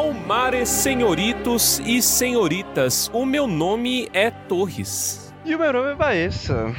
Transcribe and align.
Palmares, 0.00 0.70
senhoritos 0.70 1.78
e 1.80 2.00
senhoritas. 2.00 3.10
O 3.12 3.26
meu 3.26 3.46
nome 3.46 4.08
é 4.14 4.30
Torres. 4.30 5.30
E 5.44 5.54
o 5.54 5.58
meu 5.58 5.70
nome 5.74 5.90
é 5.90 5.94
Baessa. 5.94 6.74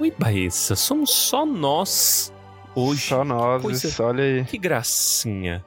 Oi, 0.00 0.12
Baessa, 0.18 0.74
somos 0.74 1.08
só 1.10 1.46
nós 1.46 2.34
hoje. 2.74 3.02
Só 3.02 3.24
nós, 3.24 3.62
Coisa- 3.62 4.04
olha 4.04 4.24
aí. 4.24 4.44
Que 4.44 4.58
gracinha. 4.58 5.64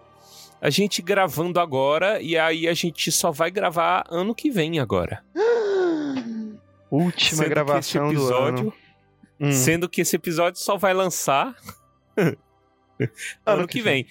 A 0.59 0.69
gente 0.69 1.01
gravando 1.01 1.61
agora 1.61 2.21
e 2.21 2.37
aí 2.37 2.67
a 2.67 2.73
gente 2.73 3.09
só 3.09 3.31
vai 3.31 3.49
gravar 3.49 4.03
ano 4.09 4.35
que 4.35 4.51
vem 4.51 4.77
agora. 4.77 5.23
Última 6.91 7.37
Sendo 7.43 7.49
gravação 7.49 8.07
esse 8.07 8.15
do 8.17 8.21
episódio, 8.21 8.59
ano. 8.63 8.73
Hum. 9.39 9.51
Sendo 9.53 9.87
que 9.87 10.01
esse 10.01 10.17
episódio 10.17 10.59
só 10.59 10.75
vai 10.75 10.93
lançar 10.93 11.55
ano 13.45 13.67
que 13.67 13.81
vem. 13.81 14.05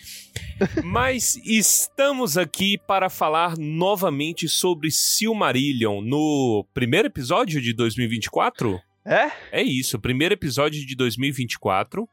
Mas 0.84 1.36
estamos 1.44 2.36
aqui 2.36 2.78
para 2.78 3.08
falar 3.08 3.56
novamente 3.58 4.48
sobre 4.48 4.90
Silmarillion 4.90 6.00
no 6.00 6.66
primeiro 6.72 7.08
episódio 7.08 7.60
de 7.60 7.72
2024? 7.72 8.80
É? 9.04 9.30
É 9.50 9.62
isso, 9.62 9.98
primeiro 9.98 10.34
episódio 10.34 10.86
de 10.86 10.94
2024, 10.94 12.08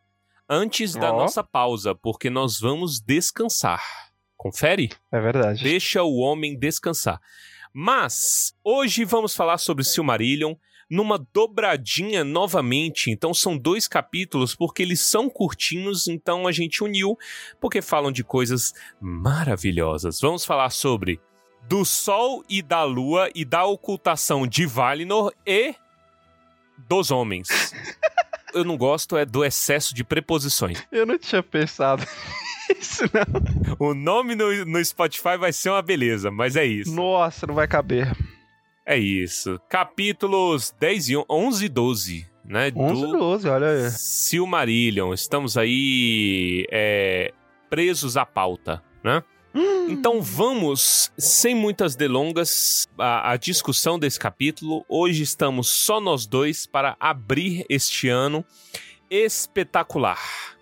antes 0.50 0.94
da 0.94 1.12
nossa 1.12 1.44
pausa, 1.44 1.94
porque 1.94 2.30
nós 2.30 2.60
vamos 2.60 3.00
descansar. 3.00 3.84
Confere? 4.38 4.90
É 5.12 5.20
verdade. 5.20 5.64
Deixa 5.64 6.04
o 6.04 6.18
homem 6.18 6.58
descansar. 6.58 7.20
Mas 7.74 8.56
hoje 8.64 9.04
vamos 9.04 9.36
falar 9.36 9.58
sobre 9.58 9.84
Silmarillion 9.84 10.56
numa 10.90 11.18
dobradinha 11.34 12.24
novamente. 12.24 13.12
Então 13.12 13.34
são 13.34 13.58
dois 13.58 13.88
capítulos 13.88 14.56
porque 14.56 14.82
eles 14.82 15.02
são 15.02 15.30
curtinhos, 15.30 16.08
então 16.08 16.48
a 16.48 16.52
gente 16.52 16.84
uniu 16.84 17.18
porque 17.60 17.82
falam 17.82 18.12
de 18.12 18.24
coisas 18.24 18.74
maravilhosas. 19.00 20.20
Vamos 20.20 20.46
falar 20.46 20.70
sobre 20.70 21.20
do 21.68 21.84
Sol 21.84 22.44
e 22.50 22.62
da 22.62 22.84
Lua 22.84 23.30
e 23.36 23.44
da 23.44 23.66
ocultação 23.66 24.48
de 24.48 24.66
Valinor 24.66 25.34
e 25.46 25.76
dos 26.88 27.12
homens. 27.12 27.48
Eu 28.54 28.64
não 28.64 28.78
gosto 28.78 29.18
é 29.18 29.26
do 29.26 29.44
excesso 29.44 29.94
de 29.94 30.04
preposições. 30.04 30.82
Eu 30.92 31.06
não 31.06 31.18
tinha 31.20 31.44
pensado 31.44 32.04
isso, 32.80 33.04
não. 33.14 33.88
O 33.88 33.94
nome 33.94 34.36
no, 34.36 34.66
no 34.66 34.84
Spotify 34.84 35.38
vai 35.38 35.52
ser 35.52 35.70
uma 35.70 35.82
beleza, 35.82 36.32
mas 36.32 36.56
é 36.56 36.66
isso. 36.66 36.96
Nossa, 36.96 37.46
não 37.46 37.54
vai 37.54 37.68
caber. 37.68 38.16
É 38.90 38.98
isso. 38.98 39.60
Capítulos 39.68 40.74
10 40.80 41.10
e 41.10 41.18
on- 41.18 41.26
11 41.30 41.66
e 41.66 41.70
12, 41.70 42.26
né? 42.46 42.72
11 42.74 43.02
do 43.02 43.18
12, 43.18 43.50
olha 43.50 43.68
aí. 43.68 43.92
Silmarillion. 43.92 45.14
Estamos 45.14 45.58
aí 45.58 46.66
é, 46.72 47.34
presos 47.70 48.16
à 48.16 48.26
pauta, 48.26 48.82
né? 49.04 49.22
Então 49.90 50.22
vamos, 50.22 51.12
sem 51.18 51.56
muitas 51.56 51.96
delongas, 51.96 52.88
à, 52.98 53.32
à 53.32 53.38
discussão 53.38 53.98
desse 53.98 54.20
capítulo. 54.20 54.86
Hoje 54.88 55.24
estamos 55.24 55.68
só 55.70 56.00
nós 56.00 56.26
dois 56.28 56.66
para 56.68 56.96
abrir 57.00 57.66
este 57.70 58.08
ano 58.08 58.46
espetacular, 59.10 60.20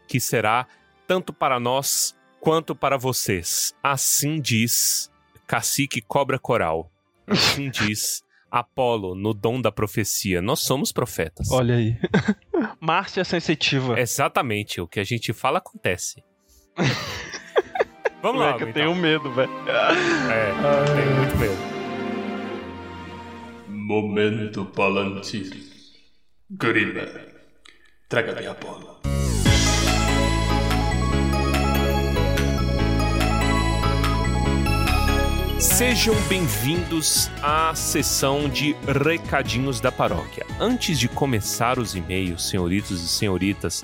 que 0.07 0.19
será 0.19 0.65
tanto 1.07 1.33
para 1.33 1.59
nós 1.59 2.15
quanto 2.39 2.73
para 2.75 2.97
vocês. 2.97 3.73
Assim 3.83 4.39
diz 4.39 5.11
Cacique 5.45 6.01
Cobra 6.01 6.39
Coral. 6.39 6.89
Assim 7.27 7.69
diz 7.69 8.23
Apolo 8.49 9.15
no 9.15 9.33
dom 9.33 9.59
da 9.59 9.71
profecia. 9.71 10.41
Nós 10.41 10.61
somos 10.61 10.91
profetas. 10.91 11.49
Olha 11.51 11.75
aí. 11.75 11.97
Márcia 12.79 13.23
sensitiva. 13.23 13.99
Exatamente, 13.99 14.79
o 14.79 14.87
que 14.87 14.99
a 14.99 15.03
gente 15.03 15.33
fala 15.33 15.57
acontece. 15.57 16.23
Vamos 18.21 18.39
lá, 18.41 18.53
Moleque, 18.53 18.63
eu 18.63 18.73
tenho 18.73 18.95
medo, 18.95 19.31
velho. 19.31 19.51
É, 19.67 20.51
tenho 20.93 21.15
muito 21.17 21.37
medo. 21.37 21.75
Momento 23.67 24.65
Palantir. 24.65 25.51
Grima, 26.49 27.07
traga-me 28.07 28.47
a 28.47 28.55
Sejam 35.65 36.15
bem-vindos 36.29 37.29
à 37.41 37.73
sessão 37.75 38.47
de 38.47 38.73
recadinhos 38.87 39.81
da 39.81 39.91
paróquia. 39.91 40.45
Antes 40.59 40.97
de 40.97 41.09
começar 41.09 41.79
os 41.79 41.95
e-mails, 41.95 42.47
senhoritos 42.47 43.03
e 43.03 43.07
senhoritas, 43.09 43.83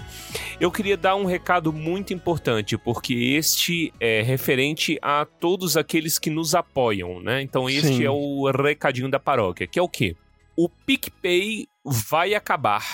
eu 0.60 0.72
queria 0.72 0.96
dar 0.96 1.16
um 1.16 1.26
recado 1.26 1.74
muito 1.74 2.14
importante, 2.14 2.78
porque 2.78 3.14
este 3.14 3.92
é 4.00 4.22
referente 4.22 4.98
a 5.02 5.26
todos 5.26 5.76
aqueles 5.76 6.18
que 6.18 6.30
nos 6.30 6.54
apoiam, 6.56 7.20
né? 7.20 7.42
Então 7.42 7.68
este 7.68 7.98
Sim. 7.98 8.06
é 8.06 8.12
o 8.12 8.50
recadinho 8.52 9.10
da 9.10 9.20
paróquia, 9.20 9.68
que 9.68 9.80
é 9.80 9.82
o 9.82 9.90
quê? 9.90 10.16
O 10.56 10.70
PicPay 10.70 11.68
vai 11.84 12.36
acabar. 12.36 12.86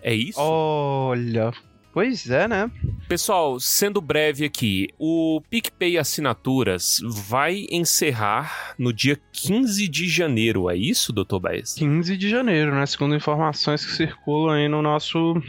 É 0.00 0.14
isso? 0.14 0.40
Olha. 0.40 1.52
Pois 1.96 2.28
é, 2.28 2.46
né? 2.46 2.70
Pessoal, 3.08 3.58
sendo 3.58 4.02
breve 4.02 4.44
aqui, 4.44 4.90
o 4.98 5.40
PicPay 5.48 5.96
Assinaturas 5.96 7.00
vai 7.02 7.64
encerrar 7.70 8.74
no 8.78 8.92
dia 8.92 9.18
15 9.32 9.88
de 9.88 10.06
janeiro, 10.06 10.68
é 10.68 10.76
isso, 10.76 11.10
doutor 11.10 11.40
Baez? 11.40 11.72
15 11.72 12.14
de 12.18 12.28
janeiro, 12.28 12.74
né? 12.74 12.84
Segundo 12.84 13.14
informações 13.14 13.82
que 13.82 13.92
circulam 13.92 14.56
aí 14.56 14.68
no 14.68 14.82
nosso 14.82 15.42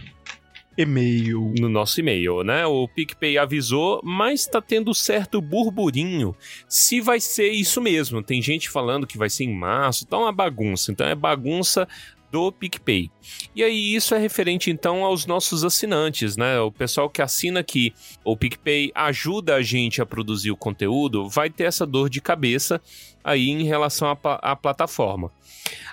e-mail. 0.78 1.54
No 1.60 1.68
nosso 1.68 2.00
e-mail, 2.00 2.44
né? 2.44 2.66
O 2.66 2.88
PicPay 2.88 3.38
avisou, 3.38 4.00
mas 4.02 4.46
tá 4.46 4.62
tendo 4.62 4.94
certo 4.94 5.42
burburinho 5.42 6.34
se 6.66 7.02
vai 7.02 7.20
ser 7.20 7.50
isso 7.50 7.82
mesmo. 7.82 8.24
Tem 8.24 8.42
gente 8.42 8.70
falando 8.70 9.08
que 9.08 9.18
vai 9.18 9.30
ser 9.30 9.44
em 9.44 9.54
março, 9.54 10.06
tá 10.06 10.18
uma 10.18 10.32
bagunça. 10.32 10.94
Então 10.94 11.08
é 11.08 11.14
bagunça 11.14 11.86
do 12.32 12.52
PicPay. 12.52 13.10
E 13.56 13.64
aí 13.64 13.96
isso 13.96 14.14
é 14.14 14.18
referente 14.18 14.70
então 14.70 15.04
aos 15.04 15.26
nossos 15.26 15.64
assinantes, 15.64 16.36
né? 16.36 16.60
O 16.60 16.72
pessoal 16.72 17.10
que 17.10 17.22
assina 17.22 17.60
aqui, 17.60 17.94
o 18.24 18.36
PicPay 18.36 18.92
ajuda 18.94 19.56
a 19.56 19.62
gente 19.62 20.02
a 20.02 20.06
produzir 20.06 20.52
o 20.52 20.58
conteúdo, 20.58 21.30
vai 21.30 21.50
ter 21.50 21.64
essa 21.64 21.86
dor 21.86 22.10
de 22.10 22.22
cabeça 22.22 22.82
aí 23.24 23.50
em 23.50 23.64
relação 23.64 24.10
à, 24.10 24.52
à 24.52 24.56
plataforma. 24.56 25.32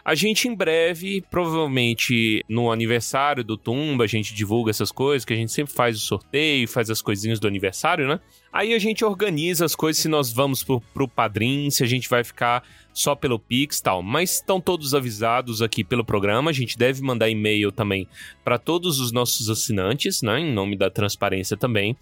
A 0.04 0.14
gente 0.14 0.48
em 0.48 0.54
breve, 0.54 1.22
provavelmente 1.30 2.44
no 2.48 2.70
aniversário 2.70 3.42
do 3.42 3.56
Tumba, 3.56 4.04
a 4.04 4.06
gente 4.06 4.34
divulga 4.34 4.70
essas 4.70 4.92
coisas, 4.92 5.25
que 5.25 5.32
a 5.32 5.36
gente 5.36 5.52
sempre 5.52 5.72
faz 5.72 5.97
o 5.97 6.00
sorteio, 6.00 6.69
faz 6.69 6.91
as 6.91 7.00
coisinhas 7.00 7.41
do 7.41 7.47
aniversário, 7.47 8.06
né? 8.06 8.20
Aí 8.52 8.72
a 8.72 8.78
gente 8.78 9.04
organiza 9.04 9.64
as 9.64 9.75
coisas 9.75 10.00
se 10.00 10.08
nós 10.08 10.32
vamos 10.32 10.62
pro, 10.62 10.80
pro 10.92 11.08
Padrim, 11.08 11.70
se 11.70 11.82
a 11.82 11.86
gente 11.86 12.08
vai 12.08 12.22
ficar 12.22 12.62
só 12.92 13.16
pelo 13.16 13.38
Pix 13.38 13.80
tal. 13.80 14.02
Mas 14.02 14.34
estão 14.34 14.60
todos 14.60 14.94
avisados 14.94 15.60
aqui 15.60 15.82
pelo 15.82 16.04
programa. 16.04 16.50
A 16.50 16.54
gente 16.54 16.78
deve 16.78 17.02
mandar 17.02 17.28
e-mail 17.28 17.72
também 17.72 18.06
para 18.44 18.56
todos 18.56 19.00
os 19.00 19.10
nossos 19.10 19.50
assinantes, 19.50 20.22
né? 20.22 20.38
Em 20.38 20.52
nome 20.52 20.76
da 20.76 20.88
transparência 20.88 21.56
também. 21.56 21.96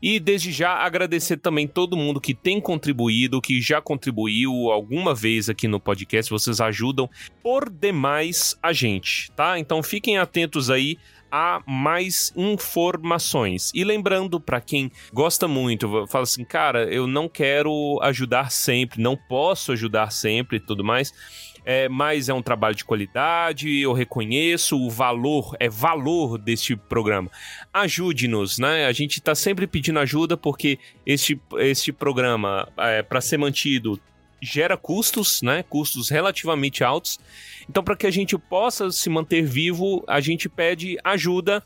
E 0.00 0.20
desde 0.20 0.52
já 0.52 0.74
agradecer 0.74 1.38
também 1.38 1.66
todo 1.66 1.96
mundo 1.96 2.20
que 2.20 2.34
tem 2.34 2.60
contribuído, 2.60 3.40
que 3.40 3.60
já 3.60 3.80
contribuiu 3.80 4.70
alguma 4.70 5.14
vez 5.14 5.48
aqui 5.48 5.66
no 5.66 5.80
podcast. 5.80 6.30
Vocês 6.30 6.60
ajudam 6.60 7.08
por 7.42 7.68
demais 7.68 8.56
a 8.62 8.72
gente, 8.72 9.30
tá? 9.32 9.58
Então 9.58 9.82
fiquem 9.82 10.18
atentos 10.18 10.70
aí 10.70 10.98
a 11.30 11.62
mais 11.66 12.32
informações. 12.36 13.70
E 13.74 13.84
lembrando 13.84 14.40
para 14.40 14.60
quem 14.60 14.90
gosta 15.12 15.46
muito, 15.46 16.06
fala 16.06 16.22
assim, 16.22 16.44
cara, 16.44 16.84
eu 16.84 17.06
não 17.06 17.28
quero 17.28 17.98
ajudar 18.02 18.50
sempre, 18.50 19.02
não 19.02 19.16
posso 19.16 19.72
ajudar 19.72 20.10
sempre 20.10 20.56
e 20.56 20.60
tudo 20.60 20.84
mais. 20.84 21.12
É, 21.70 21.86
mas 21.86 22.30
é 22.30 22.32
um 22.32 22.40
trabalho 22.40 22.74
de 22.74 22.82
qualidade, 22.82 23.78
eu 23.78 23.92
reconheço 23.92 24.80
o 24.80 24.88
valor, 24.88 25.54
é 25.60 25.68
valor 25.68 26.38
deste 26.38 26.74
programa. 26.74 27.30
Ajude-nos, 27.70 28.58
né? 28.58 28.86
A 28.86 28.92
gente 28.92 29.20
tá 29.20 29.34
sempre 29.34 29.66
pedindo 29.66 29.98
ajuda 29.98 30.34
porque 30.34 30.78
este, 31.04 31.38
este 31.58 31.92
programa, 31.92 32.66
é, 32.78 33.02
para 33.02 33.20
ser 33.20 33.36
mantido, 33.36 34.00
gera 34.40 34.78
custos, 34.78 35.42
né? 35.42 35.62
Custos 35.62 36.08
relativamente 36.08 36.82
altos. 36.82 37.20
Então, 37.68 37.84
para 37.84 37.96
que 37.96 38.06
a 38.06 38.10
gente 38.10 38.38
possa 38.38 38.90
se 38.90 39.10
manter 39.10 39.42
vivo, 39.42 40.02
a 40.08 40.22
gente 40.22 40.48
pede 40.48 40.96
ajuda 41.04 41.62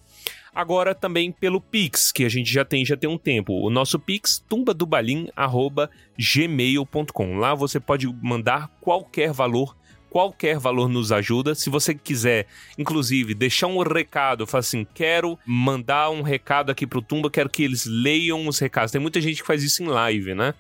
agora 0.53 0.97
também 0.97 1.31
pelo 1.31 1.61
Pix, 1.61 2.11
que 2.11 2.25
a 2.25 2.29
gente 2.29 2.53
já 2.53 2.65
tem 2.65 2.85
já 2.85 2.97
tem 2.97 3.09
um 3.09 3.17
tempo. 3.17 3.53
O 3.53 3.71
nosso 3.71 4.01
Pix, 4.01 4.45
tumbadobalim@gmail.com. 4.49 7.37
Lá 7.37 7.55
você 7.55 7.79
pode 7.79 8.09
mandar 8.21 8.67
qualquer 8.81 9.33
valor 9.33 9.81
qualquer 10.13 10.59
valor 10.59 10.89
nos 10.89 11.11
ajuda. 11.11 11.55
Se 11.55 11.71
você 11.71 11.95
quiser, 11.95 12.47
inclusive, 12.79 13.35
deixar 13.35 13.67
um 13.67 13.79
recado, 13.83 14.47
fala 14.47 14.61
assim: 14.61 14.87
quero 14.95 15.39
mandar 15.47 16.11
um 16.11 16.21
recado 16.23 16.71
aqui 16.71 16.87
pro 16.87 17.01
Tumba, 17.01 17.31
quero 17.31 17.49
que 17.49 17.63
eles 17.63 17.87
leiam 17.87 18.47
os 18.47 18.59
recados. 18.59 18.93
Tem 18.93 19.01
muita 19.01 19.21
gente 19.21 19.41
que 19.41 19.47
faz 19.47 19.63
isso 19.63 19.83
em 19.83 19.87
live, 19.87 20.35
né? 20.35 20.53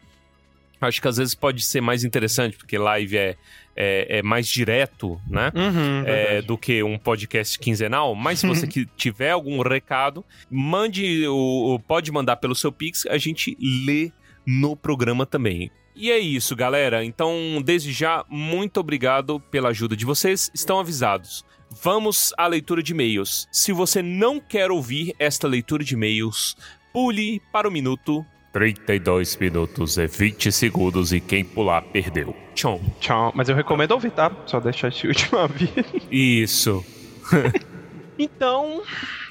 Acho 0.80 1.00
que 1.00 1.06
às 1.06 1.16
vezes 1.16 1.34
pode 1.34 1.62
ser 1.62 1.80
mais 1.80 2.02
interessante, 2.02 2.56
porque 2.56 2.76
live 2.76 3.16
é, 3.16 3.36
é, 3.76 4.18
é 4.18 4.22
mais 4.22 4.48
direto, 4.48 5.20
né? 5.30 5.52
Uhum, 5.54 6.02
É, 6.04 6.42
do 6.42 6.58
que 6.58 6.82
um 6.82 6.98
podcast 6.98 7.56
quinzenal, 7.58 8.16
mas 8.16 8.40
se 8.40 8.46
você 8.48 8.66
que 8.66 8.84
tiver 8.96 9.30
algum 9.30 9.60
recado, 9.62 10.24
mande 10.50 11.24
o- 11.28 11.78
pode 11.86 12.10
mandar 12.10 12.34
pelo 12.36 12.54
seu 12.56 12.72
Pix, 12.72 13.06
a 13.06 13.16
gente 13.16 13.56
lê 13.86 14.10
no 14.44 14.74
programa 14.74 15.24
também. 15.24 15.70
E 15.94 16.10
é 16.10 16.18
isso, 16.18 16.56
galera. 16.56 17.04
Então, 17.04 17.62
desde 17.64 17.92
já, 17.92 18.24
muito 18.28 18.80
obrigado 18.80 19.38
pela 19.50 19.68
ajuda 19.68 19.96
de 19.96 20.04
vocês. 20.04 20.50
Estão 20.54 20.80
avisados. 20.80 21.44
Vamos 21.82 22.32
à 22.36 22.46
leitura 22.46 22.82
de 22.82 22.92
e-mails. 22.92 23.46
Se 23.50 23.72
você 23.72 24.02
não 24.02 24.40
quer 24.40 24.70
ouvir 24.70 25.14
esta 25.18 25.46
leitura 25.48 25.82
de 25.84 25.94
e-mails, 25.94 26.56
pule 26.92 27.40
para 27.52 27.68
o 27.68 27.70
minuto 27.70 28.24
32 28.52 29.36
minutos 29.38 29.96
e 29.96 30.06
20 30.06 30.52
segundos 30.52 31.12
e 31.12 31.20
quem 31.20 31.42
pular 31.42 31.80
perdeu. 31.80 32.36
Tchau. 32.54 32.80
Tchau. 33.00 33.32
Mas 33.34 33.48
eu 33.48 33.56
recomendo 33.56 33.92
ouvir, 33.92 34.10
tá? 34.10 34.30
Só 34.44 34.60
deixar 34.60 34.88
esse 34.88 35.06
último 35.06 35.38
aviso. 35.40 35.72
Isso. 36.10 36.84
Então, 38.18 38.82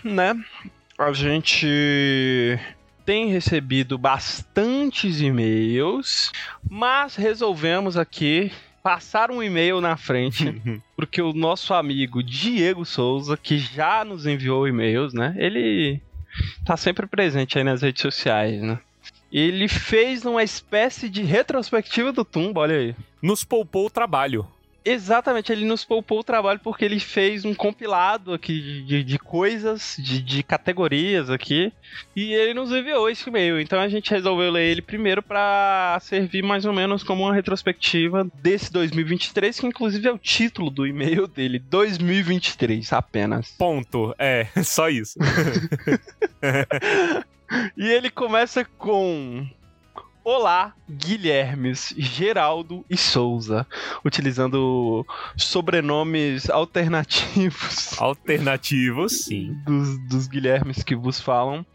né? 0.04 0.34
A 0.98 1.14
gente 1.14 2.60
tem 3.06 3.30
recebido 3.30 3.98
bastantes 3.98 5.22
e-mails, 5.22 6.32
mas 6.70 7.16
resolvemos 7.16 7.98
aqui 7.98 8.52
passar 8.84 9.32
um 9.32 9.42
e-mail 9.42 9.80
na 9.80 9.96
frente, 9.96 10.62
porque 10.96 11.22
o 11.22 11.34
nosso 11.34 11.74
amigo 11.74 12.24
Diego 12.24 12.86
Souza, 12.86 13.38
que 13.38 13.58
já 13.58 14.04
nos 14.04 14.26
enviou 14.26 14.68
e-mails, 14.68 15.14
né? 15.14 15.36
Ele 15.38 16.02
tá 16.66 16.76
sempre 16.78 17.06
presente 17.06 17.58
aí 17.58 17.64
nas 17.64 17.82
redes 17.82 18.02
sociais, 18.02 18.62
né? 18.62 18.80
Ele 19.32 19.68
fez 19.68 20.26
uma 20.26 20.44
espécie 20.44 21.10
de 21.10 21.24
retrospectiva 21.24 22.12
do 22.12 22.26
Tumba, 22.26 22.62
olha 22.62 22.76
aí. 22.76 22.96
Nos 23.22 23.44
poupou 23.44 23.86
o 23.86 23.90
trabalho. 23.90 24.46
Exatamente, 24.84 25.52
ele 25.52 25.64
nos 25.64 25.86
poupou 25.86 26.20
o 26.20 26.24
trabalho 26.24 26.60
porque 26.60 26.84
ele 26.84 27.00
fez 27.00 27.46
um 27.46 27.54
compilado 27.54 28.34
aqui 28.34 28.82
de, 28.82 29.04
de 29.04 29.20
coisas, 29.20 29.96
de, 30.00 30.20
de, 30.20 30.42
categorias 30.42 31.30
aqui, 31.30 31.72
e 32.16 32.34
ele 32.34 32.56
nos 32.56 32.72
enviou 32.72 33.08
esse 33.08 33.30
e-mail. 33.30 33.60
Então 33.60 33.80
a 33.80 33.88
gente 33.88 34.10
resolveu 34.10 34.52
ler 34.52 34.72
ele 34.72 34.82
primeiro 34.82 35.22
para 35.22 36.00
servir 36.02 36.42
mais 36.42 36.66
ou 36.66 36.74
menos 36.74 37.04
como 37.04 37.24
uma 37.24 37.34
retrospectiva 37.34 38.28
desse 38.42 38.74
2023, 38.74 39.60
que 39.60 39.68
inclusive 39.68 40.08
é 40.08 40.12
o 40.12 40.18
título 40.18 40.72
do 40.72 40.88
e-mail 40.88 41.28
dele, 41.28 41.60
2023 41.60 42.92
apenas. 42.92 43.52
Ponto, 43.52 44.16
é, 44.18 44.48
só 44.64 44.90
isso. 44.90 45.20
e 47.78 47.88
ele 47.88 48.10
começa 48.10 48.66
com 48.66 49.48
Olá, 50.24 50.76
Guilhermes, 50.88 51.96
Geraldo 51.98 52.86
e 52.88 52.96
Souza, 52.96 53.66
utilizando 54.06 55.04
sobrenomes 55.36 56.48
alternativos. 56.48 57.98
Alternativos, 58.00 59.26
sim. 59.26 59.56
Dos, 59.66 59.98
dos 60.08 60.28
Guilhermes 60.28 60.84
que 60.84 60.96
vos 60.96 61.20
falam. 61.20 61.66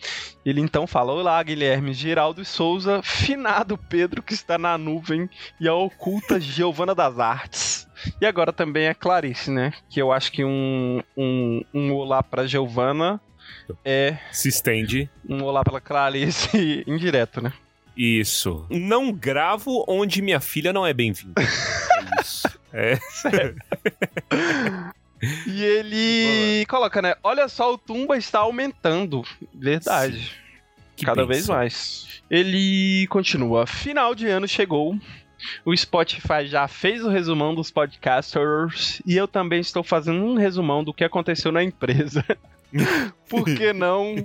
Ele 0.44 0.60
então 0.60 0.86
fala: 0.86 1.12
Olá, 1.12 1.42
Guilherme, 1.42 1.92
Geraldo 1.92 2.40
e 2.40 2.44
Souza, 2.44 3.02
finado 3.02 3.76
Pedro 3.76 4.22
que 4.22 4.34
está 4.34 4.56
na 4.56 4.78
nuvem 4.78 5.28
e 5.60 5.66
a 5.66 5.74
oculta 5.74 6.38
Giovana 6.40 6.94
das 6.94 7.18
Artes. 7.18 7.88
E 8.20 8.26
agora 8.26 8.52
também 8.52 8.86
é 8.86 8.94
Clarice, 8.94 9.50
né? 9.50 9.72
Que 9.90 10.00
eu 10.00 10.12
acho 10.12 10.30
que 10.30 10.44
um, 10.44 11.02
um, 11.16 11.64
um 11.74 11.92
olá 11.94 12.22
para 12.22 12.46
Giovana 12.46 13.20
é. 13.84 14.18
Se 14.30 14.48
estende. 14.48 15.10
Um 15.28 15.42
olá 15.42 15.64
para 15.64 15.80
Clarice 15.80 16.84
indireto, 16.86 17.40
né? 17.40 17.52
Isso. 17.96 18.66
Não 18.70 19.12
gravo 19.12 19.84
onde 19.88 20.20
minha 20.20 20.40
filha 20.40 20.72
não 20.72 20.86
é 20.86 20.92
bem-vinda. 20.92 21.40
é 21.42 22.20
isso. 22.20 22.48
É. 22.72 22.96
Sério. 23.10 23.56
E 25.46 25.64
ele 25.64 26.66
coloca, 26.66 27.00
né? 27.00 27.14
Olha 27.22 27.48
só, 27.48 27.72
o 27.72 27.78
Tumba 27.78 28.18
está 28.18 28.40
aumentando. 28.40 29.22
Verdade. 29.54 30.32
Cada 31.02 31.22
pensa. 31.22 31.26
vez 31.26 31.48
mais. 31.48 32.22
Ele 32.30 33.06
continua. 33.08 33.66
Final 33.66 34.14
de 34.14 34.26
ano 34.26 34.46
chegou. 34.46 34.94
O 35.64 35.76
Spotify 35.76 36.46
já 36.46 36.66
fez 36.68 37.02
o 37.04 37.08
resumão 37.08 37.54
dos 37.54 37.70
podcasters 37.70 39.00
e 39.06 39.16
eu 39.16 39.28
também 39.28 39.60
estou 39.60 39.82
fazendo 39.82 40.22
um 40.22 40.34
resumão 40.34 40.82
do 40.82 40.94
que 40.94 41.04
aconteceu 41.04 41.52
na 41.52 41.62
empresa. 41.62 42.24
Por 43.28 43.44
que 43.44 43.72
não 43.72 44.16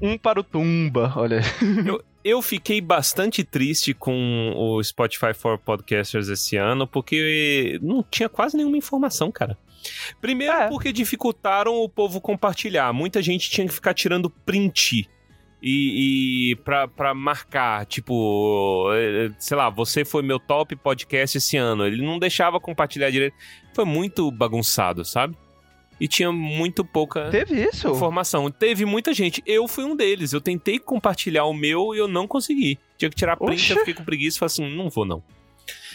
um 0.00 0.16
para 0.16 0.40
o 0.40 0.44
Tumba? 0.44 1.12
Olha. 1.16 1.40
Eu, 1.86 2.02
eu 2.24 2.40
fiquei 2.40 2.80
bastante 2.80 3.42
triste 3.44 3.92
com 3.94 4.52
o 4.56 4.82
Spotify 4.82 5.34
for 5.34 5.58
Podcasters 5.58 6.28
esse 6.28 6.56
ano, 6.56 6.86
porque 6.86 7.78
não 7.82 8.02
tinha 8.02 8.28
quase 8.28 8.56
nenhuma 8.56 8.76
informação, 8.76 9.30
cara. 9.30 9.58
Primeiro, 10.20 10.52
é. 10.52 10.68
porque 10.68 10.92
dificultaram 10.92 11.74
o 11.74 11.88
povo 11.88 12.20
compartilhar. 12.20 12.92
Muita 12.92 13.20
gente 13.20 13.50
tinha 13.50 13.66
que 13.66 13.74
ficar 13.74 13.94
tirando 13.94 14.30
print. 14.30 15.08
E, 15.64 16.50
e 16.50 16.56
pra, 16.56 16.88
pra 16.88 17.14
marcar, 17.14 17.86
tipo, 17.86 18.88
eh, 18.94 19.30
sei 19.38 19.56
lá, 19.56 19.70
você 19.70 20.04
foi 20.04 20.20
meu 20.20 20.40
top 20.40 20.74
podcast 20.74 21.38
esse 21.38 21.56
ano. 21.56 21.86
Ele 21.86 22.04
não 22.04 22.18
deixava 22.18 22.58
compartilhar 22.58 23.10
direito. 23.10 23.36
Foi 23.72 23.84
muito 23.84 24.28
bagunçado, 24.32 25.04
sabe? 25.04 25.36
E 26.02 26.08
tinha 26.08 26.32
muito 26.32 26.84
pouca 26.84 27.30
Teve 27.30 27.62
isso? 27.62 27.88
informação. 27.88 28.50
Teve 28.50 28.84
muita 28.84 29.14
gente. 29.14 29.40
Eu 29.46 29.68
fui 29.68 29.84
um 29.84 29.94
deles. 29.94 30.32
Eu 30.32 30.40
tentei 30.40 30.80
compartilhar 30.80 31.44
o 31.44 31.54
meu 31.54 31.94
e 31.94 31.98
eu 31.98 32.08
não 32.08 32.26
consegui. 32.26 32.76
Tinha 32.98 33.08
que 33.08 33.14
tirar 33.14 33.36
print, 33.36 33.62
Oxa. 33.62 33.74
eu 33.74 33.78
fiquei 33.78 33.94
com 33.94 34.02
preguiça 34.02 34.36
e 34.36 34.40
falei 34.40 34.50
assim, 34.50 34.68
não 34.76 34.90
vou 34.90 35.04
não. 35.04 35.22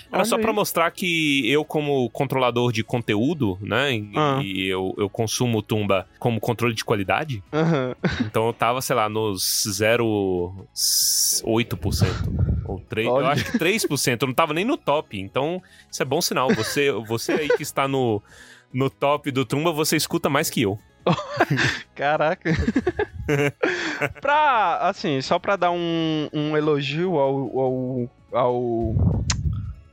Era 0.10 0.20
Olha 0.20 0.26
só 0.26 0.38
para 0.38 0.54
mostrar 0.54 0.90
que 0.92 1.52
eu, 1.52 1.66
como 1.66 2.10
controlador 2.12 2.72
de 2.72 2.86
conteúdo, 2.86 3.58
né? 3.60 3.96
E, 3.96 4.10
ah. 4.16 4.40
e 4.42 4.66
eu, 4.66 4.96
eu 4.98 5.10
consumo 5.10 5.62
Tumba 5.62 6.08
como 6.20 6.40
controle 6.40 6.74
de 6.74 6.86
qualidade. 6.86 7.44
Uhum. 7.52 7.94
Então 8.26 8.48
eu 8.48 8.54
tava, 8.54 8.82
sei 8.82 8.96
lá, 8.96 9.10
nos 9.10 9.68
0,8%. 9.70 12.64
Ou 12.64 12.80
3%. 12.80 13.12
Olha. 13.12 13.26
Eu 13.26 13.28
acho 13.28 13.44
que 13.44 13.60
3%. 13.60 14.22
Eu 14.22 14.28
não 14.28 14.34
tava 14.34 14.54
nem 14.54 14.64
no 14.64 14.78
top. 14.78 15.20
Então, 15.20 15.62
isso 15.92 16.02
é 16.02 16.06
bom 16.06 16.22
sinal. 16.22 16.48
Você, 16.56 16.94
você 16.94 17.34
aí 17.34 17.50
que 17.50 17.64
está 17.64 17.90
no 17.90 18.24
no 18.74 18.90
top 18.90 19.32
do 19.32 19.46
Tumba, 19.46 19.72
você 19.72 19.96
escuta 19.96 20.30
mais 20.30 20.50
que 20.50 20.62
eu. 20.62 20.80
Caraca. 21.96 22.52
pra, 24.22 24.80
assim, 24.82 25.22
só 25.22 25.40
pra 25.40 25.56
dar 25.56 25.72
um, 25.72 26.30
um 26.34 26.56
elogio 26.58 27.18
ao, 27.18 27.60
ao, 27.60 28.10
ao 28.32 29.26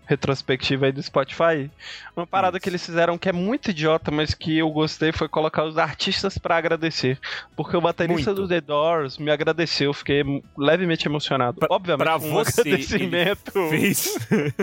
retrospectiva 0.07 0.87
aí 0.87 0.93
do 0.93 1.03
Spotify, 1.03 1.71
uma 2.17 2.27
parada 2.27 2.57
Isso. 2.57 2.63
que 2.63 2.69
eles 2.69 2.85
fizeram 2.85 3.17
que 3.17 3.29
é 3.29 3.33
muito 3.33 3.71
idiota, 3.71 4.11
mas 4.11 4.35
que 4.35 4.59
eu 4.59 4.71
gostei 4.71 5.13
foi 5.13 5.29
colocar 5.29 5.65
os 5.65 5.79
artistas 5.79 6.37
para 6.37 6.57
agradecer. 6.57 7.19
Porque 7.57 7.77
o 7.77 7.81
baterista 7.81 8.33
muito. 8.33 8.43
do 8.43 8.49
The 8.49 8.61
Doors 8.61 9.19
me 9.19 9.31
agradeceu, 9.31 9.93
fiquei 9.93 10.23
levemente 10.57 11.07
emocionado. 11.09 11.59
Pra, 11.59 11.69
Obviamente, 11.71 12.05
pra 12.05 12.17
um 12.17 12.31
você, 12.31 12.61
agradecimento. 12.61 13.53
fez. 13.71 14.19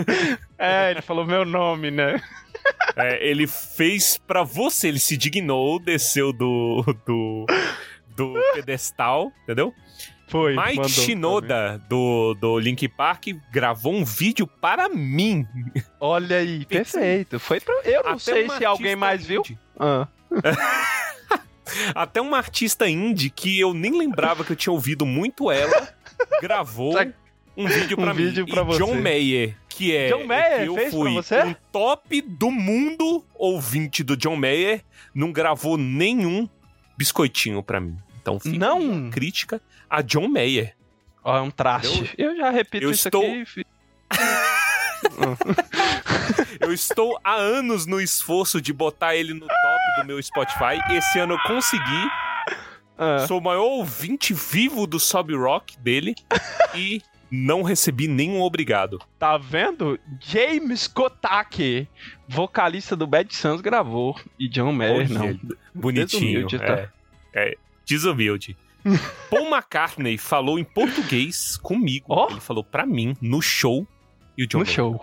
é, 0.58 0.92
ele 0.92 1.02
falou 1.02 1.26
meu 1.26 1.44
nome, 1.44 1.90
né? 1.90 2.22
É, 2.96 3.26
ele 3.26 3.46
fez 3.46 4.18
para 4.18 4.42
você, 4.42 4.88
ele 4.88 4.98
se 4.98 5.16
dignou, 5.16 5.78
desceu 5.78 6.32
do, 6.32 6.84
do, 7.06 7.46
do 8.16 8.34
pedestal, 8.54 9.32
entendeu? 9.42 9.72
Foi. 10.28 10.56
Mike 10.56 10.88
Shinoda, 10.88 11.78
do, 11.88 12.34
do 12.34 12.58
Link 12.58 12.88
Park, 12.88 13.28
gravou 13.50 13.92
um 13.92 14.04
vídeo 14.04 14.46
para 14.46 14.88
mim. 14.88 15.46
Olha 16.00 16.38
aí, 16.38 16.64
perfeito. 16.64 17.38
Foi 17.38 17.60
pra... 17.60 17.74
Eu 17.84 18.02
não 18.02 18.12
Até 18.12 18.18
sei 18.18 18.48
se 18.48 18.64
alguém 18.64 18.96
mais 18.96 19.26
viu. 19.26 19.42
Ah. 19.78 20.08
Até 21.94 22.20
uma 22.20 22.38
artista 22.38 22.88
indie 22.88 23.30
que 23.30 23.60
eu 23.60 23.74
nem 23.74 23.96
lembrava 23.96 24.44
que 24.44 24.52
eu 24.52 24.56
tinha 24.56 24.72
ouvido 24.72 25.04
muito 25.04 25.50
ela, 25.50 25.88
gravou 26.40 26.94
um 27.56 27.66
vídeo 27.66 27.96
para 27.96 28.10
um 28.12 28.14
mim. 28.14 28.24
Vídeo 28.26 28.46
pra 28.46 28.62
e 28.62 28.64
você. 28.64 28.78
John 28.78 28.94
Mayer, 28.94 29.56
que 29.68 29.96
é 29.96 30.08
John 30.08 30.26
Mayer 30.26 30.60
que 30.60 30.66
eu 30.66 30.74
fez 30.74 30.92
fui 30.92 31.14
você? 31.14 31.42
um 31.42 31.54
top 31.70 32.20
do 32.22 32.50
mundo 32.50 33.24
ouvinte 33.34 34.02
do 34.02 34.16
John 34.16 34.36
Mayer, 34.36 34.84
não 35.14 35.32
gravou 35.32 35.76
nenhum 35.76 36.48
biscoitinho 36.96 37.62
para 37.62 37.80
mim. 37.80 37.96
Então 38.20 38.38
fica 38.38 38.58
não. 38.58 39.10
crítica 39.10 39.60
a 39.88 40.02
John 40.02 40.28
Mayer. 40.28 40.74
Ó, 41.24 41.36
é 41.36 41.40
um 41.40 41.50
traste. 41.50 42.14
Eu, 42.16 42.30
eu 42.30 42.36
já 42.36 42.50
repito 42.50 42.84
eu 42.84 42.90
isso 42.90 43.08
estou... 43.08 43.24
aqui. 43.24 43.64
eu 46.60 46.72
estou 46.72 47.18
há 47.22 47.34
anos 47.34 47.86
no 47.86 48.00
esforço 48.00 48.60
de 48.60 48.72
botar 48.72 49.16
ele 49.16 49.34
no 49.34 49.46
top 49.46 50.00
do 50.00 50.06
meu 50.06 50.22
Spotify. 50.22 50.80
Esse 50.90 51.18
ano 51.18 51.34
eu 51.34 51.38
consegui. 51.46 52.08
Ah. 52.98 53.26
Sou 53.26 53.38
o 53.38 53.42
maior 53.42 53.64
ouvinte 53.64 54.34
vivo 54.34 54.86
do 54.86 55.00
Sob 55.00 55.34
Rock 55.34 55.78
dele. 55.78 56.14
e 56.74 57.02
não 57.32 57.62
recebi 57.62 58.06
nenhum 58.06 58.42
obrigado. 58.42 58.98
Tá 59.18 59.38
vendo? 59.38 59.98
James 60.20 60.86
Kotake, 60.86 61.88
vocalista 62.28 62.94
do 62.94 63.06
Bad 63.06 63.34
Sons, 63.34 63.62
gravou. 63.62 64.14
E 64.38 64.46
John 64.48 64.72
Mayer, 64.72 65.10
não. 65.10 65.40
Bonitinho. 65.74 66.46
Desumilde, 66.46 66.58
tá? 66.58 66.90
é, 67.34 67.52
é, 67.52 67.56
desumilde. 67.86 68.54
Paul 69.30 69.46
McCartney 69.48 70.18
falou 70.18 70.58
em 70.58 70.64
português 70.64 71.56
comigo. 71.56 72.04
Oh? 72.08 72.26
Ele 72.30 72.40
falou 72.40 72.62
pra 72.62 72.84
mim 72.84 73.16
no 73.20 73.40
show. 73.40 73.86
E 74.36 74.44
o 74.44 74.46
John 74.46 74.58
No 74.58 74.64
Mayer. 74.64 74.76
show. 74.76 75.00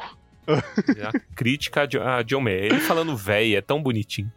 A 0.47 1.19
crítica 1.35 1.87
a 2.03 2.21
John 2.21 2.41
Mayer. 2.41 2.65
Ele 2.65 2.79
falando 2.79 3.15
véi, 3.17 3.55
é 3.55 3.61
tão 3.61 3.81
bonitinho. 3.81 4.31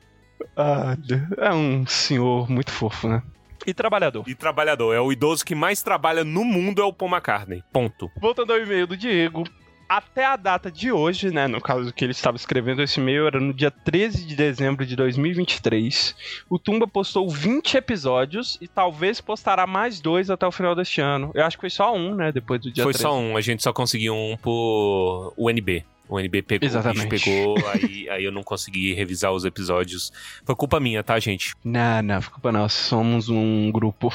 Ah, 0.56 0.96
é 1.38 1.52
um 1.52 1.86
senhor 1.86 2.50
muito 2.50 2.70
fofo, 2.70 3.08
né? 3.08 3.22
E 3.66 3.72
trabalhador. 3.74 4.24
E 4.26 4.34
trabalhador. 4.34 4.94
É 4.94 5.00
o 5.00 5.12
idoso 5.12 5.44
que 5.44 5.54
mais 5.54 5.82
trabalha 5.82 6.24
no 6.24 6.44
mundo 6.44 6.80
é 6.82 6.84
o 6.84 6.92
Paul 6.92 7.10
McCartney. 7.10 7.62
Ponto. 7.72 8.10
Voltando 8.20 8.52
ao 8.52 8.58
e-mail 8.60 8.86
do 8.86 8.96
Diego. 8.96 9.44
até 9.88 10.24
a 10.24 10.36
data 10.36 10.70
de 10.70 10.90
hoje, 10.90 11.30
né, 11.30 11.46
no 11.46 11.60
caso 11.60 11.92
que 11.92 12.02
ele 12.02 12.12
estava 12.12 12.34
escrevendo 12.36 12.82
esse 12.82 12.98
e-mail, 12.98 13.26
era 13.26 13.38
no 13.38 13.52
dia 13.52 13.70
13 13.70 14.24
de 14.24 14.34
dezembro 14.34 14.86
de 14.86 14.96
2023, 14.96 16.16
o 16.48 16.58
Tumba 16.58 16.86
postou 16.86 17.28
20 17.28 17.76
episódios 17.76 18.56
e 18.60 18.66
talvez 18.66 19.20
postará 19.20 19.66
mais 19.66 20.00
dois 20.00 20.30
até 20.30 20.46
o 20.46 20.52
final 20.52 20.74
deste 20.74 21.02
ano. 21.02 21.30
Eu 21.34 21.44
acho 21.44 21.58
que 21.58 21.60
foi 21.60 21.68
só 21.70 21.94
um, 21.94 22.14
né, 22.14 22.32
depois 22.32 22.58
do 22.62 22.72
dia 22.72 22.84
Foi 22.84 22.94
13. 22.94 23.02
só 23.02 23.18
um, 23.18 23.36
a 23.36 23.40
gente 23.42 23.62
só 23.62 23.70
conseguiu 23.70 24.14
um 24.14 24.34
por 24.38 25.34
UNB. 25.36 25.84
O 26.12 26.20
NB 26.20 26.42
pegou, 26.42 26.68
Exatamente. 26.68 27.06
o 27.06 27.08
bicho 27.08 27.24
pegou, 27.24 27.56
aí, 27.70 28.06
aí 28.10 28.22
eu 28.22 28.30
não 28.30 28.42
consegui 28.42 28.92
revisar 28.92 29.32
os 29.32 29.46
episódios. 29.46 30.12
Foi 30.44 30.54
culpa 30.54 30.78
minha, 30.78 31.02
tá, 31.02 31.18
gente? 31.18 31.54
Não, 31.64 32.02
não, 32.02 32.18
desculpa 32.18 32.52
não, 32.52 32.68
somos 32.68 33.30
um 33.30 33.72
grupo. 33.72 34.12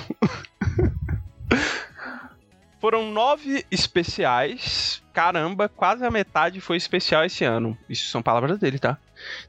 Foram 2.79 3.11
nove 3.11 3.65
especiais. 3.71 5.01
Caramba, 5.11 5.67
quase 5.67 6.05
a 6.05 6.11
metade 6.11 6.61
foi 6.61 6.77
especial 6.77 7.25
esse 7.25 7.43
ano. 7.43 7.75
Isso 7.89 8.11
são 8.11 8.21
palavras 8.21 8.59
dele, 8.59 8.77
tá? 8.77 8.99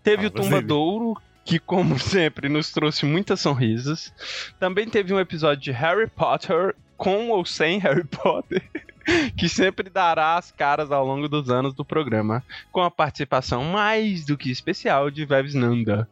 Teve 0.03 0.25
o 0.25 0.31
Tumba 0.31 0.57
dele. 0.57 0.69
Douro, 0.69 1.21
que 1.45 1.59
como 1.59 1.99
sempre 2.01 2.49
nos 2.49 2.73
trouxe 2.73 3.05
muitas 3.05 3.43
sonrisas. 3.43 4.11
Também 4.59 4.89
teve 4.89 5.13
um 5.13 5.21
episódio 5.21 5.65
de 5.65 5.71
Harry 5.73 6.07
Potter, 6.07 6.75
com 6.99 7.31
ou 7.31 7.47
sem 7.47 7.79
Harry 7.81 8.05
Potter. 8.05 8.63
Que 9.39 9.49
sempre 9.49 9.89
dará 9.89 10.37
as 10.37 10.53
caras 10.53 10.93
ao 10.93 11.07
longo 11.07 11.31
dos 11.31 11.49
anos 11.49 11.73
do 11.73 11.83
programa, 11.83 12.45
com 12.71 12.83
a 12.83 12.91
participação 12.91 13.65
mais 13.65 14.27
do 14.27 14.37
que 14.37 14.51
especial 14.51 15.11
de 15.11 15.25
Veves 15.25 15.55
Nanda. 15.55 16.07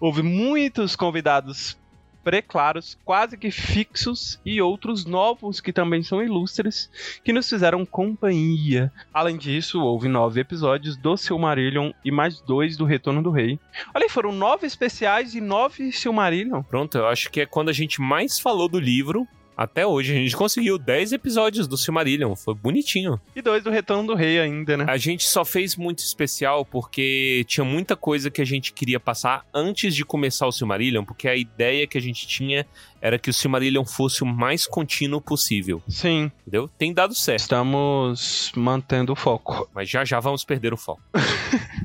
Houve 0.00 0.24
muitos 0.24 0.96
convidados 0.96 1.78
preclaros, 2.26 2.98
quase 3.04 3.38
que 3.38 3.52
fixos, 3.52 4.40
e 4.44 4.60
outros 4.60 5.06
novos 5.06 5.60
que 5.60 5.72
também 5.72 6.02
são 6.02 6.20
ilustres, 6.20 6.90
que 7.22 7.32
nos 7.32 7.48
fizeram 7.48 7.86
companhia. 7.86 8.92
Além 9.14 9.36
disso, 9.36 9.80
houve 9.80 10.08
nove 10.08 10.40
episódios 10.40 10.96
do 10.96 11.16
Silmarillion 11.16 11.92
e 12.04 12.10
mais 12.10 12.40
dois 12.40 12.76
do 12.76 12.84
Retorno 12.84 13.22
do 13.22 13.30
Rei. 13.30 13.60
Olha 13.94 14.06
aí, 14.06 14.08
foram 14.08 14.32
nove 14.32 14.66
especiais 14.66 15.36
e 15.36 15.40
nove 15.40 15.92
Silmarillion. 15.92 16.64
Pronto, 16.64 16.98
eu 16.98 17.06
acho 17.06 17.30
que 17.30 17.42
é 17.42 17.46
quando 17.46 17.68
a 17.68 17.72
gente 17.72 18.00
mais 18.00 18.40
falou 18.40 18.68
do 18.68 18.80
livro. 18.80 19.24
Até 19.56 19.86
hoje, 19.86 20.12
a 20.12 20.16
gente 20.16 20.36
conseguiu 20.36 20.76
10 20.78 21.12
episódios 21.12 21.66
do 21.66 21.76
Silmarillion. 21.76 22.36
Foi 22.36 22.54
bonitinho. 22.54 23.18
E 23.34 23.40
dois 23.40 23.64
do 23.64 23.70
Retorno 23.70 24.06
do 24.08 24.14
Rei 24.14 24.38
ainda, 24.38 24.76
né? 24.76 24.84
A 24.88 24.96
gente 24.96 25.26
só 25.26 25.44
fez 25.44 25.76
muito 25.76 26.00
especial 26.00 26.64
porque 26.64 27.44
tinha 27.48 27.64
muita 27.64 27.96
coisa 27.96 28.30
que 28.30 28.42
a 28.42 28.44
gente 28.44 28.72
queria 28.72 29.00
passar 29.00 29.46
antes 29.54 29.94
de 29.94 30.04
começar 30.04 30.46
o 30.46 30.52
Silmarillion, 30.52 31.04
porque 31.04 31.26
a 31.28 31.34
ideia 31.34 31.86
que 31.86 31.96
a 31.96 32.00
gente 32.00 32.26
tinha 32.26 32.66
era 33.00 33.18
que 33.18 33.30
o 33.30 33.32
Silmarillion 33.32 33.84
fosse 33.84 34.22
o 34.22 34.26
mais 34.26 34.66
contínuo 34.66 35.20
possível, 35.20 35.82
Sim, 35.88 36.30
entendeu? 36.40 36.68
Tem 36.76 36.92
dado 36.92 37.14
certo, 37.14 37.40
estamos 37.40 38.50
mantendo 38.56 39.12
o 39.12 39.16
foco. 39.16 39.68
mas 39.74 39.88
já 39.88 40.04
já 40.04 40.18
vamos 40.18 40.44
perder 40.44 40.72
o 40.72 40.76
foco. 40.76 41.00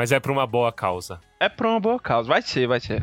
mas 0.00 0.12
é 0.12 0.18
pra 0.18 0.32
uma 0.32 0.46
boa 0.46 0.72
causa. 0.72 1.20
É 1.38 1.46
pra 1.46 1.68
uma 1.68 1.80
boa 1.80 2.00
causa. 2.00 2.26
Vai 2.26 2.40
ser, 2.40 2.66
vai 2.66 2.80
ser. 2.80 3.02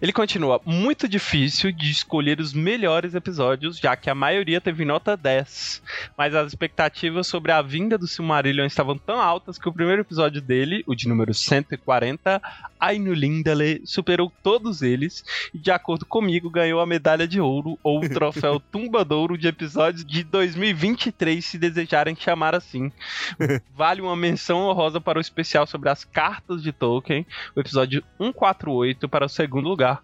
Ele 0.00 0.12
continua. 0.14 0.60
Muito 0.64 1.06
difícil 1.06 1.70
de 1.72 1.90
escolher 1.90 2.40
os 2.40 2.54
melhores 2.54 3.14
episódios, 3.14 3.78
já 3.78 3.96
que 3.96 4.08
a 4.08 4.14
maioria 4.14 4.60
teve 4.60 4.84
nota 4.84 5.14
10. 5.14 5.82
Mas 6.16 6.34
as 6.34 6.48
expectativas 6.48 7.26
sobre 7.26 7.52
a 7.52 7.60
vinda 7.60 7.98
do 7.98 8.06
Silmarillion 8.06 8.64
estavam 8.64 8.96
tão 8.96 9.20
altas 9.20 9.58
que 9.58 9.68
o 9.68 9.72
primeiro 9.72 10.02
episódio 10.02 10.40
dele, 10.40 10.82
o 10.86 10.94
de 10.94 11.06
número 11.06 11.34
140, 11.34 12.40
Ainu 12.80 13.12
Lindale, 13.12 13.82
superou 13.84 14.32
todos 14.42 14.80
eles 14.82 15.24
e, 15.52 15.58
de 15.58 15.70
acordo 15.70 16.04
comigo, 16.04 16.50
ganhou 16.50 16.80
a 16.80 16.86
medalha 16.86 17.28
de 17.28 17.40
ouro 17.40 17.78
ou 17.82 18.04
o 18.04 18.08
troféu 18.08 18.60
Tumbadouro 18.72 19.36
de 19.36 19.48
episódios 19.48 20.04
de 20.04 20.24
2023, 20.24 21.44
se 21.44 21.58
desejarem 21.58 22.16
chamar 22.16 22.54
assim. 22.54 22.92
Vale 23.74 24.00
uma 24.00 24.16
menção 24.16 24.60
honrosa 24.60 25.00
para 25.00 25.18
o 25.18 25.22
especial 25.22 25.66
sobre 25.66 25.88
as 25.88 26.04
cartas 26.04 26.37
de 26.62 26.72
Tolkien, 26.72 27.26
o 27.56 27.60
episódio 27.60 28.02
148 28.18 29.08
para 29.08 29.26
o 29.26 29.28
segundo 29.28 29.68
lugar. 29.68 30.02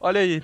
Olha 0.00 0.20
aí. 0.20 0.42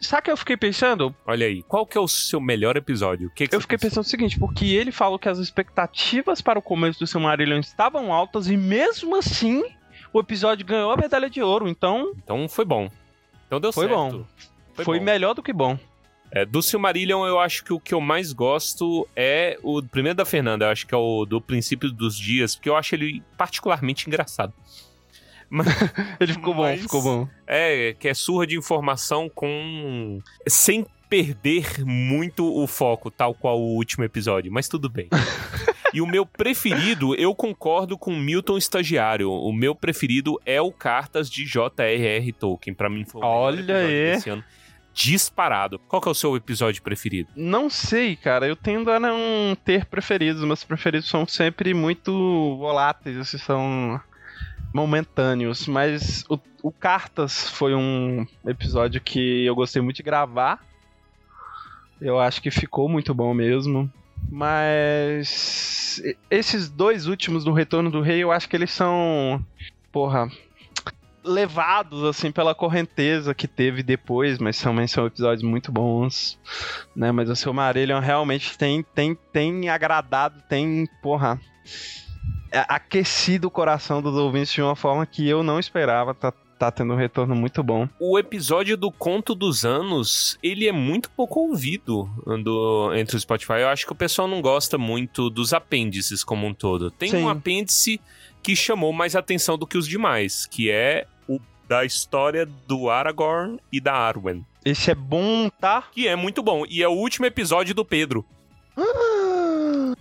Sabe 0.00 0.20
o 0.20 0.24
que 0.24 0.30
eu 0.32 0.36
fiquei 0.36 0.56
pensando? 0.56 1.14
Olha 1.26 1.46
aí, 1.46 1.62
qual 1.62 1.86
que 1.86 1.96
é 1.96 2.00
o 2.00 2.06
seu 2.08 2.38
melhor 2.40 2.76
episódio? 2.76 3.30
Que 3.34 3.48
que 3.48 3.54
Eu 3.56 3.60
fiquei 3.60 3.78
pensou? 3.78 3.88
pensando 3.90 4.04
o 4.04 4.08
seguinte, 4.08 4.38
porque 4.38 4.66
ele 4.66 4.92
falou 4.92 5.18
que 5.18 5.28
as 5.28 5.38
expectativas 5.38 6.42
para 6.42 6.58
o 6.58 6.62
começo 6.62 6.98
do 7.00 7.06
Silmarillion 7.06 7.60
estavam 7.60 8.12
altas 8.12 8.48
e 8.48 8.56
mesmo 8.56 9.16
assim 9.16 9.64
o 10.12 10.20
episódio 10.20 10.66
ganhou 10.66 10.90
a 10.92 10.96
medalha 10.96 11.30
de 11.30 11.42
ouro, 11.42 11.68
então 11.68 12.12
Então 12.22 12.46
foi 12.48 12.64
bom. 12.66 12.90
Então 13.46 13.58
deu 13.60 13.72
Foi 13.72 13.86
certo. 13.88 13.96
bom. 13.98 14.24
foi, 14.74 14.98
bom. 14.98 15.04
melhor 15.04 15.34
do 15.34 15.42
que 15.42 15.52
bom. 15.52 15.78
É, 16.34 16.44
do 16.44 16.60
Silmarillion, 16.60 17.24
eu 17.26 17.38
acho 17.38 17.62
que 17.64 17.72
o 17.72 17.78
que 17.78 17.94
eu 17.94 18.00
mais 18.00 18.32
gosto 18.32 19.06
é 19.14 19.56
o 19.62 19.80
primeiro 19.82 20.16
da 20.16 20.24
Fernanda, 20.24 20.64
eu 20.64 20.70
acho 20.70 20.84
que 20.86 20.92
é 20.94 20.98
o 20.98 21.24
do 21.24 21.40
Princípio 21.40 21.90
dos 21.92 22.18
Dias, 22.18 22.56
porque 22.56 22.68
eu 22.68 22.76
acho 22.76 22.94
ele 22.94 23.22
particularmente 23.38 24.08
engraçado. 24.08 24.52
Ele 26.18 26.32
ficou 26.32 26.52
Mas- 26.54 26.76
bom, 26.78 26.82
ficou 26.82 27.02
bom. 27.02 27.28
É, 27.46 27.94
que 28.00 28.08
é 28.08 28.14
surra 28.14 28.44
de 28.46 28.56
informação 28.56 29.28
com. 29.28 30.18
sem 30.48 30.84
perder 31.08 31.84
muito 31.84 32.44
o 32.44 32.66
foco, 32.66 33.08
tal 33.10 33.34
qual 33.34 33.60
o 33.60 33.76
último 33.76 34.02
episódio, 34.02 34.50
mas 34.50 34.68
tudo 34.68 34.88
bem. 34.88 35.08
E 35.92 36.00
o 36.00 36.06
meu 36.08 36.26
preferido, 36.26 37.14
eu 37.14 37.32
concordo 37.36 37.96
com 37.96 38.12
o 38.12 38.18
Milton 38.18 38.58
Estagiário. 38.58 39.30
O 39.30 39.52
meu 39.52 39.76
preferido 39.76 40.40
é 40.44 40.60
o 40.60 40.72
Cartas 40.72 41.30
de 41.30 41.44
J.R.R. 41.46 42.32
Tolkien. 42.32 42.74
Pra 42.74 42.90
mim 42.90 43.04
foi 43.04 43.20
o 43.20 43.24
melhor 43.24 43.36
Olha 43.36 43.76
aí. 43.76 43.86
desse 44.14 44.28
ano. 44.28 44.42
Disparado. 44.94 45.80
Qual 45.80 46.00
que 46.00 46.08
é 46.08 46.12
o 46.12 46.14
seu 46.14 46.36
episódio 46.36 46.80
preferido? 46.80 47.28
Não 47.34 47.68
sei, 47.68 48.14
cara. 48.14 48.46
Eu 48.46 48.54
tendo 48.54 48.90
a 48.92 49.00
não 49.00 49.56
ter 49.64 49.86
preferidos. 49.86 50.44
Meus 50.44 50.62
preferidos 50.62 51.08
são 51.08 51.26
sempre 51.26 51.74
muito 51.74 52.56
voláteis, 52.56 53.18
assim, 53.18 53.36
são 53.36 54.00
momentâneos. 54.72 55.66
Mas 55.66 56.24
o, 56.28 56.38
o 56.62 56.70
Cartas 56.70 57.50
foi 57.50 57.74
um 57.74 58.24
episódio 58.46 59.00
que 59.00 59.44
eu 59.44 59.54
gostei 59.56 59.82
muito 59.82 59.96
de 59.96 60.04
gravar. 60.04 60.64
Eu 62.00 62.20
acho 62.20 62.40
que 62.40 62.50
ficou 62.50 62.88
muito 62.88 63.12
bom 63.12 63.34
mesmo. 63.34 63.92
Mas 64.30 66.02
esses 66.30 66.68
dois 66.68 67.06
últimos 67.06 67.44
do 67.44 67.52
Retorno 67.52 67.90
do 67.90 68.00
Rei, 68.00 68.22
eu 68.22 68.32
acho 68.32 68.48
que 68.48 68.56
eles 68.56 68.70
são, 68.70 69.44
porra, 69.92 70.30
levados 71.24 72.04
assim 72.04 72.30
pela 72.30 72.54
correnteza 72.54 73.34
que 73.34 73.48
teve 73.48 73.82
depois, 73.82 74.38
mas 74.38 74.60
também 74.60 74.86
são 74.86 75.06
episódios 75.06 75.42
muito 75.42 75.72
bons, 75.72 76.38
né? 76.94 77.10
Mas 77.10 77.30
o 77.30 77.36
Silmarillion 77.36 78.00
realmente 78.00 78.56
tem 78.58 78.84
tem 78.94 79.16
tem 79.32 79.68
agradado, 79.68 80.42
tem, 80.48 80.86
porra, 81.02 81.40
é, 82.52 82.64
aquecido 82.68 83.48
o 83.48 83.50
coração 83.50 84.02
dos 84.02 84.14
ouvintes 84.14 84.52
de 84.52 84.62
uma 84.62 84.76
forma 84.76 85.04
que 85.06 85.28
eu 85.28 85.42
não 85.42 85.58
esperava. 85.58 86.14
Tá, 86.14 86.32
tá 86.58 86.70
tendo 86.70 86.92
um 86.92 86.96
retorno 86.96 87.34
muito 87.34 87.62
bom. 87.62 87.88
O 87.98 88.18
episódio 88.18 88.76
do 88.76 88.92
Conto 88.92 89.34
dos 89.34 89.64
Anos, 89.64 90.38
ele 90.42 90.68
é 90.68 90.72
muito 90.72 91.10
pouco 91.10 91.40
ouvido 91.40 92.08
do, 92.44 92.94
entre 92.94 93.16
o 93.16 93.20
Spotify. 93.20 93.54
Eu 93.54 93.68
acho 93.68 93.86
que 93.86 93.92
o 93.92 93.96
pessoal 93.96 94.28
não 94.28 94.40
gosta 94.40 94.78
muito 94.78 95.28
dos 95.30 95.52
apêndices 95.52 96.22
como 96.22 96.46
um 96.46 96.54
todo. 96.54 96.90
Tem 96.90 97.10
Sim. 97.10 97.24
um 97.24 97.28
apêndice 97.28 98.00
que 98.42 98.54
chamou 98.54 98.92
mais 98.92 99.16
atenção 99.16 99.56
do 99.56 99.66
que 99.66 99.78
os 99.78 99.88
demais, 99.88 100.46
que 100.46 100.70
é 100.70 101.06
da 101.68 101.84
história 101.84 102.46
do 102.66 102.90
Aragorn 102.90 103.58
e 103.72 103.80
da 103.80 103.94
Arwen. 103.94 104.44
Esse 104.64 104.90
é 104.90 104.94
bom, 104.94 105.48
tá? 105.60 105.84
Que 105.92 106.08
é 106.08 106.16
muito 106.16 106.42
bom. 106.42 106.64
E 106.68 106.82
é 106.82 106.88
o 106.88 106.92
último 106.92 107.26
episódio 107.26 107.74
do 107.74 107.84
Pedro. 107.84 108.24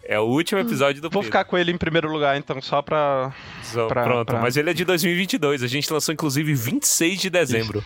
É 0.05 0.20
o 0.20 0.24
último 0.24 0.60
episódio 0.60 1.01
do 1.01 1.10
Vou 1.10 1.22
Pedro. 1.22 1.25
ficar 1.25 1.43
com 1.46 1.58
ele 1.58 1.72
em 1.72 1.77
primeiro 1.77 2.12
lugar, 2.12 2.38
então, 2.38 2.62
só 2.62 2.82
pra. 2.82 3.34
Só- 3.62 3.88
pra- 3.88 4.03
Pronto, 4.03 4.27
pra- 4.27 4.41
mas 4.41 4.58
ele 4.58 4.70
é 4.70 4.74
de 4.74 4.84
2022. 4.84 5.63
A 5.63 5.67
gente 5.67 5.91
lançou 5.91 6.13
inclusive 6.13 6.53
26 6.53 7.20
de 7.20 7.29
dezembro. 7.29 7.84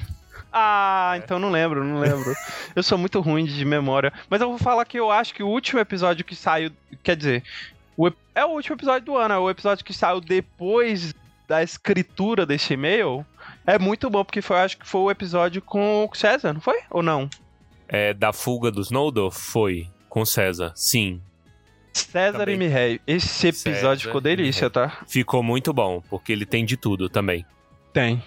Ah, 0.52 1.14
então 1.18 1.38
não 1.38 1.52
lembro, 1.52 1.84
não 1.84 2.00
lembro. 2.00 2.34
eu 2.76 2.82
sou 2.82 2.98
muito 2.98 3.20
ruim 3.20 3.46
de 3.46 3.64
memória. 3.66 4.12
Mas 4.30 4.42
eu 4.42 4.50
vou 4.50 4.58
falar 4.58 4.86
que 4.86 4.98
eu 5.00 5.12
acho 5.12 5.34
que 5.34 5.44
o 5.44 5.48
último 5.48 5.80
episódio 5.80 6.26
que 6.26 6.36
saiu. 6.36 6.72
Quer 7.04 7.16
dizer, 7.16 7.44
o 7.96 8.10
é 8.34 8.46
o 8.46 8.50
último 8.50 8.76
episódio 8.76 9.06
do 9.06 9.18
ano, 9.18 9.34
é 9.34 9.38
o 9.38 9.50
episódio 9.50 9.84
que 9.86 9.94
saiu 9.94 10.20
depois 10.22 11.14
da 11.48 11.62
escritura 11.62 12.46
desse 12.46 12.74
e-mail. 12.74 13.26
É 13.68 13.78
muito 13.78 14.10
bom, 14.10 14.24
porque 14.24 14.42
foi, 14.42 14.58
acho 14.58 14.78
que 14.78 14.88
foi 14.88 15.02
o 15.02 15.12
episódio 15.12 15.62
com 15.62 16.06
o 16.10 16.16
César, 16.16 16.54
não 16.54 16.62
foi? 16.62 16.80
Ou 16.90 17.04
não? 17.04 17.30
É, 17.86 18.14
da 18.14 18.32
fuga 18.32 18.72
dos 18.72 18.90
Noldor? 18.90 19.30
Foi. 19.30 19.90
Com 20.08 20.26
César. 20.26 20.72
Sim. 20.74 21.22
César 21.94 22.40
Também. 22.40 22.56
e 22.56 22.58
Mireille. 22.58 23.02
Esse 23.06 23.48
episódio 23.50 23.76
César 23.76 23.98
ficou 23.98 24.22
delícia, 24.22 24.70
tá? 24.70 25.00
Ficou 25.06 25.44
muito 25.44 25.74
bom, 25.74 26.02
porque 26.10 26.32
ele 26.32 26.46
tem 26.46 26.64
de 26.64 26.78
tudo 26.78 27.10
também. 27.10 27.46
Tem. 27.92 28.24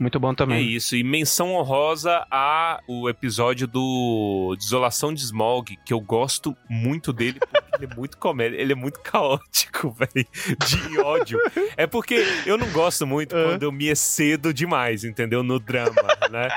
Muito 0.00 0.18
bom 0.18 0.32
É 0.32 0.34
também. 0.34 0.66
isso. 0.66 0.96
E 0.96 1.04
menção 1.04 1.52
honrosa 1.54 2.26
a 2.30 2.80
o 2.88 3.06
episódio 3.08 3.66
do 3.68 4.56
Desolação 4.58 5.12
de 5.12 5.20
Smog, 5.22 5.76
que 5.84 5.92
eu 5.92 6.00
gosto 6.00 6.56
muito 6.70 7.12
dele, 7.12 7.38
porque 7.38 7.84
ele 7.84 7.92
é 7.92 7.94
muito 7.94 8.16
comédia, 8.16 8.56
ele 8.56 8.72
é 8.72 8.74
muito 8.74 8.98
caótico, 9.00 9.90
velho. 10.00 10.26
De 10.66 10.98
ódio. 11.00 11.38
É 11.76 11.86
porque 11.86 12.24
eu 12.46 12.56
não 12.56 12.70
gosto 12.72 13.06
muito 13.06 13.36
Ah. 13.36 13.44
quando 13.44 13.62
eu 13.64 13.70
me 13.70 13.88
excedo 13.88 14.54
demais, 14.54 15.04
entendeu? 15.04 15.42
No 15.42 15.60
drama, 15.60 16.00
né? 16.30 16.48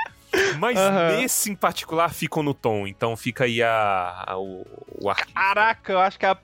Mas 0.58 0.78
Aham. 0.78 1.16
nesse 1.18 1.50
em 1.50 1.54
particular 1.54 2.12
ficam 2.14 2.42
no 2.42 2.54
tom, 2.54 2.86
então 2.86 3.14
fica 3.16 3.44
aí 3.44 3.62
a, 3.62 4.24
a- 4.26 4.36
o, 4.38 4.66
o 5.02 5.10
arquivo. 5.10 5.34
Caraca, 5.34 5.92
eu 5.92 5.98
acho 6.00 6.18
que 6.18 6.24
a. 6.26 6.36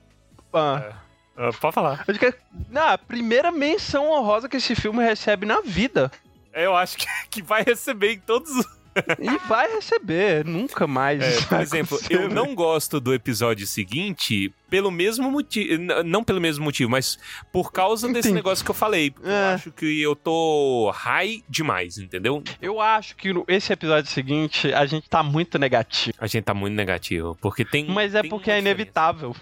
Ah, 0.53 0.93
Ah, 1.35 1.49
pode 1.59 1.73
falar. 1.73 2.03
Acho 2.07 2.19
que 2.19 2.25
é 2.27 2.33
não, 2.69 2.87
a 2.89 2.97
primeira 2.97 3.51
menção 3.51 4.11
honrosa 4.11 4.47
que 4.47 4.57
esse 4.57 4.75
filme 4.75 5.03
recebe 5.03 5.45
na 5.45 5.61
vida. 5.61 6.11
Eu 6.53 6.75
acho 6.75 6.97
que, 6.97 7.05
que 7.29 7.41
vai 7.41 7.63
receber 7.63 8.13
em 8.13 8.19
todos 8.19 8.49
os. 8.51 8.81
E 9.19 9.37
vai 9.47 9.73
receber, 9.73 10.43
nunca 10.43 10.85
mais. 10.85 11.23
É, 11.23 11.41
por 11.45 11.61
exemplo, 11.61 11.95
acontecer, 11.95 12.13
eu 12.21 12.27
né? 12.27 12.35
não 12.35 12.53
gosto 12.53 12.99
do 12.99 13.13
episódio 13.13 13.65
seguinte 13.65 14.53
pelo 14.69 14.91
mesmo 14.91 15.31
motivo. 15.31 15.81
Não 16.03 16.21
pelo 16.25 16.41
mesmo 16.41 16.65
motivo, 16.65 16.91
mas 16.91 17.17
por 17.53 17.71
causa 17.71 18.07
desse 18.09 18.27
Entendi. 18.27 18.33
negócio 18.35 18.65
que 18.65 18.69
eu 18.71 18.75
falei. 18.75 19.11
Porque 19.11 19.29
Eu 19.29 19.31
É. 19.33 19.53
acho 19.53 19.71
que 19.71 20.01
eu 20.01 20.13
tô 20.13 20.91
high 20.93 21.41
demais, 21.47 21.97
entendeu? 21.99 22.43
Eu 22.61 22.81
acho 22.81 23.15
que 23.15 23.33
esse 23.47 23.71
episódio 23.71 24.11
seguinte 24.11 24.73
a 24.73 24.85
gente 24.85 25.09
tá 25.09 25.23
muito 25.23 25.57
negativo. 25.57 26.17
A 26.19 26.27
gente 26.27 26.43
tá 26.43 26.53
muito 26.53 26.73
negativo. 26.75 27.37
Porque 27.39 27.63
tem. 27.63 27.85
Mas 27.87 28.13
é 28.13 28.19
tem 28.23 28.29
porque 28.29 28.51
é 28.51 28.59
inevitável. 28.59 29.33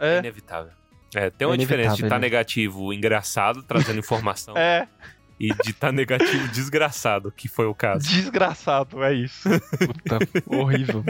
É 0.00 0.16
É, 0.16 0.18
inevitável. 0.18 0.72
É, 1.14 1.30
tem 1.30 1.46
uma 1.46 1.54
É 1.54 1.58
diferença 1.58 1.94
de 1.94 2.02
estar 2.02 2.16
né? 2.18 2.22
negativo 2.22 2.92
engraçado, 2.92 3.62
trazendo 3.62 4.00
informação, 4.00 4.56
é 4.56 4.88
e 5.40 5.48
de 5.64 5.70
estar 5.70 5.90
negativo 5.90 6.46
desgraçado, 6.48 7.32
que 7.34 7.48
foi 7.48 7.64
o 7.66 7.74
caso. 7.74 8.06
desgraçado, 8.06 9.02
é 9.02 9.14
isso. 9.14 9.48
Puta, 9.48 10.18
horrível. 10.46 11.02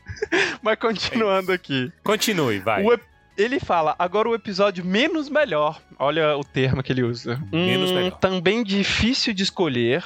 Mas 0.62 0.78
continuando 0.78 1.52
aqui. 1.52 1.92
Continue, 2.02 2.58
vai. 2.60 2.82
O 2.82 2.92
ep- 2.92 3.04
Ele 3.36 3.58
fala, 3.60 3.94
agora 3.98 4.28
o 4.28 4.34
episódio 4.34 4.84
menos 4.84 5.28
melhor. 5.28 5.80
Olha 5.98 6.36
o 6.36 6.44
termo 6.44 6.82
que 6.82 6.92
ele 6.92 7.02
usa. 7.02 7.36
Menos 7.52 7.90
Hum, 7.90 7.94
melhor. 7.94 8.18
Também 8.18 8.62
difícil 8.64 9.34
de 9.34 9.42
escolher. 9.42 10.04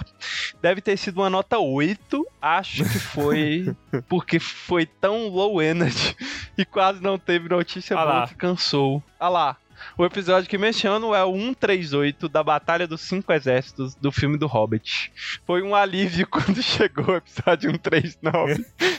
Deve 0.63 0.81
ter 0.81 0.97
sido 0.97 1.19
uma 1.21 1.29
nota 1.31 1.59
8. 1.59 2.27
Acho 2.41 2.85
que 2.85 2.99
foi 2.99 3.77
porque 4.09 4.39
foi 4.41 4.87
tão 4.87 5.29
low 5.29 5.61
energy 5.63 6.17
e 6.59 6.65
quase 6.65 7.03
não 7.03 7.19
teve 7.19 7.49
notícia 7.49 7.97
Ah 7.97 8.05
boa 8.05 8.27
que 8.29 8.35
cansou. 8.35 9.03
Ah 9.21 9.29
lá. 9.29 9.57
O 9.97 10.05
episódio 10.05 10.49
que 10.49 10.59
menciono 10.59 11.15
é 11.15 11.25
o 11.25 11.33
138 11.33 12.29
da 12.29 12.43
Batalha 12.43 12.87
dos 12.87 13.01
Cinco 13.01 13.33
Exércitos 13.33 13.95
do 13.95 14.13
filme 14.13 14.37
do 14.37 14.47
Hobbit. 14.47 15.13
Foi 15.47 15.63
um 15.63 15.75
alívio 15.75 16.27
quando 16.31 16.63
chegou 16.63 17.07
o 17.09 17.17
episódio 17.17 17.71
139 17.71 18.55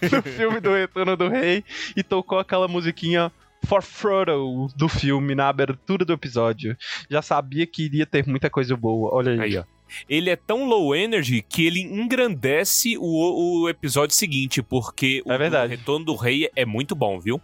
do 0.10 0.22
filme 0.30 0.60
do 0.60 0.74
Retorno 0.74 1.16
do 1.16 1.30
Rei 1.30 1.64
e 1.96 2.04
tocou 2.04 2.40
aquela 2.40 2.68
musiquinha 2.68 3.32
For 3.66 3.82
Frodo 3.82 4.68
do 4.76 4.88
filme 4.88 5.36
na 5.36 5.50
abertura 5.50 6.06
do 6.06 6.14
episódio. 6.14 6.78
Já 7.10 7.22
sabia 7.22 7.68
que 7.68 7.84
iria 7.84 8.06
ter 8.06 8.26
muita 8.26 8.50
coisa 8.50 8.76
boa. 8.76 9.14
Olha 9.14 9.34
aí. 9.34 9.40
Aí, 9.40 9.58
ó. 9.58 9.64
Ele 10.08 10.30
é 10.30 10.36
tão 10.36 10.68
low 10.68 10.96
energy 10.96 11.42
que 11.42 11.66
ele 11.66 11.82
engrandece 11.82 12.96
o, 12.98 13.64
o 13.64 13.70
episódio 13.70 14.16
seguinte, 14.16 14.62
porque 14.62 15.22
o 15.26 15.32
É 15.32 15.38
verdade. 15.38 15.76
Retorno 15.76 16.06
do 16.06 16.16
Rei 16.16 16.50
é 16.56 16.66
muito 16.66 16.96
bom, 16.96 17.20
viu? 17.20 17.42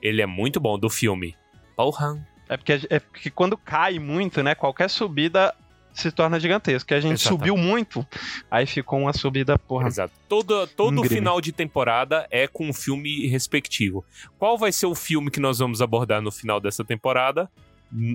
Ele 0.00 0.22
é 0.22 0.26
muito 0.26 0.60
bom 0.60 0.78
do 0.78 0.88
filme. 0.88 1.36
Porra. 1.76 2.27
É 2.48 2.56
porque, 2.56 2.80
é 2.88 2.98
porque 2.98 3.30
quando 3.30 3.56
cai 3.56 3.98
muito, 3.98 4.42
né? 4.42 4.54
Qualquer 4.54 4.88
subida 4.88 5.54
se 5.92 6.12
torna 6.12 6.38
gigantesca. 6.38 6.94
A 6.94 7.00
gente 7.00 7.20
Exatamente. 7.20 7.40
subiu 7.40 7.56
muito, 7.56 8.06
aí 8.50 8.66
ficou 8.66 9.00
uma 9.00 9.12
subida, 9.12 9.58
porra. 9.58 9.88
Exato. 9.88 10.12
Todo, 10.28 10.66
todo 10.66 11.04
final 11.04 11.40
de 11.40 11.52
temporada 11.52 12.26
é 12.30 12.46
com 12.46 12.68
um 12.68 12.72
filme 12.72 13.26
respectivo. 13.26 14.04
Qual 14.38 14.56
vai 14.56 14.72
ser 14.72 14.86
o 14.86 14.94
filme 14.94 15.30
que 15.30 15.40
nós 15.40 15.58
vamos 15.58 15.82
abordar 15.82 16.22
no 16.22 16.30
final 16.30 16.60
dessa 16.60 16.84
temporada? 16.84 17.50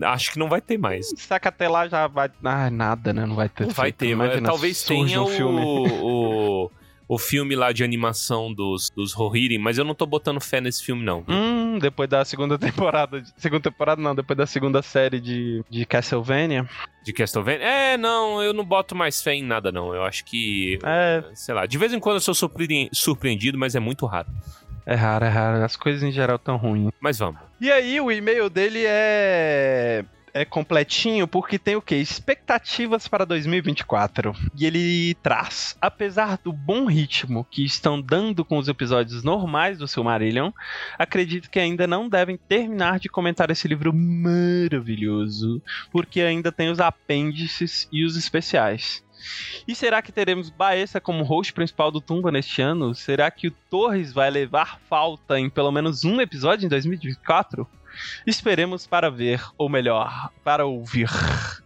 Acho 0.04 0.32
que 0.32 0.40
não 0.40 0.48
vai 0.48 0.62
ter 0.62 0.78
mais. 0.78 1.12
Saca 1.18 1.50
até 1.50 1.68
lá 1.68 1.88
já 1.88 2.08
vai. 2.08 2.30
Ah, 2.44 2.70
nada, 2.70 3.12
né? 3.12 3.26
Não 3.26 3.36
vai 3.36 3.50
ter. 3.50 3.66
Não 3.66 3.74
vai 3.74 3.92
ter, 3.92 4.16
mas 4.16 4.42
talvez 4.42 4.84
tenha 4.84 5.22
um 5.22 5.26
o, 5.26 5.28
filme. 5.28 5.62
o, 6.02 6.72
o 7.14 7.18
filme 7.18 7.56
lá 7.56 7.72
de 7.72 7.84
animação 7.84 8.54
dos, 8.54 8.90
dos 8.96 9.14
Rohirrim, 9.14 9.58
mas 9.58 9.78
eu 9.78 9.84
não 9.86 9.94
tô 9.96 10.06
botando 10.06 10.40
fé 10.42 10.60
nesse 10.62 10.84
filme, 10.84 11.04
não. 11.04 11.24
Hum, 11.28 11.78
depois 11.80 12.10
da 12.10 12.24
segunda 12.26 12.58
temporada. 12.58 13.22
de- 13.22 13.32
Segunda 13.38 13.62
temporada 13.70 14.02
não, 14.02 14.16
depois 14.16 14.38
da 14.38 14.46
segunda 14.46 14.82
série 14.82 15.20
de, 15.20 15.64
de 15.70 15.86
Castlevania. 15.86 16.68
De 17.04 17.12
Castlevania. 17.14 17.66
É, 17.66 17.98
não, 17.98 18.42
eu 18.42 18.54
não 18.54 18.64
boto 18.66 18.96
mais 18.96 19.22
fé 19.22 19.34
em 19.34 19.44
nada, 19.44 19.72
não. 19.72 19.94
Eu 19.94 20.04
acho 20.04 20.24
que. 20.26 20.80
É, 20.84 21.24
Sei 21.34 21.54
lá, 21.54 21.66
de 21.66 21.78
vez 21.78 21.94
em 21.94 22.00
quando 22.00 22.16
eu 22.16 22.22
sou 22.22 22.34
surpre- 22.34 22.90
surpreendido, 22.94 23.58
mas 23.58 23.76
é 23.76 23.80
muito 23.80 24.06
raro. 24.06 24.28
é 24.86 24.96
raro, 24.96 25.26
é 25.26 25.30
raro. 25.30 25.64
As 25.64 25.76
coisas 25.76 26.02
em 26.04 26.12
geral 26.12 26.40
tão 26.40 26.58
ruins. 26.58 26.92
Mas 27.00 27.20
vamos. 27.20 27.40
E 27.62 27.72
aí, 27.72 28.00
o 28.02 28.12
e-mail 28.12 28.50
dele 28.50 28.84
é. 28.86 30.04
É 30.34 30.44
completinho 30.44 31.28
porque 31.28 31.60
tem 31.60 31.76
o 31.76 31.82
quê? 31.82 31.98
Expectativas 31.98 33.08
para 33.08 33.24
2024. 33.24 34.34
E 34.58 34.66
ele 34.66 35.14
traz: 35.22 35.78
apesar 35.80 36.40
do 36.44 36.52
bom 36.52 36.86
ritmo 36.86 37.46
que 37.52 37.64
estão 37.64 38.02
dando 38.02 38.44
com 38.44 38.58
os 38.58 38.68
episódios 38.68 39.24
normais 39.24 39.78
do 39.78 39.88
Silmarillion, 39.88 40.52
acredito 40.98 41.52
que 41.52 41.60
ainda 41.60 41.86
não 41.86 42.10
devem 42.10 42.36
terminar 42.36 43.00
de 43.00 43.10
comentar 43.10 43.52
esse 43.52 43.68
livro 43.68 43.94
maravilhoso, 43.94 45.62
porque 45.92 46.22
ainda 46.22 46.52
tem 46.52 46.72
os 46.72 46.80
apêndices 46.80 47.88
e 47.92 48.04
os 48.04 48.18
especiais. 48.18 49.04
E 49.68 49.76
será 49.76 50.02
que 50.02 50.12
teremos 50.12 50.50
Baessa 50.50 51.00
como 51.00 51.24
host 51.24 51.54
principal 51.54 51.92
do 51.92 52.02
Tumba 52.02 52.32
neste 52.32 52.60
ano? 52.60 52.96
Será 52.96 53.30
que 53.30 53.48
o 53.48 53.56
Torres 53.70 54.12
vai 54.12 54.32
levar 54.32 54.80
falta 54.90 55.40
em 55.40 55.48
pelo 55.48 55.72
menos 55.72 56.04
um 56.04 56.20
episódio 56.20 56.66
em 56.66 56.70
2024? 56.70 57.68
Esperemos 58.26 58.88
para 58.88 59.10
ver, 59.10 59.42
ou 59.58 59.70
melhor, 59.70 60.30
para 60.44 60.66
ouvir. 60.66 61.10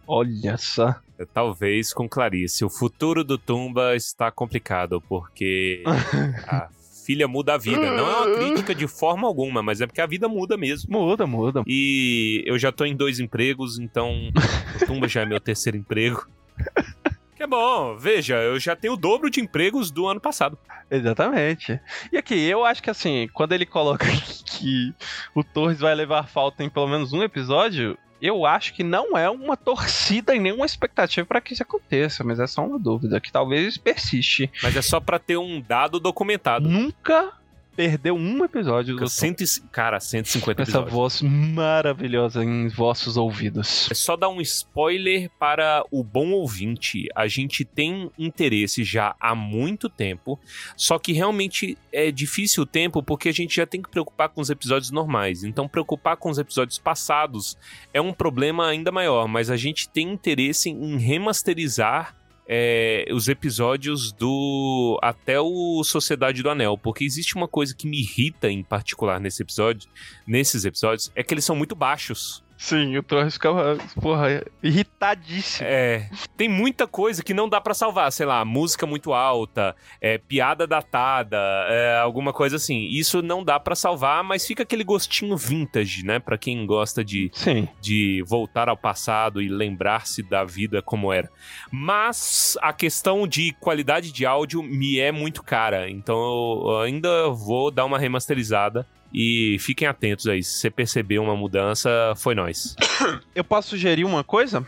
Olha 0.06 0.56
só. 0.56 0.94
Talvez 1.32 1.92
com 1.92 2.08
Clarice. 2.08 2.64
O 2.64 2.70
futuro 2.70 3.24
do 3.24 3.36
Tumba 3.36 3.96
está 3.96 4.30
complicado, 4.30 5.00
porque 5.08 5.82
a 6.46 6.68
filha 7.04 7.26
muda 7.26 7.54
a 7.54 7.58
vida. 7.58 7.80
Não 7.80 8.10
é 8.10 8.16
uma 8.16 8.36
crítica 8.36 8.74
de 8.74 8.86
forma 8.86 9.26
alguma, 9.26 9.62
mas 9.62 9.80
é 9.80 9.86
porque 9.86 10.00
a 10.00 10.06
vida 10.06 10.28
muda 10.28 10.56
mesmo. 10.56 10.92
Muda, 10.92 11.26
muda. 11.26 11.62
E 11.66 12.42
eu 12.46 12.58
já 12.58 12.70
tô 12.70 12.84
em 12.84 12.94
dois 12.94 13.18
empregos, 13.18 13.78
então 13.78 14.30
o 14.76 14.86
Tumba 14.86 15.08
já 15.08 15.22
é 15.22 15.26
meu 15.26 15.40
terceiro 15.40 15.78
emprego. 15.78 16.26
Que 17.38 17.44
é 17.44 17.46
bom, 17.46 17.96
veja, 17.96 18.34
eu 18.34 18.58
já 18.58 18.74
tenho 18.74 18.94
o 18.94 18.96
dobro 18.96 19.30
de 19.30 19.38
empregos 19.40 19.92
do 19.92 20.08
ano 20.08 20.20
passado. 20.20 20.58
Exatamente. 20.90 21.80
E 22.10 22.18
aqui, 22.18 22.34
eu 22.34 22.64
acho 22.64 22.82
que 22.82 22.90
assim, 22.90 23.28
quando 23.32 23.52
ele 23.52 23.64
coloca 23.64 24.04
que 24.44 24.92
o 25.32 25.44
Torres 25.44 25.78
vai 25.78 25.94
levar 25.94 26.26
falta 26.26 26.64
em 26.64 26.68
pelo 26.68 26.88
menos 26.88 27.12
um 27.12 27.22
episódio, 27.22 27.96
eu 28.20 28.44
acho 28.44 28.74
que 28.74 28.82
não 28.82 29.16
é 29.16 29.30
uma 29.30 29.56
torcida 29.56 30.34
e 30.34 30.40
nenhuma 30.40 30.66
expectativa 30.66 31.24
para 31.24 31.40
que 31.40 31.52
isso 31.52 31.62
aconteça, 31.62 32.24
mas 32.24 32.40
é 32.40 32.46
só 32.48 32.66
uma 32.66 32.76
dúvida 32.76 33.20
que 33.20 33.30
talvez 33.30 33.78
persiste. 33.78 34.50
Mas 34.60 34.74
é 34.74 34.82
só 34.82 34.98
pra 34.98 35.20
ter 35.20 35.36
um 35.36 35.60
dado 35.60 36.00
documentado. 36.00 36.68
Nunca 36.68 37.32
perdeu 37.78 38.16
um 38.16 38.44
episódio 38.44 38.96
do 38.96 39.08
Cento 39.08 39.44
e- 39.44 39.60
cara, 39.70 40.00
150 40.00 40.56
com 40.56 40.62
essa 40.62 40.70
episódios. 40.80 40.92
voz 40.92 41.22
maravilhosa 41.22 42.42
em 42.42 42.66
vossos 42.66 43.16
ouvidos. 43.16 43.88
É 43.88 43.94
só 43.94 44.16
dar 44.16 44.28
um 44.30 44.40
spoiler 44.40 45.30
para 45.38 45.84
o 45.88 46.02
bom 46.02 46.32
ouvinte. 46.32 47.06
A 47.14 47.28
gente 47.28 47.64
tem 47.64 48.10
interesse 48.18 48.82
já 48.82 49.14
há 49.20 49.32
muito 49.32 49.88
tempo, 49.88 50.40
só 50.76 50.98
que 50.98 51.12
realmente 51.12 51.78
é 51.92 52.10
difícil 52.10 52.64
o 52.64 52.66
tempo 52.66 53.00
porque 53.00 53.28
a 53.28 53.32
gente 53.32 53.54
já 53.54 53.64
tem 53.64 53.80
que 53.80 53.88
preocupar 53.88 54.28
com 54.30 54.40
os 54.40 54.50
episódios 54.50 54.90
normais. 54.90 55.44
Então, 55.44 55.68
preocupar 55.68 56.16
com 56.16 56.30
os 56.30 56.38
episódios 56.38 56.78
passados 56.80 57.56
é 57.94 58.00
um 58.00 58.12
problema 58.12 58.66
ainda 58.66 58.90
maior, 58.90 59.28
mas 59.28 59.50
a 59.50 59.56
gente 59.56 59.88
tem 59.88 60.10
interesse 60.10 60.68
em 60.68 60.96
remasterizar. 60.98 62.16
É, 62.48 63.04
os 63.12 63.28
episódios 63.28 64.10
do 64.10 64.98
até 65.02 65.38
o 65.38 65.84
Sociedade 65.84 66.42
do 66.42 66.48
Anel, 66.48 66.78
porque 66.78 67.04
existe 67.04 67.36
uma 67.36 67.46
coisa 67.46 67.74
que 67.76 67.86
me 67.86 68.00
irrita 68.00 68.50
em 68.50 68.62
particular 68.62 69.20
nesse 69.20 69.42
episódio, 69.42 69.88
nesses 70.26 70.64
episódios, 70.64 71.12
é 71.14 71.22
que 71.22 71.34
eles 71.34 71.44
são 71.44 71.54
muito 71.54 71.76
baixos. 71.76 72.42
Sim, 72.58 72.96
o 72.96 73.02
Torres 73.04 73.34
ficava, 73.34 73.78
porra, 74.00 74.44
irritadíssimo. 74.60 75.68
É, 75.70 76.10
tem 76.36 76.48
muita 76.48 76.88
coisa 76.88 77.22
que 77.22 77.32
não 77.32 77.48
dá 77.48 77.60
pra 77.60 77.72
salvar, 77.72 78.10
sei 78.10 78.26
lá, 78.26 78.44
música 78.44 78.84
muito 78.84 79.12
alta, 79.12 79.76
é, 80.00 80.18
piada 80.18 80.66
datada, 80.66 81.38
é, 81.68 81.98
alguma 82.00 82.32
coisa 82.32 82.56
assim. 82.56 82.88
Isso 82.90 83.22
não 83.22 83.44
dá 83.44 83.60
pra 83.60 83.76
salvar, 83.76 84.24
mas 84.24 84.44
fica 84.44 84.64
aquele 84.64 84.82
gostinho 84.82 85.36
vintage, 85.36 86.04
né? 86.04 86.18
Pra 86.18 86.36
quem 86.36 86.66
gosta 86.66 87.04
de, 87.04 87.30
Sim. 87.32 87.68
de 87.80 88.24
voltar 88.26 88.68
ao 88.68 88.76
passado 88.76 89.40
e 89.40 89.48
lembrar-se 89.48 90.20
da 90.24 90.42
vida 90.44 90.82
como 90.82 91.12
era. 91.12 91.30
Mas 91.70 92.58
a 92.60 92.72
questão 92.72 93.28
de 93.28 93.52
qualidade 93.60 94.10
de 94.10 94.26
áudio 94.26 94.64
me 94.64 94.98
é 94.98 95.12
muito 95.12 95.44
cara, 95.44 95.88
então 95.88 96.16
eu 96.18 96.80
ainda 96.80 97.28
vou 97.28 97.70
dar 97.70 97.84
uma 97.84 98.00
remasterizada. 98.00 98.84
E 99.12 99.56
fiquem 99.60 99.88
atentos 99.88 100.26
aí, 100.26 100.42
se 100.42 100.52
você 100.58 100.70
perceber 100.70 101.18
uma 101.18 101.34
mudança, 101.36 101.90
foi 102.16 102.34
nós. 102.34 102.76
Eu 103.34 103.42
posso 103.44 103.70
sugerir 103.70 104.04
uma 104.04 104.22
coisa? 104.22 104.66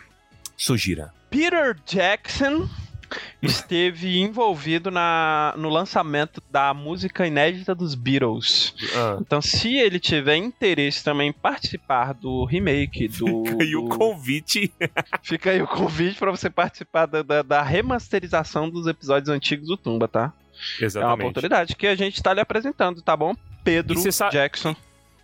Sugira. 0.57 1.13
Peter 1.31 1.77
Jackson 1.87 2.69
esteve 3.43 4.19
envolvido 4.19 4.91
na, 4.91 5.55
no 5.57 5.69
lançamento 5.69 6.43
da 6.51 6.73
música 6.75 7.27
inédita 7.27 7.75
dos 7.75 7.95
Beatles. 7.95 8.75
Ah. 8.95 9.19
Então, 9.21 9.41
se 9.43 9.77
ele 9.77 9.99
tiver 10.01 10.37
interesse 10.37 11.03
também 11.05 11.29
em 11.31 11.33
participar 11.33 12.13
do 12.15 12.45
remake 12.45 13.09
do. 13.09 13.45
E 13.63 13.77
o 13.77 13.83
do- 13.83 13.97
convite. 13.97 14.73
Fica 15.23 15.51
aí 15.51 15.61
o 15.63 15.67
convite 15.67 16.19
pra 16.19 16.31
você 16.31 16.49
participar 16.49 17.07
da, 17.07 17.23
da- 17.23 17.43
da 17.43 17.63
remasterização 17.63 18.69
dos 18.71 18.87
episódios 18.87 19.29
antigos 19.29 19.69
do 19.69 19.77
Tumba, 19.77 20.09
tá? 20.09 20.33
É 20.79 20.83
uma 20.83 20.87
Exatamente. 20.87 21.21
oportunidade 21.21 21.77
que 21.77 21.87
a 21.87 21.95
gente 21.95 22.23
tá 22.23 22.33
lhe 22.35 22.41
apresentando, 22.41 23.01
tá 23.03 23.17
bom? 23.17 23.35
Pedro 23.63 23.99
E 23.99 24.31
Jackson. 24.31 24.75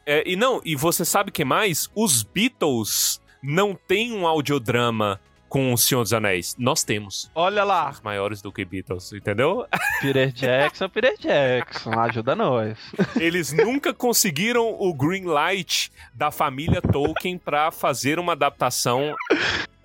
É, 0.05 0.23
e 0.25 0.37
não, 0.37 0.61
e 0.65 0.77
você 0.77 1.05
sabe 1.05 1.31
que 1.31 1.45
mais? 1.45 1.91
Os 1.95 2.23
Beatles 2.23 3.21
não 3.43 3.75
têm 3.75 4.13
um 4.13 4.27
audiodrama 4.27 5.21
com 5.49 5.73
o 5.73 5.79
Senhor 5.79 6.03
dos 6.03 6.13
Anéis. 6.13 6.55
Nós 6.59 6.85
temos. 6.85 7.31
Olha 7.35 7.65
lá. 7.65 7.91
Os 7.91 8.01
maiores 8.01 8.43
do 8.43 8.53
que 8.53 8.65
Beatles, 8.65 9.13
entendeu? 9.13 9.67
Peter 10.01 10.31
Jackson, 10.33 10.89
Peter 10.89 11.17
Jackson, 11.19 11.99
ajuda 11.99 12.35
nós. 12.35 12.79
Eles 13.19 13.53
nunca 13.53 13.95
conseguiram 13.95 14.77
o 14.79 14.93
green 14.93 15.25
light 15.25 15.91
da 16.15 16.31
família 16.31 16.83
Tolkien 16.83 17.39
para 17.39 17.71
fazer 17.71 18.19
uma 18.19 18.33
adaptação 18.33 19.15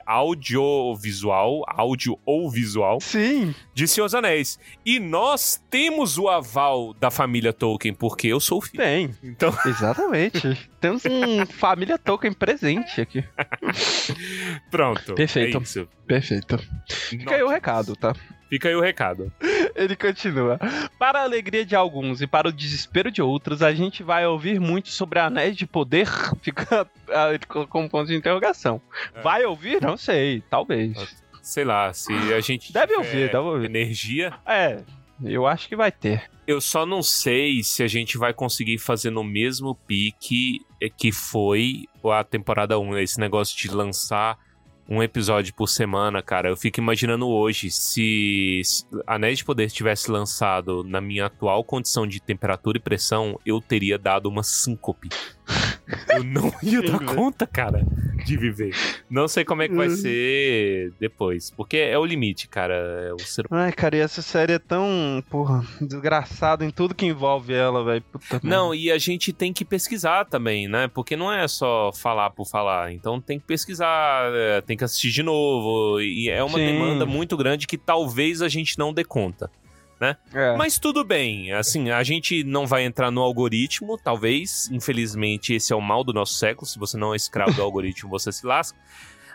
audiovisual, 0.05 1.63
áudio 1.67 2.17
ou 2.25 2.49
visual, 2.49 2.99
Sim. 3.01 3.53
de 3.73 3.87
Senhor 3.87 4.05
dos 4.07 4.15
Anéis. 4.15 4.59
E 4.85 4.99
nós 4.99 5.61
temos 5.69 6.17
o 6.17 6.27
aval 6.27 6.93
da 6.93 7.09
família 7.11 7.53
Tolkien, 7.53 7.93
porque 7.93 8.27
eu 8.27 8.39
sou 8.39 8.59
o 8.59 8.61
filho. 8.61 8.83
Tem. 8.83 9.15
Então, 9.23 9.53
Exatamente. 9.65 10.69
Temos 10.79 11.03
um 11.05 11.45
família 11.45 11.97
Tolkien 11.97 12.33
presente 12.33 13.01
aqui. 13.01 13.23
pronto. 14.69 15.13
Perfeito. 15.15 15.57
É 15.57 15.61
isso. 15.61 15.87
Perfeito. 16.07 16.59
Fica 16.89 17.35
aí 17.35 17.43
o 17.43 17.47
recado, 17.47 17.95
tá? 17.95 18.15
Fica 18.49 18.67
aí 18.67 18.75
o 18.75 18.81
recado. 18.81 19.31
Ele 19.75 19.95
continua. 19.95 20.59
Para 20.99 21.19
a 21.19 21.23
alegria 21.23 21.65
de 21.65 21.75
alguns 21.75 22.21
e 22.21 22.27
para 22.27 22.49
o 22.49 22.51
desespero 22.51 23.11
de 23.11 23.21
outros, 23.21 23.61
a 23.61 23.73
gente 23.73 24.03
vai 24.03 24.25
ouvir 24.25 24.59
muito 24.59 24.89
sobre 24.89 25.19
anéis 25.19 25.55
de 25.55 25.65
poder. 25.65 26.07
Fica 26.41 26.87
ah, 27.09 27.27
colocou 27.47 27.81
um 27.81 27.87
ponto 27.89 28.07
de 28.07 28.15
interrogação. 28.15 28.81
É. 29.13 29.21
Vai 29.21 29.45
ouvir? 29.45 29.81
Não 29.81 29.97
sei, 29.97 30.41
talvez. 30.49 31.15
Sei 31.41 31.63
lá, 31.63 31.91
se 31.93 32.13
a 32.33 32.39
gente 32.39 32.71
Deve 32.73 32.95
ouvir, 32.95 33.27
deve 33.27 33.37
ouvir. 33.37 33.65
energia, 33.65 34.33
É, 34.45 34.81
eu 35.23 35.47
acho 35.47 35.67
que 35.67 35.75
vai 35.75 35.91
ter. 35.91 36.29
eu 36.47 36.61
só 36.61 36.85
não 36.85 37.01
sei 37.01 37.63
se 37.63 37.81
a 37.83 37.87
gente 37.87 38.17
vai 38.17 38.33
conseguir 38.33 38.77
fazer 38.77 39.09
no 39.09 39.23
mesmo 39.23 39.75
pique 39.75 40.59
que 40.97 41.11
foi 41.11 41.85
a 42.03 42.23
temporada 42.23 42.79
1, 42.79 42.97
esse 42.99 43.19
negócio 43.19 43.57
de 43.57 43.67
lançar 43.69 44.37
um 44.87 45.01
episódio 45.01 45.53
por 45.53 45.67
semana, 45.67 46.21
cara. 46.21 46.49
Eu 46.49 46.57
fico 46.57 46.79
imaginando 46.79 47.27
hoje 47.27 47.71
se 47.71 48.61
Anéis 49.07 49.39
de 49.39 49.45
Poder 49.45 49.69
tivesse 49.69 50.11
lançado 50.11 50.83
na 50.83 50.99
minha 50.99 51.27
atual 51.27 51.63
condição 51.63 52.05
de 52.05 52.19
temperatura 52.19 52.77
e 52.77 52.81
pressão, 52.81 53.39
eu 53.45 53.61
teria 53.61 53.97
dado 53.97 54.27
uma 54.27 54.43
síncope. 54.43 55.09
Eu 56.15 56.23
não 56.23 56.51
ia 56.63 56.81
dar 56.81 56.99
conta, 56.99 57.45
cara, 57.47 57.83
de 58.25 58.37
viver. 58.37 58.73
Não 59.09 59.27
sei 59.27 59.43
como 59.43 59.61
é 59.61 59.67
que 59.67 59.75
vai 59.75 59.87
Uhum. 59.87 59.95
ser 59.95 60.93
depois, 60.99 61.49
porque 61.51 61.77
é 61.77 61.97
o 61.97 62.05
limite, 62.05 62.47
cara. 62.47 62.73
É 63.09 63.13
O 63.13 63.19
ser 63.19 63.45
Ai, 63.51 63.71
cara, 63.71 63.97
e 63.97 63.99
essa 63.99 64.21
série 64.21 64.53
é 64.53 64.59
tão, 64.59 65.23
porra, 65.29 65.63
desgraçada 65.81 66.63
em 66.65 66.69
tudo 66.71 66.95
que 66.95 67.05
envolve 67.05 67.53
ela, 67.53 67.83
velho. 67.83 68.03
Não, 68.43 68.73
e 68.73 68.91
a 68.91 68.97
gente 68.97 69.31
tem 69.33 69.51
que 69.53 69.65
pesquisar 69.65 70.25
também, 70.25 70.67
né? 70.67 70.87
Porque 70.87 71.15
não 71.15 71.31
é 71.31 71.47
só 71.47 71.91
falar 71.93 72.29
por 72.31 72.45
falar. 72.47 72.91
Então 72.93 73.19
tem 73.19 73.39
que 73.39 73.45
pesquisar, 73.45 74.31
é, 74.33 74.61
tem 74.61 74.77
que 74.77 74.83
assistir 74.83 75.11
de 75.11 75.23
novo. 75.23 75.99
E 76.01 76.29
é 76.29 76.43
uma 76.43 76.57
Sim. 76.57 76.65
demanda 76.65 77.05
muito 77.05 77.35
grande 77.37 77.67
que 77.67 77.77
talvez 77.77 78.41
a 78.41 78.47
gente 78.47 78.77
não 78.77 78.93
dê 78.93 79.03
conta. 79.03 79.49
É. 80.01 80.57
Mas 80.57 80.79
tudo 80.79 81.03
bem, 81.03 81.51
assim, 81.51 81.91
a 81.91 82.01
gente 82.03 82.43
não 82.43 82.65
vai 82.65 82.83
entrar 82.83 83.11
no 83.11 83.21
algoritmo, 83.21 83.97
talvez. 83.97 84.69
Infelizmente, 84.71 85.53
esse 85.53 85.71
é 85.71 85.75
o 85.75 85.81
mal 85.81 86.03
do 86.03 86.13
nosso 86.13 86.33
século. 86.33 86.67
Se 86.67 86.79
você 86.79 86.97
não 86.97 87.13
é 87.13 87.17
escravo 87.17 87.53
do 87.53 87.61
algoritmo, 87.63 88.09
você 88.09 88.31
se 88.31 88.45
lasca. 88.45 88.77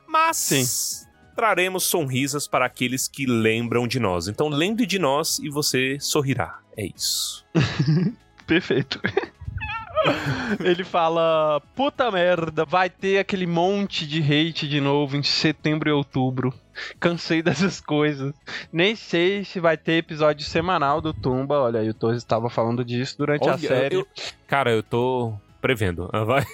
Mas. 0.07 0.37
Sim. 0.37 1.07
Traremos 1.35 1.85
sonrisas 1.85 2.48
para 2.48 2.64
aqueles 2.64 3.07
que 3.07 3.26
lembram 3.26 3.87
de 3.87 4.00
nós. 4.00 4.26
Então 4.26 4.48
lembre 4.48 4.87
de 4.87 4.98
nós 4.98 5.38
e 5.38 5.50
você 5.50 5.98
sorrirá. 6.00 6.61
É 6.74 6.87
isso. 6.87 7.44
Perfeito. 8.46 8.98
Ele 10.64 10.85
fala: 10.85 11.61
Puta 11.74 12.11
merda, 12.11 12.64
vai 12.64 12.88
ter 12.88 13.18
aquele 13.18 13.46
monte 13.46 14.07
de 14.07 14.20
hate 14.20 14.68
de 14.68 14.81
novo 14.81 15.16
em 15.16 15.22
setembro 15.22 15.88
e 15.88 15.92
outubro. 15.92 16.55
Cansei 17.00 17.42
dessas 17.42 17.80
coisas. 17.80 18.34
Nem 18.72 18.94
sei 18.96 19.44
se 19.44 19.60
vai 19.60 19.76
ter 19.76 19.92
episódio 19.94 20.44
semanal 20.46 21.00
do 21.00 21.12
Tumba. 21.12 21.58
Olha 21.60 21.80
aí, 21.80 21.88
o 21.90 21.94
Torres 21.94 22.18
estava 22.18 22.48
falando 22.50 22.84
disso 22.84 23.16
durante 23.18 23.48
a 23.48 23.52
Olha, 23.52 23.58
série. 23.68 23.96
eu- 23.96 24.06
cara, 24.46 24.70
eu 24.70 24.82
tô 24.82 25.32
prevendo. 25.60 26.08
Ah, 26.12 26.24
Vai. 26.24 26.44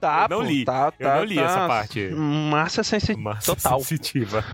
Tá, 0.00 0.26
eu 0.28 0.36
não 0.36 0.44
pô, 0.44 0.50
li. 0.50 0.64
Tá, 0.64 0.92
Eu 0.98 1.06
tá, 1.06 1.16
não 1.16 1.24
li 1.24 1.34
tá. 1.36 1.42
essa 1.42 1.66
parte. 1.68 2.08
Massa 2.10 2.82
sensi... 2.82 3.14
Massa 3.14 3.54
Total. 3.54 3.78
sensitiva. 3.78 4.44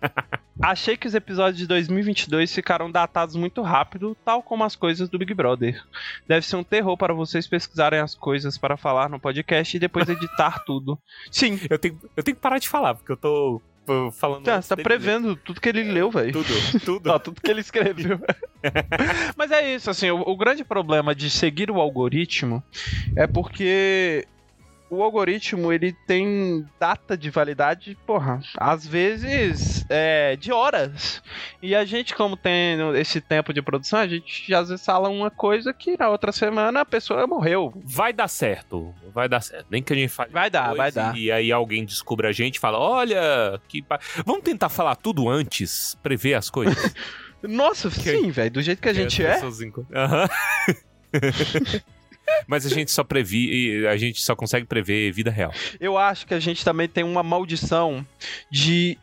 Achei 0.60 0.96
que 0.96 1.06
os 1.08 1.14
episódios 1.14 1.58
de 1.58 1.66
2022 1.66 2.52
ficaram 2.54 2.90
datados 2.90 3.34
muito 3.34 3.62
rápido, 3.62 4.16
tal 4.24 4.42
como 4.42 4.62
as 4.64 4.76
coisas 4.76 5.08
do 5.08 5.18
Big 5.18 5.32
Brother. 5.34 5.82
Deve 6.28 6.46
ser 6.46 6.56
um 6.56 6.62
terror 6.62 6.96
para 6.96 7.12
vocês 7.14 7.46
pesquisarem 7.48 7.98
as 8.00 8.14
coisas 8.14 8.56
para 8.58 8.76
falar 8.76 9.08
no 9.08 9.18
podcast 9.18 9.76
e 9.76 9.80
depois 9.80 10.08
editar 10.08 10.62
tudo. 10.66 10.98
Sim, 11.30 11.58
Eu 11.68 11.78
tenho, 11.78 11.98
eu 12.16 12.22
tenho 12.22 12.36
que 12.36 12.42
parar 12.42 12.58
de 12.58 12.68
falar, 12.68 12.94
porque 12.94 13.10
eu 13.12 13.16
tô 13.16 13.60
falando. 14.12 14.46
já, 14.46 14.56
antes 14.56 14.68
você 14.68 14.76
tá 14.76 14.82
prevendo 14.82 15.36
tudo 15.36 15.60
que 15.60 15.68
ele 15.68 15.84
leu, 15.84 16.10
ler. 16.10 16.32
velho. 16.32 16.32
Tudo, 16.32 16.80
tudo. 16.84 17.10
Ó, 17.10 17.18
tudo 17.18 17.40
que 17.40 17.50
ele 17.50 17.60
escreveu. 17.60 18.20
Mas 19.36 19.50
é 19.50 19.74
isso, 19.74 19.90
assim, 19.90 20.10
o, 20.10 20.20
o 20.20 20.36
grande 20.36 20.64
problema 20.64 21.14
de 21.14 21.28
seguir 21.30 21.70
o 21.70 21.80
algoritmo 21.80 22.62
é 23.16 23.26
porque 23.26 24.26
o 24.92 25.02
algoritmo 25.02 25.72
ele 25.72 25.94
tem 26.06 26.66
data 26.78 27.16
de 27.16 27.30
validade, 27.30 27.96
porra, 28.06 28.42
às 28.58 28.86
vezes 28.86 29.86
é, 29.88 30.36
de 30.36 30.52
horas. 30.52 31.22
E 31.62 31.74
a 31.74 31.82
gente, 31.82 32.14
como 32.14 32.36
tem 32.36 32.76
esse 32.96 33.18
tempo 33.18 33.54
de 33.54 33.62
produção, 33.62 34.00
a 34.00 34.06
gente 34.06 34.54
às 34.54 34.68
vezes 34.68 34.84
fala 34.84 35.08
uma 35.08 35.30
coisa 35.30 35.72
que 35.72 35.96
na 35.98 36.10
outra 36.10 36.30
semana 36.30 36.82
a 36.82 36.84
pessoa 36.84 37.26
morreu. 37.26 37.72
Vai 37.82 38.12
dar 38.12 38.28
certo. 38.28 38.94
Vai 39.14 39.30
dar 39.30 39.40
certo. 39.40 39.66
Nem 39.70 39.82
que 39.82 39.94
a 39.94 39.96
gente 39.96 40.10
fale. 40.10 40.30
Vai 40.30 40.50
dar, 40.50 40.74
vai 40.74 40.92
dar. 40.92 41.16
E 41.16 41.32
aí 41.32 41.50
alguém 41.50 41.86
descobre 41.86 42.26
a 42.26 42.32
gente 42.32 42.56
e 42.56 42.60
fala: 42.60 42.78
olha, 42.78 43.58
que. 43.66 43.82
Vamos 44.26 44.42
tentar 44.42 44.68
falar 44.68 44.96
tudo 44.96 45.26
antes, 45.26 45.96
prever 46.02 46.34
as 46.34 46.50
coisas. 46.50 46.94
Nossa, 47.42 47.90
sim, 47.90 48.30
velho, 48.30 48.50
do 48.50 48.60
jeito 48.60 48.82
que 48.82 48.90
a 48.90 48.92
gente 48.92 49.24
é. 49.24 49.40
Aham. 49.94 50.28
Mas 52.46 52.66
a 52.66 52.68
gente 52.68 52.90
só 52.90 53.04
previ, 53.04 53.86
a 53.86 53.96
gente 53.96 54.20
só 54.20 54.34
consegue 54.34 54.66
prever 54.66 55.12
vida 55.12 55.30
real. 55.30 55.52
Eu 55.80 55.96
acho 55.98 56.26
que 56.26 56.34
a 56.34 56.40
gente 56.40 56.64
também 56.64 56.88
tem 56.88 57.04
uma 57.04 57.22
maldição 57.22 58.06
de 58.50 58.98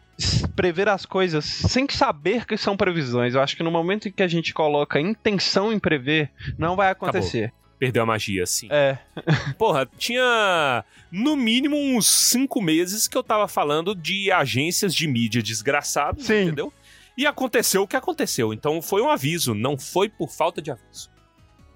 prever 0.56 0.90
as 0.90 1.06
coisas 1.06 1.46
sem 1.46 1.88
saber 1.90 2.46
que 2.46 2.58
são 2.58 2.76
previsões. 2.76 3.34
Eu 3.34 3.42
acho 3.42 3.56
que 3.56 3.64
no 3.64 3.72
momento 3.72 4.08
em 4.08 4.12
que 4.12 4.24
a 4.24 4.28
gente 4.28 4.54
coloca 4.54 5.00
intenção 5.00 5.72
em 5.72 5.80
prever, 5.80 6.30
não 6.58 6.76
vai 6.76 6.90
acontecer. 6.92 7.54
Perdeu 7.80 8.04
a 8.04 8.06
magia, 8.06 8.46
sim. 8.46 8.68
É, 8.70 8.98
Porra, 9.58 9.88
tinha 9.98 10.84
no 11.10 11.38
mínimo 11.38 11.78
uns 11.78 12.08
cinco 12.08 12.62
meses 12.62 13.08
que 13.08 13.18
eu 13.18 13.24
tava 13.24 13.48
falando 13.48 13.96
de 13.96 14.30
agências 14.32 14.94
de 14.94 15.08
mídia 15.08 15.42
desgraçadas, 15.42 16.30
entendeu? 16.30 16.74
E 17.18 17.26
aconteceu 17.26 17.84
o 17.84 17.88
que 17.88 17.96
aconteceu. 17.96 18.54
Então 18.54 18.82
foi 18.82 19.02
um 19.02 19.10
aviso, 19.10 19.54
não 19.54 19.78
foi 19.78 20.10
por 20.10 20.30
falta 20.30 20.62
de 20.62 20.72
aviso. 20.72 21.10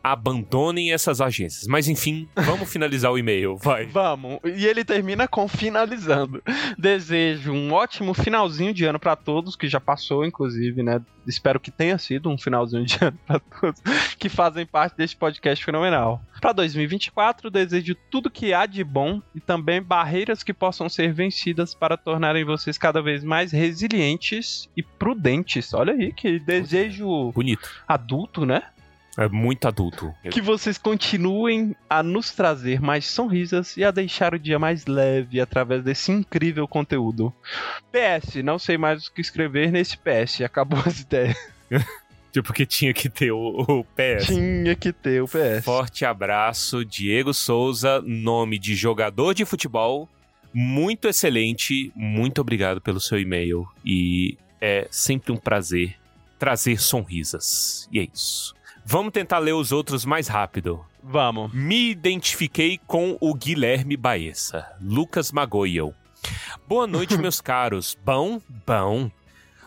Abandonem 0.04 0.92
essas 0.92 1.22
agências. 1.22 1.66
Mas 1.68 1.88
enfim, 1.88 2.28
vamos 2.36 2.70
finalizar 2.72 3.12
o 3.12 3.18
e-mail, 3.18 3.56
vai. 3.58 3.86
vamos. 3.86 4.40
E 4.44 4.66
ele 4.66 4.84
termina 4.84 5.28
com 5.28 5.48
finalizando. 5.48 6.44
Desejo 6.78 7.54
um 7.54 7.72
ótimo 7.72 8.14
finalzinho 8.14 8.74
de 8.74 8.84
ano 8.86 9.00
pra 9.00 9.16
todos, 9.16 9.56
que 9.56 9.68
já 9.70 9.80
passou, 9.80 10.26
inclusive, 10.26 10.84
né? 10.84 11.02
Espero 11.26 11.58
que 11.60 11.72
tenha 11.72 11.98
sido 11.98 12.30
um 12.30 12.38
finalzinho 12.38 12.86
de 12.86 12.98
ano 13.02 13.18
pra 13.26 13.40
todos 13.40 13.82
que 14.20 14.28
fazem 14.28 14.66
parte 14.66 14.98
deste 14.98 15.16
podcast 15.16 15.64
fenomenal. 15.64 16.22
Pra 16.42 16.52
2024, 16.52 17.50
desejo 17.50 17.96
tudo 18.12 18.30
que 18.30 18.54
há 18.54 18.66
de 18.66 18.84
bom 18.84 19.22
e 19.34 19.40
também 19.40 19.82
barreiras 19.82 20.44
que 20.44 20.54
possam 20.54 20.90
ser 20.90 21.14
vencidas 21.14 21.74
para 21.74 21.96
tornarem 21.96 22.44
vocês 22.44 22.78
cada 22.78 23.02
vez 23.02 23.24
mais 23.24 23.54
resilientes 23.54 24.70
e 24.76 24.84
prudentes. 24.84 25.74
Olha 25.74 25.94
aí, 25.94 26.12
que 26.12 26.40
desejo 26.40 27.32
Bonito. 27.32 27.70
adulto, 27.88 28.46
né? 28.46 28.64
É 29.18 29.28
muito 29.28 29.68
adulto. 29.68 30.14
Que 30.32 30.42
vocês 30.42 30.78
continuem 30.78 31.76
a 31.90 32.02
nos 32.02 32.32
trazer 32.32 32.82
mais 32.82 33.06
sonrisas 33.06 33.78
e 33.78 33.84
a 33.84 33.92
deixar 33.92 34.34
o 34.34 34.40
dia 34.40 34.58
mais 34.58 34.86
leve 34.86 35.40
através 35.40 35.84
desse 35.84 36.12
incrível 36.12 36.68
conteúdo. 36.68 37.32
PS, 37.92 38.36
não 38.44 38.58
sei 38.58 38.78
mais 38.78 39.06
o 39.06 39.14
que 39.14 39.22
escrever 39.22 39.72
nesse 39.72 39.98
PS, 39.98 40.42
acabou 40.42 40.80
as 40.86 41.02
ideias. 41.02 41.38
Tipo, 42.34 42.52
que 42.52 42.66
tinha 42.66 42.92
que 42.96 43.08
ter 43.10 43.32
o, 43.32 43.60
o 43.60 43.84
PS. 43.84 44.26
Tinha 44.26 44.76
que 44.76 44.92
ter 44.92 45.22
o 45.22 45.28
PS. 45.28 45.64
Forte 45.64 46.04
abraço, 46.04 46.84
Diego 46.84 47.32
Souza, 47.32 48.02
nome 48.02 48.58
de 48.58 48.76
jogador 48.76 49.36
de 49.36 49.46
futebol. 49.46 50.10
Muito 50.52 51.08
excelente, 51.08 51.92
muito 51.96 52.42
obrigado 52.42 52.82
pelo 52.82 53.00
seu 53.00 53.20
e-mail. 53.20 53.68
E 53.86 54.36
é 54.60 54.88
sempre 54.90 55.32
um 55.32 55.38
prazer 55.38 55.96
trazer 56.40 56.82
sonrisas. 56.82 57.88
E 57.92 58.00
é 58.00 58.08
isso. 58.12 58.56
Vamos 58.86 59.14
tentar 59.14 59.40
ler 59.40 59.54
os 59.54 59.72
outros 59.72 60.06
mais 60.06 60.28
rápido. 60.28 60.86
Vamos. 61.02 61.54
Me 61.54 61.90
identifiquei 61.90 62.80
com 62.86 63.18
o 63.20 63.34
Guilherme 63.34 63.96
Baessa, 63.96 64.68
Lucas 64.82 65.32
Magoiel. 65.32 65.94
Boa 66.68 66.86
noite, 66.86 67.18
meus 67.20 67.42
caros. 67.42 67.98
Bom, 68.06 68.42
bom. 68.66 69.10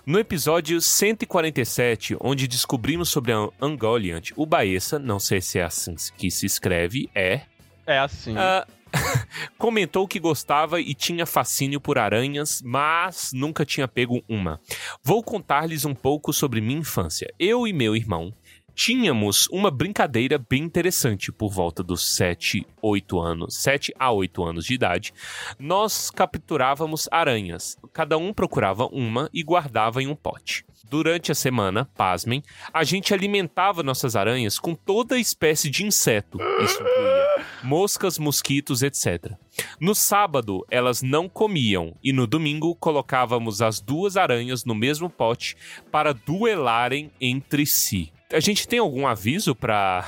No 0.04 0.18
episódio 0.18 0.80
147, 0.80 2.16
onde 2.20 2.46
descobrimos 2.46 3.08
sobre 3.08 3.32
a 3.32 3.48
Ungoliant, 3.60 4.30
o 4.36 4.46
Baessa, 4.46 4.98
não 4.98 5.18
sei 5.18 5.40
se 5.40 5.58
é 5.58 5.64
assim 5.64 5.96
que 6.16 6.30
se 6.30 6.46
escreve, 6.46 7.10
é 7.14 7.40
É 7.86 7.98
assim. 7.98 8.36
Ah, 8.36 8.64
comentou 9.58 10.06
que 10.06 10.20
gostava 10.20 10.80
e 10.80 10.94
tinha 10.94 11.26
fascínio 11.26 11.80
por 11.80 11.98
aranhas, 11.98 12.62
mas 12.64 13.30
nunca 13.32 13.64
tinha 13.64 13.88
pego 13.88 14.22
uma. 14.28 14.60
Vou 15.02 15.22
contar-lhes 15.22 15.84
um 15.84 15.94
pouco 15.94 16.32
sobre 16.32 16.60
minha 16.60 16.78
infância. 16.80 17.32
Eu 17.38 17.66
e 17.66 17.72
meu 17.72 17.96
irmão 17.96 18.32
tínhamos 18.76 19.48
uma 19.50 19.70
brincadeira 19.70 20.38
bem 20.38 20.64
interessante 20.64 21.32
por 21.32 21.50
volta 21.50 21.82
dos 21.82 22.14
7, 22.14 22.66
8 22.82 23.18
anos, 23.18 23.56
7 23.56 23.94
a 23.98 24.12
8 24.12 24.44
anos 24.44 24.66
de 24.66 24.74
idade. 24.74 25.14
Nós 25.58 26.10
capturávamos 26.10 27.08
aranhas. 27.10 27.78
Cada 27.90 28.18
um 28.18 28.34
procurava 28.34 28.86
uma 28.92 29.30
e 29.32 29.42
guardava 29.42 30.02
em 30.02 30.06
um 30.06 30.14
pote. 30.14 30.66
Durante 30.84 31.32
a 31.32 31.34
semana, 31.34 31.88
pasmem, 31.96 32.42
a 32.72 32.84
gente 32.84 33.14
alimentava 33.14 33.82
nossas 33.82 34.14
aranhas 34.14 34.58
com 34.58 34.74
toda 34.74 35.18
espécie 35.18 35.70
de 35.70 35.84
inseto. 35.84 36.38
Isso 36.62 36.80
incluía 36.80 37.26
moscas, 37.64 38.18
mosquitos, 38.18 38.82
etc. 38.82 39.32
No 39.80 39.94
sábado, 39.94 40.64
elas 40.70 41.02
não 41.02 41.28
comiam 41.28 41.96
e 42.04 42.12
no 42.12 42.26
domingo 42.26 42.74
colocávamos 42.76 43.62
as 43.62 43.80
duas 43.80 44.16
aranhas 44.16 44.64
no 44.64 44.74
mesmo 44.74 45.08
pote 45.08 45.56
para 45.90 46.12
duelarem 46.12 47.10
entre 47.20 47.66
si. 47.66 48.12
A 48.32 48.40
gente 48.40 48.66
tem 48.66 48.78
algum 48.78 49.06
aviso 49.06 49.54
para 49.54 50.04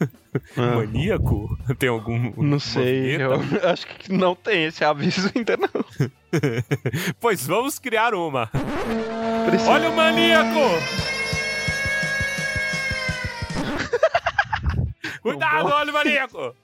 Ah, 0.56 0.76
maníaco? 0.76 1.56
Tem 1.78 1.88
algum 1.88 2.32
não 2.42 2.58
sei. 2.58 3.16
Eu 3.22 3.34
acho 3.70 3.86
que 3.86 4.12
não 4.12 4.34
tem 4.34 4.64
esse 4.64 4.84
aviso 4.84 5.30
ainda, 5.34 5.56
não. 5.56 5.84
Pois 7.20 7.46
vamos 7.46 7.78
criar 7.78 8.12
uma. 8.14 8.50
Precisa- 9.46 9.70
Olha 9.70 9.88
o 9.90 9.96
maníaco! 9.96 10.58
Cuidado, 15.22 15.68
olha 15.68 15.90
o 15.90 15.94
maníaco! 15.94 16.54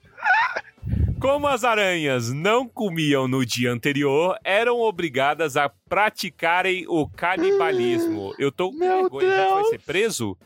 Como 1.19 1.47
as 1.47 1.63
aranhas 1.63 2.31
não 2.33 2.67
comiam 2.67 3.27
no 3.27 3.45
dia 3.45 3.71
anterior, 3.71 4.37
eram 4.43 4.79
obrigadas 4.79 5.55
a 5.55 5.69
praticarem 5.69 6.85
o 6.87 7.07
canibalismo. 7.07 8.33
Eu 8.39 8.51
tô 8.51 8.71
com 8.71 8.79
vergonha, 8.79 9.27
a 9.29 9.31
gente 9.37 9.49
vai 9.51 9.55
Deus! 9.61 9.69
ser 9.69 9.79
preso? 9.79 10.37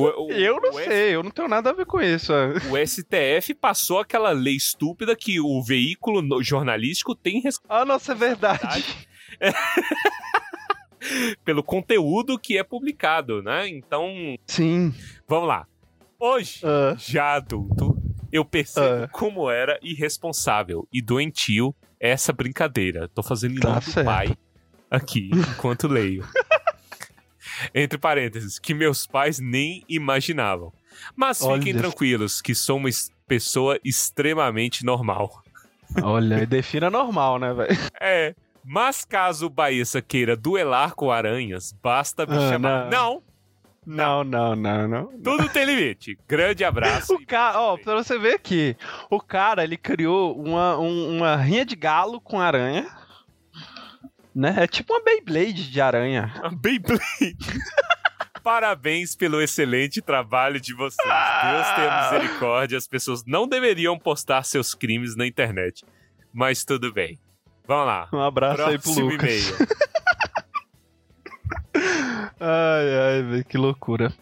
O, 0.00 0.26
o- 0.26 0.32
Eu 0.32 0.60
não 0.60 0.72
sei, 0.72 1.14
eu 1.14 1.22
não 1.22 1.30
tenho 1.30 1.48
nada 1.48 1.70
a 1.70 1.72
ver 1.72 1.86
com 1.86 2.00
isso. 2.00 2.32
o 2.70 2.76
STF 2.86 3.54
passou 3.54 3.98
aquela 4.00 4.30
lei 4.30 4.56
estúpida 4.56 5.14
que 5.16 5.40
o 5.40 5.62
veículo 5.62 6.42
jornalístico 6.42 7.14
tem 7.14 7.42
Ah, 7.68 7.84
nossa, 7.84 8.12
é 8.12 8.14
verdade. 8.14 8.84
pelo 11.44 11.62
conteúdo 11.62 12.38
que 12.38 12.58
é 12.58 12.64
publicado, 12.64 13.42
né? 13.42 13.68
Então, 13.68 14.36
Sim. 14.46 14.92
vamos 15.26 15.48
lá. 15.48 15.66
Hoje, 16.20 16.60
Ah, 16.64 16.94
já 16.98 17.34
adulto, 17.34 17.96
eu 18.32 18.44
percebo 18.44 19.04
Ah. 19.04 19.08
como 19.08 19.48
era 19.50 19.78
irresponsável 19.82 20.86
e 20.92 21.00
doentio 21.00 21.74
essa 22.00 22.32
brincadeira. 22.32 23.08
Tô 23.08 23.22
fazendo 23.22 23.56
em 23.56 23.60
Tá 23.60 23.68
nome 23.74 23.80
do 23.86 24.04
pai 24.04 24.36
aqui, 24.90 25.30
enquanto 25.32 25.86
leio. 25.86 26.24
Entre 27.74 27.98
parênteses, 27.98 28.58
que 28.58 28.74
meus 28.74 29.06
pais 29.06 29.38
nem 29.38 29.84
imaginavam. 29.88 30.72
Mas 31.14 31.42
Olha. 31.42 31.58
fiquem 31.60 31.76
tranquilos, 31.76 32.40
que 32.42 32.54
sou 32.54 32.76
uma 32.78 32.88
es- 32.88 33.10
pessoa 33.26 33.78
extremamente 33.84 34.84
normal. 34.84 35.42
olha, 36.02 36.42
e 36.42 36.46
defina 36.46 36.90
normal, 36.90 37.38
né, 37.38 37.52
velho? 37.54 37.78
É, 38.00 38.34
mas 38.64 39.04
caso 39.04 39.46
o 39.46 39.50
Baessa 39.50 40.02
queira 40.02 40.36
duelar 40.36 40.94
com 40.94 41.10
aranhas, 41.10 41.72
basta 41.82 42.26
me 42.26 42.36
Ah, 42.36 42.50
chamar. 42.50 42.90
não. 42.90 43.22
Não, 43.86 44.22
Não, 44.22 44.54
não, 44.54 44.54
não, 44.54 44.88
não. 44.88 45.06
tudo 45.22 45.48
tem 45.48 45.64
limite. 45.64 46.18
Grande 46.28 46.62
abraço. 46.62 47.14
O 47.16 47.24
cara, 47.26 47.58
ó, 47.58 47.78
pra 47.78 47.94
você 47.94 48.18
ver 48.18 48.34
aqui, 48.34 48.76
o 49.08 49.18
cara, 49.18 49.64
ele 49.64 49.78
criou 49.78 50.38
uma, 50.38 50.76
um- 50.78 51.16
uma 51.16 51.36
rinha 51.36 51.64
de 51.64 51.74
galo 51.74 52.20
com 52.20 52.38
aranha, 52.38 52.86
né? 54.38 54.54
É 54.58 54.66
tipo 54.66 54.92
uma 54.94 55.02
Beyblade 55.04 55.70
de 55.70 55.80
aranha. 55.80 56.32
Beyblade. 56.60 57.36
Parabéns 58.42 59.14
pelo 59.16 59.42
excelente 59.42 60.00
trabalho 60.00 60.60
de 60.60 60.72
vocês. 60.72 61.06
Deus 61.06 61.66
tenha 61.74 62.02
misericórdia. 62.02 62.78
As 62.78 62.86
pessoas 62.86 63.24
não 63.26 63.46
deveriam 63.48 63.98
postar 63.98 64.42
seus 64.44 64.74
crimes 64.74 65.16
na 65.16 65.26
internet. 65.26 65.84
Mas 66.32 66.64
tudo 66.64 66.92
bem. 66.92 67.18
Vamos 67.66 67.86
lá. 67.86 68.08
Um 68.12 68.20
abraço 68.22 68.62
aí 68.62 68.78
pro 68.78 68.84
Próximo 68.84 69.10
Lucas. 69.10 69.48
e-mail. 69.50 69.68
Ai, 72.40 73.16
ai, 73.16 73.22
velho, 73.22 73.44
que 73.44 73.58
loucura. 73.58 74.12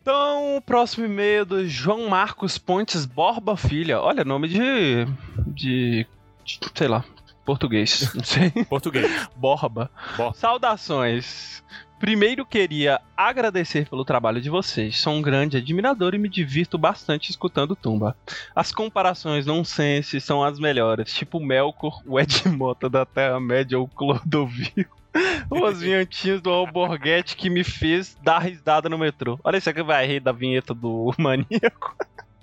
Então, 0.00 0.56
o 0.56 0.60
próximo 0.62 1.04
e-mail 1.04 1.44
do 1.44 1.68
João 1.68 2.08
Marcos 2.08 2.58
Pontes 2.58 3.04
Borba 3.04 3.56
Filha. 3.56 4.00
Olha, 4.00 4.24
nome 4.24 4.48
de. 4.48 5.04
de. 5.48 6.06
de- 6.44 6.60
sei 6.74 6.88
lá, 6.88 7.04
português. 7.46 8.12
Não 8.12 8.24
sei. 8.24 8.50
Português. 8.68 9.28
Borba. 9.36 9.90
Borba. 10.16 10.36
Saudações. 10.36 11.62
Primeiro 11.98 12.44
queria 12.44 13.00
agradecer 13.16 13.88
pelo 13.88 14.04
trabalho 14.04 14.38
de 14.38 14.50
vocês. 14.50 14.98
Sou 14.98 15.14
um 15.14 15.22
grande 15.22 15.56
admirador 15.56 16.14
e 16.14 16.18
me 16.18 16.28
divirto 16.28 16.76
bastante 16.76 17.30
escutando 17.30 17.74
Tumba. 17.74 18.14
As 18.54 18.70
comparações 18.70 19.46
nonsense 19.46 20.20
são 20.20 20.44
as 20.44 20.58
melhores, 20.58 21.14
tipo 21.14 21.40
Melkor, 21.40 22.02
o 22.04 22.20
Ed 22.20 22.46
Mota 22.50 22.90
da 22.90 23.06
Terra-média 23.06 23.78
ou 23.78 23.86
o 23.86 23.88
Clodovil. 23.88 24.84
Ou 25.48 25.64
as 25.64 25.80
vinhetinhas 25.80 26.42
do 26.42 26.50
Alborguete 26.50 27.36
que 27.36 27.48
me 27.48 27.64
fez 27.64 28.14
dar 28.22 28.38
risada 28.38 28.86
no 28.86 28.98
metrô. 28.98 29.40
Olha 29.42 29.56
isso 29.56 29.70
aqui 29.70 29.82
vai 29.82 30.06
rir 30.06 30.20
da 30.20 30.30
vinheta 30.30 30.74
do 30.74 31.10
Maníaco. 31.16 31.96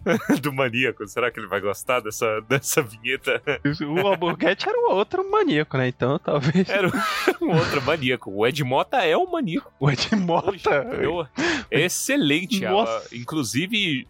Do 0.42 0.52
maníaco. 0.54 1.08
Será 1.08 1.32
que 1.32 1.40
ele 1.40 1.48
vai 1.48 1.62
gostar 1.62 2.00
dessa, 2.02 2.42
dessa 2.42 2.82
vinheta? 2.82 3.42
O 3.88 4.08
Alborguete 4.08 4.68
era 4.68 4.78
o 4.78 4.94
outro 4.96 5.30
maníaco, 5.30 5.78
né? 5.78 5.88
Então 5.88 6.20
talvez 6.20 6.68
Era 6.70 6.88
um 7.42 7.52
outro 7.56 7.82
maníaco. 7.82 8.32
O 8.32 8.46
Ed 8.48 8.64
Mota 8.64 8.98
é 8.98 9.18
um 9.18 9.30
maníaco. 9.32 9.72
o 9.80 9.90
Ed 9.90 10.16
Mota. 10.16 10.52
entendeu? 10.86 11.28
É 11.72 11.82
excelente. 11.82 12.64
ela- 12.66 12.84
Nossa. 12.84 13.16
inclusive, 13.16 14.08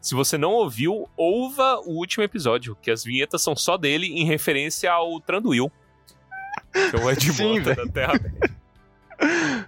se 0.00 0.14
você 0.14 0.36
não 0.38 0.52
ouviu, 0.52 1.08
ouva 1.16 1.78
o 1.80 1.98
último 1.98 2.24
episódio, 2.24 2.76
que 2.80 2.90
as 2.90 3.04
vinhetas 3.04 3.42
são 3.42 3.54
só 3.56 3.76
dele 3.76 4.06
em 4.06 4.24
referência 4.24 4.90
ao 4.92 5.20
Tranduil. 5.20 5.70
Que 6.72 6.96
é 6.96 7.00
o 7.00 7.10
Ed 7.10 7.20
Sim, 7.32 7.58
Mota 7.60 7.74
da 7.74 7.86
Terra. 7.86 8.20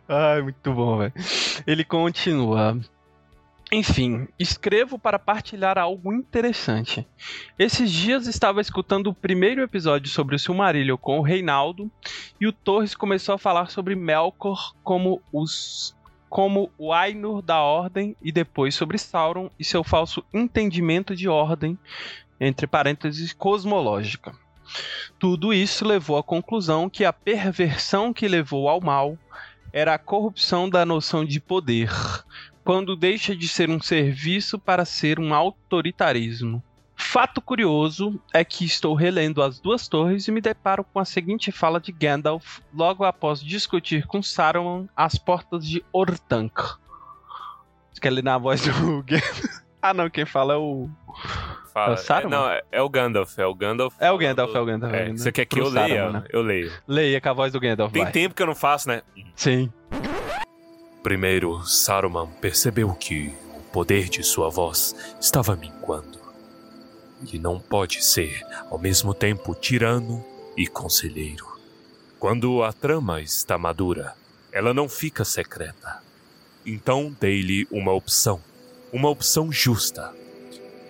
Ai, 0.08 0.42
muito 0.42 0.72
bom, 0.72 0.98
velho. 0.98 1.12
Ele 1.66 1.84
continua. 1.84 2.78
Enfim, 3.72 4.29
escrevo 4.38 4.96
para 4.96 5.18
partilhar 5.18 5.76
algo 5.76 6.12
interessante. 6.12 7.07
Esses 7.59 7.90
dias 7.90 8.29
estava 8.29 8.61
escutando 8.61 9.09
o 9.09 9.14
primeiro 9.14 9.61
episódio 9.61 10.09
sobre 10.09 10.37
o 10.37 10.38
Silmarillion 10.38 10.96
com 10.96 11.18
o 11.18 11.22
Reinaldo 11.22 11.90
e 12.40 12.46
o 12.46 12.52
Torres 12.52 12.94
começou 12.94 13.35
a 13.35 13.38
falar 13.38 13.68
sobre 13.70 13.96
Melkor 13.96 14.72
como 14.85 15.20
os 15.33 15.96
como 16.29 16.70
o 16.76 16.92
Ainur 16.92 17.40
da 17.40 17.61
Ordem 17.61 18.16
e 18.20 18.31
depois 18.31 18.74
sobre 18.74 18.98
Sauron 18.98 19.48
e 19.59 19.64
seu 19.64 19.83
falso 19.83 20.24
entendimento 20.35 21.14
de 21.14 21.29
ordem, 21.29 21.79
entre 22.38 22.66
parênteses, 22.66 23.33
cosmológica. 23.33 24.35
Tudo 25.18 25.55
isso 25.55 25.85
levou 25.85 26.18
à 26.18 26.22
conclusão 26.22 26.90
que 26.90 27.05
a 27.05 27.12
perversão 27.12 28.12
que 28.12 28.29
levou 28.29 28.68
ao 28.68 28.81
mal 28.81 29.16
era 29.72 29.94
a 29.94 29.98
corrupção 29.98 30.68
da 30.68 30.85
noção 30.85 31.24
de 31.24 31.40
poder, 31.40 31.90
quando 32.66 32.96
deixa 32.96 33.35
de 33.35 33.46
ser 33.46 33.70
um 33.70 33.81
serviço 33.81 34.59
para 34.59 34.85
ser 34.85 35.20
um 35.20 35.33
autoritarismo. 35.33 36.61
Fato 36.96 37.40
curioso 37.40 38.20
é 38.35 38.44
que 38.44 38.64
estou 38.64 38.92
relendo 38.94 39.40
As 39.40 39.61
Duas 39.61 39.87
Torres 39.87 40.26
e 40.26 40.33
me 40.33 40.40
deparo 40.40 40.83
com 40.83 40.98
a 40.98 41.05
seguinte 41.05 41.52
fala 41.52 41.79
de 41.79 41.92
Gandalf 41.92 42.59
logo 42.74 43.05
após 43.05 43.40
discutir 43.40 44.05
com 44.07 44.20
Saruman 44.20 44.88
às 44.96 45.16
portas 45.16 45.64
de. 45.68 45.85
Você 45.92 48.00
quer 48.00 48.11
ler 48.11 48.24
na 48.24 48.37
voz 48.37 48.61
do 48.62 49.02
Gandalf? 49.05 49.44
Ah, 49.81 49.94
não, 49.94 50.11
quem 50.11 50.26
fala 50.26 50.55
é 50.55 50.57
o. 50.57 50.88
Fala. 51.72 51.92
É 51.92 51.94
o 51.94 51.98
Saruman? 51.98 52.37
É, 52.37 52.40
não, 52.40 52.50
é, 52.50 52.62
é 52.72 52.83
o 52.83 52.88
Gandalf. 52.88 53.38
É 53.38 53.46
o 53.46 53.55
Gandalf. 53.55 53.94
É 54.00 54.11
o 54.11 54.18
Gandalf, 54.18 54.55
é 54.55 54.61
o 54.61 54.64
Gandalf. 54.64 54.92
é 54.92 54.96
É, 54.96 55.00
Gandalf. 55.02 55.18
você 55.20 55.33
quer 55.33 55.44
que 55.44 55.57
Pro 55.57 55.66
eu 55.66 55.70
leia? 55.70 55.88
Saruman, 56.00 56.20
né? 56.20 56.26
Eu 56.33 56.42
leio. 56.42 56.72
Leia 56.88 57.20
com 57.20 57.29
a 57.29 57.33
voz 57.33 57.52
do 57.52 57.61
Gandalf. 57.61 57.92
Tem 57.92 58.02
vai. 58.02 58.12
tempo 58.12 58.35
que 58.35 58.42
eu 58.42 58.46
não 58.46 58.55
faço, 58.55 58.88
né? 58.88 59.02
Sim. 59.37 59.72
Primeiro, 61.06 61.64
Saruman 61.64 62.26
percebeu 62.40 62.92
que 62.92 63.32
o 63.56 63.60
poder 63.70 64.08
de 64.08 64.24
sua 64.24 64.50
voz 64.50 64.92
estava 65.20 65.54
minguando. 65.54 66.18
Ele 67.22 67.38
não 67.38 67.60
pode 67.60 68.04
ser, 68.04 68.44
ao 68.68 68.76
mesmo 68.76 69.14
tempo, 69.14 69.54
tirano 69.54 70.24
e 70.56 70.66
conselheiro. 70.66 71.46
Quando 72.18 72.60
a 72.64 72.72
trama 72.72 73.20
está 73.20 73.56
madura, 73.56 74.16
ela 74.50 74.74
não 74.74 74.88
fica 74.88 75.24
secreta. 75.24 76.02
Então 76.66 77.16
dei-lhe 77.20 77.68
uma 77.70 77.92
opção, 77.92 78.42
uma 78.92 79.08
opção 79.08 79.52
justa: 79.52 80.12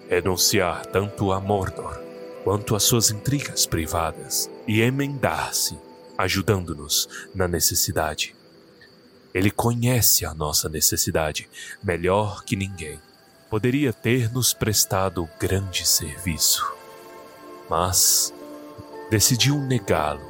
renunciar 0.09 0.87
tanto 0.87 1.31
a 1.31 1.39
Mordor 1.39 2.01
quanto 2.43 2.75
às 2.75 2.85
suas 2.85 3.11
intrigas 3.11 3.67
privadas 3.67 4.51
e 4.67 4.81
emendar-se, 4.81 5.77
ajudando-nos 6.17 7.07
na 7.35 7.47
necessidade. 7.47 8.36
Ele 9.37 9.51
conhece 9.51 10.25
a 10.25 10.33
nossa 10.33 10.67
necessidade 10.67 11.47
melhor 11.83 12.43
que 12.43 12.57
ninguém. 12.57 12.99
Poderia 13.51 13.93
ter 13.93 14.33
nos 14.33 14.55
prestado 14.55 15.29
grande 15.39 15.87
serviço. 15.87 16.65
mas 17.69 18.33
decidiu 19.11 19.61
negá-lo 19.61 20.27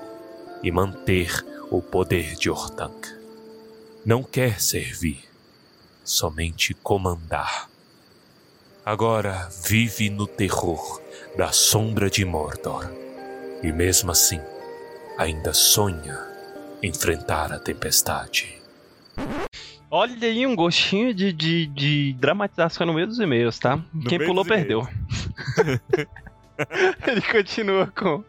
e 0.60 0.72
manter 0.72 1.30
o 1.70 1.80
poder 1.80 2.34
de 2.34 2.50
Ortank. 2.50 3.08
Não 4.04 4.24
quer 4.24 4.60
servir, 4.60 5.22
somente 6.02 6.74
comandar. 6.74 7.70
Agora 8.84 9.48
vive 9.62 10.10
no 10.10 10.26
terror 10.26 11.00
da 11.36 11.52
sombra 11.52 12.10
de 12.10 12.24
Mordor 12.24 12.90
e, 13.62 13.70
mesmo 13.70 14.10
assim, 14.10 14.40
ainda 15.16 15.54
sonha 15.54 16.18
enfrentar 16.82 17.52
a 17.52 17.58
tempestade. 17.60 18.55
Olha 19.90 20.28
aí 20.28 20.46
um 20.46 20.56
gostinho 20.56 21.14
de, 21.14 21.32
de, 21.32 21.66
de 21.66 22.12
dramatização 22.14 22.86
no 22.86 22.94
meio 22.94 23.06
dos 23.06 23.20
e-mails, 23.20 23.58
tá? 23.58 23.78
No 23.94 24.04
Quem 24.04 24.18
pulou 24.18 24.44
perdeu. 24.44 24.86
Ele 27.06 27.22
continua 27.22 27.86
com. 27.86 28.24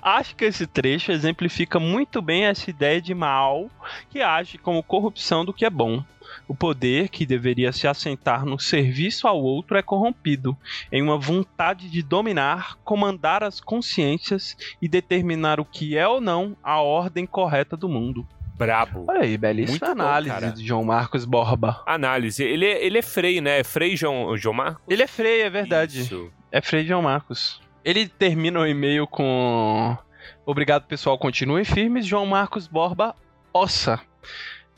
Acho 0.00 0.36
que 0.36 0.44
esse 0.44 0.66
trecho 0.66 1.10
exemplifica 1.10 1.80
muito 1.80 2.20
bem 2.20 2.44
essa 2.44 2.68
ideia 2.68 3.00
de 3.00 3.14
mal 3.14 3.70
que 4.10 4.20
age 4.20 4.58
como 4.58 4.82
corrupção 4.82 5.44
do 5.44 5.52
que 5.52 5.64
é 5.64 5.70
bom. 5.70 6.04
O 6.46 6.54
poder 6.54 7.08
que 7.08 7.26
deveria 7.26 7.72
se 7.72 7.86
assentar 7.86 8.44
no 8.44 8.58
serviço 8.58 9.26
ao 9.26 9.40
outro 9.40 9.76
é 9.76 9.82
corrompido, 9.82 10.56
em 10.90 11.02
uma 11.02 11.18
vontade 11.18 11.90
de 11.90 12.02
dominar, 12.02 12.76
comandar 12.84 13.42
as 13.42 13.60
consciências 13.60 14.56
e 14.80 14.88
determinar 14.88 15.60
o 15.60 15.64
que 15.64 15.96
é 15.96 16.06
ou 16.06 16.20
não 16.20 16.56
a 16.62 16.80
ordem 16.80 17.26
correta 17.26 17.76
do 17.76 17.88
mundo. 17.88 18.26
Brabo. 18.54 19.06
Olha 19.08 19.22
aí, 19.22 19.36
belíssima 19.36 19.86
Muito 19.88 19.96
bom, 19.96 20.02
análise 20.02 20.52
de 20.54 20.66
João 20.66 20.84
Marcos 20.84 21.24
Borba. 21.24 21.82
Análise. 21.86 22.42
Ele 22.44 22.66
é, 22.66 22.84
ele 22.84 22.98
é 22.98 23.02
Frei, 23.02 23.40
né? 23.40 23.64
Frei 23.64 23.96
João, 23.96 24.36
João 24.36 24.54
Marcos? 24.54 24.82
Ele 24.88 25.02
é 25.02 25.06
freio, 25.06 25.44
é 25.44 25.50
verdade. 25.50 26.00
Isso. 26.00 26.30
É 26.50 26.60
Frei 26.60 26.84
João 26.84 27.02
Marcos. 27.02 27.60
Ele 27.84 28.06
termina 28.06 28.60
o 28.60 28.66
e-mail 28.66 29.06
com. 29.06 29.96
Obrigado, 30.46 30.86
pessoal. 30.86 31.18
Continuem 31.18 31.64
firmes. 31.64 32.06
João 32.06 32.26
Marcos 32.26 32.66
Borba 32.66 33.16
Ossa. 33.52 34.00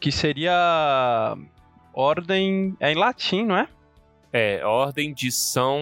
Que 0.00 0.10
seria. 0.10 1.37
Ordem. 1.92 2.76
É 2.80 2.92
em 2.92 2.96
latim, 2.96 3.44
não 3.44 3.56
é? 3.56 3.68
É, 4.32 4.64
Ordem 4.64 5.12
de 5.14 5.30
São. 5.30 5.78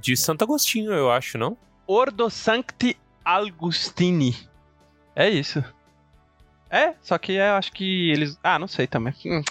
de 0.00 0.16
Santo 0.16 0.42
Agostinho, 0.44 0.92
eu 0.92 1.10
acho, 1.10 1.38
não? 1.38 1.56
Ordo 1.86 2.28
Sancti 2.28 2.96
Augustini. 3.24 4.36
É 5.16 5.28
isso. 5.30 5.64
É, 6.70 6.94
só 7.00 7.16
que 7.16 7.32
eu 7.32 7.54
acho 7.54 7.72
que 7.72 8.10
eles. 8.10 8.38
Ah, 8.42 8.58
não 8.58 8.68
sei 8.68 8.86
também. 8.86 9.14
Hum, 9.24 9.42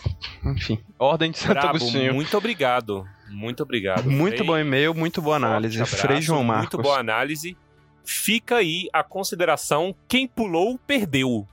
Enfim. 0.45 0.79
Ordem 0.99 1.31
de 1.31 1.37
Santo 1.39 1.53
Brabo, 1.53 1.69
Agostinho. 1.77 2.13
muito 2.13 2.37
obrigado. 2.37 3.07
Muito 3.29 3.63
obrigado. 3.63 4.09
Muito 4.09 4.35
Frei. 4.37 4.47
bom 4.47 4.57
e-mail, 4.57 4.93
muito 4.93 5.21
boa 5.21 5.35
análise. 5.35 5.75
abraço, 5.75 5.97
Frei 5.97 6.21
João 6.21 6.43
Marcos. 6.43 6.73
Muito 6.73 6.83
boa 6.83 6.99
análise. 6.99 7.57
Fica 8.05 8.57
aí 8.57 8.87
a 8.93 9.03
consideração: 9.03 9.95
quem 10.07 10.27
pulou, 10.27 10.77
perdeu. 10.77 11.47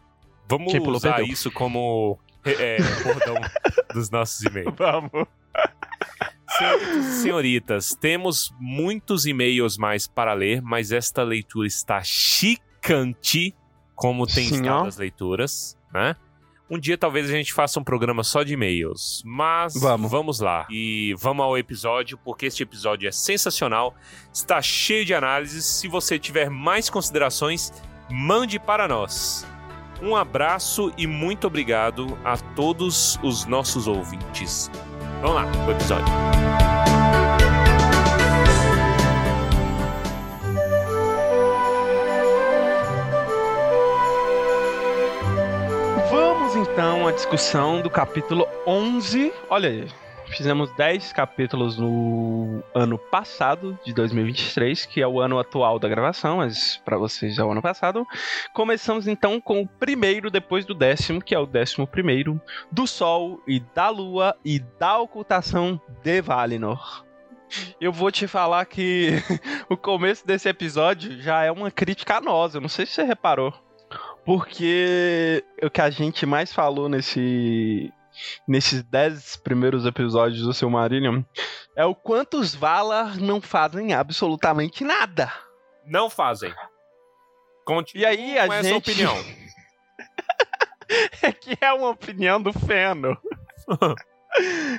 Vamos 0.48 0.70
Quem 0.70 0.80
pulou, 0.80 0.96
usar 0.96 1.14
perdeu. 1.14 1.32
isso 1.32 1.50
como 1.50 2.18
é, 2.44 2.76
bordão 3.02 3.36
dos 3.94 4.10
nossos 4.10 4.42
e-mails. 4.44 4.74
Vamos. 4.76 5.26
Senhoritas 6.58 7.04
senhoritas, 7.16 7.90
temos 8.00 8.54
muitos 8.60 9.26
e-mails 9.26 9.76
mais 9.76 10.06
para 10.06 10.32
ler, 10.34 10.62
mas 10.62 10.92
esta 10.92 11.22
leitura 11.24 11.66
está 11.66 12.00
chicante, 12.04 13.52
como 13.94 14.26
tem 14.26 14.48
Sim, 14.48 14.56
estado 14.56 14.84
ó. 14.84 14.86
as 14.86 14.96
leituras, 14.96 15.76
né? 15.92 16.16
Um 16.70 16.78
dia 16.78 16.96
talvez 16.96 17.28
a 17.28 17.32
gente 17.32 17.52
faça 17.52 17.78
um 17.78 17.84
programa 17.84 18.24
só 18.24 18.42
de 18.42 18.54
e-mails, 18.54 19.22
mas 19.24 19.74
Vamos. 19.78 20.40
lá. 20.40 20.66
E 20.70 21.14
vamos 21.18 21.44
ao 21.44 21.58
episódio, 21.58 22.18
porque 22.24 22.46
este 22.46 22.62
episódio 22.62 23.06
é 23.06 23.12
sensacional, 23.12 23.94
está 24.32 24.60
cheio 24.62 25.04
de 25.04 25.12
análises. 25.12 25.66
Se 25.66 25.88
você 25.88 26.18
tiver 26.18 26.48
mais 26.48 26.88
considerações, 26.88 27.70
mande 28.10 28.58
para 28.58 28.88
nós. 28.88 29.46
Um 30.02 30.16
abraço 30.16 30.92
e 30.96 31.06
muito 31.06 31.46
obrigado 31.46 32.18
a 32.24 32.36
todos 32.36 33.18
os 33.22 33.44
nossos 33.44 33.86
ouvintes. 33.86 34.70
Vamos 35.20 35.36
lá, 35.36 35.66
o 35.66 35.70
episódio. 35.70 36.73
Então 46.70 47.06
à 47.06 47.12
discussão 47.12 47.82
do 47.82 47.90
capítulo 47.90 48.46
11. 48.66 49.32
Olha 49.50 49.68
aí, 49.68 49.86
fizemos 50.28 50.74
10 50.76 51.12
capítulos 51.12 51.76
no 51.76 52.62
ano 52.74 52.96
passado, 52.96 53.78
de 53.84 53.92
2023, 53.92 54.86
que 54.86 55.02
é 55.02 55.06
o 55.06 55.20
ano 55.20 55.38
atual 55.38 55.78
da 55.78 55.88
gravação, 55.88 56.38
mas 56.38 56.78
para 56.82 56.96
vocês 56.96 57.38
é 57.38 57.44
o 57.44 57.50
ano 57.50 57.60
passado. 57.60 58.06
Começamos 58.54 59.06
então 59.06 59.40
com 59.40 59.60
o 59.60 59.68
primeiro 59.68 60.30
depois 60.30 60.64
do 60.64 60.74
décimo, 60.74 61.20
que 61.20 61.34
é 61.34 61.38
o 61.38 61.46
décimo 61.46 61.86
primeiro, 61.86 62.40
do 62.72 62.86
Sol 62.86 63.42
e 63.46 63.60
da 63.74 63.90
Lua 63.90 64.34
e 64.44 64.58
da 64.58 64.98
ocultação 64.98 65.78
de 66.02 66.22
Valinor. 66.22 67.04
Eu 67.78 67.92
vou 67.92 68.10
te 68.10 68.26
falar 68.26 68.64
que 68.64 69.22
o 69.68 69.76
começo 69.76 70.26
desse 70.26 70.48
episódio 70.48 71.20
já 71.20 71.42
é 71.42 71.50
uma 71.50 71.70
crítica 71.70 72.16
a 72.16 72.20
nós, 72.22 72.54
eu 72.54 72.60
não 72.60 72.68
sei 72.70 72.86
se 72.86 72.92
você 72.92 73.02
reparou. 73.02 73.52
Porque 74.24 75.44
o 75.62 75.70
que 75.70 75.80
a 75.80 75.90
gente 75.90 76.24
mais 76.26 76.52
falou 76.52 76.88
nesse 76.88 77.92
nesses 78.46 78.82
10 78.84 79.36
primeiros 79.38 79.84
episódios 79.86 80.42
do 80.42 80.54
Silmarillion 80.54 81.22
é 81.76 81.84
o 81.84 81.94
quanto 81.96 82.38
os 82.38 82.54
Valar 82.54 83.16
não 83.18 83.40
fazem 83.40 83.92
absolutamente 83.92 84.84
nada. 84.84 85.32
Não 85.84 86.08
fazem. 86.08 86.54
Continue 87.64 88.02
E 88.02 88.06
aí, 88.06 88.38
a 88.38 88.46
com 88.46 88.52
essa 88.52 88.68
gente- 88.68 88.90
opinião. 88.90 89.14
É 91.22 91.32
que 91.32 91.56
é 91.60 91.72
uma 91.72 91.88
opinião 91.88 92.40
do 92.40 92.52
Feno. 92.52 93.16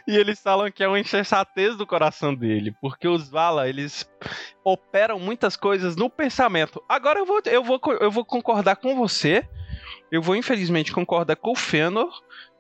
e 0.08 0.16
eles 0.16 0.40
falam 0.40 0.72
que 0.72 0.84
é 0.84 0.88
uma 0.88 1.00
insensatez 1.00 1.76
do 1.78 1.88
coração 1.88 2.34
dele, 2.34 2.74
porque 2.82 3.08
os 3.08 3.30
Valar, 3.30 3.68
eles 3.68 4.10
operam 4.64 5.20
muitas 5.20 5.56
coisas 5.56 5.96
no 5.96 6.10
pensamento. 6.10 6.84
Agora 6.88 7.20
eu 7.20 7.26
vou, 7.26 7.42
eu 7.46 7.64
vou, 7.64 7.80
eu 8.00 8.12
vou 8.12 8.26
concordar 8.26 8.76
com 8.76 8.96
você. 8.96 9.48
Eu 10.12 10.22
vou, 10.22 10.36
infelizmente, 10.36 10.94
concordar 10.94 11.36
com 11.36 11.52
o 11.52 11.56
Fëanor 11.56 12.12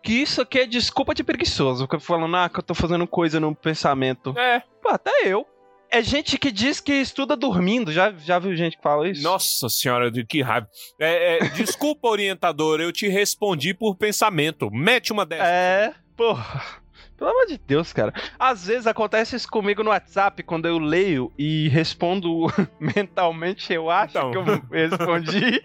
que 0.03 0.13
isso 0.13 0.41
aqui 0.41 0.59
é 0.59 0.65
desculpa 0.67 1.15
de 1.15 1.23
preguiçoso. 1.23 1.87
Que 1.87 1.95
eu 1.95 1.99
tô 1.99 2.05
falando, 2.05 2.35
ah, 2.35 2.49
que 2.49 2.59
eu 2.59 2.63
tô 2.63 2.75
fazendo 2.75 3.07
coisa 3.07 3.39
no 3.39 3.55
pensamento. 3.55 4.37
É. 4.37 4.61
Pô, 4.81 4.89
até 4.89 5.11
eu. 5.25 5.45
É 5.89 6.01
gente 6.01 6.37
que 6.37 6.51
diz 6.51 6.79
que 6.79 6.93
estuda 6.93 7.35
dormindo. 7.35 7.91
Já, 7.91 8.11
já 8.11 8.37
viu 8.37 8.55
gente 8.55 8.77
que 8.77 8.83
fala 8.83 9.09
isso? 9.09 9.23
Nossa 9.23 9.69
senhora, 9.69 10.11
de 10.11 10.25
que 10.25 10.41
raiva. 10.41 10.67
É, 10.99 11.37
é, 11.37 11.49
desculpa, 11.49 12.07
orientador, 12.09 12.81
eu 12.81 12.91
te 12.91 13.07
respondi 13.07 13.73
por 13.73 13.95
pensamento. 13.95 14.69
Mete 14.71 15.11
uma 15.11 15.25
dessa. 15.25 15.47
É, 15.47 15.93
porra. 16.15 16.84
Pelo 17.17 17.29
amor 17.29 17.45
de 17.47 17.57
Deus, 17.57 17.93
cara. 17.93 18.13
Às 18.37 18.67
vezes 18.67 18.87
acontece 18.87 19.35
isso 19.35 19.47
comigo 19.49 19.83
no 19.83 19.89
WhatsApp, 19.89 20.43
quando 20.43 20.67
eu 20.67 20.77
leio 20.77 21.31
e 21.37 21.69
respondo 21.69 22.47
mentalmente, 22.79 23.71
eu 23.71 23.89
acho 23.89 24.17
Então. 24.17 24.31
que 24.31 24.37
eu 24.37 24.43
respondi. 24.71 25.61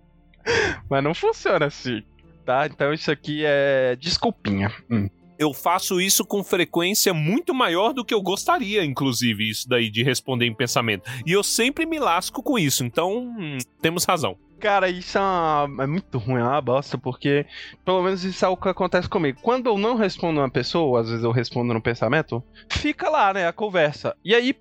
Mas 0.90 1.02
não 1.02 1.14
funciona 1.14 1.66
assim, 1.66 2.02
tá? 2.44 2.66
Então 2.66 2.92
isso 2.92 3.10
aqui 3.10 3.42
é 3.44 3.96
desculpinha. 3.96 4.72
Hum. 4.90 5.08
Eu 5.38 5.52
faço 5.52 6.00
isso 6.00 6.24
com 6.24 6.44
frequência 6.44 7.12
muito 7.12 7.52
maior 7.52 7.92
do 7.92 8.04
que 8.04 8.14
eu 8.14 8.22
gostaria, 8.22 8.84
inclusive, 8.84 9.50
isso 9.50 9.68
daí 9.68 9.90
de 9.90 10.02
responder 10.02 10.46
em 10.46 10.54
pensamento. 10.54 11.10
E 11.26 11.32
eu 11.32 11.42
sempre 11.42 11.84
me 11.86 11.98
lasco 11.98 12.40
com 12.42 12.56
isso, 12.58 12.84
então 12.84 13.34
hum, 13.36 13.58
temos 13.82 14.04
razão. 14.04 14.36
Cara, 14.64 14.88
isso 14.88 15.18
é, 15.18 15.20
uma- 15.20 15.84
é 15.84 15.86
muito 15.86 16.16
ruim, 16.16 16.40
é 16.40 16.42
uma 16.42 16.58
bosta, 16.62 16.96
porque 16.96 17.44
pelo 17.84 18.02
menos 18.02 18.24
isso 18.24 18.42
é 18.44 18.48
o 18.48 18.56
que 18.56 18.66
acontece 18.66 19.06
comigo. 19.06 19.38
Quando 19.42 19.66
eu 19.68 19.76
não 19.76 19.94
respondo 19.94 20.40
uma 20.40 20.48
pessoa, 20.48 21.02
às 21.02 21.08
vezes 21.10 21.22
eu 21.22 21.30
respondo 21.32 21.74
no 21.74 21.82
pensamento, 21.82 22.42
fica 22.70 23.10
lá, 23.10 23.34
né, 23.34 23.46
a 23.46 23.52
conversa. 23.52 24.16
E 24.24 24.34
aí, 24.34 24.56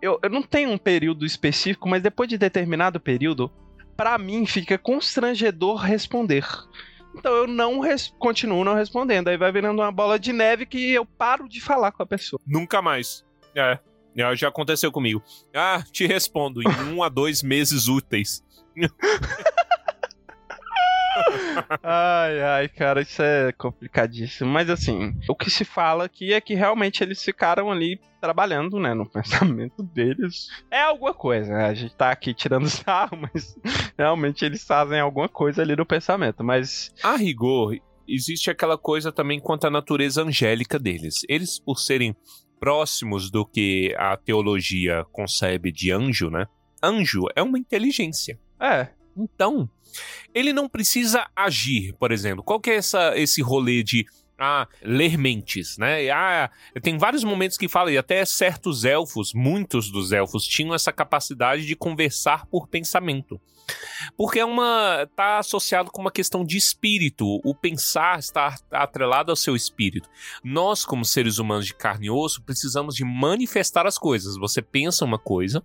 eu, 0.00 0.16
eu 0.22 0.30
não 0.30 0.42
tenho 0.42 0.70
um 0.70 0.78
período 0.78 1.26
específico, 1.26 1.88
mas 1.88 2.00
depois 2.00 2.28
de 2.28 2.38
determinado 2.38 3.00
período, 3.00 3.50
pra 3.96 4.16
mim 4.16 4.46
fica 4.46 4.78
constrangedor 4.78 5.74
responder. 5.80 6.46
Então 7.18 7.32
eu 7.34 7.46
não 7.48 7.80
res- 7.80 8.14
continuo 8.20 8.62
não 8.64 8.74
respondendo. 8.76 9.26
Aí 9.26 9.36
vai 9.36 9.50
virando 9.50 9.82
uma 9.82 9.90
bola 9.90 10.20
de 10.20 10.32
neve 10.32 10.66
que 10.66 10.92
eu 10.92 11.04
paro 11.04 11.48
de 11.48 11.60
falar 11.60 11.90
com 11.90 12.04
a 12.04 12.06
pessoa. 12.06 12.40
Nunca 12.46 12.80
mais. 12.80 13.24
É. 13.56 13.76
Já 14.36 14.46
aconteceu 14.48 14.92
comigo. 14.92 15.20
Ah, 15.52 15.82
te 15.90 16.06
respondo 16.06 16.62
em 16.62 16.94
um 16.94 17.02
a 17.02 17.08
dois 17.08 17.42
meses 17.42 17.88
úteis. 17.88 18.40
Ai, 21.82 22.42
ai, 22.42 22.68
cara, 22.68 23.02
isso 23.02 23.22
é 23.22 23.52
complicadíssimo. 23.52 24.50
Mas 24.50 24.70
assim, 24.70 25.14
o 25.28 25.34
que 25.34 25.50
se 25.50 25.64
fala 25.64 26.04
aqui 26.04 26.32
é 26.32 26.40
que 26.40 26.54
realmente 26.54 27.02
eles 27.02 27.22
ficaram 27.22 27.70
ali 27.70 28.00
trabalhando, 28.20 28.78
né, 28.78 28.94
no 28.94 29.08
pensamento 29.10 29.82
deles. 29.82 30.48
É 30.70 30.82
alguma 30.82 31.12
coisa, 31.12 31.52
né? 31.52 31.66
A 31.66 31.74
gente 31.74 31.94
tá 31.94 32.10
aqui 32.10 32.32
tirando 32.32 32.68
sarro, 32.70 33.16
mas 33.16 33.56
realmente 33.96 34.44
eles 34.44 34.64
fazem 34.64 35.00
alguma 35.00 35.28
coisa 35.28 35.62
ali 35.62 35.76
no 35.76 35.86
pensamento. 35.86 36.42
Mas 36.42 36.92
A 37.02 37.16
rigor, 37.16 37.76
existe 38.08 38.50
aquela 38.50 38.78
coisa 38.78 39.12
também 39.12 39.40
quanto 39.40 39.66
à 39.66 39.70
natureza 39.70 40.22
angélica 40.22 40.78
deles. 40.78 41.20
Eles, 41.28 41.58
por 41.58 41.78
serem 41.78 42.16
próximos 42.58 43.30
do 43.30 43.44
que 43.44 43.94
a 43.98 44.16
teologia 44.16 45.04
concebe 45.10 45.72
de 45.72 45.90
anjo, 45.90 46.30
né? 46.30 46.46
anjo 46.82 47.26
é 47.36 47.42
uma 47.42 47.58
inteligência. 47.58 48.38
É. 48.62 48.88
Então, 49.16 49.68
ele 50.32 50.52
não 50.52 50.68
precisa 50.68 51.28
agir, 51.34 51.94
por 51.94 52.12
exemplo. 52.12 52.42
Qual 52.42 52.60
que 52.60 52.70
é 52.70 52.76
essa, 52.76 53.16
esse 53.18 53.42
rolê 53.42 53.82
de 53.82 54.06
ah, 54.38 54.66
ler 54.82 55.16
mentes, 55.18 55.76
né? 55.78 56.10
Ah, 56.10 56.50
tem 56.82 56.98
vários 56.98 57.22
momentos 57.22 57.56
que 57.56 57.68
fala, 57.68 57.92
e 57.92 57.98
até 57.98 58.24
certos 58.24 58.84
elfos, 58.84 59.32
muitos 59.34 59.90
dos 59.90 60.10
elfos, 60.10 60.44
tinham 60.44 60.74
essa 60.74 60.92
capacidade 60.92 61.66
de 61.66 61.76
conversar 61.76 62.46
por 62.46 62.66
pensamento. 62.66 63.40
Porque 64.16 64.40
é 64.40 64.44
uma. 64.44 65.08
tá 65.14 65.38
associado 65.38 65.90
com 65.90 66.00
uma 66.00 66.10
questão 66.10 66.44
de 66.44 66.56
espírito. 66.56 67.40
O 67.44 67.54
pensar 67.54 68.18
está 68.18 68.56
atrelado 68.70 69.30
ao 69.30 69.36
seu 69.36 69.54
espírito. 69.54 70.08
Nós, 70.42 70.84
como 70.84 71.04
seres 71.04 71.38
humanos 71.38 71.66
de 71.66 71.74
carne 71.74 72.06
e 72.06 72.10
osso, 72.10 72.42
precisamos 72.42 72.96
de 72.96 73.04
manifestar 73.04 73.86
as 73.86 73.96
coisas. 73.96 74.36
Você 74.36 74.60
pensa 74.60 75.04
uma 75.04 75.18
coisa, 75.18 75.62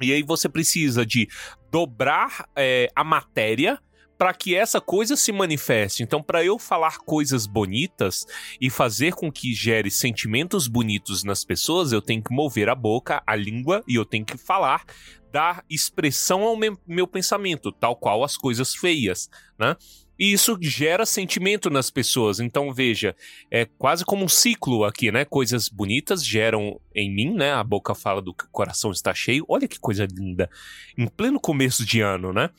e 0.00 0.12
aí 0.12 0.22
você 0.22 0.48
precisa 0.48 1.04
de 1.04 1.28
dobrar 1.70 2.48
é, 2.54 2.88
a 2.94 3.04
matéria 3.04 3.78
para 4.18 4.32
que 4.32 4.54
essa 4.54 4.80
coisa 4.80 5.14
se 5.16 5.30
manifeste. 5.30 6.02
Então, 6.02 6.22
para 6.22 6.44
eu 6.44 6.58
falar 6.58 6.98
coisas 6.98 7.46
bonitas 7.46 8.26
e 8.60 8.70
fazer 8.70 9.14
com 9.14 9.30
que 9.30 9.52
gere 9.52 9.90
sentimentos 9.90 10.66
bonitos 10.68 11.22
nas 11.22 11.44
pessoas, 11.44 11.92
eu 11.92 12.00
tenho 12.00 12.22
que 12.22 12.32
mover 12.32 12.68
a 12.68 12.74
boca, 12.74 13.22
a 13.26 13.36
língua 13.36 13.82
e 13.86 13.94
eu 13.94 14.04
tenho 14.04 14.24
que 14.24 14.38
falar, 14.38 14.84
dar 15.30 15.62
expressão 15.68 16.42
ao 16.42 16.56
meu, 16.56 17.06
pensamento, 17.06 17.70
tal 17.70 17.94
qual 17.94 18.24
as 18.24 18.36
coisas 18.36 18.74
feias, 18.74 19.28
né? 19.58 19.76
E 20.18 20.32
isso 20.32 20.56
gera 20.60 21.04
sentimento 21.04 21.68
nas 21.68 21.90
pessoas. 21.90 22.40
Então, 22.40 22.72
veja, 22.72 23.14
é 23.50 23.64
quase 23.64 24.04
como 24.04 24.24
um 24.24 24.28
ciclo 24.28 24.84
aqui, 24.84 25.12
né? 25.12 25.24
Coisas 25.24 25.68
bonitas 25.68 26.24
geram 26.24 26.80
em 26.94 27.14
mim, 27.14 27.34
né? 27.34 27.52
A 27.52 27.62
boca 27.62 27.94
fala 27.94 28.22
do 28.22 28.32
que 28.34 28.44
o 28.44 28.50
coração 28.50 28.90
está 28.90 29.12
cheio. 29.14 29.44
Olha 29.48 29.68
que 29.68 29.78
coisa 29.78 30.06
linda. 30.06 30.48
Em 30.96 31.06
pleno 31.06 31.38
começo 31.38 31.84
de 31.84 32.00
ano, 32.00 32.32
né? 32.32 32.50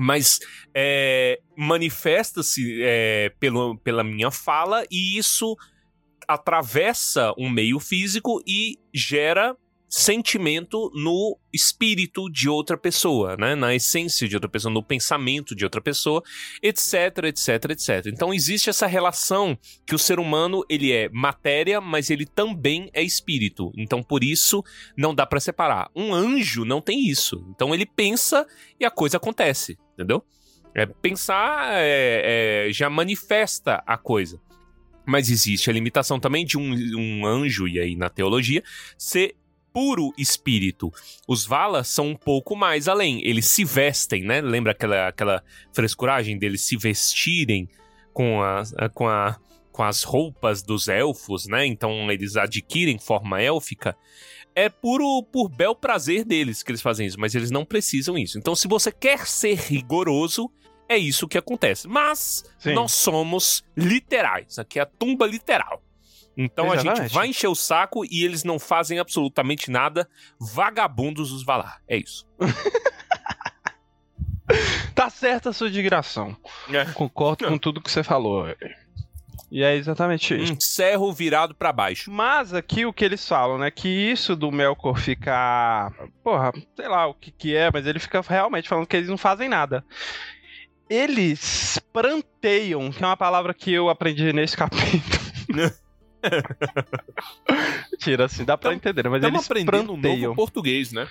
mas 0.00 0.38
é, 0.72 1.40
manifesta-se 1.56 2.80
é, 2.82 3.32
pela 3.82 4.04
minha 4.04 4.30
fala 4.30 4.84
e 4.90 5.18
isso 5.18 5.56
atravessa 6.26 7.32
um 7.38 7.48
meio 7.48 7.80
físico 7.80 8.40
e 8.46 8.78
gera 8.94 9.56
sentimento 9.88 10.90
no 10.94 11.38
espírito 11.52 12.30
de 12.30 12.48
outra 12.48 12.76
pessoa, 12.76 13.36
né? 13.36 13.54
na 13.54 13.74
essência 13.74 14.28
de 14.28 14.36
outra 14.36 14.48
pessoa, 14.48 14.72
no 14.72 14.82
pensamento 14.82 15.54
de 15.54 15.64
outra 15.64 15.80
pessoa, 15.80 16.22
etc, 16.62 17.24
etc, 17.24 17.70
etc. 17.70 18.06
Então 18.06 18.34
existe 18.34 18.68
essa 18.68 18.86
relação 18.86 19.58
que 19.86 19.94
o 19.94 19.98
ser 19.98 20.18
humano 20.18 20.62
ele 20.68 20.92
é 20.92 21.08
matéria, 21.08 21.80
mas 21.80 22.10
ele 22.10 22.26
também 22.26 22.90
é 22.92 23.02
espírito. 23.02 23.72
Então 23.76 24.02
por 24.02 24.22
isso 24.22 24.62
não 24.96 25.14
dá 25.14 25.24
para 25.24 25.40
separar. 25.40 25.90
Um 25.96 26.12
anjo 26.12 26.64
não 26.64 26.82
tem 26.82 27.08
isso. 27.08 27.46
Então 27.48 27.74
ele 27.74 27.86
pensa 27.86 28.46
e 28.78 28.84
a 28.84 28.90
coisa 28.90 29.16
acontece, 29.16 29.78
entendeu? 29.94 30.22
É, 30.74 30.84
pensar 30.84 31.72
é, 31.72 32.66
é, 32.68 32.72
já 32.72 32.90
manifesta 32.90 33.82
a 33.86 33.96
coisa. 33.96 34.38
Mas 35.06 35.30
existe 35.30 35.70
a 35.70 35.72
limitação 35.72 36.20
também 36.20 36.44
de 36.44 36.58
um, 36.58 36.74
um 36.94 37.26
anjo, 37.26 37.66
e 37.66 37.80
aí 37.80 37.96
na 37.96 38.10
teologia, 38.10 38.62
ser 38.98 39.34
puro 39.78 40.12
espírito. 40.18 40.92
Os 41.28 41.46
Valas 41.46 41.86
são 41.86 42.08
um 42.08 42.16
pouco 42.16 42.56
mais 42.56 42.88
além. 42.88 43.24
Eles 43.24 43.46
se 43.46 43.64
vestem, 43.64 44.24
né? 44.24 44.40
Lembra 44.40 44.72
aquela, 44.72 45.06
aquela 45.06 45.40
frescuragem 45.72 46.36
deles 46.36 46.62
se 46.62 46.76
vestirem 46.76 47.68
com, 48.12 48.42
a, 48.42 48.64
com, 48.92 49.06
a, 49.06 49.38
com 49.70 49.84
as 49.84 50.02
roupas 50.02 50.64
dos 50.64 50.88
elfos, 50.88 51.46
né? 51.46 51.64
Então 51.64 52.10
eles 52.10 52.34
adquirem 52.36 52.98
forma 52.98 53.40
élfica. 53.40 53.96
É 54.52 54.68
puro 54.68 55.22
por 55.22 55.48
bel 55.48 55.76
prazer 55.76 56.24
deles 56.24 56.64
que 56.64 56.72
eles 56.72 56.82
fazem 56.82 57.06
isso, 57.06 57.20
mas 57.20 57.36
eles 57.36 57.52
não 57.52 57.64
precisam 57.64 58.18
isso. 58.18 58.36
Então, 58.36 58.56
se 58.56 58.66
você 58.66 58.90
quer 58.90 59.28
ser 59.28 59.56
rigoroso, 59.56 60.50
é 60.88 60.98
isso 60.98 61.28
que 61.28 61.38
acontece. 61.38 61.86
Mas 61.86 62.44
Sim. 62.58 62.74
nós 62.74 62.94
somos 62.94 63.62
literais. 63.76 64.58
Aqui 64.58 64.80
é 64.80 64.82
a 64.82 64.86
tumba 64.86 65.24
literal. 65.24 65.80
Então 66.40 66.72
Exatamente. 66.72 67.00
a 67.00 67.02
gente 67.02 67.14
vai 67.14 67.26
encher 67.26 67.48
o 67.48 67.54
saco 67.56 68.04
e 68.04 68.24
eles 68.24 68.44
não 68.44 68.60
fazem 68.60 69.00
absolutamente 69.00 69.72
nada. 69.72 70.08
Vagabundos 70.38 71.32
os 71.32 71.44
Valar. 71.44 71.82
É 71.88 71.96
isso. 71.96 72.24
tá 74.94 75.10
certa 75.10 75.50
a 75.50 75.52
sua 75.52 75.68
digração. 75.68 76.36
É. 76.70 76.84
Concordo 76.92 77.48
com 77.48 77.58
tudo 77.58 77.80
que 77.80 77.90
você 77.90 78.04
falou. 78.04 78.46
E 79.50 79.64
é 79.64 79.74
exatamente 79.74 80.40
isso. 80.40 80.52
Um 80.52 80.60
cerro 80.60 81.12
virado 81.12 81.56
para 81.56 81.72
baixo. 81.72 82.08
Mas 82.08 82.54
aqui 82.54 82.86
o 82.86 82.92
que 82.92 83.04
eles 83.04 83.26
falam, 83.26 83.58
né? 83.58 83.68
Que 83.68 83.88
isso 83.88 84.36
do 84.36 84.52
Melkor 84.52 84.96
ficar. 84.96 85.92
Porra, 86.22 86.52
sei 86.76 86.86
lá 86.86 87.08
o 87.08 87.14
que, 87.14 87.32
que 87.32 87.56
é, 87.56 87.68
mas 87.72 87.84
ele 87.84 87.98
fica 87.98 88.20
realmente 88.20 88.68
falando 88.68 88.86
que 88.86 88.96
eles 88.96 89.08
não 89.08 89.18
fazem 89.18 89.48
nada. 89.48 89.84
Eles 90.88 91.80
pranteiam, 91.92 92.92
que 92.92 93.02
é 93.02 93.06
uma 93.06 93.16
palavra 93.16 93.52
que 93.52 93.72
eu 93.72 93.88
aprendi 93.88 94.32
nesse 94.32 94.56
capítulo. 94.56 95.02
Tira 97.98 98.26
assim, 98.26 98.44
dá 98.44 98.56
pra 98.56 98.74
entender, 98.74 99.08
mas 99.08 99.22
eles 99.22 99.44
aprendendo 99.44 99.92
pranteiam. 99.92 100.16
um 100.16 100.20
novo 100.22 100.34
português, 100.34 100.92
né? 100.92 101.08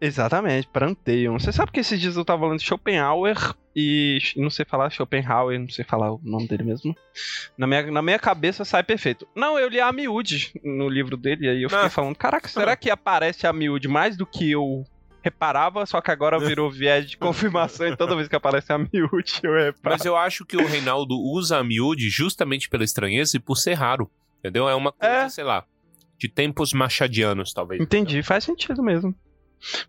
Exatamente, 0.00 0.68
pranteiam. 0.68 1.38
Você 1.38 1.52
sabe 1.52 1.72
que 1.72 1.80
esses 1.80 2.00
dias 2.00 2.16
eu 2.16 2.24
tava 2.24 2.42
falando 2.42 2.58
de 2.58 2.64
Schopenhauer 2.64 3.36
e 3.74 4.18
não 4.36 4.48
sei 4.48 4.64
falar 4.64 4.90
Schopenhauer, 4.90 5.58
não 5.58 5.68
sei 5.68 5.84
falar 5.84 6.12
o 6.12 6.20
nome 6.22 6.46
dele 6.46 6.62
mesmo. 6.62 6.96
Na 7.56 7.66
minha, 7.66 7.90
na 7.90 8.02
minha 8.02 8.18
cabeça 8.18 8.64
sai 8.64 8.84
perfeito. 8.84 9.26
Não, 9.34 9.58
eu 9.58 9.68
li 9.68 9.80
a 9.80 9.92
miúde 9.92 10.52
no 10.62 10.88
livro 10.88 11.16
dele 11.16 11.46
e 11.46 11.48
aí 11.48 11.62
eu 11.62 11.68
fiquei 11.68 11.86
ah. 11.86 11.90
falando, 11.90 12.16
caraca, 12.16 12.48
será 12.48 12.76
que 12.76 12.90
aparece 12.90 13.46
a 13.46 13.52
miúde 13.52 13.88
mais 13.88 14.16
do 14.16 14.24
que 14.24 14.52
eu 14.52 14.84
reparava, 15.20 15.84
só 15.84 16.00
que 16.00 16.10
agora 16.10 16.38
virou 16.38 16.70
viés 16.70 17.10
de 17.10 17.16
confirmação 17.16 17.88
e 17.88 17.96
toda 17.96 18.14
vez 18.14 18.28
que 18.28 18.36
aparece 18.36 18.72
a 18.72 18.78
miúde 18.78 19.40
eu 19.42 19.52
reparo. 19.52 19.96
Mas 19.96 20.04
eu 20.04 20.16
acho 20.16 20.44
que 20.44 20.56
o 20.56 20.66
Reinaldo 20.66 21.18
usa 21.18 21.58
a 21.58 21.64
miúde 21.64 22.08
justamente 22.08 22.68
pela 22.68 22.84
estranheza 22.84 23.36
e 23.36 23.40
por 23.40 23.56
ser 23.56 23.74
raro. 23.74 24.10
Entendeu? 24.38 24.68
É 24.68 24.74
uma 24.74 24.92
coisa, 24.92 25.14
é. 25.14 25.28
sei 25.28 25.44
lá, 25.44 25.64
de 26.18 26.28
tempos 26.28 26.72
machadianos, 26.72 27.52
talvez. 27.52 27.80
Entendi, 27.80 28.22
faz 28.22 28.44
sentido 28.44 28.82
mesmo. 28.82 29.14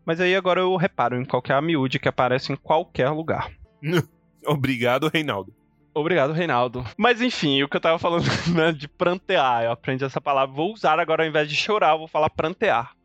Mas 0.05 0.19
aí 0.19 0.35
agora 0.35 0.61
eu 0.61 0.75
reparo 0.75 1.19
em 1.19 1.25
qualquer 1.25 1.53
amiúde 1.53 1.99
que 1.99 2.07
aparece 2.09 2.51
em 2.51 2.55
qualquer 2.55 3.09
lugar. 3.09 3.51
Obrigado, 4.45 5.09
Reinaldo. 5.13 5.53
Obrigado, 5.93 6.33
Reinaldo. 6.33 6.85
Mas 6.97 7.21
enfim, 7.21 7.61
o 7.63 7.67
que 7.67 7.75
eu 7.75 7.81
tava 7.81 7.99
falando 7.99 8.25
né, 8.55 8.71
de 8.71 8.87
prantear, 8.87 9.63
eu 9.63 9.71
aprendi 9.71 10.03
essa 10.03 10.21
palavra, 10.21 10.55
vou 10.55 10.73
usar 10.73 10.99
agora 10.99 11.23
ao 11.23 11.29
invés 11.29 11.49
de 11.49 11.55
chorar, 11.55 11.93
eu 11.93 11.99
vou 11.99 12.07
falar 12.07 12.29
prantear. 12.29 12.95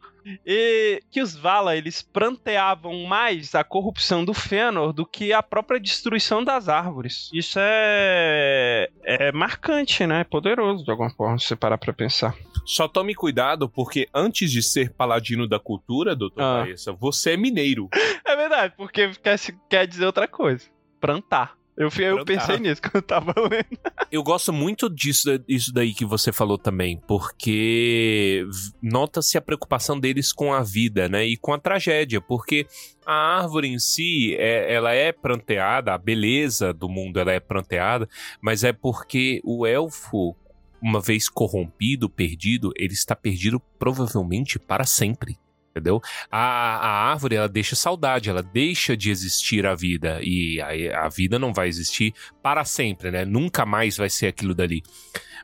E 0.47 1.03
que 1.11 1.21
os 1.21 1.35
Vala, 1.37 1.77
eles 1.77 2.03
pranteavam 2.03 3.05
mais 3.05 3.55
a 3.55 3.63
corrupção 3.63 4.25
do 4.25 4.33
Fëanor 4.33 4.93
do 4.93 5.05
que 5.05 5.33
a 5.33 5.43
própria 5.43 5.81
destruição 5.81 6.43
das 6.43 6.69
árvores. 6.69 7.31
Isso 7.33 7.59
é, 7.61 8.89
é 9.03 9.33
marcante, 9.33 10.07
né? 10.07 10.21
É 10.21 10.25
poderoso 10.25 10.85
de 10.85 10.91
alguma 10.91 11.11
forma, 11.11 11.39
se 11.39 11.47
você 11.47 11.57
parar 11.57 11.79
pra 11.79 11.93
pensar. 11.93 12.35
Só 12.65 12.89
tome 12.89 13.15
cuidado, 13.15 13.69
porque 13.69 14.09
antes 14.15 14.51
de 14.51 14.63
ser 14.63 14.93
paladino 14.93 15.47
da 15.47 15.59
cultura, 15.59 16.17
doutor 16.17 16.43
ah. 16.43 16.65
Você 16.99 17.33
é 17.33 17.37
mineiro. 17.37 17.89
É 18.27 18.37
verdade, 18.37 18.75
porque 18.77 19.11
quer, 19.23 19.39
quer 19.69 19.87
dizer 19.87 20.07
outra 20.07 20.27
coisa. 20.27 20.67
Plantar. 20.99 21.57
Eu, 21.77 21.89
eu 21.99 22.25
pensei 22.25 22.59
nisso 22.59 22.81
quando 22.83 22.97
eu 22.97 23.03
tava 23.03 23.35
lendo. 23.37 23.79
eu 24.11 24.23
gosto 24.23 24.53
muito 24.53 24.89
disso 24.89 25.29
isso 25.49 25.73
daí 25.73 25.93
que 25.93 26.05
você 26.05 26.33
falou 26.33 26.57
também, 26.57 27.01
porque 27.07 28.47
nota-se 28.81 29.37
a 29.37 29.43
preocupação 29.43 29.99
deles 29.99 30.33
com 30.33 30.53
a 30.53 30.63
vida, 30.63 31.09
né? 31.09 31.27
E 31.27 31.37
com 31.37 31.53
a 31.53 31.59
tragédia, 31.59 32.21
porque 32.21 32.67
a 33.05 33.41
árvore 33.41 33.69
em 33.69 33.79
si, 33.79 34.37
é, 34.37 34.73
ela 34.73 34.93
é 34.93 35.11
pranteada, 35.11 35.93
a 35.93 35.99
beleza 35.99 36.73
do 36.73 36.89
mundo 36.89 37.19
ela 37.19 37.33
é 37.33 37.41
pranteada, 37.41 38.09
mas 38.41 38.63
é 38.63 38.73
porque 38.73 39.41
o 39.45 39.67
elfo, 39.67 40.37
uma 40.81 41.01
vez 41.01 41.29
corrompido, 41.29 42.09
perdido, 42.09 42.73
ele 42.77 42.93
está 42.93 43.17
perdido 43.17 43.61
provavelmente 43.79 44.61
para 44.61 44.85
sempre 44.85 45.37
entendeu? 45.75 46.01
A, 46.31 46.39
a 46.39 47.11
árvore, 47.11 47.35
ela 47.35 47.49
deixa 47.49 47.75
saudade, 47.75 48.31
ela 48.31 48.43
deixa 48.43 48.97
de 48.97 49.11
existir 49.11 49.67
a 49.67 49.75
vida, 49.75 50.21
e 50.23 50.61
a, 50.61 51.07
a 51.07 51.09
vida 51.09 51.39
não 51.39 51.53
vai 51.53 51.67
existir 51.67 52.15
para 52.41 52.65
sempre, 52.65 53.11
né? 53.11 53.25
Nunca 53.25 53.67
mais 53.67 53.97
vai 53.97 54.09
ser 54.09 54.29
aquilo 54.29 54.55
dali. 54.55 54.83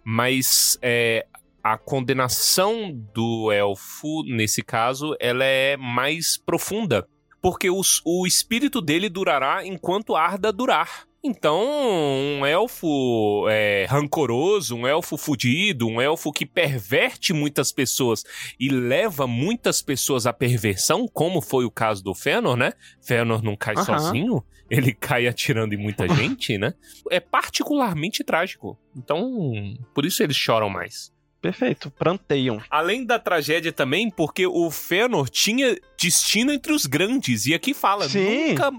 Mas 0.04 0.78
é, 0.80 1.26
a 1.62 1.76
condenação 1.76 2.92
do 3.12 3.50
elfo, 3.50 4.22
nesse 4.24 4.62
caso, 4.62 5.16
ela 5.18 5.44
é 5.44 5.76
mais 5.76 6.38
profunda, 6.38 7.06
porque 7.42 7.68
os, 7.68 8.00
o 8.04 8.26
espírito 8.26 8.80
dele 8.80 9.08
durará 9.08 9.66
enquanto 9.66 10.14
arda 10.14 10.52
durar. 10.52 11.09
Então, 11.22 11.68
um 11.68 12.46
elfo 12.46 13.46
é, 13.50 13.84
rancoroso, 13.88 14.74
um 14.74 14.86
elfo 14.86 15.18
fudido, 15.18 15.86
um 15.86 16.00
elfo 16.00 16.32
que 16.32 16.46
perverte 16.46 17.34
muitas 17.34 17.70
pessoas 17.70 18.24
e 18.58 18.70
leva 18.70 19.26
muitas 19.26 19.82
pessoas 19.82 20.26
à 20.26 20.32
perversão, 20.32 21.06
como 21.06 21.42
foi 21.42 21.66
o 21.66 21.70
caso 21.70 22.02
do 22.02 22.14
Fëanor, 22.14 22.56
né? 22.56 22.72
Fëanor 23.02 23.42
não 23.42 23.54
cai 23.54 23.74
uhum. 23.76 23.84
sozinho, 23.84 24.44
ele 24.70 24.94
cai 24.94 25.26
atirando 25.26 25.74
em 25.74 25.76
muita 25.76 26.08
gente, 26.14 26.56
né? 26.56 26.72
É 27.10 27.20
particularmente 27.20 28.24
trágico. 28.24 28.78
Então, 28.96 29.76
por 29.94 30.06
isso 30.06 30.22
eles 30.22 30.36
choram 30.36 30.70
mais. 30.70 31.12
Perfeito. 31.40 31.90
Pranteiam. 31.90 32.62
Além 32.70 33.04
da 33.04 33.18
tragédia 33.18 33.72
também, 33.72 34.10
porque 34.10 34.46
o 34.46 34.70
Fëanor 34.70 35.28
tinha 35.28 35.78
destino 35.98 36.52
entre 36.52 36.72
os 36.72 36.86
grandes. 36.86 37.46
E 37.46 37.54
aqui 37.54 37.74
fala, 37.74 38.08
Sim. 38.08 38.50
nunca 38.50 38.70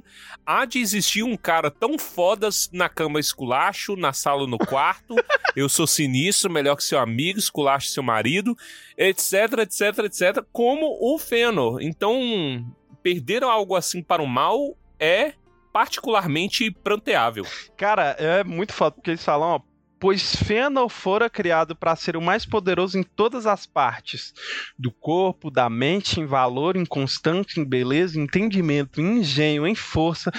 há 0.45 0.66
de 0.66 0.80
existir 0.80 1.24
um 1.24 1.38
cara 1.38 1.70
tão 1.70 1.97
fodas 1.97 2.70
na 2.72 2.89
cama 2.89 3.20
esculacho, 3.20 3.95
na 3.95 4.14
sala 4.14 4.47
no 4.47 4.57
quarto, 4.57 5.16
eu 5.55 5.70
sou 5.70 5.88
sinistro, 5.88 6.51
melhor 6.51 6.76
que 6.76 6.84
seu 6.84 6.99
amigo, 6.99 7.39
esculacho 7.39 7.88
seu 7.88 8.03
marido, 8.03 8.55
etc, 8.97 9.59
etc, 9.59 9.99
etc, 10.05 10.45
como 10.51 10.97
o 11.01 11.18
Fëanor. 11.18 11.82
Então, 11.82 12.66
perder 13.01 13.43
algo 13.43 13.76
assim 13.76 14.01
para 14.01 14.22
o 14.22 14.28
mal 14.28 14.78
é 14.99 15.34
particularmente 15.74 16.70
pranteável. 16.70 17.45
Cara, 17.78 18.16
é 18.20 18.43
muito 18.43 18.74
foda, 18.74 18.91
porque 18.91 19.12
eles 19.12 19.24
falam, 19.24 19.49
ó, 19.49 19.70
pois 20.02 20.36
Fëanor 20.36 20.89
fora 20.89 21.30
criado 21.30 21.76
para 21.76 21.95
ser 21.95 22.18
o 22.18 22.22
mais 22.22 22.43
poderoso 22.43 22.97
em 22.97 23.04
todas 23.04 23.45
as 23.45 23.68
partes, 23.68 24.34
do 24.78 24.91
corpo, 24.91 25.52
da 25.52 25.70
mente, 25.70 26.20
em 26.20 26.26
valor, 26.26 26.76
em 26.76 26.86
constante, 26.86 27.60
em 27.60 27.64
beleza, 27.64 28.20
em 28.20 28.24
entendimento, 28.24 28.99
em 28.99 29.20
engenho, 29.20 29.68
em 29.68 29.76
força 29.76 30.32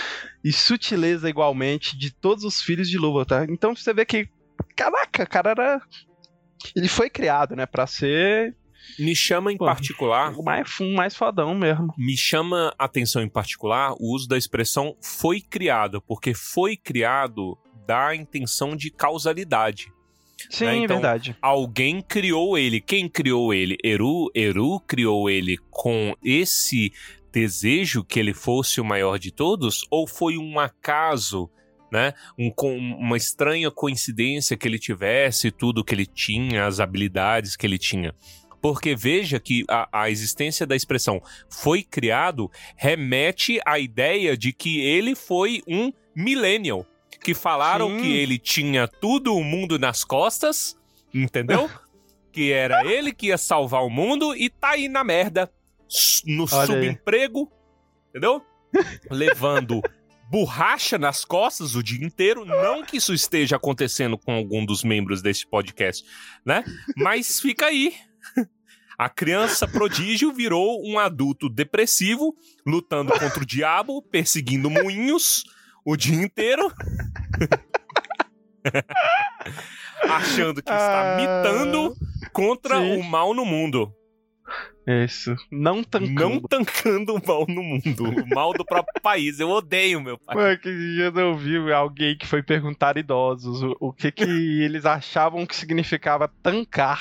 e 0.42 0.52
sutileza 0.52 1.30
igualmente 1.30 1.96
de 1.96 2.10
todos 2.10 2.42
os 2.42 2.60
filhos 2.60 2.90
de 2.90 2.98
Luva, 2.98 3.24
tá? 3.24 3.46
Então 3.48 3.74
você 3.74 3.94
vê 3.94 4.04
que, 4.04 4.28
caraca, 4.74 5.24
cara 5.24 5.50
era... 5.50 5.82
Ele 6.74 6.88
foi 6.88 7.08
criado, 7.08 7.54
né, 7.54 7.64
para 7.64 7.86
ser 7.86 8.56
Me 8.98 9.14
chama 9.14 9.52
em 9.52 9.56
Pô. 9.56 9.64
particular 9.64 10.32
o 10.36 10.42
mais, 10.42 10.80
o 10.80 10.92
mais 10.92 11.14
fodão 11.14 11.54
mesmo. 11.54 11.94
me 11.96 12.16
chama 12.16 12.74
atenção 12.76 13.22
em 13.22 13.28
particular 13.28 13.92
o 13.92 14.12
uso 14.12 14.26
da 14.26 14.36
expressão 14.36 14.96
foi 15.00 15.40
criado, 15.40 16.02
porque 16.02 16.34
foi 16.34 16.76
criado 16.76 17.56
dá 17.86 18.08
a 18.08 18.16
intenção 18.16 18.76
de 18.76 18.90
causalidade. 18.90 19.92
Sim, 20.50 20.64
Né, 20.66 20.76
então- 20.78 20.96
verdade. 20.96 21.36
Alguém 21.40 22.02
criou 22.02 22.58
ele. 22.58 22.80
Quem 22.80 23.08
criou 23.08 23.54
ele? 23.54 23.76
Eru. 23.84 24.30
Eru 24.34 24.80
criou 24.80 25.30
ele 25.30 25.56
com 25.70 26.14
esse 26.22 26.92
desejo 27.32 28.04
que 28.04 28.18
ele 28.18 28.34
fosse 28.34 28.80
o 28.80 28.84
maior 28.84 29.18
de 29.18 29.30
todos? 29.30 29.86
Ou 29.90 30.06
foi 30.06 30.36
um 30.36 30.58
acaso, 30.58 31.48
né? 31.90 32.12
Um, 32.38 32.50
com 32.50 32.76
uma 32.76 33.16
estranha 33.16 33.70
coincidência 33.70 34.56
que 34.56 34.66
ele 34.66 34.78
tivesse 34.78 35.50
tudo 35.50 35.84
que 35.84 35.94
ele 35.94 36.06
tinha, 36.06 36.66
as 36.66 36.80
habilidades 36.80 37.54
que 37.56 37.66
ele 37.66 37.78
tinha? 37.78 38.12
Porque 38.60 38.94
veja 38.94 39.40
que 39.40 39.64
a, 39.68 39.88
a 39.92 40.10
existência 40.10 40.66
da 40.66 40.76
expressão 40.76 41.20
foi 41.48 41.82
criado 41.82 42.50
remete 42.76 43.60
à 43.66 43.78
ideia 43.78 44.36
de 44.36 44.52
que 44.52 44.80
ele 44.80 45.14
foi 45.14 45.62
um 45.66 45.92
millennial. 46.14 46.86
Que 47.22 47.34
falaram 47.34 47.88
Sim. 47.90 48.02
que 48.02 48.16
ele 48.16 48.38
tinha 48.38 48.88
tudo 48.88 49.36
o 49.36 49.44
mundo 49.44 49.78
nas 49.78 50.04
costas, 50.04 50.76
entendeu? 51.14 51.70
que 52.32 52.50
era 52.50 52.84
ele 52.86 53.12
que 53.12 53.26
ia 53.26 53.38
salvar 53.38 53.84
o 53.84 53.90
mundo 53.90 54.34
e 54.34 54.48
tá 54.48 54.70
aí 54.70 54.88
na 54.88 55.04
merda, 55.04 55.52
no 56.26 56.44
Olha 56.50 56.60
aí. 56.62 56.66
subemprego, 56.66 57.52
entendeu? 58.08 58.42
Levando 59.10 59.82
borracha 60.30 60.96
nas 60.96 61.26
costas 61.26 61.74
o 61.74 61.82
dia 61.82 62.02
inteiro. 62.02 62.46
Não 62.46 62.82
que 62.82 62.96
isso 62.96 63.12
esteja 63.12 63.56
acontecendo 63.56 64.16
com 64.16 64.32
algum 64.32 64.64
dos 64.64 64.82
membros 64.82 65.20
desse 65.20 65.46
podcast, 65.46 66.04
né? 66.44 66.64
Mas 66.96 67.38
fica 67.38 67.66
aí. 67.66 67.94
A 68.98 69.10
criança 69.10 69.68
prodígio 69.68 70.32
virou 70.32 70.82
um 70.86 70.98
adulto 70.98 71.50
depressivo, 71.50 72.34
lutando 72.66 73.12
contra 73.12 73.42
o 73.42 73.46
diabo, 73.46 74.00
perseguindo 74.00 74.70
moinhos 74.70 75.44
o 75.84 75.96
dia 75.96 76.22
inteiro. 76.22 76.70
Achando 80.08 80.62
que 80.62 80.70
está 80.70 81.14
Ah, 81.14 81.16
mitando 81.16 81.94
contra 82.32 82.78
sim. 82.78 82.96
o 82.96 83.02
mal 83.04 83.34
no 83.34 83.44
mundo. 83.44 83.92
Isso. 84.86 85.36
Não 85.50 85.82
tancando. 85.84 86.14
Não 86.34 86.40
tancando 86.40 87.14
o 87.14 87.26
mal 87.26 87.46
no 87.48 87.62
mundo. 87.62 88.04
O 88.04 88.34
mal 88.34 88.52
do 88.52 88.64
próprio 88.64 88.92
país. 89.00 89.38
Eu 89.38 89.48
odeio 89.48 90.00
meu 90.00 90.18
país. 90.18 90.36
Mano, 90.40 90.58
que 90.58 90.70
dia 90.74 91.12
eu 91.14 91.28
ouvi 91.28 91.72
alguém 91.72 92.16
que 92.18 92.26
foi 92.26 92.42
perguntar 92.42 92.96
idosos 92.96 93.62
o, 93.62 93.76
o 93.80 93.92
que 93.92 94.10
que 94.10 94.24
eles 94.62 94.84
achavam 94.84 95.46
que 95.46 95.54
significava 95.54 96.26
tancar. 96.42 97.00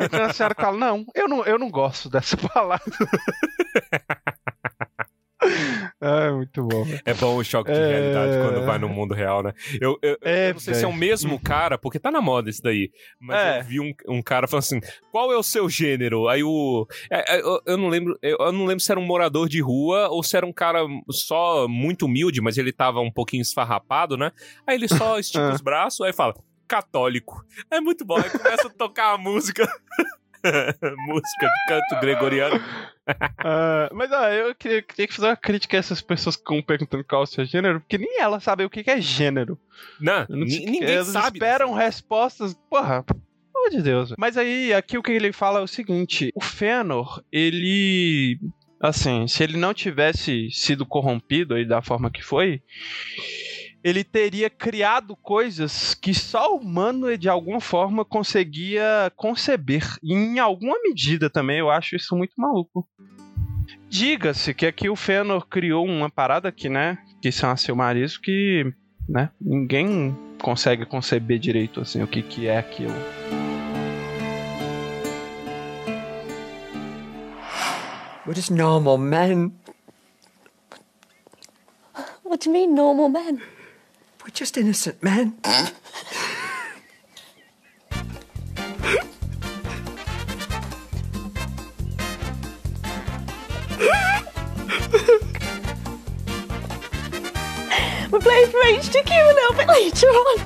Então 0.00 0.24
a 0.24 0.32
senhora 0.32 0.54
fala, 0.58 0.76
não, 0.76 1.06
eu 1.14 1.28
não, 1.28 1.44
eu 1.44 1.58
não 1.58 1.70
gosto 1.70 2.10
dessa 2.10 2.36
palavra. 2.36 2.82
ah, 6.00 6.32
muito 6.32 6.62
bom. 6.62 6.84
velho. 6.84 7.00
É 7.04 7.14
bom 7.14 7.36
o 7.36 7.44
choque 7.44 7.72
de 7.72 7.78
É. 7.78 7.86
realidade 7.88 8.36
quando 8.38 8.64
vai 8.66 8.78
no 8.78 8.88
mundo 8.88 9.14
real, 9.14 9.42
né? 9.42 9.52
Eu, 9.80 9.98
eu, 10.02 10.16
É, 10.22 10.50
eu 10.50 10.54
não 10.54 10.60
sei 10.60 10.74
se 10.74 10.84
é 10.84 10.88
o 10.88 10.92
mesmo 10.92 11.38
cara, 11.40 11.78
porque 11.78 11.98
tá 11.98 12.10
na 12.10 12.20
moda 12.20 12.50
isso 12.50 12.62
daí. 12.62 12.90
Mas 13.20 13.38
É. 13.38 13.60
eu 13.60 13.64
vi 13.64 13.80
um, 13.80 13.92
um 14.08 14.22
cara 14.22 14.46
falando 14.46 14.62
assim: 14.64 14.80
qual 15.10 15.32
é 15.32 15.36
o 15.36 15.42
seu 15.42 15.68
gênero? 15.68 16.28
Aí 16.28 16.42
o. 16.42 16.86
é, 17.10 17.36
é, 17.36 17.40
eu, 17.40 17.60
eu 17.66 17.76
não 17.76 17.88
lembro. 17.88 18.18
Eu, 18.22 18.36
eu 18.40 18.52
não 18.52 18.64
lembro 18.64 18.80
se 18.82 18.90
era 18.90 19.00
um 19.00 19.04
morador 19.06 19.48
de 19.48 19.60
rua 19.60 20.08
ou 20.08 20.22
se 20.22 20.36
era 20.36 20.46
um 20.46 20.52
cara 20.52 20.80
só 21.10 21.66
muito 21.68 22.06
humilde, 22.06 22.40
mas 22.40 22.58
ele 22.58 22.72
tava 22.72 23.00
um 23.00 23.10
pouquinho 23.10 23.42
esfarrapado, 23.42 24.16
né? 24.16 24.32
Aí 24.66 24.76
ele 24.76 24.88
só 24.88 25.18
estica 25.20 25.48
Ah. 25.50 25.54
os 25.54 25.60
braços, 25.60 26.00
aí 26.06 26.12
fala. 26.12 26.34
Católico. 26.68 27.44
É 27.70 27.80
muito 27.80 28.04
bom. 28.04 28.16
Aí 28.16 28.28
começa 28.28 28.66
a 28.66 28.70
tocar 28.70 29.14
a 29.14 29.18
música. 29.18 29.64
música 31.06 31.46
de 31.46 31.66
canto 31.68 32.00
gregoriano. 32.00 32.60
Ah, 33.38 33.88
mas 33.92 34.10
ó, 34.10 34.26
eu 34.30 34.52
queria, 34.52 34.82
queria 34.82 35.06
fazer 35.06 35.28
uma 35.28 35.36
crítica 35.36 35.76
a 35.76 35.78
essas 35.78 36.00
pessoas 36.00 36.34
que 36.34 36.42
ficam 36.42 36.60
perguntando 36.60 37.04
qual 37.04 37.20
é 37.20 37.24
o 37.24 37.26
seu 37.26 37.44
gênero, 37.44 37.78
porque 37.78 37.98
nem 37.98 38.18
elas 38.18 38.42
sabem 38.42 38.66
o 38.66 38.70
que 38.70 38.82
que 38.82 38.90
é 38.90 39.00
gênero. 39.00 39.56
Não, 40.00 40.26
não 40.28 40.38
ninguém 40.38 40.82
elas 40.82 41.06
sabe. 41.06 41.36
esperam 41.38 41.72
respostas. 41.72 42.52
Porra, 42.68 43.04
pelo 43.04 43.22
amor 43.54 43.70
de 43.70 43.82
Deus. 43.82 44.12
Mas 44.18 44.36
aí, 44.36 44.74
aqui 44.74 44.98
o 44.98 45.02
que 45.04 45.12
ele 45.12 45.32
fala 45.32 45.60
é 45.60 45.62
o 45.62 45.68
seguinte: 45.68 46.30
o 46.34 46.40
Fëanor, 46.40 47.22
ele. 47.30 48.40
Assim, 48.80 49.26
se 49.28 49.42
ele 49.44 49.56
não 49.56 49.72
tivesse 49.72 50.50
sido 50.50 50.84
corrompido 50.84 51.54
aí 51.54 51.64
da 51.64 51.80
forma 51.80 52.10
que 52.10 52.22
foi, 52.22 52.60
ele 53.86 54.02
teria 54.02 54.50
criado 54.50 55.14
coisas 55.14 55.94
que 55.94 56.12
só 56.12 56.52
o 56.52 56.58
humano 56.58 57.16
de 57.16 57.28
alguma 57.28 57.60
forma 57.60 58.04
conseguia 58.04 59.12
conceber. 59.14 59.86
E 60.02 60.12
em 60.12 60.40
alguma 60.40 60.76
medida 60.82 61.30
também 61.30 61.60
eu 61.60 61.70
acho 61.70 61.94
isso 61.94 62.16
muito 62.16 62.32
maluco. 62.36 62.84
Diga-se 63.88 64.52
que 64.52 64.66
aqui 64.66 64.88
o 64.88 64.96
Fëanor 64.96 65.46
criou 65.46 65.86
uma 65.86 66.10
parada 66.10 66.48
aqui, 66.48 66.68
né? 66.68 66.98
Que 67.22 67.30
são 67.30 67.48
a 67.48 67.56
Silmarils 67.56 68.18
que 68.18 68.64
né? 69.08 69.30
Ninguém 69.40 70.18
consegue 70.42 70.84
conceber 70.84 71.38
direito 71.38 71.80
assim 71.80 72.02
o 72.02 72.08
que, 72.08 72.22
que 72.22 72.48
é 72.48 72.58
aquilo. 72.58 72.92
We're 78.26 78.34
just 78.34 78.50
normal 78.50 78.98
men. 78.98 79.52
What 82.24 82.42
do 82.42 82.50
you 82.50 82.52
mean, 82.52 82.74
normal 82.74 83.10
men? 83.10 83.40
We're 84.26 84.32
just 84.32 84.56
innocent 84.58 85.00
men. 85.04 85.38
We're 98.10 98.18
playing 98.18 98.50
for 98.50 98.60
HTQ 98.64 99.10
a 99.12 99.32
little 99.32 99.56
bit 99.56 99.68
later 99.68 100.08
on. 100.08 100.45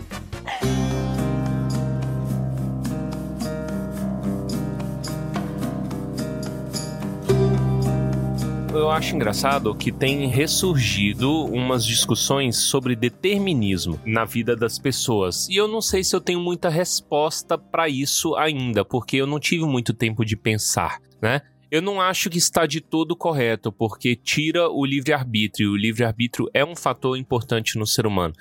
Acho 9.00 9.16
engraçado 9.16 9.74
que 9.74 9.90
tem 9.90 10.26
ressurgido 10.26 11.46
umas 11.46 11.86
discussões 11.86 12.58
sobre 12.58 12.94
determinismo 12.94 13.98
na 14.04 14.26
vida 14.26 14.54
das 14.54 14.78
pessoas. 14.78 15.48
E 15.48 15.56
eu 15.56 15.66
não 15.66 15.80
sei 15.80 16.04
se 16.04 16.14
eu 16.14 16.20
tenho 16.20 16.38
muita 16.38 16.68
resposta 16.68 17.56
pra 17.56 17.88
isso 17.88 18.34
ainda, 18.36 18.84
porque 18.84 19.16
eu 19.16 19.26
não 19.26 19.40
tive 19.40 19.64
muito 19.64 19.94
tempo 19.94 20.22
de 20.22 20.36
pensar, 20.36 21.00
né? 21.20 21.40
Eu 21.70 21.80
não 21.80 21.98
acho 21.98 22.28
que 22.28 22.36
está 22.36 22.66
de 22.66 22.82
todo 22.82 23.16
correto, 23.16 23.72
porque 23.72 24.14
tira 24.14 24.68
o 24.68 24.84
livre-arbítrio. 24.84 25.70
O 25.70 25.76
livre-arbítrio 25.76 26.50
é 26.52 26.62
um 26.62 26.76
fator 26.76 27.16
importante 27.16 27.78
no 27.78 27.86
ser 27.86 28.06
humano. 28.06 28.34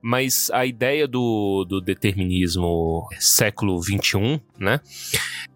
Mas 0.00 0.48
a 0.52 0.64
ideia 0.64 1.08
do, 1.08 1.64
do 1.64 1.80
determinismo 1.80 3.08
século 3.18 3.82
XXI, 3.82 4.40
né? 4.60 4.78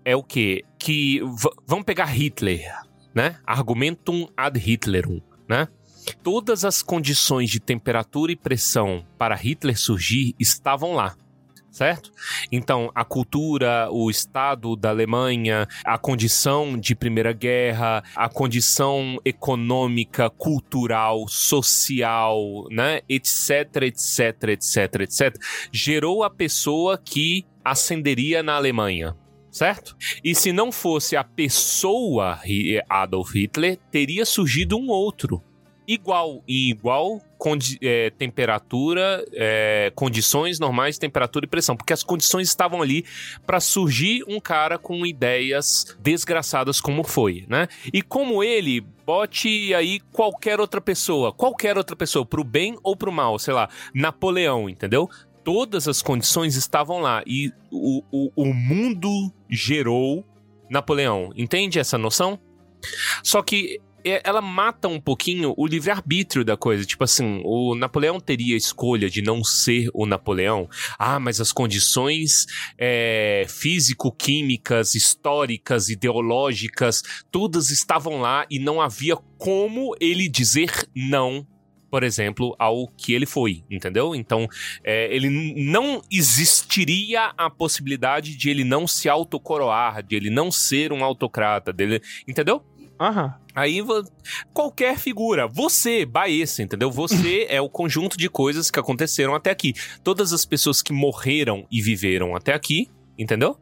É 0.05 0.17
o 0.17 0.23
quê? 0.23 0.65
Que 0.79 1.21
vamos 1.65 1.85
pegar 1.85 2.07
Hitler, 2.07 2.63
né? 3.19 3.35
Argumentum 3.45 4.29
ad 4.37 4.57
Hitlerum, 4.61 5.21
né? 5.49 5.66
Todas 6.23 6.64
as 6.64 6.83
condições 6.83 7.51
de 7.51 7.59
temperatura 7.59 8.31
e 8.31 8.37
pressão 8.37 9.05
para 9.19 9.35
Hitler 9.35 9.77
surgir 9.77 10.37
estavam 10.39 10.93
lá, 10.95 11.16
certo? 11.69 12.12
Então, 12.53 12.93
a 12.95 13.05
cultura, 13.05 13.89
o 13.91 14.09
estado 14.09 14.77
da 14.77 14.91
Alemanha, 14.91 15.66
a 15.85 15.99
condição 15.99 16.79
de 16.79 16.95
Primeira 16.95 17.33
Guerra, 17.33 18.05
a 18.14 18.29
condição 18.29 19.19
econômica, 19.25 20.31
cultural, 20.31 21.27
social, 21.27 22.39
né? 22.71 23.01
etc, 23.09 23.83
etc, 23.83 24.45
etc, 24.51 25.01
etc, 25.01 25.37
gerou 25.73 26.23
a 26.23 26.31
pessoa 26.31 26.97
que 26.97 27.45
ascenderia 27.64 28.45
na 28.45 28.55
Alemanha. 28.55 29.16
Certo? 29.59 29.97
E 30.23 30.37
se 30.37 30.53
não 30.53 30.71
fosse 30.71 31.17
a 31.17 31.25
pessoa 31.25 32.39
Adolf 32.89 33.35
Hitler, 33.35 33.77
teria 33.91 34.25
surgido 34.25 34.77
um 34.77 34.89
outro 34.89 35.43
igual, 35.89 36.45
em 36.47 36.69
igual 36.69 37.21
é, 37.81 38.11
temperatura, 38.11 39.25
é, 39.33 39.91
condições 39.97 40.61
normais, 40.61 40.99
temperatura 40.99 41.47
e 41.47 41.49
pressão, 41.49 41.77
porque 41.77 41.93
as 41.93 42.03
condições 42.03 42.47
estavam 42.47 42.83
ali 42.83 43.05
para 43.47 43.59
surgir 43.59 44.23
um 44.29 44.39
cara 44.39 44.79
com 44.79 45.07
ideias 45.07 45.97
desgraçadas 45.99 46.81
como 46.81 47.03
foi, 47.03 47.47
né? 47.49 47.67
E 47.93 48.03
como 48.03 48.45
ele, 48.45 48.81
bote 49.07 49.73
aí 49.75 50.01
qualquer 50.13 50.61
outra 50.61 50.81
pessoa, 50.81 51.33
qualquer 51.33 51.79
outra 51.79 51.97
pessoa, 51.97 52.27
pro 52.27 52.45
bem 52.45 52.77
ou 52.83 52.95
pro 52.95 53.11
mal, 53.11 53.39
sei 53.39 53.55
lá, 53.55 53.71
Napoleão, 53.95 54.69
entendeu? 54.69 55.09
Todas 55.49 55.89
as 55.89 56.03
condições 56.03 56.57
estavam 56.57 57.01
lá 57.01 57.23
e 57.27 57.51
o, 57.73 58.03
o, 58.13 58.31
o 58.37 58.53
mundo 58.53 59.33
gerou 59.49 60.23
Napoleão. 60.69 61.31
Entende 61.35 61.79
essa 61.79 61.97
noção? 61.97 62.39
Só 63.23 63.41
que 63.41 63.81
é, 64.05 64.21
ela 64.25 64.43
mata 64.43 64.89
um 64.89 65.01
pouquinho 65.01 65.55
o 65.57 65.67
livre-arbítrio 65.67 66.45
da 66.45 66.55
coisa. 66.55 66.85
Tipo 66.85 67.03
assim, 67.05 67.41
o 67.47 67.75
Napoleão 67.75 68.21
teria 68.21 68.57
a 68.57 68.59
escolha 68.59 69.09
de 69.09 69.23
não 69.23 69.43
ser 69.43 69.89
o 69.95 70.05
Napoleão. 70.05 70.69
Ah, 70.99 71.19
mas 71.19 71.41
as 71.41 71.51
condições 71.51 72.45
é, 72.77 73.47
físico-químicas, 73.49 74.95
históricas, 74.95 75.89
ideológicas, 75.89 77.03
todas 77.31 77.71
estavam 77.71 78.21
lá 78.21 78.45
e 78.51 78.59
não 78.59 78.83
havia 78.83 79.17
como 79.39 79.97
ele 79.99 80.29
dizer 80.29 80.87
não 80.95 81.47
por 81.91 82.03
exemplo, 82.03 82.55
ao 82.59 82.86
que 82.86 83.14
ele 83.14 83.26
foi, 83.26 83.64
entendeu? 83.70 84.14
Então, 84.14 84.47
é, 84.84 85.14
ele 85.14 85.30
não 85.70 86.03
existiria 86.11 87.32
a 87.36 87.49
possibilidade 87.49 88.36
de 88.36 88.51
ele 88.51 88.64
não 88.64 88.86
se 88.86 89.09
autocoroar, 89.09 90.03
de 90.03 90.16
ele 90.16 90.30
não 90.30 90.51
ser 90.51 90.93
um 90.93 91.03
autocrata, 91.03 91.72
dele, 91.72 92.01
entendeu? 92.26 92.62
Aham. 93.01 93.34
Aí 93.55 93.80
qualquer 94.53 94.99
figura, 94.99 95.47
você, 95.47 96.05
Baessa, 96.05 96.62
entendeu? 96.62 96.91
Você 96.91 97.47
é 97.51 97.61
o 97.61 97.68
conjunto 97.68 98.16
de 98.16 98.28
coisas 98.28 98.70
que 98.70 98.78
aconteceram 98.78 99.34
até 99.34 99.51
aqui. 99.51 99.72
Todas 100.03 100.32
as 100.32 100.45
pessoas 100.45 100.82
que 100.82 100.93
morreram 100.93 101.66
e 101.70 101.80
viveram 101.80 102.36
até 102.36 102.53
aqui, 102.53 102.91
entendeu? 103.18 103.59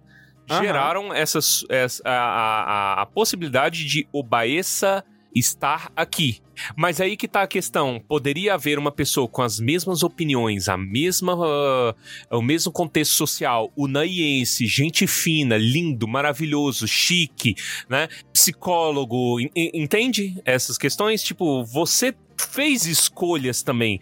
Geraram 0.48 1.12
essas, 1.12 1.64
essa, 1.68 2.02
a, 2.04 2.12
a, 2.12 3.02
a 3.02 3.06
possibilidade 3.06 3.84
de 3.84 4.08
o 4.12 4.22
Baessa 4.22 5.04
estar 5.38 5.92
aqui. 5.94 6.40
Mas 6.74 7.00
aí 7.00 7.16
que 7.16 7.28
tá 7.28 7.42
a 7.42 7.46
questão. 7.46 8.02
Poderia 8.08 8.54
haver 8.54 8.78
uma 8.78 8.90
pessoa 8.90 9.28
com 9.28 9.42
as 9.42 9.60
mesmas 9.60 10.02
opiniões, 10.02 10.68
a 10.68 10.76
mesma, 10.76 11.34
uh, 11.34 11.94
o 12.30 12.40
mesmo 12.40 12.72
contexto 12.72 13.12
social, 13.12 13.70
unaiense, 13.76 14.66
gente 14.66 15.06
fina, 15.06 15.56
lindo, 15.58 16.08
maravilhoso, 16.08 16.88
chique, 16.88 17.54
né? 17.88 18.08
Psicólogo, 18.32 19.38
entende 19.54 20.40
essas 20.44 20.78
questões? 20.78 21.22
Tipo, 21.22 21.64
você 21.64 22.14
fez 22.38 22.86
escolhas 22.86 23.62
também 23.62 24.00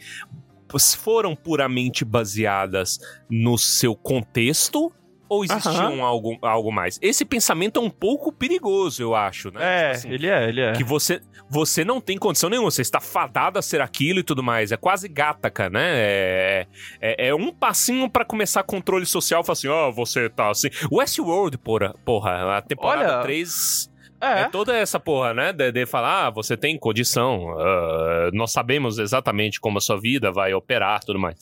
foram 0.96 1.36
puramente 1.36 2.04
baseadas 2.04 2.98
no 3.30 3.56
seu 3.56 3.94
contexto 3.94 4.92
ou 5.28 5.44
existia 5.44 5.88
um 5.88 6.04
algo, 6.04 6.38
algo 6.42 6.70
mais? 6.70 6.98
Esse 7.00 7.24
pensamento 7.24 7.80
é 7.80 7.82
um 7.82 7.90
pouco 7.90 8.32
perigoso, 8.32 9.02
eu 9.02 9.14
acho, 9.14 9.50
né? 9.50 9.60
É, 9.60 9.92
tipo 9.92 9.98
assim, 9.98 10.10
ele 10.10 10.26
é, 10.28 10.48
ele 10.48 10.60
é. 10.60 10.72
Que 10.72 10.84
você, 10.84 11.20
você 11.48 11.84
não 11.84 12.00
tem 12.00 12.18
condição 12.18 12.50
nenhuma, 12.50 12.70
você 12.70 12.82
está 12.82 13.00
fadado 13.00 13.58
a 13.58 13.62
ser 13.62 13.80
aquilo 13.80 14.20
e 14.20 14.22
tudo 14.22 14.42
mais. 14.42 14.72
É 14.72 14.76
quase 14.76 15.08
gataca, 15.08 15.70
né? 15.70 15.82
É, 15.84 16.66
é, 17.00 17.28
é 17.28 17.34
um 17.34 17.52
passinho 17.52 18.08
para 18.08 18.24
começar 18.24 18.62
controle 18.62 19.06
social, 19.06 19.42
falar 19.42 19.54
assim, 19.54 19.68
ó, 19.68 19.88
oh, 19.88 19.92
você 19.92 20.28
tá 20.28 20.50
assim. 20.50 20.68
Westworld, 20.90 21.58
porra, 21.58 21.94
porra, 22.04 22.56
a 22.56 22.62
temporada 22.62 23.14
Olha... 23.14 23.22
3 23.22 23.94
é. 24.24 24.42
é 24.42 24.48
toda 24.48 24.74
essa 24.74 24.98
porra, 24.98 25.34
né? 25.34 25.52
De, 25.52 25.70
de 25.70 25.86
falar, 25.86 26.26
ah, 26.26 26.30
você 26.30 26.56
tem 26.56 26.78
condição, 26.78 27.52
uh, 27.52 28.30
nós 28.32 28.52
sabemos 28.52 28.98
exatamente 28.98 29.60
como 29.60 29.78
a 29.78 29.80
sua 29.80 30.00
vida 30.00 30.32
vai 30.32 30.54
operar 30.54 31.04
tudo 31.04 31.18
mais. 31.18 31.36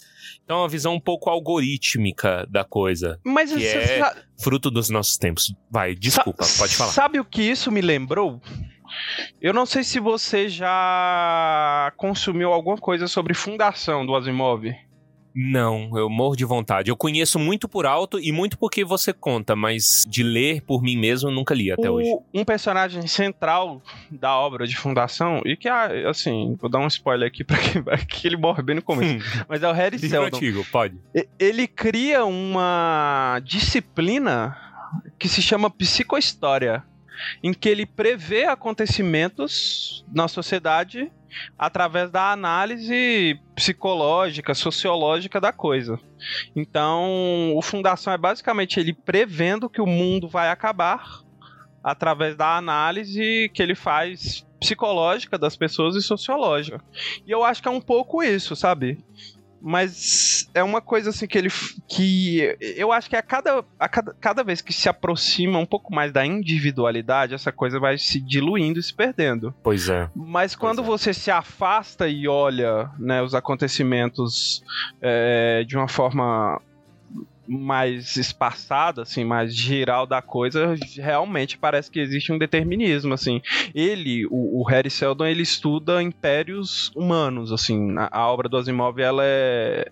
Então, 0.45 0.59
é 0.59 0.61
uma 0.62 0.68
visão 0.68 0.95
um 0.95 1.01
pouco 1.01 1.30
algorítmica 1.30 2.47
da 2.51 2.64
coisa. 2.64 3.18
Mas 3.24 3.53
que 3.53 3.64
é 3.66 4.12
fruto 4.38 4.70
dos 4.70 4.90
nossos 4.90 5.16
tempos. 5.16 5.55
Vai, 5.70 5.95
desculpa, 5.95 6.45
sa 6.45 6.62
pode 6.62 6.76
falar. 6.76 6.90
Sabe 6.90 7.20
o 7.20 7.24
que 7.24 7.43
isso 7.43 7.70
me 7.70 7.80
lembrou? 7.80 8.40
Eu 9.40 9.55
não 9.55 9.64
sei 9.64 9.82
se 9.82 9.99
você 9.99 10.49
já 10.49 11.93
consumiu 11.97 12.53
alguma 12.53 12.76
coisa 12.76 13.07
sobre 13.07 13.34
fundação 13.34 14.05
do 14.05 14.14
Asimov. 14.14 14.64
Não, 15.34 15.90
eu 15.96 16.10
morro 16.10 16.36
de 16.36 16.44
vontade. 16.44 16.90
Eu 16.90 16.96
conheço 16.96 17.38
muito 17.38 17.68
por 17.68 17.86
alto 17.86 18.20
e 18.20 18.30
muito 18.30 18.58
porque 18.58 18.84
você 18.84 19.12
conta, 19.12 19.56
mas 19.56 20.04
de 20.08 20.22
ler 20.22 20.62
por 20.62 20.82
mim 20.82 20.96
mesmo 20.96 21.30
eu 21.30 21.34
nunca 21.34 21.54
li 21.54 21.70
até 21.72 21.90
o, 21.90 21.94
hoje. 21.94 22.10
Um 22.34 22.44
personagem 22.44 23.06
central 23.06 23.82
da 24.10 24.36
obra 24.36 24.66
de 24.66 24.76
fundação, 24.76 25.40
e 25.44 25.56
que, 25.56 25.68
ah, 25.68 26.08
assim, 26.08 26.56
vou 26.60 26.70
dar 26.70 26.80
um 26.80 26.86
spoiler 26.86 27.28
aqui 27.28 27.44
pra 27.44 27.58
quem 27.58 27.80
vai, 27.82 27.98
que 28.04 28.26
ele 28.26 28.36
morre 28.36 28.62
bem 28.62 28.76
no 28.76 28.82
começo, 28.82 29.14
hum. 29.14 29.44
mas 29.48 29.62
é 29.62 29.68
o 29.68 29.72
Harry 29.72 29.98
Seldon. 29.98 30.36
antigo, 30.36 30.64
pode. 30.70 30.96
Ele 31.38 31.66
cria 31.66 32.24
uma 32.24 33.40
disciplina 33.44 34.56
que 35.18 35.28
se 35.28 35.40
chama 35.40 35.70
psicohistória, 35.70 36.84
em 37.42 37.52
que 37.54 37.68
ele 37.68 37.86
prevê 37.86 38.44
acontecimentos 38.44 40.04
na 40.12 40.28
sociedade 40.28 41.10
através 41.58 42.10
da 42.10 42.32
análise 42.32 43.38
psicológica, 43.54 44.54
sociológica 44.54 45.40
da 45.40 45.52
coisa. 45.52 45.98
Então, 46.54 47.54
o 47.56 47.62
Fundação 47.62 48.12
é 48.12 48.18
basicamente 48.18 48.78
ele 48.78 48.92
prevendo 48.92 49.68
que 49.68 49.80
o 49.80 49.86
mundo 49.86 50.28
vai 50.28 50.50
acabar 50.50 51.20
através 51.82 52.36
da 52.36 52.56
análise 52.56 53.50
que 53.52 53.62
ele 53.62 53.74
faz 53.74 54.46
psicológica 54.60 55.36
das 55.36 55.56
pessoas 55.56 55.96
e 55.96 56.02
sociológica. 56.02 56.80
E 57.26 57.30
eu 57.30 57.42
acho 57.42 57.60
que 57.60 57.68
é 57.68 57.70
um 57.70 57.80
pouco 57.80 58.22
isso, 58.22 58.54
sabe? 58.54 59.04
Mas 59.62 60.50
é 60.52 60.62
uma 60.62 60.80
coisa 60.80 61.10
assim 61.10 61.26
que 61.26 61.38
ele 61.38 61.48
que 61.88 62.56
eu 62.60 62.90
acho 62.90 63.08
que 63.08 63.14
a 63.14 63.22
cada, 63.22 63.64
a 63.78 63.88
cada, 63.88 64.12
cada 64.14 64.42
vez 64.42 64.60
que 64.60 64.72
se 64.72 64.88
aproxima 64.88 65.58
um 65.58 65.64
pouco 65.64 65.94
mais 65.94 66.10
da 66.12 66.26
individualidade, 66.26 67.34
essa 67.34 67.52
coisa 67.52 67.78
vai 67.78 67.96
se 67.96 68.20
diluindo 68.20 68.80
e 68.80 68.82
se 68.82 68.92
perdendo. 68.92 69.54
Pois 69.62 69.88
é. 69.88 70.10
Mas 70.16 70.56
quando 70.56 70.82
é. 70.82 70.84
você 70.84 71.14
se 71.14 71.30
afasta 71.30 72.08
e 72.08 72.26
olha 72.26 72.90
né, 72.98 73.22
os 73.22 73.34
acontecimentos 73.34 74.64
é, 75.00 75.62
de 75.64 75.76
uma 75.76 75.88
forma 75.88 76.60
mais 77.59 78.16
espaçada, 78.16 79.03
assim, 79.03 79.24
mais 79.24 79.55
geral 79.55 80.07
da 80.07 80.22
coisa, 80.22 80.74
realmente 80.96 81.59
parece 81.59 81.90
que 81.90 82.00
existe 82.00 82.32
um 82.32 82.38
determinismo, 82.38 83.12
assim. 83.12 83.42
Ele, 83.74 84.26
o, 84.26 84.61
o 84.61 84.64
Harry 84.64 84.90
Seldon, 84.90 85.26
ele 85.26 85.42
estuda 85.42 86.03
impérios 86.03 86.90
humanos, 86.94 87.53
assim. 87.53 87.94
A, 87.98 88.09
a 88.11 88.28
obra 88.28 88.48
do 88.48 88.57
Asimov, 88.57 88.98
ela 88.98 89.22
é 89.24 89.90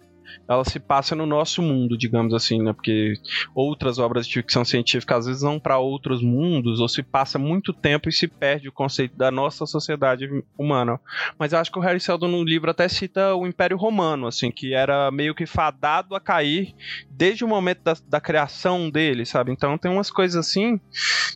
ela 0.48 0.64
se 0.64 0.80
passa 0.80 1.14
no 1.14 1.26
nosso 1.26 1.62
mundo, 1.62 1.96
digamos 1.96 2.34
assim, 2.34 2.62
né? 2.62 2.72
Porque 2.72 3.14
outras 3.54 3.98
obras 3.98 4.26
de 4.26 4.34
ficção 4.34 4.64
científica 4.64 5.16
às 5.16 5.26
vezes 5.26 5.42
vão 5.42 5.58
para 5.58 5.78
outros 5.78 6.22
mundos 6.22 6.80
ou 6.80 6.88
se 6.88 7.02
passa 7.02 7.38
muito 7.38 7.72
tempo 7.72 8.08
e 8.08 8.12
se 8.12 8.26
perde 8.26 8.68
o 8.68 8.72
conceito 8.72 9.16
da 9.16 9.30
nossa 9.30 9.66
sociedade 9.66 10.28
humana. 10.56 10.98
Mas 11.38 11.52
eu 11.52 11.58
acho 11.58 11.70
que 11.70 11.78
o 11.78 11.82
Harry 11.82 12.00
Seldon 12.00 12.28
no 12.28 12.44
livro 12.44 12.70
até 12.70 12.88
cita 12.88 13.34
o 13.34 13.46
Império 13.46 13.76
Romano, 13.76 14.26
assim, 14.26 14.50
que 14.50 14.74
era 14.74 15.10
meio 15.10 15.34
que 15.34 15.46
fadado 15.46 16.14
a 16.14 16.20
cair 16.20 16.74
desde 17.10 17.44
o 17.44 17.48
momento 17.48 17.82
da, 17.82 17.96
da 18.08 18.20
criação 18.20 18.90
dele, 18.90 19.26
sabe? 19.26 19.52
Então 19.52 19.76
tem 19.76 19.90
umas 19.90 20.10
coisas 20.10 20.36
assim 20.36 20.80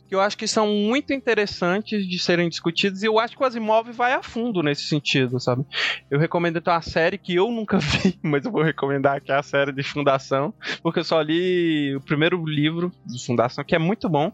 que 0.07 0.15
eu 0.15 0.21
acho 0.21 0.37
que 0.37 0.47
são 0.47 0.67
muito 0.67 1.13
interessantes 1.13 2.07
de 2.07 2.19
serem 2.19 2.49
discutidas 2.49 3.03
e 3.03 3.05
eu 3.05 3.19
acho 3.19 3.35
que 3.35 3.43
o 3.43 3.45
Asimov 3.45 3.91
vai 3.91 4.13
a 4.13 4.23
fundo 4.23 4.61
nesse 4.63 4.83
sentido, 4.83 5.39
sabe? 5.39 5.63
Eu 6.09 6.19
recomendo 6.19 6.57
então 6.57 6.73
a 6.73 6.81
série 6.81 7.17
que 7.17 7.35
eu 7.35 7.51
nunca 7.51 7.77
vi, 7.79 8.17
mas 8.21 8.45
eu 8.45 8.51
vou 8.51 8.63
recomendar 8.63 8.84
recomendar 8.85 9.17
aqui 9.17 9.31
a 9.31 9.41
série 9.41 9.71
de 9.71 9.83
Fundação, 9.83 10.53
porque 10.81 10.99
eu 10.99 11.03
só 11.03 11.19
li 11.21 11.95
o 11.95 12.01
primeiro 12.01 12.43
livro 12.45 12.91
de 13.05 13.23
Fundação, 13.25 13.63
que 13.63 13.75
é 13.75 13.79
muito 13.79 14.07
bom. 14.07 14.31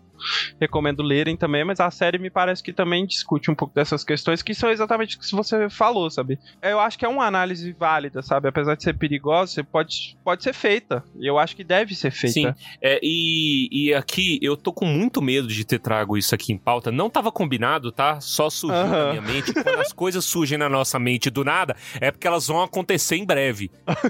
Recomendo 0.59 1.01
lerem 1.01 1.35
também, 1.35 1.63
mas 1.63 1.79
a 1.79 1.89
série 1.91 2.17
me 2.17 2.29
parece 2.29 2.63
que 2.63 2.73
também 2.73 3.05
discute 3.05 3.49
um 3.49 3.55
pouco 3.55 3.73
dessas 3.73 4.03
questões 4.03 4.41
que 4.41 4.53
são 4.53 4.69
exatamente 4.69 5.17
o 5.17 5.19
que 5.19 5.31
você 5.31 5.69
falou, 5.69 6.09
sabe? 6.09 6.39
Eu 6.61 6.79
acho 6.79 6.97
que 6.97 7.05
é 7.05 7.07
uma 7.07 7.25
análise 7.25 7.71
válida, 7.73 8.21
sabe? 8.21 8.47
Apesar 8.47 8.75
de 8.75 8.83
ser 8.83 8.93
perigosa, 8.93 9.63
pode, 9.63 10.17
pode 10.23 10.43
ser 10.43 10.53
feita. 10.53 11.03
E 11.19 11.27
eu 11.27 11.37
acho 11.37 11.55
que 11.55 11.63
deve 11.63 11.95
ser 11.95 12.11
feita. 12.11 12.33
Sim. 12.33 12.53
É, 12.81 12.99
e, 13.01 13.69
e 13.71 13.93
aqui 13.93 14.39
eu 14.41 14.55
tô 14.55 14.71
com 14.71 14.85
muito 14.85 15.21
medo 15.21 15.47
de 15.47 15.65
ter 15.65 15.79
trago 15.79 16.17
isso 16.17 16.35
aqui 16.35 16.53
em 16.53 16.57
pauta. 16.57 16.91
Não 16.91 17.09
tava 17.09 17.31
combinado, 17.31 17.91
tá? 17.91 18.19
Só 18.19 18.49
surgiu 18.49 18.83
uhum. 18.83 18.89
na 18.89 19.09
minha 19.09 19.21
mente. 19.21 19.53
Quando 19.53 19.79
as 19.79 19.93
coisas 19.93 20.25
surgem 20.25 20.57
na 20.57 20.69
nossa 20.69 20.99
mente 20.99 21.29
do 21.29 21.43
nada, 21.43 21.75
é 21.99 22.11
porque 22.11 22.27
elas 22.27 22.47
vão 22.47 22.61
acontecer 22.61 23.15
em 23.15 23.25
breve, 23.25 23.69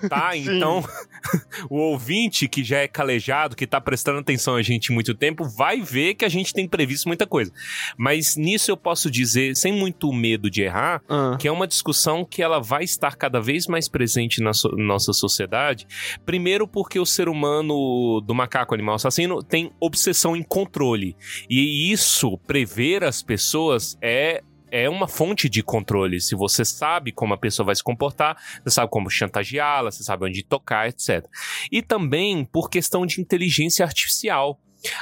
tá? 0.09 0.31
Então, 0.41 0.83
o 1.69 1.77
ouvinte 1.77 2.47
que 2.47 2.63
já 2.63 2.79
é 2.79 2.87
calejado, 2.87 3.55
que 3.55 3.67
tá 3.67 3.79
prestando 3.79 4.19
atenção 4.19 4.55
a 4.55 4.61
gente 4.61 4.91
muito 4.91 5.13
tempo, 5.13 5.47
vai 5.47 5.81
ver 5.81 6.00
que 6.15 6.25
a 6.25 6.29
gente 6.29 6.53
tem 6.53 6.67
previsto 6.67 7.07
muita 7.07 7.25
coisa. 7.27 7.51
Mas 7.97 8.35
nisso 8.35 8.69
eu 8.71 8.77
posso 8.77 9.09
dizer, 9.09 9.55
sem 9.55 9.71
muito 9.71 10.11
medo 10.11 10.49
de 10.49 10.61
errar, 10.63 11.01
Ah, 11.09 11.37
que 11.39 11.47
é 11.47 11.51
uma 11.51 11.67
discussão 11.67 12.25
que 12.25 12.41
ela 12.41 12.59
vai 12.59 12.83
estar 12.83 13.15
cada 13.15 13.39
vez 13.39 13.67
mais 13.67 13.87
presente 13.87 14.41
na 14.41 14.53
so- 14.53 14.69
nossa 14.77 15.13
sociedade. 15.13 15.87
Primeiro 16.25 16.67
porque 16.67 16.99
o 16.99 17.05
ser 17.05 17.29
humano 17.29 18.21
do 18.21 18.33
macaco 18.33 18.73
animal 18.73 18.95
assassino 18.95 19.41
tem 19.43 19.71
obsessão 19.79 20.35
em 20.35 20.43
controle. 20.43 21.15
E 21.49 21.91
isso, 21.91 22.37
prever 22.47 23.03
as 23.03 23.21
pessoas, 23.23 23.97
é 24.01 24.41
é 24.73 24.89
uma 24.89 25.05
fonte 25.05 25.49
de 25.49 25.61
controle. 25.61 26.21
Se 26.21 26.33
você 26.33 26.63
sabe 26.63 27.11
como 27.11 27.33
a 27.33 27.37
pessoa 27.37 27.65
vai 27.65 27.75
se 27.75 27.83
comportar, 27.83 28.37
você 28.63 28.73
sabe 28.75 28.89
como 28.89 29.09
chantageá-la, 29.09 29.91
você 29.91 30.01
sabe 30.01 30.25
onde 30.25 30.43
tocar, 30.45 30.87
etc. 30.87 31.25
E 31.69 31.81
também 31.81 32.45
por 32.45 32.69
questão 32.69 33.05
de 33.05 33.19
inteligência 33.19 33.83
artificial. 33.85 34.57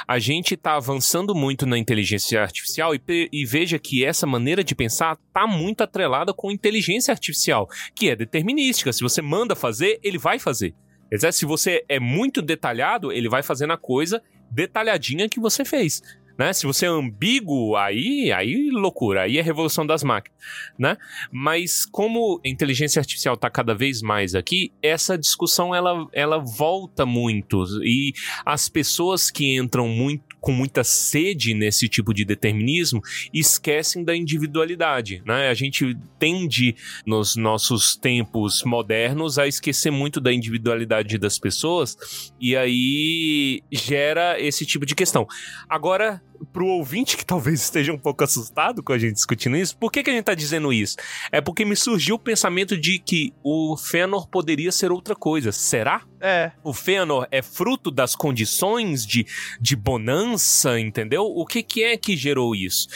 A 0.06 0.18
gente 0.18 0.54
está 0.54 0.76
avançando 0.76 1.34
muito 1.34 1.66
na 1.66 1.78
inteligência 1.78 2.42
artificial 2.42 2.94
e, 2.94 3.00
e 3.32 3.44
veja 3.44 3.78
que 3.78 4.04
essa 4.04 4.26
maneira 4.26 4.62
de 4.62 4.74
pensar 4.74 5.18
está 5.26 5.46
muito 5.46 5.82
atrelada 5.82 6.32
com 6.32 6.50
inteligência 6.50 7.12
artificial, 7.12 7.68
que 7.94 8.10
é 8.10 8.16
determinística. 8.16 8.92
Se 8.92 9.02
você 9.02 9.22
manda 9.22 9.54
fazer, 9.54 9.98
ele 10.02 10.18
vai 10.18 10.38
fazer. 10.38 10.74
Quer 11.08 11.16
dizer, 11.16 11.32
se 11.32 11.44
você 11.44 11.84
é 11.88 11.98
muito 11.98 12.40
detalhado, 12.40 13.10
ele 13.10 13.28
vai 13.28 13.42
fazendo 13.42 13.72
a 13.72 13.76
coisa 13.76 14.22
detalhadinha 14.50 15.28
que 15.28 15.40
você 15.40 15.64
fez. 15.64 16.02
Né? 16.40 16.54
Se 16.54 16.64
você 16.64 16.86
é 16.86 16.88
ambíguo, 16.88 17.76
aí, 17.76 18.32
aí 18.32 18.70
loucura, 18.70 19.24
aí 19.24 19.36
é 19.36 19.42
revolução 19.42 19.86
das 19.86 20.02
máquinas, 20.02 20.40
né? 20.78 20.96
Mas 21.30 21.84
como 21.84 22.40
a 22.42 22.48
inteligência 22.48 22.98
artificial 22.98 23.34
está 23.34 23.50
cada 23.50 23.74
vez 23.74 24.00
mais 24.00 24.34
aqui, 24.34 24.72
essa 24.82 25.18
discussão 25.18 25.74
ela, 25.74 26.08
ela 26.14 26.38
volta 26.38 27.04
muito 27.04 27.62
e 27.84 28.14
as 28.42 28.70
pessoas 28.70 29.30
que 29.30 29.54
entram 29.54 29.86
muito 29.86 30.30
com 30.40 30.52
muita 30.52 30.82
sede 30.82 31.52
nesse 31.52 31.86
tipo 31.86 32.14
de 32.14 32.24
determinismo 32.24 33.02
esquecem 33.34 34.02
da 34.02 34.16
individualidade, 34.16 35.22
né? 35.26 35.50
A 35.50 35.54
gente 35.54 35.94
tende 36.18 36.74
nos 37.04 37.36
nossos 37.36 37.94
tempos 37.94 38.64
modernos 38.64 39.38
a 39.38 39.46
esquecer 39.46 39.90
muito 39.90 40.18
da 40.18 40.32
individualidade 40.32 41.18
das 41.18 41.38
pessoas 41.38 42.32
e 42.40 42.56
aí 42.56 43.62
gera 43.70 44.40
esse 44.40 44.64
tipo 44.64 44.86
de 44.86 44.94
questão. 44.94 45.26
Agora, 45.68 46.22
pro 46.52 46.66
ouvinte 46.66 47.16
que 47.16 47.24
talvez 47.24 47.60
esteja 47.60 47.92
um 47.92 47.98
pouco 47.98 48.24
assustado 48.24 48.82
com 48.82 48.92
a 48.92 48.98
gente 48.98 49.14
discutindo 49.14 49.56
isso, 49.56 49.76
por 49.76 49.90
que, 49.90 50.02
que 50.02 50.10
a 50.10 50.12
gente 50.12 50.24
tá 50.24 50.34
dizendo 50.34 50.72
isso? 50.72 50.96
É 51.30 51.40
porque 51.40 51.64
me 51.64 51.76
surgiu 51.76 52.16
o 52.16 52.18
pensamento 52.18 52.76
de 52.76 52.98
que 52.98 53.32
o 53.42 53.76
Fëanor 53.76 54.28
poderia 54.28 54.72
ser 54.72 54.90
outra 54.90 55.14
coisa. 55.14 55.52
Será? 55.52 56.02
é, 56.20 56.52
O 56.62 56.72
Fëanor 56.72 57.26
é 57.30 57.42
fruto 57.42 57.90
das 57.90 58.14
condições 58.14 59.06
de, 59.06 59.26
de 59.60 59.74
bonança, 59.74 60.78
entendeu? 60.78 61.24
O 61.24 61.46
que, 61.46 61.62
que 61.62 61.82
é 61.82 61.96
que 61.96 62.16
gerou 62.16 62.54
isso? 62.54 62.88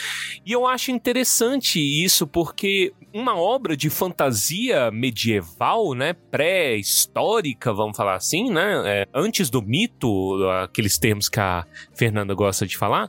E 0.45 0.53
eu 0.53 0.67
acho 0.67 0.91
interessante 0.91 1.81
isso 1.81 2.27
porque 2.27 2.93
uma 3.13 3.37
obra 3.37 3.77
de 3.77 3.89
fantasia 3.89 4.91
medieval, 4.91 5.95
né, 5.95 6.13
pré-histórica, 6.13 7.73
vamos 7.73 7.97
falar 7.97 8.17
assim, 8.17 8.51
né, 8.51 8.83
é, 8.85 9.09
antes 9.15 9.49
do 9.49 9.63
mito, 9.63 10.45
aqueles 10.63 10.99
termos 10.99 11.29
que 11.29 11.39
a 11.39 11.65
Fernanda 11.95 12.35
gosta 12.35 12.67
de 12.67 12.77
falar, 12.77 13.09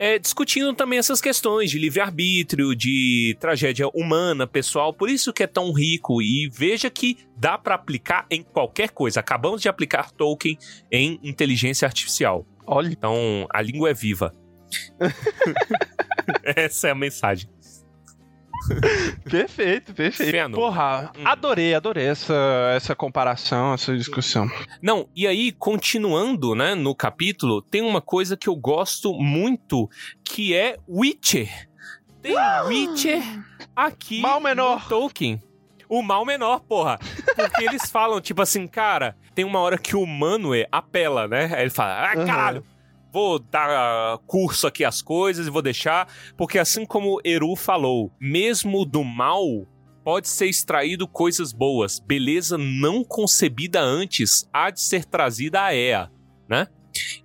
é, 0.00 0.18
discutindo 0.18 0.72
também 0.72 0.98
essas 0.98 1.20
questões 1.20 1.70
de 1.70 1.78
livre-arbítrio, 1.78 2.74
de 2.74 3.36
tragédia 3.38 3.86
humana, 3.88 4.46
pessoal, 4.46 4.94
por 4.94 5.10
isso 5.10 5.30
que 5.30 5.42
é 5.42 5.46
tão 5.46 5.72
rico 5.72 6.22
e 6.22 6.48
veja 6.50 6.88
que 6.88 7.18
dá 7.36 7.58
pra 7.58 7.74
aplicar 7.74 8.24
em 8.30 8.42
qualquer 8.42 8.92
coisa. 8.92 9.20
Acabamos 9.20 9.60
de 9.60 9.68
aplicar 9.68 10.10
Tolkien 10.10 10.56
em 10.90 11.20
inteligência 11.22 11.84
artificial. 11.84 12.46
olha, 12.66 12.88
Então, 12.88 13.46
a 13.52 13.60
língua 13.60 13.90
é 13.90 13.94
viva. 13.94 14.32
Essa 16.56 16.88
é 16.88 16.90
a 16.92 16.94
mensagem. 16.94 17.50
perfeito, 19.28 19.92
perfeito. 19.94 20.30
Fëanor. 20.30 20.58
Porra, 20.60 21.10
Hum. 21.18 21.22
adorei, 21.24 21.74
adorei 21.74 22.06
essa, 22.06 22.34
essa 22.74 22.94
comparação, 22.94 23.74
essa 23.74 23.96
discussão. 23.96 24.48
Não, 24.82 25.08
e 25.14 25.26
aí, 25.26 25.52
continuando, 25.52 26.54
né, 26.54 26.74
no 26.74 26.94
capítulo, 26.94 27.62
tem 27.62 27.82
uma 27.82 28.00
coisa 28.00 28.36
que 28.36 28.48
eu 28.48 28.56
gosto 28.56 29.12
muito, 29.14 29.88
que 30.24 30.54
é 30.54 30.76
Witcher. 30.88 31.68
Tem 32.22 32.34
Witcher 32.66 33.22
aqui 33.74 34.20
Mal 34.20 34.40
menor. 34.40 34.80
no 34.82 34.88
Tolkien. 34.88 35.42
O 35.88 36.02
mal 36.02 36.24
menor, 36.24 36.60
porra. 36.60 37.00
Porque 37.34 37.64
eles 37.64 37.90
falam, 37.90 38.20
tipo 38.20 38.40
assim, 38.40 38.64
cara, 38.68 39.16
tem 39.34 39.44
uma 39.44 39.58
hora 39.58 39.76
que 39.76 39.96
o 39.96 40.06
Manwë 40.06 40.66
apela, 40.70 41.26
né? 41.26 41.50
Aí 41.52 41.62
ele 41.62 41.70
fala, 41.70 42.12
ah, 42.12 42.24
caralho, 42.24 42.64
vou 43.12 43.38
dar 43.38 44.18
curso 44.26 44.66
aqui 44.66 44.84
às 44.84 45.02
coisas 45.02 45.46
e 45.46 45.50
vou 45.50 45.62
deixar. 45.62 46.08
Porque 46.36 46.58
assim 46.58 46.84
como 46.84 47.20
Eru 47.24 47.54
falou, 47.56 48.12
mesmo 48.20 48.84
do 48.84 49.04
mal 49.04 49.66
pode 50.04 50.28
ser 50.28 50.46
extraído 50.46 51.06
coisas 51.06 51.52
boas. 51.52 52.00
Beleza 52.00 52.56
não 52.56 53.04
concebida 53.04 53.80
antes 53.80 54.48
há 54.52 54.70
de 54.70 54.80
ser 54.80 55.04
trazida 55.04 55.62
a 55.62 55.74
Ea, 55.74 56.10
né? 56.48 56.66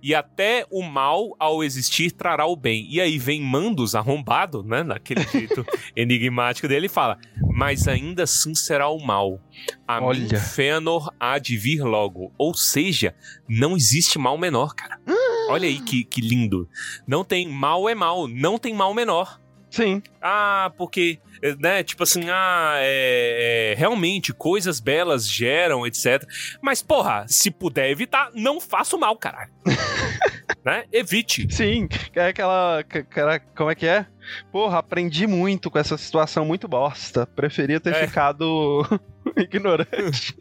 E 0.02 0.14
até 0.14 0.64
o 0.70 0.82
mal, 0.82 1.34
ao 1.38 1.62
existir, 1.64 2.12
trará 2.12 2.46
o 2.46 2.56
bem. 2.56 2.86
E 2.88 3.00
aí 3.00 3.18
vem 3.18 3.42
Mandos 3.42 3.94
arrombado, 3.94 4.62
né? 4.62 4.82
Naquele 4.82 5.26
jeito 5.28 5.66
enigmático 5.94 6.68
dele, 6.68 6.86
e 6.86 6.90
fala: 6.90 7.18
Mas 7.52 7.88
ainda 7.88 8.24
assim 8.24 8.54
será 8.54 8.88
o 8.88 9.04
mal. 9.04 9.40
A 9.86 10.00
mim, 10.00 10.06
Olha. 10.06 10.40
Fëanor 10.40 11.12
há 11.18 11.38
de 11.38 11.56
vir 11.56 11.82
logo. 11.82 12.32
Ou 12.38 12.54
seja, 12.54 13.14
não 13.48 13.76
existe 13.76 14.18
mal 14.18 14.38
menor, 14.38 14.74
cara. 14.74 15.00
Olha 15.48 15.68
aí 15.68 15.80
que, 15.80 16.04
que 16.04 16.20
lindo. 16.20 16.68
Não 17.06 17.24
tem 17.24 17.48
mal 17.48 17.88
é 17.88 17.94
mal, 17.94 18.26
não 18.28 18.58
tem 18.58 18.74
mal 18.74 18.92
menor. 18.94 19.40
Sim, 19.68 20.00
Ah, 20.22 20.72
porque, 20.78 21.18
né, 21.58 21.82
tipo 21.82 22.02
assim, 22.02 22.30
ah, 22.30 22.76
é, 22.78 23.72
é, 23.72 23.78
realmente 23.78 24.32
coisas 24.32 24.80
belas 24.80 25.28
geram, 25.28 25.86
etc. 25.86 26.24
Mas, 26.62 26.80
porra, 26.82 27.26
se 27.28 27.50
puder 27.50 27.90
evitar, 27.90 28.30
não 28.34 28.58
faça 28.60 28.96
o 28.96 28.98
mal, 28.98 29.16
caralho. 29.16 29.50
né? 30.64 30.84
Evite. 30.92 31.46
sim. 31.52 31.88
É 32.14 32.28
aquela, 32.28 32.78
aquela. 32.78 33.38
Como 33.38 33.70
é 33.70 33.74
que 33.74 33.86
é? 33.86 34.06
Porra, 34.50 34.78
aprendi 34.78 35.26
muito 35.26 35.70
com 35.70 35.78
essa 35.78 35.98
situação 35.98 36.44
muito 36.46 36.66
bosta. 36.66 37.26
Preferia 37.26 37.78
ter 37.80 37.94
É. 37.94 38.06
ficado 38.06 38.82
ignorante. 39.36 40.36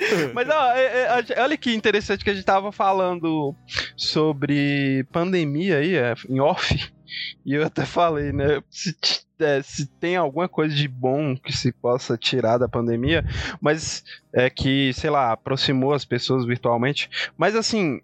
Mas 0.34 0.48
ó, 0.48 0.72
é- 0.72 1.24
é- 1.36 1.42
olha 1.42 1.56
que 1.56 1.74
interessante 1.74 2.24
que 2.24 2.30
a 2.30 2.34
gente 2.34 2.44
tava 2.44 2.72
falando 2.72 3.54
sobre 3.96 5.04
pandemia 5.12 5.78
aí, 5.78 5.96
é, 5.96 6.14
em 6.28 6.40
off. 6.40 6.74
E 7.44 7.54
eu 7.54 7.66
até 7.66 7.84
falei, 7.84 8.30
né? 8.30 8.62
Se, 8.70 8.94
é, 9.40 9.60
se 9.62 9.86
tem 9.98 10.14
alguma 10.14 10.48
coisa 10.48 10.72
de 10.72 10.86
bom 10.86 11.36
que 11.36 11.52
se 11.52 11.72
possa 11.72 12.16
tirar 12.16 12.56
da 12.56 12.68
pandemia, 12.68 13.24
mas 13.60 14.04
é 14.32 14.48
que, 14.48 14.92
sei 14.92 15.10
lá, 15.10 15.32
aproximou 15.32 15.92
as 15.92 16.04
pessoas 16.04 16.46
virtualmente. 16.46 17.10
Mas 17.36 17.56
assim, 17.56 18.00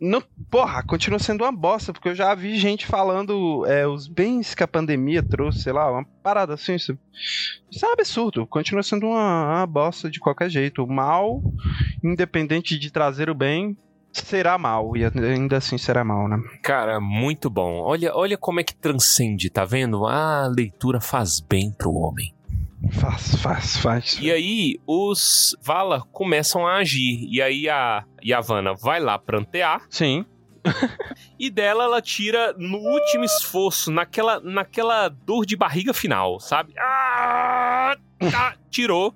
não, 0.00 0.22
porra, 0.50 0.82
continua 0.82 1.18
sendo 1.18 1.42
uma 1.42 1.52
bosta, 1.52 1.92
porque 1.92 2.08
eu 2.08 2.14
já 2.14 2.34
vi 2.34 2.56
gente 2.56 2.86
falando 2.86 3.66
é, 3.66 3.86
os 3.86 4.06
bens 4.06 4.54
que 4.54 4.62
a 4.62 4.68
pandemia 4.68 5.22
trouxe, 5.22 5.62
sei 5.62 5.72
lá, 5.72 5.90
uma 5.90 6.04
parada 6.22 6.54
assim. 6.54 6.74
Isso, 6.74 6.96
isso 7.70 7.84
é 7.84 7.88
um 7.88 7.92
absurdo, 7.92 8.46
continua 8.46 8.82
sendo 8.82 9.06
uma, 9.06 9.56
uma 9.56 9.66
bosta 9.66 10.08
de 10.08 10.20
qualquer 10.20 10.48
jeito. 10.48 10.84
O 10.84 10.92
mal, 10.92 11.42
independente 12.02 12.78
de 12.78 12.90
trazer 12.92 13.28
o 13.28 13.34
bem, 13.34 13.76
será 14.12 14.56
mal, 14.56 14.96
e 14.96 15.04
ainda 15.04 15.56
assim 15.56 15.76
será 15.76 16.04
mal, 16.04 16.28
né? 16.28 16.40
Cara, 16.62 17.00
muito 17.00 17.50
bom. 17.50 17.80
Olha, 17.80 18.14
olha 18.14 18.36
como 18.36 18.60
é 18.60 18.64
que 18.64 18.74
transcende, 18.74 19.50
tá 19.50 19.64
vendo? 19.64 20.06
A 20.06 20.46
leitura 20.46 21.00
faz 21.00 21.40
bem 21.40 21.72
pro 21.72 21.92
homem. 21.92 22.32
Faz, 22.92 23.34
faz, 23.36 23.76
faz. 23.76 24.18
E 24.20 24.30
aí, 24.30 24.80
os 24.86 25.56
Valar 25.62 26.04
começam 26.12 26.66
a 26.66 26.76
agir. 26.76 27.26
E 27.28 27.42
aí, 27.42 27.68
a 27.68 28.04
Yavanna 28.24 28.74
vai 28.74 29.00
lá 29.00 29.18
prantear. 29.18 29.82
Sim. 29.90 30.24
E 31.38 31.50
dela 31.50 31.84
ela 31.84 32.02
tira 32.02 32.52
no 32.58 32.78
último 32.78 33.22
esforço, 33.22 33.92
naquela, 33.92 34.40
naquela 34.40 35.08
dor 35.08 35.46
de 35.46 35.56
barriga 35.56 35.94
final, 35.94 36.40
sabe? 36.40 36.74
Ah, 36.76 37.96
tá, 38.28 38.56
tirou 38.68 39.14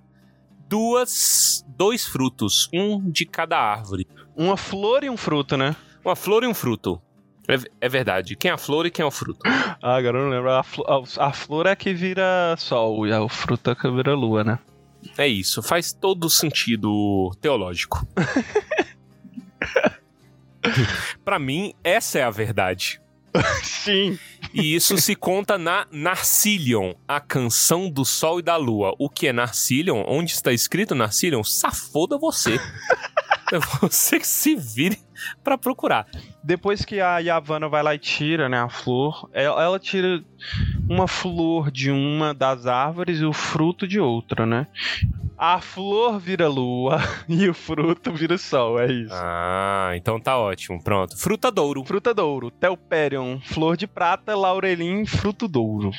duas, 0.69 1.65
dois 1.69 2.07
frutos, 2.07 2.69
um 2.73 3.11
de 3.11 3.27
cada 3.27 3.59
árvore. 3.59 4.07
Uma 4.37 4.57
flor 4.57 5.03
e 5.03 5.11
um 5.11 5.17
fruto, 5.17 5.57
né? 5.57 5.75
Uma 6.05 6.15
flor 6.15 6.45
e 6.45 6.47
um 6.47 6.55
fruto. 6.55 7.03
É, 7.55 7.87
é 7.87 7.89
verdade. 7.89 8.37
Quem 8.37 8.51
é 8.51 8.55
a 8.55 8.59
flor 8.59 8.87
e 8.87 8.91
quem 8.91 9.03
é 9.03 9.07
o 9.07 9.11
fruto? 9.11 9.41
Ah, 9.85 9.97
agora 9.97 10.19
eu 10.19 10.23
não 10.25 10.31
lembro. 10.31 10.51
A, 10.53 10.63
flo- 10.63 10.85
a- 10.87 11.27
a 11.27 11.33
flor 11.33 11.67
é 11.67 11.75
que 11.75 11.93
vira 11.93 12.55
sol 12.57 13.05
e 13.07 13.13
o 13.13 13.29
fruto 13.29 13.71
é 13.71 13.75
que 13.75 13.91
vira 13.91 14.15
lua, 14.15 14.45
né? 14.45 14.59
É 15.19 15.27
isso, 15.27 15.61
faz 15.61 15.93
todo 15.93 16.31
sentido 16.31 17.33
teológico. 17.41 18.07
Pra 21.25 21.39
mim, 21.39 21.75
essa 21.83 22.21
é 22.21 22.23
a 22.23 22.31
verdade. 22.31 23.01
Sim. 23.65 24.17
E 24.55 24.75
isso 24.75 24.97
se 24.99 25.17
conta 25.17 25.59
na 25.59 25.87
Narcilion, 25.91 26.93
a 27.09 27.19
canção 27.21 27.91
do 27.91 28.05
sol 28.05 28.39
e 28.39 28.43
da 28.43 28.57
lua. 28.57 28.95
O 28.99 29.09
que 29.09 29.27
é 29.27 29.33
Narcilion? 29.33 30.05
Onde 30.07 30.33
está 30.33 30.53
escrito 30.53 30.95
Narcilion? 30.95 31.43
Safoda 31.43 32.17
você. 32.19 32.59
É 33.53 33.59
você 33.59 34.19
que 34.19 34.27
se 34.27 34.57
vire. 34.57 34.99
pra 35.45 35.59
procurar. 35.59 36.07
Depois 36.45 36.85
que 36.85 37.01
a 37.01 37.19
Yavanna 37.19 37.69
vai 37.69 37.83
lá 37.83 37.95
e 37.95 37.99
tira, 37.99 38.49
né, 38.49 38.59
a 38.59 38.69
flor, 38.69 39.29
ela, 39.33 39.63
ela 39.63 39.79
tira 39.79 40.23
uma 40.89 41.07
flor 41.07 41.71
de 41.71 41.91
uma 41.91 42.35
das 42.35 42.67
árvores 42.67 43.21
e 43.21 43.25
o 43.25 43.33
fruto 43.33 43.87
de 43.87 44.01
outra, 44.01 44.45
né? 44.45 44.67
A 45.39 45.61
flor 45.61 46.19
vira 46.21 46.49
lua 46.49 46.99
e 47.29 47.49
o 47.49 47.55
fruto 47.55 48.13
vira 48.13 48.37
sol, 48.39 48.79
é 48.81 48.87
isso. 48.93 49.13
Ah, 49.15 49.93
então 49.95 50.21
tá 50.21 50.37
ótimo. 50.39 50.83
Pronto. 50.83 51.17
Fruta 51.17 51.51
douro. 51.51 51.85
Fruta 51.85 52.13
douro, 52.15 52.51
Telperion, 52.51 53.39
flor 53.41 53.77
de 53.77 53.87
prata, 53.87 54.37
laurelim, 54.37 55.05
fruto 55.07 55.47
douro. 55.49 55.91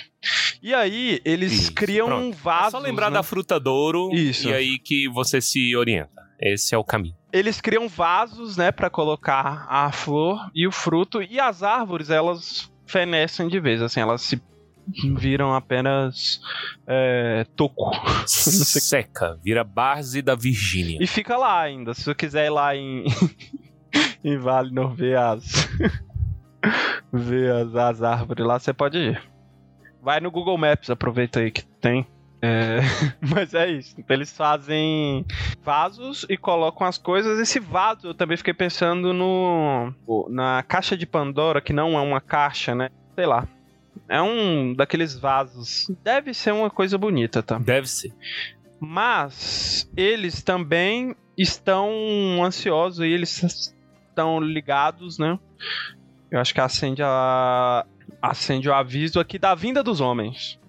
E 0.61 0.73
aí, 0.73 1.19
eles 1.25 1.51
Isso, 1.53 1.73
criam 1.73 2.07
pronto. 2.07 2.25
um 2.25 2.29
É 2.29 2.33
vaso. 2.35 2.71
só 2.71 2.79
lembrar 2.79 3.09
da 3.09 3.21
fruta 3.23 3.59
douro 3.59 4.09
Isso. 4.13 4.47
e 4.47 4.53
aí 4.53 4.79
que 4.79 5.09
você 5.09 5.41
se 5.41 5.75
orienta. 5.75 6.21
Esse 6.39 6.73
é 6.73 6.77
o 6.77 6.83
caminho. 6.83 7.15
Eles 7.34 7.59
criam 7.59 7.89
vasos, 7.89 8.55
né, 8.55 8.71
para 8.71 8.91
colocar 8.91 9.65
a 9.67 9.91
flor 9.91 10.51
e 10.53 10.67
o 10.67 10.71
fruto. 10.71 11.21
E 11.21 11.39
as 11.39 11.63
árvores, 11.63 12.11
elas 12.11 12.71
fenecem 12.86 13.47
de 13.47 13.59
vez, 13.59 13.81
assim, 13.81 13.99
elas 13.99 14.21
se 14.21 14.39
viram 15.17 15.53
apenas 15.53 16.41
é, 16.86 17.45
toco. 17.55 17.91
Seca, 18.27 19.39
vira 19.43 19.63
base 19.63 20.21
da 20.21 20.36
Virgínia. 20.36 20.99
E 21.01 21.07
fica 21.07 21.38
lá 21.38 21.59
ainda. 21.61 21.93
Se 21.93 22.03
você 22.03 22.15
quiser 22.15 22.45
ir 22.45 22.49
lá 22.51 22.75
em, 22.75 23.05
em 24.23 24.38
Valinor 24.38 24.93
ver 24.93 25.17
as. 25.17 25.67
ver 27.11 27.51
as, 27.51 27.75
as 27.75 28.03
árvores 28.03 28.45
lá, 28.45 28.59
você 28.59 28.73
pode 28.73 28.97
ir. 28.97 29.21
Vai 30.01 30.19
no 30.19 30.29
Google 30.29 30.57
Maps, 30.57 30.89
aproveita 30.89 31.39
aí 31.39 31.49
que 31.49 31.65
tem. 31.65 32.05
É, 32.45 32.81
mas 33.33 33.53
é 33.53 33.71
isso. 33.71 33.95
Então 33.97 34.13
eles 34.13 34.35
fazem 34.35 35.25
vasos 35.63 36.25
e 36.27 36.35
colocam 36.35 36.85
as 36.85 36.97
coisas. 36.97 37.39
Esse 37.39 37.57
vaso 37.57 38.07
eu 38.07 38.13
também 38.13 38.35
fiquei 38.35 38.53
pensando 38.53 39.13
no 39.13 39.93
na 40.29 40.61
caixa 40.63 40.97
de 40.97 41.05
Pandora, 41.05 41.61
que 41.61 41.71
não 41.71 41.97
é 41.97 42.01
uma 42.01 42.19
caixa, 42.19 42.75
né? 42.75 42.89
Sei 43.15 43.25
lá. 43.25 43.47
É 44.09 44.21
um 44.21 44.73
daqueles 44.73 45.17
vasos. 45.17 45.89
Deve 46.03 46.33
ser 46.33 46.51
uma 46.51 46.69
coisa 46.69 46.97
bonita, 46.97 47.41
tá? 47.41 47.57
Deve 47.57 47.87
ser. 47.87 48.13
Mas 48.77 49.89
eles 49.95 50.43
também 50.43 51.15
estão 51.37 51.89
ansiosos 52.43 53.05
e 53.05 53.09
eles 53.09 53.73
estão 54.09 54.41
ligados, 54.41 55.17
né? 55.17 55.39
Eu 56.29 56.41
acho 56.41 56.53
que 56.53 56.59
acende 56.59 57.01
a 57.01 57.85
acende 58.21 58.67
o 58.67 58.73
aviso 58.73 59.19
aqui 59.19 59.39
da 59.39 59.55
vinda 59.55 59.81
dos 59.81 60.01
homens. 60.01 60.59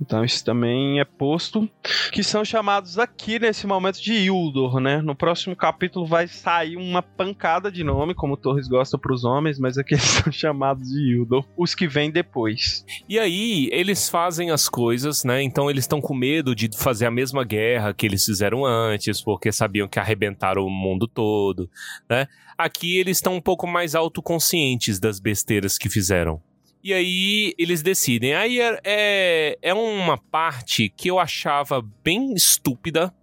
Então 0.00 0.24
isso 0.24 0.44
também 0.44 1.00
é 1.00 1.04
posto, 1.04 1.68
que 2.12 2.22
são 2.22 2.44
chamados 2.44 2.98
aqui 2.98 3.38
nesse 3.38 3.66
momento 3.66 4.00
de 4.00 4.14
Ildor, 4.14 4.80
né? 4.80 5.02
No 5.02 5.14
próximo 5.14 5.54
capítulo 5.54 6.06
vai 6.06 6.26
sair 6.26 6.76
uma 6.76 7.02
pancada 7.02 7.70
de 7.70 7.84
nome, 7.84 8.14
como 8.14 8.36
Torres 8.36 8.66
gosta 8.66 8.98
pros 8.98 9.24
homens, 9.24 9.58
mas 9.58 9.76
aqui 9.76 9.94
eles 9.94 10.04
são 10.04 10.32
chamados 10.32 10.88
de 10.88 11.14
Ildor, 11.14 11.44
os 11.56 11.74
que 11.74 11.86
vêm 11.86 12.10
depois. 12.10 12.84
E 13.08 13.18
aí, 13.18 13.68
eles 13.72 14.08
fazem 14.08 14.50
as 14.50 14.68
coisas, 14.68 15.24
né? 15.24 15.42
Então 15.42 15.70
eles 15.70 15.84
estão 15.84 16.00
com 16.00 16.14
medo 16.14 16.54
de 16.54 16.70
fazer 16.76 17.06
a 17.06 17.10
mesma 17.10 17.44
guerra 17.44 17.92
que 17.92 18.06
eles 18.06 18.24
fizeram 18.24 18.64
antes, 18.64 19.20
porque 19.22 19.52
sabiam 19.52 19.88
que 19.88 19.98
arrebentaram 19.98 20.64
o 20.64 20.70
mundo 20.70 21.06
todo, 21.06 21.68
né? 22.08 22.26
Aqui 22.56 22.98
eles 22.98 23.16
estão 23.16 23.34
um 23.34 23.40
pouco 23.40 23.66
mais 23.66 23.94
autoconscientes 23.94 24.98
das 24.98 25.18
besteiras 25.18 25.78
que 25.78 25.88
fizeram. 25.88 26.42
E 26.82 26.94
aí 26.94 27.54
eles 27.58 27.82
decidem. 27.82 28.34
Aí 28.34 28.60
é, 28.60 28.80
é, 28.84 29.58
é 29.60 29.74
uma 29.74 30.16
parte 30.16 30.88
que 30.88 31.08
eu 31.08 31.18
achava 31.18 31.86
bem 32.02 32.32
estúpida 32.34 33.14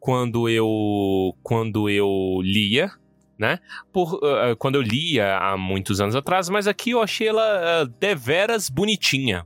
quando 0.00 0.48
eu 0.48 1.36
quando 1.44 1.88
eu 1.88 2.40
lia, 2.42 2.90
né? 3.42 3.58
Por, 3.92 4.14
uh, 4.14 4.56
quando 4.56 4.76
eu 4.76 4.80
lia 4.80 5.36
há 5.36 5.56
muitos 5.56 6.00
anos 6.00 6.14
atrás, 6.14 6.48
mas 6.48 6.68
aqui 6.68 6.92
eu 6.92 7.02
achei 7.02 7.26
ela 7.26 7.82
uh, 7.82 7.86
deveras 7.98 8.70
bonitinha. 8.70 9.44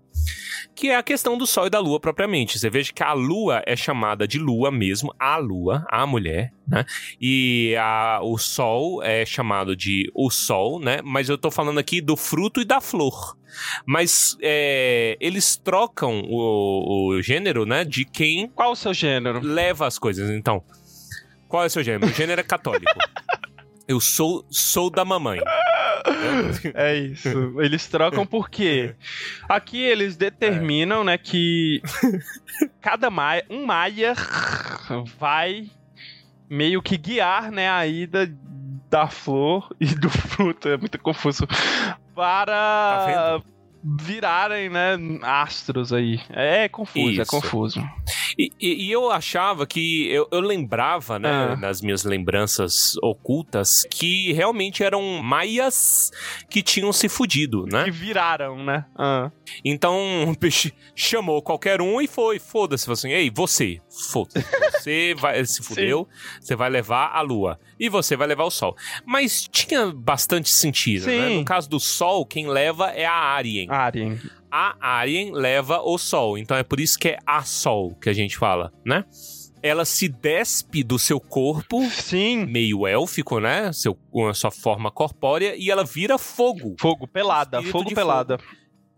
Que 0.74 0.90
é 0.90 0.96
a 0.96 1.02
questão 1.02 1.38
do 1.38 1.46
Sol 1.46 1.66
e 1.66 1.70
da 1.70 1.78
Lua 1.78 1.98
propriamente. 1.98 2.58
Você 2.58 2.68
veja 2.68 2.92
que 2.92 3.02
a 3.02 3.14
Lua 3.14 3.62
é 3.64 3.74
chamada 3.74 4.28
de 4.28 4.38
Lua 4.38 4.70
mesmo, 4.70 5.14
a 5.18 5.38
Lua, 5.38 5.86
a 5.88 6.06
mulher, 6.06 6.52
né? 6.68 6.84
E 7.18 7.74
a, 7.78 8.20
o 8.22 8.36
Sol 8.36 9.02
é 9.02 9.24
chamado 9.24 9.74
de 9.74 10.10
o 10.14 10.30
Sol, 10.30 10.78
né? 10.78 10.98
Mas 11.02 11.30
eu 11.30 11.38
tô 11.38 11.50
falando 11.50 11.78
aqui 11.78 12.02
do 12.02 12.14
fruto 12.16 12.60
e 12.60 12.64
da 12.66 12.82
flor. 12.82 13.38
Mas 13.86 14.36
é, 14.42 15.16
eles 15.18 15.56
trocam 15.56 16.20
o, 16.28 17.14
o 17.14 17.22
gênero, 17.22 17.64
né? 17.64 17.82
De 17.82 18.04
quem 18.04 18.48
Qual 18.48 18.72
o 18.72 18.76
seu 18.76 18.92
gênero? 18.92 19.40
leva 19.40 19.86
as 19.86 19.98
coisas. 19.98 20.28
Então, 20.28 20.62
qual 21.48 21.62
é 21.62 21.66
o 21.66 21.70
seu 21.70 21.82
gênero? 21.82 22.06
O 22.06 22.14
gênero 22.14 22.40
é 22.40 22.44
católico. 22.44 22.92
Eu 23.88 24.00
sou, 24.00 24.44
sou 24.50 24.90
da 24.90 25.04
mamãe. 25.04 25.40
É 26.74 26.94
isso. 26.94 27.60
Eles 27.60 27.86
trocam 27.88 28.24
porque 28.24 28.94
aqui 29.48 29.80
eles 29.80 30.16
determinam, 30.16 31.02
né, 31.02 31.18
que 31.18 31.82
cada 32.80 33.10
maia, 33.10 33.44
um 33.50 33.66
maia 33.66 34.14
vai 35.18 35.68
meio 36.48 36.80
que 36.80 36.96
guiar, 36.96 37.50
né, 37.50 37.68
a 37.68 37.84
ida 37.88 38.32
da 38.88 39.08
flor 39.08 39.74
e 39.80 39.86
do 39.86 40.08
fruto, 40.08 40.68
é 40.68 40.76
muito 40.76 40.96
confuso, 41.00 41.44
para 42.14 43.40
Tá 43.42 43.42
virarem, 43.82 44.68
né, 44.68 44.96
astros 45.22 45.92
aí. 45.92 46.20
É 46.30 46.68
confuso, 46.68 47.20
é 47.20 47.22
Isso. 47.22 47.30
confuso. 47.30 47.80
E, 48.38 48.52
e- 48.60 48.86
e 48.88 48.92
eu 48.92 49.10
achava 49.10 49.66
que. 49.66 50.08
Eu, 50.10 50.28
eu 50.30 50.40
lembrava, 50.40 51.18
né, 51.18 51.30
Ah. 51.52 51.56
nas 51.56 51.80
minhas 51.80 52.04
lembranças 52.04 52.94
ocultas, 53.02 53.86
que 53.90 54.32
realmente 54.32 54.82
eram 54.84 55.22
maias 55.22 56.10
que 56.50 56.62
tinham 56.62 56.92
se 56.92 57.08
fudido, 57.08 57.64
Que 57.64 57.72
né? 57.72 57.90
viraram, 57.90 58.62
né? 58.62 58.84
Ah. 58.94 59.30
Então, 59.64 59.96
o 60.30 60.36
peixe 60.36 60.72
chamou 60.94 61.40
qualquer 61.40 61.80
um 61.80 62.00
e 62.00 62.06
foi. 62.06 62.38
Foda-se. 62.38 62.84
Falou 62.84 62.94
assim: 62.94 63.10
ei, 63.12 63.30
você, 63.34 63.80
foda-se. 64.12 64.44
Você 64.72 65.14
vai, 65.18 65.42
se 65.46 65.62
fudeu, 65.62 66.06
você 66.40 66.54
vai 66.54 66.68
levar 66.68 67.12
a 67.14 67.20
lua. 67.22 67.58
E 67.78 67.88
você 67.88 68.16
vai 68.16 68.26
levar 68.26 68.44
o 68.44 68.50
sol. 68.50 68.76
Mas 69.04 69.48
tinha 69.50 69.86
bastante 69.92 70.50
sentido, 70.50 71.06
né? 71.06 71.28
Sim. 71.28 71.38
No 71.38 71.44
caso 71.44 71.68
do 71.70 71.78
sol, 71.80 72.24
quem 72.26 72.46
leva 72.48 72.90
é 72.90 73.04
a 73.06 73.12
Arien. 73.14 73.68
Arien. 73.70 74.20
A 74.58 74.74
Arien 74.80 75.32
leva 75.32 75.82
o 75.82 75.98
sol. 75.98 76.38
Então 76.38 76.56
é 76.56 76.62
por 76.62 76.80
isso 76.80 76.98
que 76.98 77.08
é 77.08 77.18
a 77.26 77.42
sol 77.42 77.94
que 78.00 78.08
a 78.08 78.12
gente 78.14 78.38
fala, 78.38 78.72
né? 78.86 79.04
Ela 79.62 79.84
se 79.84 80.08
despe 80.08 80.82
do 80.82 80.98
seu 80.98 81.20
corpo, 81.20 81.84
Sim. 81.90 82.46
meio 82.46 82.86
élfico, 82.86 83.38
né? 83.38 83.70
Seu, 83.74 83.94
com 84.10 84.26
a 84.28 84.32
sua 84.32 84.50
forma 84.50 84.90
corpórea, 84.90 85.54
e 85.58 85.70
ela 85.70 85.84
vira 85.84 86.16
fogo. 86.16 86.74
Fogo 86.80 87.06
pelada, 87.06 87.62
fogo 87.64 87.94
pelada. 87.94 88.38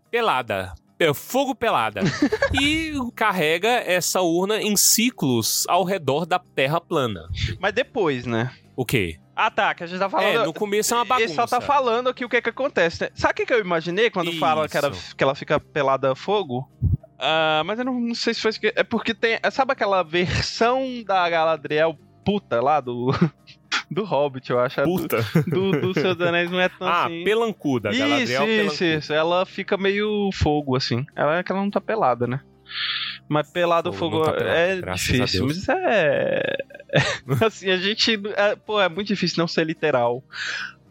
Pelada. 0.09 0.73
É, 0.97 1.13
fogo 1.13 1.53
pelada. 1.53 2.01
e 2.61 2.93
carrega 3.13 3.67
essa 3.67 4.21
urna 4.21 4.61
em 4.61 4.77
ciclos 4.77 5.65
ao 5.67 5.83
redor 5.83 6.25
da 6.25 6.39
Terra 6.39 6.79
plana. 6.79 7.27
Mas 7.59 7.73
depois, 7.73 8.25
né? 8.25 8.49
O 8.77 8.85
quê? 8.85 9.17
Ah, 9.41 9.49
tá, 9.51 9.73
que 9.73 9.83
a 9.83 9.87
gente 9.87 9.99
tá 9.99 10.09
falando. 10.09 10.27
É, 10.41 10.45
no 10.45 10.53
começo 10.53 10.93
é 10.93 10.97
uma 10.97 11.05
bagunça. 11.05 11.25
Ele 11.27 11.33
só 11.33 11.45
tá 11.47 11.61
falando 11.61 12.09
aqui 12.09 12.25
o 12.25 12.29
que 12.29 12.35
é 12.37 12.41
que 12.41 12.49
acontece, 12.49 13.03
né? 13.03 13.09
Sabe 13.13 13.31
o 13.31 13.35
que, 13.37 13.45
que 13.45 13.53
eu 13.53 13.59
imaginei 13.59 14.09
quando 14.09 14.33
fala 14.33 14.67
que, 14.67 14.77
era, 14.77 14.89
Isso. 14.89 15.15
que 15.15 15.23
ela 15.23 15.33
fica 15.35 15.59
pelada 15.59 16.11
a 16.11 16.15
fogo? 16.15 16.69
Ah, 17.17 17.61
mas 17.65 17.79
eu 17.79 17.85
não, 17.85 17.99
não 17.99 18.15
sei 18.15 18.33
se 18.33 18.41
foi. 18.41 18.49
isso 18.49 18.59
que- 18.59 18.73
É 18.75 18.83
porque 18.83 19.13
tem. 19.13 19.39
Sabe 19.51 19.71
aquela 19.73 20.03
versão 20.03 21.03
da 21.05 21.29
Galadriel 21.29 21.97
puta 22.25 22.61
lá 22.61 22.79
do. 22.81 23.11
Do 23.91 24.03
Hobbit, 24.05 24.47
eu 24.51 24.59
acho. 24.59 24.81
Do- 24.83 24.83
Puta. 24.83 25.25
Do, 25.47 25.71
do 25.71 25.93
Senhor 25.95 26.13
dos 26.13 26.27
Anéis 26.27 26.51
não 26.51 26.59
é 26.59 26.69
tão 26.69 26.85
Ah, 26.87 27.05
assim. 27.05 27.23
pelancuda. 27.23 27.89
Isso, 27.89 27.97
Galadriel 27.99 28.43
isso, 28.43 28.55
pelancuda. 28.77 28.85
isso. 28.99 29.13
Ela 29.13 29.45
fica 29.47 29.77
meio 29.77 30.29
fogo, 30.31 30.75
assim. 30.75 31.05
Ela 31.15 31.37
é 31.39 31.43
que 31.43 31.51
ela 31.51 31.61
não 31.61 31.71
tá 31.71 31.81
pelada, 31.81 32.27
né? 32.27 32.39
Mas 33.29 33.49
pelado 33.49 33.93
Fogo 33.93 34.17
fogo, 34.17 34.25
tá 34.25 34.33
pelado, 34.33 34.57
é 34.57 34.81
difícil. 34.93 35.45
Mas 35.45 35.69
é. 35.69 36.57
assim, 37.45 37.69
a 37.69 37.77
gente. 37.77 38.19
é, 38.35 38.55
pô, 38.55 38.81
é 38.81 38.89
muito 38.89 39.07
difícil 39.07 39.37
não 39.37 39.47
ser 39.47 39.63
literal. 39.65 40.23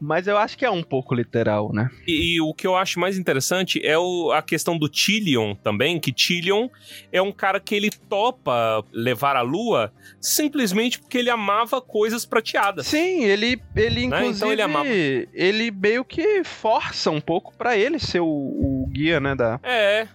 Mas 0.00 0.28
eu 0.28 0.38
acho 0.38 0.56
que 0.56 0.64
é 0.64 0.70
um 0.70 0.80
pouco 0.84 1.12
literal, 1.12 1.72
né? 1.72 1.90
E, 2.06 2.36
e 2.36 2.40
o 2.40 2.54
que 2.54 2.64
eu 2.64 2.76
acho 2.76 3.00
mais 3.00 3.18
interessante 3.18 3.84
é 3.84 3.98
o- 3.98 4.30
a 4.30 4.40
questão 4.40 4.78
do 4.78 4.88
Tillion 4.88 5.56
também, 5.56 5.98
que 5.98 6.12
Tillion 6.12 6.68
é 7.10 7.20
um 7.20 7.32
cara 7.32 7.58
que 7.58 7.74
ele 7.74 7.90
topa 8.08 8.84
levar 8.92 9.34
a 9.34 9.40
lua 9.40 9.92
simplesmente 10.20 11.00
porque 11.00 11.18
ele 11.18 11.30
amava 11.30 11.80
coisas 11.80 12.24
prateadas. 12.24 12.86
Sim, 12.86 13.24
ele, 13.24 13.60
ele 13.74 14.06
Né? 14.06 14.18
inclusive. 14.18 14.36
Então 14.36 14.52
ele 14.52 14.62
amava. 14.62 14.88
ele 14.88 15.72
meio 15.72 16.04
que 16.04 16.44
força 16.44 17.10
um 17.10 17.20
pouco 17.20 17.52
pra 17.58 17.76
ele 17.76 17.98
ser 17.98 18.20
o, 18.20 18.24
o 18.26 18.86
guia, 18.92 19.18
né? 19.18 19.34
Da... 19.34 19.58
É. 19.64 20.06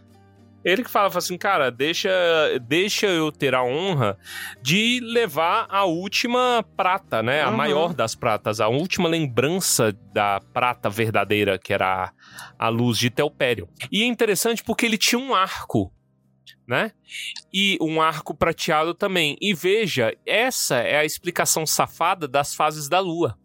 Ele 0.66 0.84
que 0.84 0.90
fala, 0.90 1.10
fala 1.10 1.20
assim, 1.20 1.38
cara, 1.38 1.70
deixa, 1.70 2.10
deixa 2.62 3.06
eu 3.08 3.32
ter 3.32 3.54
a 3.54 3.64
honra 3.64 4.18
de 4.62 5.00
levar 5.04 5.68
a 5.70 5.86
última 5.86 6.66
prata, 6.76 7.22
né? 7.22 7.42
A 7.42 7.50
Uhum. 7.50 7.58
maior 7.58 7.94
das 7.94 8.16
pratas, 8.16 8.60
a 8.60 8.68
última 8.68 9.08
lembrança 9.08 9.94
da 10.14 10.40
prata 10.54 10.90
verdadeira, 10.90 11.60
que 11.60 11.74
era 11.74 12.06
a, 12.58 12.66
a 12.66 12.70
luz 12.70 12.98
de 12.98 13.10
Telpério. 13.10 13.68
E 13.92 14.02
é 14.04 14.06
interessante 14.06 14.64
porque 14.64 14.86
ele 14.86 14.98
tinha 14.98 15.20
um 15.20 15.36
arco 15.36 15.93
né? 16.68 16.92
E 17.54 17.78
um 17.82 18.02
arco 18.02 18.34
prateado 18.34 18.94
também. 18.94 19.38
E 19.42 19.54
veja, 19.54 20.16
essa 20.26 20.78
é 20.78 20.98
a 20.98 21.06
explicação 21.06 21.66
safada 21.66 22.28
das 22.28 22.56
fases 22.56 22.88
da 22.88 23.00
lua. 23.00 23.38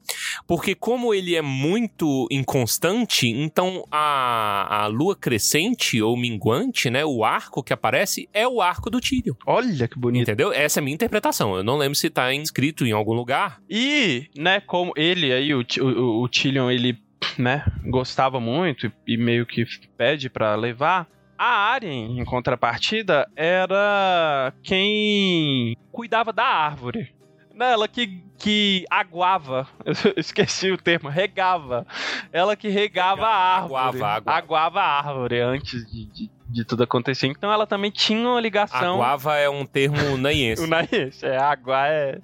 Porque 0.46 0.74
como 0.74 1.12
ele 1.12 1.36
é 1.36 1.42
muito 1.42 2.26
inconstante, 2.30 3.28
então 3.28 3.84
a, 3.90 4.84
a 4.84 4.86
lua 4.86 5.14
crescente 5.14 6.00
ou 6.00 6.16
minguante, 6.16 6.88
né, 6.88 7.04
o 7.04 7.24
arco 7.24 7.62
que 7.62 7.72
aparece 7.72 8.28
é 8.32 8.46
o 8.46 8.60
arco 8.60 8.88
do 8.88 9.00
Tyrion. 9.00 9.34
Olha 9.46 9.86
que 9.86 9.98
bonito. 9.98 10.22
Entendeu? 10.22 10.52
Essa 10.52 10.78
é 10.78 10.80
a 10.80 10.84
minha 10.84 10.94
interpretação. 10.94 11.56
Eu 11.56 11.64
não 11.64 11.76
lembro 11.76 11.94
se 11.94 12.08
tá 12.08 12.32
inscrito 12.32 12.86
em 12.86 12.92
algum 12.92 13.12
lugar. 13.12 13.60
E, 13.68 14.28
né, 14.36 14.60
como 14.60 14.92
ele 14.96 15.32
aí, 15.32 15.54
o, 15.54 15.62
o, 15.80 16.22
o 16.22 16.28
Tyrion, 16.28 16.70
ele, 16.70 16.98
né, 17.36 17.64
gostava 17.84 18.40
muito 18.40 18.86
e, 18.86 19.14
e 19.14 19.16
meio 19.16 19.44
que 19.44 19.66
pede 19.96 20.30
pra 20.30 20.54
levar. 20.54 21.06
A 21.38 21.72
Aryen, 21.72 22.18
em 22.18 22.24
contrapartida, 22.24 23.30
era 23.36 24.52
quem 24.62 25.76
cuidava 25.92 26.32
da 26.32 26.44
árvore. 26.44 27.14
Ela 27.60 27.86
que, 27.86 28.22
que 28.36 28.84
aguava, 28.90 29.66
eu 29.84 30.14
esqueci 30.16 30.70
o 30.70 30.76
termo, 30.76 31.08
regava. 31.08 31.86
Ela 32.32 32.56
que 32.56 32.68
regava 32.68 33.26
a 33.26 33.56
árvore. 33.56 33.74
Aguava, 33.74 34.06
aguava. 34.06 34.30
Aguava 34.30 34.80
a 34.80 34.98
árvore 34.98 35.40
antes 35.40 35.88
de, 35.90 36.06
de, 36.06 36.30
de 36.48 36.64
tudo 36.64 36.82
acontecer. 36.82 37.28
Então 37.28 37.52
ela 37.52 37.66
também 37.66 37.90
tinha 37.90 38.28
uma 38.28 38.40
ligação. 38.40 38.94
Aguava 38.94 39.36
é 39.36 39.48
um 39.48 39.64
termo 39.64 40.16
naiense. 40.18 40.62
O 40.62 40.66
nariz, 40.66 41.22
é 41.22 41.36
água 41.36 41.86
é 41.86 42.20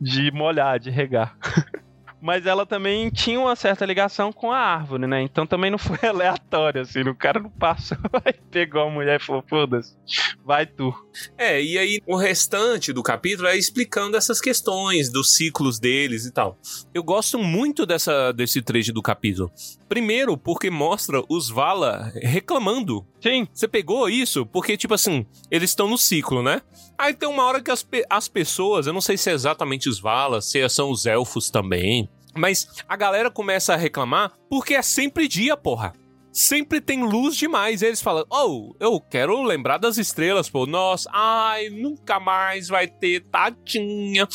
de 0.00 0.30
molhar, 0.30 0.78
de 0.78 0.90
regar. 0.90 1.36
Mas 2.20 2.46
ela 2.46 2.66
também 2.66 3.10
tinha 3.10 3.38
uma 3.38 3.54
certa 3.54 3.86
ligação 3.86 4.32
com 4.32 4.50
a 4.50 4.58
árvore, 4.58 5.06
né? 5.06 5.22
Então 5.22 5.46
também 5.46 5.70
não 5.70 5.78
foi 5.78 5.98
aleatório, 6.08 6.82
assim. 6.82 7.00
O 7.02 7.14
cara 7.14 7.40
não 7.40 7.50
passou 7.50 7.96
e 8.26 8.32
pegou 8.50 8.82
a 8.82 8.90
mulher 8.90 9.20
e 9.20 9.24
falou: 9.24 9.44
foda-se, 9.48 9.96
vai 10.44 10.66
tu. 10.66 10.92
É, 11.36 11.62
e 11.62 11.78
aí 11.78 12.00
o 12.06 12.16
restante 12.16 12.92
do 12.92 13.02
capítulo 13.02 13.48
é 13.48 13.56
explicando 13.56 14.16
essas 14.16 14.40
questões 14.40 15.10
dos 15.10 15.36
ciclos 15.36 15.78
deles 15.78 16.26
e 16.26 16.32
tal. 16.32 16.58
Eu 16.92 17.02
gosto 17.02 17.38
muito 17.38 17.86
dessa, 17.86 18.32
desse 18.32 18.60
trecho 18.62 18.92
do 18.92 19.02
capítulo. 19.02 19.50
Primeiro, 19.88 20.36
porque 20.36 20.70
mostra 20.70 21.22
os 21.28 21.48
Vala 21.48 22.12
reclamando. 22.22 23.06
Sim, 23.22 23.46
Você 23.52 23.66
pegou 23.66 24.08
isso? 24.08 24.44
Porque, 24.44 24.76
tipo 24.76 24.92
assim, 24.94 25.24
eles 25.50 25.70
estão 25.70 25.88
no 25.88 25.96
ciclo, 25.96 26.42
né? 26.42 26.60
Aí 26.98 27.14
tem 27.14 27.28
uma 27.28 27.44
hora 27.44 27.62
que 27.62 27.70
as, 27.70 27.82
pe- 27.82 28.04
as 28.10 28.28
pessoas, 28.28 28.86
eu 28.86 28.92
não 28.92 29.00
sei 29.00 29.16
se 29.16 29.30
é 29.30 29.32
exatamente 29.32 29.88
os 29.88 29.98
Valas, 30.00 30.44
se 30.44 30.68
são 30.68 30.90
os 30.90 31.06
elfos 31.06 31.50
também, 31.50 32.08
mas 32.36 32.68
a 32.88 32.96
galera 32.96 33.30
começa 33.30 33.72
a 33.72 33.76
reclamar 33.76 34.32
porque 34.50 34.74
é 34.74 34.82
sempre 34.82 35.26
dia, 35.26 35.56
porra. 35.56 35.92
Sempre 36.30 36.80
tem 36.80 37.02
luz 37.02 37.34
demais. 37.36 37.80
E 37.82 37.86
eles 37.86 38.02
falam: 38.02 38.24
Oh, 38.30 38.72
eu 38.78 39.00
quero 39.00 39.42
lembrar 39.42 39.78
das 39.78 39.96
estrelas, 39.96 40.48
pô. 40.48 40.66
Nossa, 40.66 41.08
ai, 41.12 41.68
nunca 41.70 42.20
mais 42.20 42.68
vai 42.68 42.86
ter 42.86 43.24
tadinha. 43.28 44.28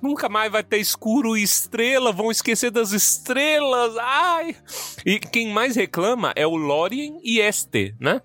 Nunca 0.00 0.28
mais 0.28 0.52
vai 0.52 0.62
ter 0.62 0.78
escuro 0.78 1.36
e 1.36 1.42
estrela. 1.42 2.12
Vão 2.12 2.30
esquecer 2.30 2.70
das 2.70 2.92
estrelas. 2.92 3.96
Ai. 3.96 4.56
E 5.04 5.18
quem 5.18 5.52
mais 5.52 5.74
reclama 5.76 6.32
é 6.36 6.46
o 6.46 6.56
Lórien 6.56 7.20
e 7.22 7.40
Este, 7.40 7.94
né? 8.00 8.20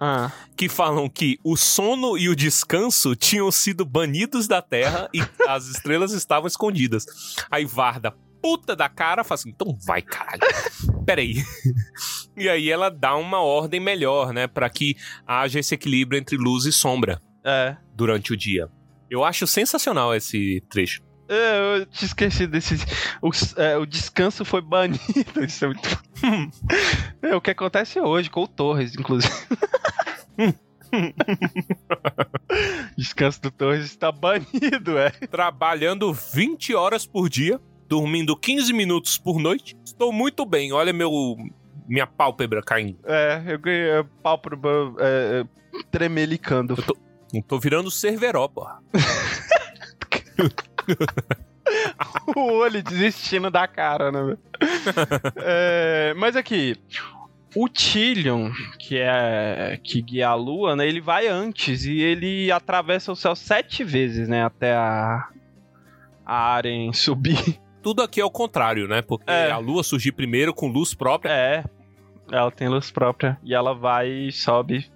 ah, 0.00 0.32
que 0.56 0.66
falam 0.66 1.10
que 1.10 1.38
o 1.44 1.56
sono 1.56 2.16
e 2.16 2.30
o 2.30 2.34
descanso 2.34 3.14
tinham 3.14 3.50
sido 3.52 3.84
banidos 3.84 4.48
da 4.48 4.62
Terra 4.62 5.10
e 5.12 5.20
as 5.46 5.66
estrelas 5.66 6.12
estavam 6.12 6.46
escondidas. 6.46 7.04
Aí 7.50 7.66
Varda, 7.66 8.14
puta 8.40 8.74
da 8.74 8.88
cara, 8.88 9.22
fala 9.22 9.38
assim: 9.38 9.50
então 9.50 9.76
vai, 9.86 10.00
caralho. 10.00 10.40
Peraí. 11.04 11.44
E 12.36 12.48
aí 12.48 12.70
ela 12.70 12.90
dá 12.90 13.14
uma 13.16 13.40
ordem 13.40 13.80
melhor, 13.80 14.32
né? 14.32 14.46
Pra 14.46 14.70
que 14.70 14.96
haja 15.26 15.60
esse 15.60 15.74
equilíbrio 15.74 16.18
entre 16.18 16.38
luz 16.38 16.64
e 16.64 16.72
sombra 16.72 17.20
é. 17.44 17.76
durante 17.94 18.32
o 18.32 18.36
dia. 18.36 18.70
Eu 19.10 19.24
acho 19.24 19.46
sensacional 19.46 20.14
esse 20.14 20.62
trecho. 20.70 21.02
É, 21.28 21.78
Eu 21.78 21.86
te 21.86 22.04
esqueci 22.04 22.46
desse. 22.46 22.76
O, 23.22 23.30
é, 23.56 23.76
o 23.76 23.86
descanso 23.86 24.44
foi 24.44 24.60
banido. 24.60 25.00
Isso 25.44 25.64
é 25.64 25.68
muito. 25.68 26.02
é 27.22 27.34
o 27.34 27.40
que 27.40 27.50
acontece 27.50 28.00
hoje 28.00 28.30
com 28.30 28.42
o 28.42 28.48
Torres, 28.48 28.94
inclusive. 28.94 29.32
descanso 32.96 33.40
do 33.42 33.50
Torres 33.50 33.84
está 33.84 34.10
banido, 34.10 34.98
é. 34.98 35.10
Trabalhando 35.10 36.12
20 36.12 36.74
horas 36.74 37.06
por 37.06 37.28
dia, 37.28 37.60
dormindo 37.88 38.36
15 38.36 38.72
minutos 38.72 39.16
por 39.18 39.38
noite. 39.38 39.76
Estou 39.84 40.12
muito 40.12 40.44
bem. 40.44 40.72
Olha 40.72 40.92
meu 40.92 41.36
minha 41.86 42.06
pálpebra 42.06 42.62
caindo. 42.62 42.98
É, 43.04 43.42
eu 43.46 43.58
ganhei 43.58 44.04
pálpebra 44.22 44.92
é, 44.98 45.40
é, 45.40 45.82
tremelicando. 45.90 46.76
Não 47.32 47.42
tô 47.42 47.58
virando 47.58 47.90
cerveró, 47.90 48.48
porra. 48.48 48.80
o 52.36 52.40
olho 52.54 52.82
desistindo 52.82 53.50
da 53.50 53.66
cara, 53.66 54.10
né? 54.10 54.36
É, 55.36 56.14
mas 56.16 56.36
aqui, 56.36 56.76
o 57.54 57.68
Tyrion, 57.68 58.50
que 58.78 58.98
é 58.98 59.78
que 59.82 60.02
guia 60.02 60.28
a 60.28 60.34
lua, 60.34 60.76
né? 60.76 60.86
Ele 60.86 61.00
vai 61.00 61.26
antes 61.28 61.84
e 61.84 62.00
ele 62.00 62.50
atravessa 62.50 63.12
o 63.12 63.16
céu 63.16 63.34
sete 63.34 63.84
vezes, 63.84 64.28
né? 64.28 64.44
Até 64.44 64.74
a, 64.74 65.28
a 66.24 66.34
Arem 66.54 66.92
subir. 66.92 67.58
Tudo 67.82 68.02
aqui 68.02 68.20
é 68.20 68.24
o 68.24 68.30
contrário, 68.30 68.86
né? 68.86 69.02
Porque 69.02 69.30
É. 69.30 69.50
a 69.50 69.58
lua 69.58 69.82
surgir 69.82 70.12
primeiro 70.12 70.52
com 70.52 70.68
luz 70.68 70.94
própria. 70.94 71.32
É, 71.32 71.64
ela 72.30 72.50
tem 72.50 72.68
luz 72.68 72.90
própria. 72.90 73.38
E 73.42 73.54
ela 73.54 73.74
vai 73.74 74.08
e 74.08 74.32
sobe, 74.32 74.90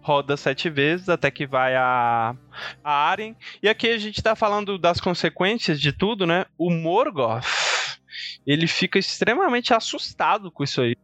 roda 0.00 0.36
sete 0.36 0.68
vezes 0.68 1.08
até 1.08 1.30
que 1.30 1.46
vai 1.46 1.74
a, 1.74 2.34
a 2.82 2.92
Arem. 2.92 3.36
E 3.62 3.68
aqui 3.68 3.88
a 3.88 3.98
gente 3.98 4.22
tá 4.22 4.34
falando 4.34 4.78
das 4.78 5.00
consequências 5.00 5.80
de 5.80 5.92
tudo, 5.92 6.26
né? 6.26 6.46
O 6.58 6.70
Morgoth, 6.70 7.44
ele 8.46 8.66
fica 8.66 8.98
extremamente 8.98 9.72
assustado 9.74 10.50
com 10.50 10.64
isso 10.64 10.80
aí. 10.80 10.96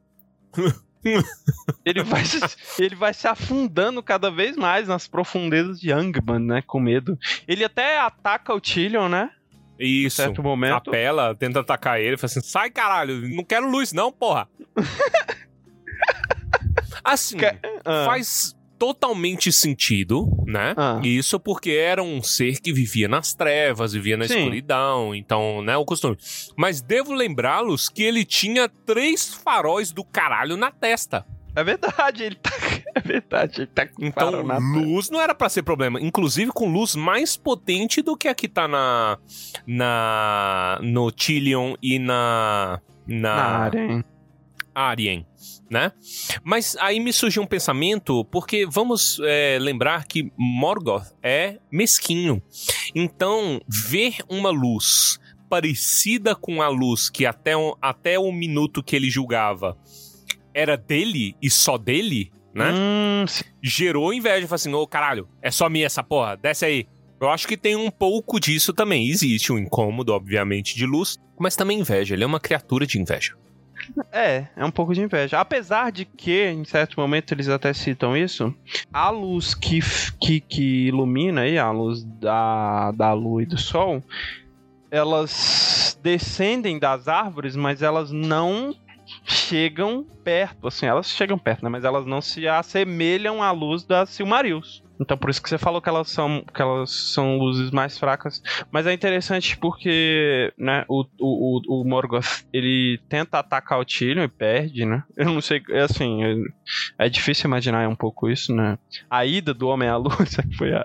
ele, 1.85 2.03
vai 2.03 2.25
se, 2.25 2.41
ele 2.79 2.95
vai 2.95 3.15
se 3.15 3.27
afundando 3.29 4.03
cada 4.03 4.31
vez 4.31 4.57
mais 4.57 4.89
nas 4.89 5.07
profundezas 5.07 5.81
de 5.81 5.93
Angband, 5.93 6.41
né? 6.41 6.63
Com 6.67 6.81
medo. 6.81 7.19
Ele 7.47 7.65
até 7.65 7.99
ataca 7.99 8.55
o 8.55 8.61
Tyrion, 8.61 9.09
né? 9.09 9.31
Em 9.79 10.07
Isso. 10.07 10.17
certo 10.17 10.43
momento. 10.43 10.89
Apela, 10.89 11.35
tenta 11.35 11.61
atacar 11.61 12.01
ele, 12.01 12.17
fala 12.17 12.27
assim: 12.27 12.41
sai 12.41 12.71
caralho, 12.71 13.29
não 13.29 13.45
quero 13.45 13.71
luz, 13.71 13.93
não, 13.93 14.11
porra. 14.11 14.49
assim, 17.05 17.37
Que- 17.39 17.57
Ah. 17.85 18.05
faz 18.07 18.57
totalmente 18.79 19.51
sentido, 19.51 20.29
né? 20.47 20.73
Ah. 20.77 21.01
Isso 21.03 21.41
porque 21.41 21.71
era 21.73 22.01
um 22.03 22.23
ser 22.23 22.61
que 22.61 22.73
vivia 22.73 23.09
nas 23.09 23.35
trevas, 23.35 23.93
vivia 23.93 24.17
na 24.17 24.29
Sim. 24.29 24.39
escuridão, 24.39 25.13
então, 25.15 25.61
né, 25.63 25.77
o 25.77 25.85
costume. 25.85 26.17
Mas 26.57 26.81
devo 26.81 27.13
lembrá-los 27.13 27.89
que 27.89 28.05
ele 28.05 28.25
tinha 28.25 28.69
três 28.69 29.35
faróis 29.35 29.91
do 29.91 30.05
caralho 30.05 30.57
na 30.57 30.71
testa. 30.71 31.27
É 31.57 31.65
verdade, 31.65 32.23
ele 32.23 32.37
tá. 32.37 32.51
É 32.95 33.01
verdade, 33.01 33.61
ele 33.63 33.67
tá 33.69 33.87
com 33.87 34.05
Então, 34.05 34.31
luz 34.75 35.09
não 35.09 35.21
era 35.21 35.33
pra 35.35 35.49
ser 35.49 35.63
problema. 35.63 36.01
Inclusive 36.01 36.51
com 36.53 36.69
luz 36.71 36.97
mais 36.97 37.37
potente 37.37 38.03
do 38.03 38.17
que 38.17 38.27
a 38.29 38.35
que 38.35 38.49
tá 38.49 38.67
na. 38.67 39.19
na 39.67 40.79
no 40.83 41.11
Tylion 41.13 41.75
e 41.83 41.99
na. 41.99 42.81
na 43.07 43.71
na 43.71 43.81
hein? 43.81 44.05
Arien, 44.75 45.27
né? 45.71 45.93
Mas 46.43 46.77
aí 46.81 46.99
me 47.01 47.13
surgiu 47.13 47.43
um 47.43 47.47
pensamento, 47.47 48.25
porque 48.27 48.67
vamos 48.67 49.21
é, 49.25 49.59
lembrar 49.61 50.05
que 50.07 50.33
Morgoth 50.37 51.07
é 51.23 51.59
mesquinho. 51.71 52.43
Então, 52.95 53.61
ver 53.69 54.17
uma 54.29 54.51
luz 54.51 55.19
parecida 55.49 56.35
com 56.35 56.61
a 56.63 56.69
luz 56.69 57.09
que 57.11 57.25
até, 57.27 57.57
o- 57.57 57.77
até 57.81 58.19
o 58.19 58.31
minuto 58.33 58.83
que 58.83 58.95
ele 58.97 59.11
julgava 59.11 59.77
era 60.55 60.77
dele 60.77 61.35
e 61.41 61.49
só 61.51 61.79
dele, 61.79 62.31
né? 62.55 62.73
Hum, 62.73 63.25
gerou 63.63 64.13
inveja. 64.13 64.47
Falei 64.47 64.57
assim, 64.57 64.75
ô 64.75 64.87
caralho, 64.87 65.29
é 65.43 65.51
só 65.51 65.69
minha 65.69 65.87
essa 65.87 66.03
porra, 66.03 66.37
desce 66.37 66.65
aí. 66.65 66.87
Eu 67.21 67.29
acho 67.31 67.49
que 67.49 67.57
tem 67.57 67.75
um 67.75 67.91
pouco 67.91 68.39
disso 68.39 68.73
também. 68.73 69.09
Existe 69.09 69.53
um 69.53 69.59
incômodo, 69.59 70.13
obviamente, 70.13 70.77
de 70.77 70.87
luz, 70.87 71.17
mas 71.39 71.57
também 71.57 71.81
inveja. 71.81 72.15
Ele 72.15 72.23
é 72.23 72.27
uma 72.27 72.39
criatura 72.39 72.87
de 72.87 72.99
inveja. 73.01 73.35
É, 74.13 74.47
é 74.57 74.65
um 74.65 74.71
pouco 74.71 74.95
de 74.95 75.01
inveja. 75.01 75.41
Apesar 75.41 75.91
de 75.93 76.05
que, 76.05 76.47
em 76.47 76.65
certo 76.65 77.01
momento, 77.01 77.33
eles 77.33 77.49
até 77.49 77.73
citam 77.73 78.17
isso, 78.17 78.55
a 78.93 79.11
luz 79.11 79.55
que, 79.55 79.81
que, 80.21 80.41
que 80.41 80.89
ilumina 80.89 81.43
aí, 81.43 81.59
a 81.59 81.71
luz 81.71 82.05
da, 82.05 82.93
da 82.93 83.13
lua 83.13 83.43
e 83.43 83.47
do 83.47 83.59
sol, 83.59 84.03
elas 84.91 85.99
descendem 86.03 86.79
das 86.79 87.09
árvores, 87.09 87.57
mas 87.57 87.83
elas 87.83 88.11
não 88.11 88.75
chegam 89.25 90.07
perto, 90.23 90.69
assim, 90.69 90.87
elas 90.87 91.09
chegam 91.09 91.39
perto, 91.39 91.65
né? 91.65 91.71
Mas 91.71 91.85
elas 91.85 92.05
não 92.05 92.21
se 92.21 92.47
assemelham 92.47 93.43
à 93.43 93.51
luz 93.51 93.85
das 93.85 94.11
Silmarils. 94.11 94.83
Então 95.01 95.17
por 95.17 95.31
isso 95.31 95.43
que 95.43 95.49
você 95.49 95.59
falou 95.59 95.81
que 95.81 95.89
elas 95.89 96.11
são, 96.11 96.45
que 96.53 96.61
elas 96.61 96.91
são 96.91 97.37
luzes 97.39 97.71
mais 97.71 97.99
fracas. 97.99 98.43
Mas 98.71 98.87
é 98.87 98.93
interessante 98.93 99.57
porque, 99.57 100.53
né, 100.59 100.85
o, 100.89 101.05
o, 101.21 101.81
o 101.81 101.85
Morgoth, 101.85 102.45
ele 102.53 103.01
tenta 103.09 103.39
atacar 103.39 103.79
o 103.79 103.85
Tyrion 103.85 104.25
e 104.25 104.29
perde, 104.29 104.85
né? 104.85 105.03
Eu 105.17 105.27
não 105.27 105.41
sei, 105.41 105.63
é 105.71 105.81
assim, 105.81 106.25
é, 106.25 107.07
é 107.07 107.09
difícil 107.09 107.47
imaginar 107.47 107.89
um 107.89 107.97
pouco 107.97 108.29
isso, 108.29 108.55
né? 108.55 108.79
A 109.09 109.25
ida 109.25 109.55
do 109.55 109.69
Homem 109.69 109.89
à 109.89 109.97
Lua, 109.97 110.17
foi 110.57 110.73
a... 110.73 110.83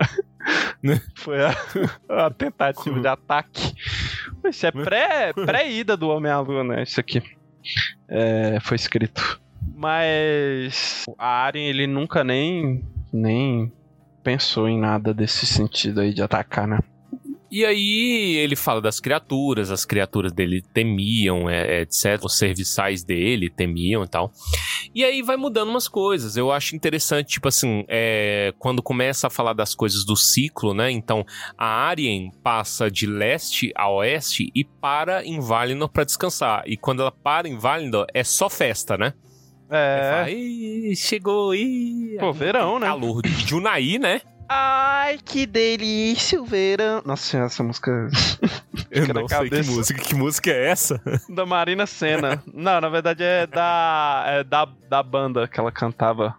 foi 1.16 1.38
a, 1.42 2.26
a 2.26 2.30
tentativa 2.30 3.00
de 3.00 3.08
ataque. 3.08 3.74
Isso 4.46 4.66
é 4.66 4.72
pré, 4.72 5.34
pré-ida 5.34 5.96
do 5.96 6.10
Homem 6.10 6.32
à 6.32 6.40
Lua, 6.40 6.64
né? 6.64 6.84
Isso 6.84 7.00
aqui. 7.00 7.22
É, 8.08 8.60
foi 8.60 8.76
escrito. 8.76 9.42
Mas 9.76 11.06
a 11.18 11.46
Arya, 11.46 11.62
ele 11.62 11.88
nunca 11.88 12.24
nem, 12.24 12.84
nem 13.12 13.72
pensou 14.24 14.68
em 14.68 14.80
nada 14.80 15.14
desse 15.14 15.46
sentido 15.46 16.02
aí 16.02 16.14
de 16.14 16.22
atacar, 16.22 16.68
né? 16.68 16.80
E 17.56 17.64
aí 17.64 18.36
ele 18.38 18.56
fala 18.56 18.82
das 18.82 19.00
criaturas, 19.00 19.70
as 19.70 19.86
criaturas 19.86 20.32
dele 20.32 20.64
temiam, 20.74 21.48
é, 21.48 21.78
é, 21.78 21.82
etc. 21.82 22.20
Os 22.24 22.36
serviçais 22.36 23.04
dele 23.04 23.48
temiam 23.48 24.04
e 24.04 24.08
tal. 24.08 24.32
E 24.96 25.06
aí 25.06 25.22
vai 25.22 25.38
mudando 25.38 25.70
umas 25.70 25.88
coisas. 25.88 26.36
Eu 26.36 26.52
acho 26.52 26.76
interessante, 26.76 27.34
tipo 27.34 27.48
assim, 27.48 27.86
é, 27.88 28.56
quando 28.58 28.82
começa 28.82 29.28
a 29.28 29.30
falar 29.30 29.54
das 29.54 29.76
coisas 29.76 30.04
do 30.04 30.16
ciclo, 30.16 30.74
né? 30.74 30.90
Então 30.90 31.24
a 31.56 31.86
Arien 31.86 32.32
passa 32.42 32.90
de 32.90 33.06
leste 33.06 33.72
a 33.76 33.88
oeste 33.88 34.52
e 34.56 34.64
para 34.64 35.24
em 35.24 35.40
Valinor 35.40 35.90
para 35.90 36.06
descansar. 36.06 36.64
E 36.66 36.76
quando 36.76 37.02
ela 37.02 37.12
para 37.12 37.48
em 37.48 37.56
Valinor 37.56 38.08
é 38.16 38.24
só 38.24 38.50
festa, 38.50 38.98
né? 38.98 39.14
É. 39.70 40.12
Fala, 40.12 40.96
chegou, 40.96 41.56
ih, 41.56 42.18
Pô, 42.20 42.32
verão, 42.32 42.80
né? 42.80 42.88
Calor 42.88 43.22
de 43.22 43.48
Junaí, 43.48 43.98
né? 43.98 44.22
Ai, 44.48 45.18
que 45.24 45.46
delícia 45.46 46.40
o 46.42 46.46
verão. 46.46 47.02
Nossa 47.06 47.24
senhora, 47.24 47.48
essa 47.48 47.64
música. 47.64 47.92
Eu 48.92 49.08
não 49.08 49.28
sei 49.28 49.50
que 49.50 49.64
música. 49.64 50.02
Que 50.02 50.16
música 50.16 50.52
é 50.52 50.68
essa? 50.68 51.02
Da 51.28 51.46
Marina 51.46 51.88
Senna. 51.88 52.44
não, 52.54 52.80
na 52.80 52.90
verdade 52.90 53.24
é 53.24 53.48
da. 53.48 54.24
É 54.28 54.44
da, 54.44 54.68
da 54.88 55.02
banda 55.02 55.48
que 55.48 55.60
ela 55.60 55.72
cantava. 55.72 56.36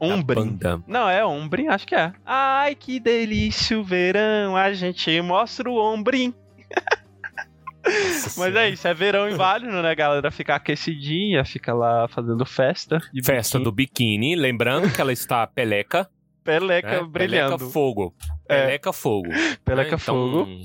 Umbrim. 0.00 0.56
Não, 0.86 1.08
é 1.08 1.26
Umbrim, 1.26 1.66
acho 1.66 1.86
que 1.86 1.94
é. 1.96 2.12
Ai, 2.24 2.76
que 2.76 3.00
delícia 3.00 3.78
o 3.78 3.82
verão. 3.82 4.56
A 4.56 4.72
gente 4.72 5.20
mostra 5.20 5.68
o 5.68 5.74
Ombrim. 7.88 8.34
Mas 8.36 8.56
é 8.56 8.70
isso, 8.70 8.88
é 8.88 8.94
verão 8.94 9.28
inválido, 9.28 9.82
né? 9.82 9.94
Galera 9.94 10.30
fica 10.30 10.54
aquecidinha, 10.54 11.44
fica 11.44 11.74
lá 11.74 12.08
fazendo 12.08 12.44
festa. 12.44 13.00
Festa 13.24 13.58
biquíni. 13.58 13.64
do 13.64 13.72
biquíni. 13.72 14.36
Lembrando 14.36 14.92
que 14.92 15.00
ela 15.00 15.12
está 15.12 15.46
peleca. 15.46 16.08
Peleca 16.44 16.88
é, 16.88 17.04
brilhando. 17.04 17.56
Peleca 17.56 17.72
fogo. 17.72 18.14
É. 18.48 18.62
Peleca 18.62 18.92
fogo. 18.92 19.28
Peleca 19.64 19.96
então, 19.96 19.98
fogo. 19.98 20.48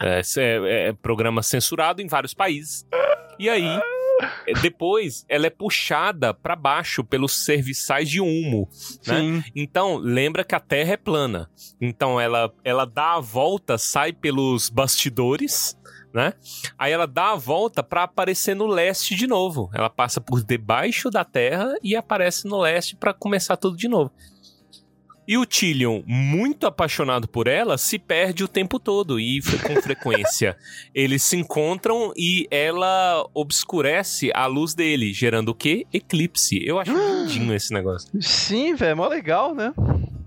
É, 0.00 0.20
é, 0.38 0.88
é 0.88 0.92
programa 0.92 1.42
censurado 1.42 2.02
em 2.02 2.08
vários 2.08 2.34
países. 2.34 2.84
E 3.38 3.48
aí, 3.48 3.80
depois 4.60 5.24
ela 5.28 5.46
é 5.46 5.50
puxada 5.50 6.32
para 6.32 6.54
baixo 6.54 7.02
pelos 7.02 7.44
serviçais 7.44 8.08
de 8.08 8.20
humo, 8.20 8.68
né? 9.06 9.42
Então, 9.54 9.96
lembra 9.96 10.44
que 10.44 10.54
a 10.54 10.60
Terra 10.60 10.92
é 10.92 10.96
plana. 10.96 11.50
Então 11.80 12.20
ela 12.20 12.52
ela 12.62 12.84
dá 12.84 13.14
a 13.14 13.20
volta, 13.20 13.78
sai 13.78 14.12
pelos 14.12 14.68
bastidores, 14.68 15.76
né? 16.14 16.32
Aí 16.78 16.92
ela 16.92 17.08
dá 17.08 17.32
a 17.32 17.36
volta 17.36 17.82
para 17.82 18.04
aparecer 18.04 18.54
no 18.54 18.68
leste 18.68 19.16
de 19.16 19.26
novo. 19.26 19.68
Ela 19.74 19.90
passa 19.90 20.20
por 20.20 20.42
debaixo 20.44 21.10
da 21.10 21.24
Terra 21.24 21.74
e 21.82 21.96
aparece 21.96 22.46
no 22.46 22.60
leste 22.60 22.94
para 22.94 23.12
começar 23.12 23.56
tudo 23.56 23.76
de 23.76 23.88
novo. 23.88 24.12
E 25.26 25.38
o 25.38 25.46
Tillion, 25.46 26.02
muito 26.06 26.66
apaixonado 26.66 27.26
por 27.26 27.48
ela, 27.48 27.78
se 27.78 27.98
perde 27.98 28.44
o 28.44 28.48
tempo 28.48 28.78
todo 28.78 29.18
e 29.18 29.40
com 29.66 29.80
frequência. 29.80 30.56
Eles 30.94 31.22
se 31.22 31.34
encontram 31.34 32.12
e 32.14 32.46
ela 32.50 33.26
obscurece 33.32 34.30
a 34.34 34.44
luz 34.46 34.74
dele, 34.74 35.14
gerando 35.14 35.48
o 35.48 35.54
quê? 35.54 35.86
Eclipse. 35.92 36.62
Eu 36.62 36.78
acho 36.78 36.92
lindinho 37.24 37.54
esse 37.54 37.72
negócio. 37.72 38.10
Sim, 38.20 38.74
velho, 38.74 38.92
é 38.92 38.94
mó 38.94 39.08
legal, 39.08 39.54
né? 39.54 39.72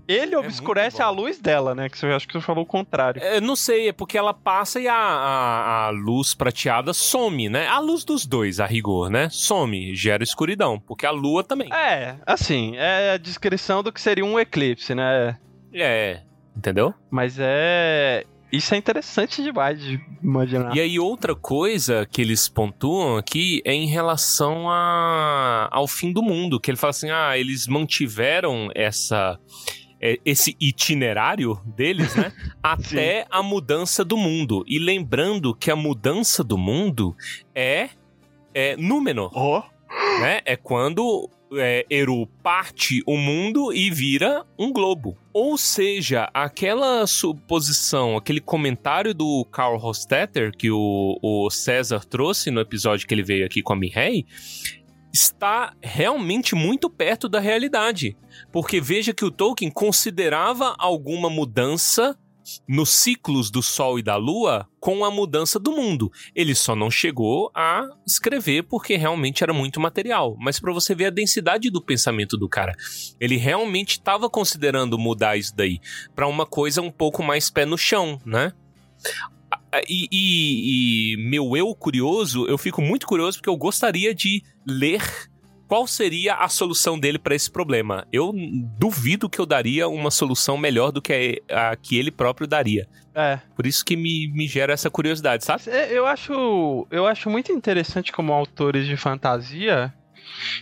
Ele 0.08 0.34
é 0.34 0.38
obscurece 0.38 1.02
a 1.02 1.10
luz 1.10 1.38
dela, 1.38 1.74
né? 1.74 1.90
Que 1.90 2.02
eu 2.02 2.16
acho 2.16 2.26
que 2.26 2.32
você 2.32 2.40
falou 2.40 2.64
o 2.64 2.66
contrário. 2.66 3.22
É, 3.22 3.42
não 3.42 3.54
sei, 3.54 3.88
é 3.88 3.92
porque 3.92 4.16
ela 4.16 4.32
passa 4.32 4.80
e 4.80 4.88
a, 4.88 4.94
a, 4.94 5.86
a, 5.86 5.90
luz 5.90 6.34
prateada 6.34 6.94
some, 6.94 7.50
né? 7.50 7.66
A 7.66 7.78
luz 7.78 8.04
dos 8.04 8.24
dois, 8.24 8.58
a 8.58 8.64
rigor, 8.64 9.10
né? 9.10 9.28
Some, 9.30 9.94
gera 9.94 10.24
escuridão. 10.24 10.80
Porque 10.80 11.04
a 11.04 11.10
lua 11.10 11.44
também. 11.44 11.70
É, 11.70 12.16
assim, 12.26 12.74
é 12.76 13.12
a 13.12 13.16
descrição 13.18 13.82
do 13.82 13.92
que 13.92 14.00
seria 14.00 14.24
um 14.24 14.40
eclipse, 14.40 14.94
né? 14.94 15.36
É, 15.74 16.22
entendeu? 16.56 16.94
Mas 17.10 17.36
é. 17.38 18.24
Isso 18.50 18.74
é 18.74 18.78
interessante 18.78 19.42
demais 19.42 19.78
de 19.78 20.00
imaginar. 20.22 20.74
E 20.74 20.80
aí, 20.80 20.98
outra 20.98 21.34
coisa 21.34 22.08
que 22.10 22.22
eles 22.22 22.48
pontuam 22.48 23.18
aqui 23.18 23.60
é 23.62 23.74
em 23.74 23.86
relação 23.86 24.70
a, 24.70 25.68
ao 25.70 25.86
fim 25.86 26.14
do 26.14 26.22
mundo. 26.22 26.58
Que 26.58 26.70
ele 26.70 26.78
fala 26.78 26.92
assim: 26.92 27.10
ah, 27.10 27.36
eles 27.36 27.66
mantiveram 27.66 28.70
essa 28.74 29.38
é, 30.00 30.18
esse 30.24 30.56
itinerário 30.60 31.60
deles, 31.64 32.14
né? 32.14 32.32
até 32.62 33.26
a 33.30 33.42
mudança 33.42 34.04
do 34.04 34.16
mundo. 34.16 34.64
E 34.66 34.78
lembrando 34.78 35.54
que 35.54 35.70
a 35.70 35.76
mudança 35.76 36.42
do 36.44 36.56
mundo 36.56 37.16
é, 37.54 37.90
é 38.54 38.76
Númenor. 38.76 39.30
Oh. 39.34 39.62
Né? 40.20 40.40
É 40.44 40.56
quando 40.56 41.30
é, 41.56 41.86
Eru 41.88 42.26
parte 42.42 43.02
o 43.06 43.16
mundo 43.16 43.72
e 43.72 43.90
vira 43.90 44.44
um 44.58 44.72
globo. 44.72 45.16
Ou 45.32 45.56
seja, 45.56 46.28
aquela 46.34 47.06
suposição, 47.06 48.16
aquele 48.16 48.40
comentário 48.40 49.14
do 49.14 49.44
Karl 49.50 49.76
Hostetter 49.76 50.52
que 50.56 50.70
o, 50.70 51.18
o 51.22 51.50
César 51.50 52.04
trouxe 52.04 52.50
no 52.50 52.60
episódio 52.60 53.06
que 53.06 53.14
ele 53.14 53.22
veio 53.22 53.46
aqui 53.46 53.62
com 53.62 53.72
a 53.72 53.76
Mihei, 53.76 54.26
está 55.12 55.74
realmente 55.82 56.54
muito 56.54 56.90
perto 56.90 57.28
da 57.28 57.40
realidade. 57.40 58.16
Porque 58.52 58.80
veja 58.80 59.14
que 59.14 59.24
o 59.24 59.30
Tolkien 59.30 59.70
considerava 59.70 60.74
alguma 60.78 61.30
mudança 61.30 62.16
nos 62.66 62.90
ciclos 62.90 63.50
do 63.50 63.62
Sol 63.62 63.98
e 63.98 64.02
da 64.02 64.16
Lua 64.16 64.66
com 64.80 65.04
a 65.04 65.10
mudança 65.10 65.58
do 65.58 65.72
mundo. 65.72 66.10
Ele 66.34 66.54
só 66.54 66.74
não 66.74 66.90
chegou 66.90 67.50
a 67.54 67.86
escrever 68.06 68.62
porque 68.62 68.96
realmente 68.96 69.42
era 69.42 69.52
muito 69.52 69.80
material. 69.80 70.36
Mas 70.38 70.58
para 70.58 70.72
você 70.72 70.94
ver 70.94 71.06
a 71.06 71.10
densidade 71.10 71.70
do 71.70 71.82
pensamento 71.82 72.36
do 72.36 72.48
cara, 72.48 72.74
ele 73.20 73.36
realmente 73.36 73.92
estava 73.92 74.30
considerando 74.30 74.98
mudar 74.98 75.36
isso 75.36 75.54
daí 75.54 75.80
para 76.14 76.26
uma 76.26 76.46
coisa 76.46 76.80
um 76.80 76.90
pouco 76.90 77.22
mais 77.22 77.50
pé 77.50 77.66
no 77.66 77.76
chão, 77.76 78.20
né? 78.24 78.52
E, 79.86 80.08
e, 80.10 81.12
e, 81.12 81.16
meu 81.28 81.56
eu 81.56 81.74
curioso, 81.74 82.46
eu 82.46 82.56
fico 82.56 82.80
muito 82.80 83.06
curioso 83.06 83.38
porque 83.38 83.50
eu 83.50 83.56
gostaria 83.56 84.14
de 84.14 84.42
ler 84.68 85.02
qual 85.68 85.86
seria 85.86 86.34
a 86.34 86.48
solução 86.48 86.98
dele 86.98 87.18
para 87.18 87.34
esse 87.34 87.50
problema. 87.50 88.06
Eu 88.10 88.32
duvido 88.78 89.28
que 89.28 89.38
eu 89.38 89.44
daria 89.44 89.86
uma 89.86 90.10
solução 90.10 90.56
melhor 90.56 90.90
do 90.90 91.02
que 91.02 91.42
a, 91.50 91.70
a 91.70 91.76
que 91.76 91.98
ele 91.98 92.10
próprio 92.10 92.46
daria. 92.46 92.88
É. 93.14 93.38
Por 93.54 93.66
isso 93.66 93.84
que 93.84 93.96
me, 93.96 94.28
me 94.28 94.46
gera 94.46 94.72
essa 94.72 94.88
curiosidade, 94.88 95.44
sabe? 95.44 95.64
Eu 95.90 96.06
acho, 96.06 96.86
eu 96.90 97.06
acho 97.06 97.28
muito 97.28 97.52
interessante 97.52 98.12
como 98.12 98.32
autores 98.32 98.86
de 98.86 98.96
fantasia 98.96 99.92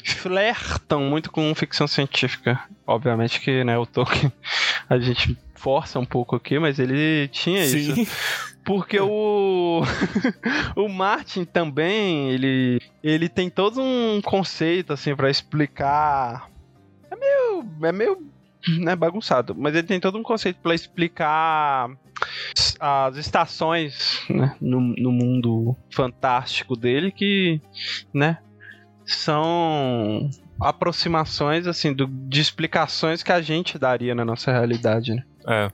flertam 0.05 1.03
muito 1.03 1.31
com 1.31 1.55
ficção 1.55 1.87
científica. 1.87 2.61
Obviamente 2.87 3.41
que, 3.41 3.63
né, 3.63 3.77
o 3.79 3.87
Tolkien 3.87 4.33
a 4.89 4.99
gente 4.99 5.37
força 5.55 5.99
um 5.99 6.05
pouco 6.05 6.37
aqui, 6.37 6.59
mas 6.59 6.79
ele 6.79 7.29
tinha 7.29 7.65
Sim. 7.67 8.03
isso. 8.03 8.56
Porque 8.67 8.99
o 9.01 9.83
o 10.75 10.89
Martin 10.89 11.45
também, 11.45 12.31
ele 12.31 12.81
ele 13.03 13.29
tem 13.29 13.49
todo 13.49 13.81
um 13.81 14.21
conceito 14.21 14.93
assim 14.93 15.15
para 15.15 15.31
explicar. 15.31 16.51
É 17.09 17.15
meio 17.15 17.65
é 17.85 17.93
meio 17.93 18.27
né, 18.81 18.97
bagunçado, 18.97 19.55
mas 19.57 19.73
ele 19.77 19.87
tem 19.87 20.01
todo 20.01 20.19
um 20.19 20.23
conceito 20.23 20.59
para 20.61 20.75
explicar 20.75 21.89
as 22.81 23.17
estações 23.17 24.21
né, 24.29 24.57
no, 24.61 24.81
no 24.81 25.13
mundo 25.13 25.77
fantástico 25.89 26.75
dele 26.75 27.13
que, 27.13 27.61
né, 28.13 28.39
são 29.05 30.29
aproximações 30.61 31.67
assim 31.67 31.93
do, 31.93 32.07
de 32.07 32.41
explicações 32.41 33.23
que 33.23 33.33
a 33.33 33.41
gente 33.41 33.79
daria 33.79 34.15
na 34.15 34.25
nossa 34.25 34.53
realidade, 34.53 35.15
né? 35.15 35.25
É. 35.49 35.71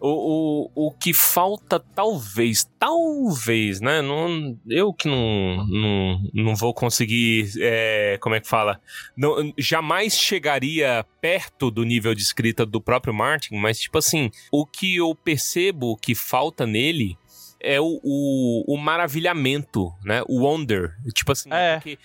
O, 0.00 0.70
o, 0.76 0.86
o 0.86 0.92
que 0.92 1.12
falta, 1.12 1.80
talvez, 1.80 2.64
talvez, 2.78 3.80
né? 3.80 4.00
Não, 4.00 4.56
eu 4.68 4.94
que 4.94 5.08
não, 5.08 5.66
não, 5.66 6.22
não 6.32 6.56
vou 6.56 6.72
conseguir. 6.72 7.50
É, 7.58 8.16
como 8.20 8.36
é 8.36 8.40
que 8.40 8.46
fala? 8.46 8.80
Não, 9.16 9.52
jamais 9.58 10.16
chegaria 10.16 11.04
perto 11.20 11.68
do 11.68 11.82
nível 11.82 12.14
de 12.14 12.22
escrita 12.22 12.64
do 12.64 12.80
próprio 12.80 13.12
Martin, 13.12 13.56
mas, 13.56 13.80
tipo 13.80 13.98
assim, 13.98 14.30
o 14.52 14.64
que 14.64 14.96
eu 14.96 15.12
percebo 15.16 15.96
que 15.96 16.14
falta 16.14 16.64
nele 16.64 17.18
é 17.60 17.80
o, 17.80 18.00
o, 18.04 18.74
o 18.74 18.76
maravilhamento, 18.76 19.92
né? 20.04 20.22
O 20.28 20.42
wonder. 20.44 20.94
Tipo 21.12 21.32
assim, 21.32 21.48
é. 21.52 21.74
porque 21.74 21.98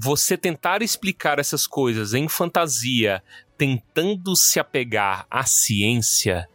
você 0.00 0.36
tentar 0.36 0.82
explicar 0.82 1.38
essas 1.38 1.66
coisas 1.66 2.14
em 2.14 2.28
fantasia 2.28 3.22
tentando 3.56 4.36
se 4.36 4.60
apegar 4.60 5.26
à 5.30 5.44
ciência 5.44 6.48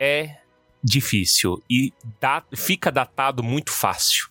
é 0.00 0.38
difícil 0.82 1.62
e 1.68 1.92
dá, 2.20 2.42
fica 2.54 2.90
datado 2.90 3.42
muito 3.42 3.72
fácil. 3.72 4.30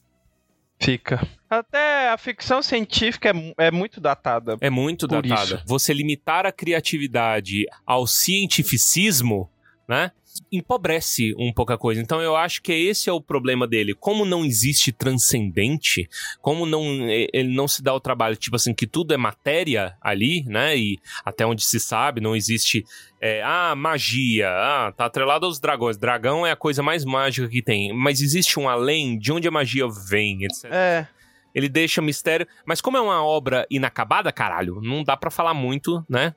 Fica. 0.80 1.28
Até 1.50 2.10
a 2.10 2.18
ficção 2.18 2.62
científica 2.62 3.30
é, 3.30 3.68
é 3.68 3.72
muito 3.72 4.00
datada. 4.00 4.58
É 4.62 4.70
muito 4.70 5.08
datada. 5.08 5.56
isso. 5.56 5.64
Você 5.66 5.94
limitar 5.94 6.46
a 6.46 6.52
criatividade 6.52 7.66
ao 7.86 8.06
cientificismo, 8.06 9.50
né? 9.88 10.12
Empobrece 10.52 11.34
um 11.38 11.52
pouco 11.52 11.74
a 11.74 11.78
coisa. 11.78 12.02
Então 12.02 12.22
eu 12.22 12.36
acho 12.36 12.62
que 12.62 12.72
esse 12.72 13.10
é 13.10 13.14
o 13.14 13.22
problema 13.22 13.68
dele. 13.68 13.94
Como 13.94 14.26
não 14.26 14.46
existe 14.46 14.92
transcendente, 14.92 16.08
como 16.42 16.66
não 16.66 16.84
ele 17.10 17.54
não 17.54 17.68
se 17.68 17.82
dá 17.82 17.94
o 17.94 18.00
trabalho, 18.00 18.36
tipo 18.36 18.56
assim, 18.56 18.74
que 18.74 18.88
tudo 18.88 19.14
é 19.14 19.18
matéria 19.18 19.96
ali, 20.02 20.44
né? 20.46 20.78
E 20.78 20.98
até 21.26 21.46
onde 21.46 21.64
se 21.64 21.80
sabe, 21.80 22.22
não 22.22 22.36
existe. 22.36 22.84
é, 23.22 23.42
ah, 23.44 23.76
magia. 23.76 24.50
Ah, 24.50 24.94
tá 24.96 25.06
atrelado 25.06 25.46
aos 25.46 25.60
dragões. 25.60 25.98
Dragão 25.98 26.46
é 26.46 26.52
a 26.52 26.56
coisa 26.56 26.84
mais 26.84 27.04
mágica 27.04 27.48
que 27.48 27.62
tem. 27.62 27.94
Mas 27.94 28.22
existe 28.22 28.60
um 28.60 28.70
além 28.70 29.18
de 29.18 29.32
onde 29.32 29.48
a 29.48 29.52
magia 29.52 29.88
vem, 30.10 30.44
etc. 30.44 30.66
É. 30.72 31.08
Ele 31.54 31.68
deixa 31.68 32.02
mistério. 32.02 32.48
Mas 32.66 32.82
como 32.82 32.98
é 32.98 33.02
uma 33.02 33.24
obra 33.24 33.66
inacabada, 33.70 34.32
caralho, 34.32 34.80
não 34.82 35.04
dá 35.04 35.18
pra 35.18 35.32
falar 35.32 35.54
muito, 35.54 36.06
né? 36.08 36.36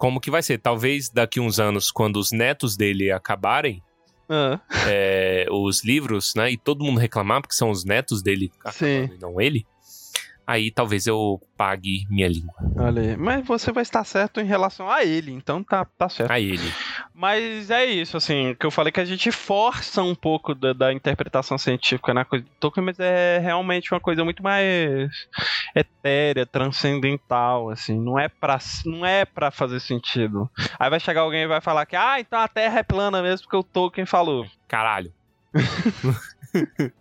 Como 0.00 0.18
que 0.18 0.30
vai 0.30 0.42
ser? 0.42 0.56
Talvez 0.56 1.10
daqui 1.10 1.38
uns 1.38 1.60
anos, 1.60 1.90
quando 1.90 2.16
os 2.16 2.32
netos 2.32 2.74
dele 2.74 3.12
acabarem 3.12 3.82
Ah, 4.30 4.58
é, 4.86 5.44
os 5.50 5.84
livros, 5.84 6.32
né? 6.34 6.50
E 6.50 6.56
todo 6.56 6.82
mundo 6.82 6.98
reclamar 6.98 7.42
porque 7.42 7.54
são 7.54 7.68
os 7.68 7.84
netos 7.84 8.22
dele 8.22 8.50
acabando 8.60 8.78
Sim. 8.78 9.10
e 9.14 9.18
não 9.20 9.38
ele. 9.38 9.66
Aí 10.46 10.70
talvez 10.70 11.06
eu 11.06 11.40
pague 11.56 12.06
minha 12.10 12.28
língua. 12.28 12.54
olha 12.76 13.02
aí. 13.02 13.16
Mas 13.16 13.46
você 13.46 13.70
vai 13.70 13.82
estar 13.82 14.04
certo 14.04 14.40
em 14.40 14.44
relação 14.44 14.90
a 14.90 15.04
ele, 15.04 15.32
então 15.32 15.62
tá, 15.62 15.84
tá 15.84 16.08
certo. 16.08 16.30
A 16.30 16.40
ele. 16.40 16.72
Mas 17.14 17.70
é 17.70 17.84
isso, 17.84 18.16
assim, 18.16 18.56
que 18.58 18.66
eu 18.66 18.70
falei 18.70 18.90
que 18.90 19.00
a 19.00 19.04
gente 19.04 19.30
força 19.30 20.02
um 20.02 20.14
pouco 20.14 20.54
da, 20.54 20.72
da 20.72 20.92
interpretação 20.92 21.58
científica 21.58 22.14
na 22.14 22.24
coisa 22.24 22.44
do 22.44 22.50
Tolkien, 22.58 22.84
mas 22.84 22.98
é 22.98 23.38
realmente 23.38 23.92
uma 23.92 24.00
coisa 24.00 24.24
muito 24.24 24.42
mais 24.42 25.10
etérea, 25.74 26.46
transcendental, 26.46 27.70
assim, 27.70 28.00
não 28.00 28.18
é 28.18 28.28
pra, 28.28 28.58
não 28.86 29.04
é 29.04 29.24
pra 29.24 29.50
fazer 29.50 29.80
sentido. 29.80 30.50
Aí 30.78 30.90
vai 30.90 31.00
chegar 31.00 31.20
alguém 31.20 31.42
e 31.42 31.48
vai 31.48 31.60
falar 31.60 31.86
que, 31.86 31.96
ah, 31.96 32.18
então 32.18 32.40
a 32.40 32.48
Terra 32.48 32.80
é 32.80 32.82
plana 32.82 33.22
mesmo 33.22 33.44
porque 33.44 33.56
o 33.56 33.62
Tolkien 33.62 34.06
falou. 34.06 34.46
Caralho. 34.66 35.12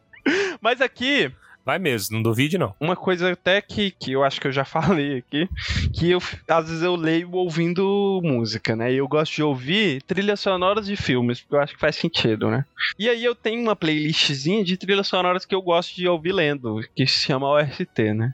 Mas 0.62 0.82
aqui, 0.82 1.32
Vai 1.70 1.78
mesmo, 1.78 2.16
não 2.16 2.24
duvide 2.24 2.58
não. 2.58 2.74
uma 2.82 2.96
coisa 2.96 3.32
até 3.32 3.62
que, 3.62 3.92
que 3.92 4.12
eu 4.12 4.24
acho 4.24 4.42
que 4.42 4.48
eu 4.48 4.52
já 4.52 4.66
falei 4.66 5.20
aqui, 5.20 5.48
que 5.94 6.10
eu, 6.10 6.20
às 6.48 6.68
vezes 6.68 6.82
eu 6.82 6.96
leio 6.96 7.30
ouvindo 7.32 8.20
música, 8.24 8.76
né? 8.76 8.92
E 8.92 8.98
eu 8.98 9.08
gosto 9.08 9.36
de 9.36 9.44
ouvir 9.44 10.02
trilhas 10.02 10.40
sonoras 10.40 10.88
de 10.88 10.96
filmes, 10.96 11.42
porque 11.42 11.56
eu 11.56 11.62
acho 11.62 11.74
que 11.76 11.80
faz 11.80 11.96
sentido, 11.96 12.50
né? 12.50 12.66
E 12.98 13.08
aí 13.08 13.24
eu 13.24 13.36
tenho 13.36 13.62
uma 13.62 13.76
playlistzinha 13.76 14.64
de 14.64 14.78
trilhas 14.78 15.06
sonoras 15.08 15.46
que 15.46 15.54
eu 15.54 15.62
gosto 15.62 15.96
de 15.96 16.08
ouvir 16.08 16.32
lendo, 16.32 16.80
que 16.96 17.06
se 17.06 17.28
chama 17.28 17.48
OST, 17.48 18.14
né? 18.16 18.34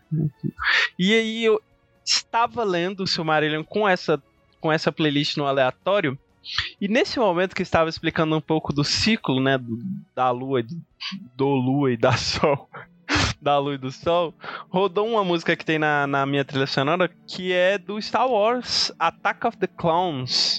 E 0.98 1.14
aí 1.14 1.44
eu 1.44 1.60
estava 2.06 2.64
lendo 2.64 3.02
o 3.04 3.08
Silmarillion 3.08 3.66
com 3.66 3.86
essa, 3.86 4.18
com 4.62 4.72
essa 4.72 4.94
playlist 4.94 5.36
no 5.36 5.46
aleatório, 5.46 6.18
e 6.80 6.88
nesse 6.88 7.18
momento 7.20 7.56
que 7.56 7.64
estava 7.64 7.90
explicando 7.90 8.36
um 8.38 8.40
pouco 8.42 8.72
do 8.72 8.84
ciclo, 8.84 9.42
né, 9.42 9.58
do- 9.58 9.80
da 10.16 10.30
lua, 10.30 10.60
e- 10.62 10.66
do 11.36 11.48
lua 11.48 11.92
e 11.92 11.98
da 11.98 12.12
sol, 12.16 12.70
da 13.46 13.60
lua 13.60 13.76
e 13.76 13.78
do 13.78 13.92
sol, 13.92 14.34
rodou 14.70 15.08
uma 15.08 15.24
música 15.24 15.56
que 15.56 15.64
tem 15.64 15.78
na, 15.78 16.08
na 16.08 16.26
minha 16.26 16.44
trilha 16.44 16.66
sonora 16.66 17.08
que 17.28 17.54
é 17.54 17.78
do 17.78 18.02
Star 18.02 18.28
Wars 18.28 18.92
Attack 18.98 19.46
of 19.46 19.58
the 19.58 19.68
Clones. 19.68 20.58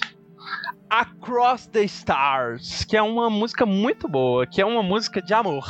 Across 0.88 1.66
the 1.66 1.82
Stars, 1.82 2.84
que 2.84 2.96
é 2.96 3.02
uma 3.02 3.28
música 3.28 3.66
muito 3.66 4.06
boa, 4.06 4.46
que 4.46 4.62
é 4.62 4.64
uma 4.64 4.84
música 4.84 5.20
de 5.20 5.34
amor, 5.34 5.66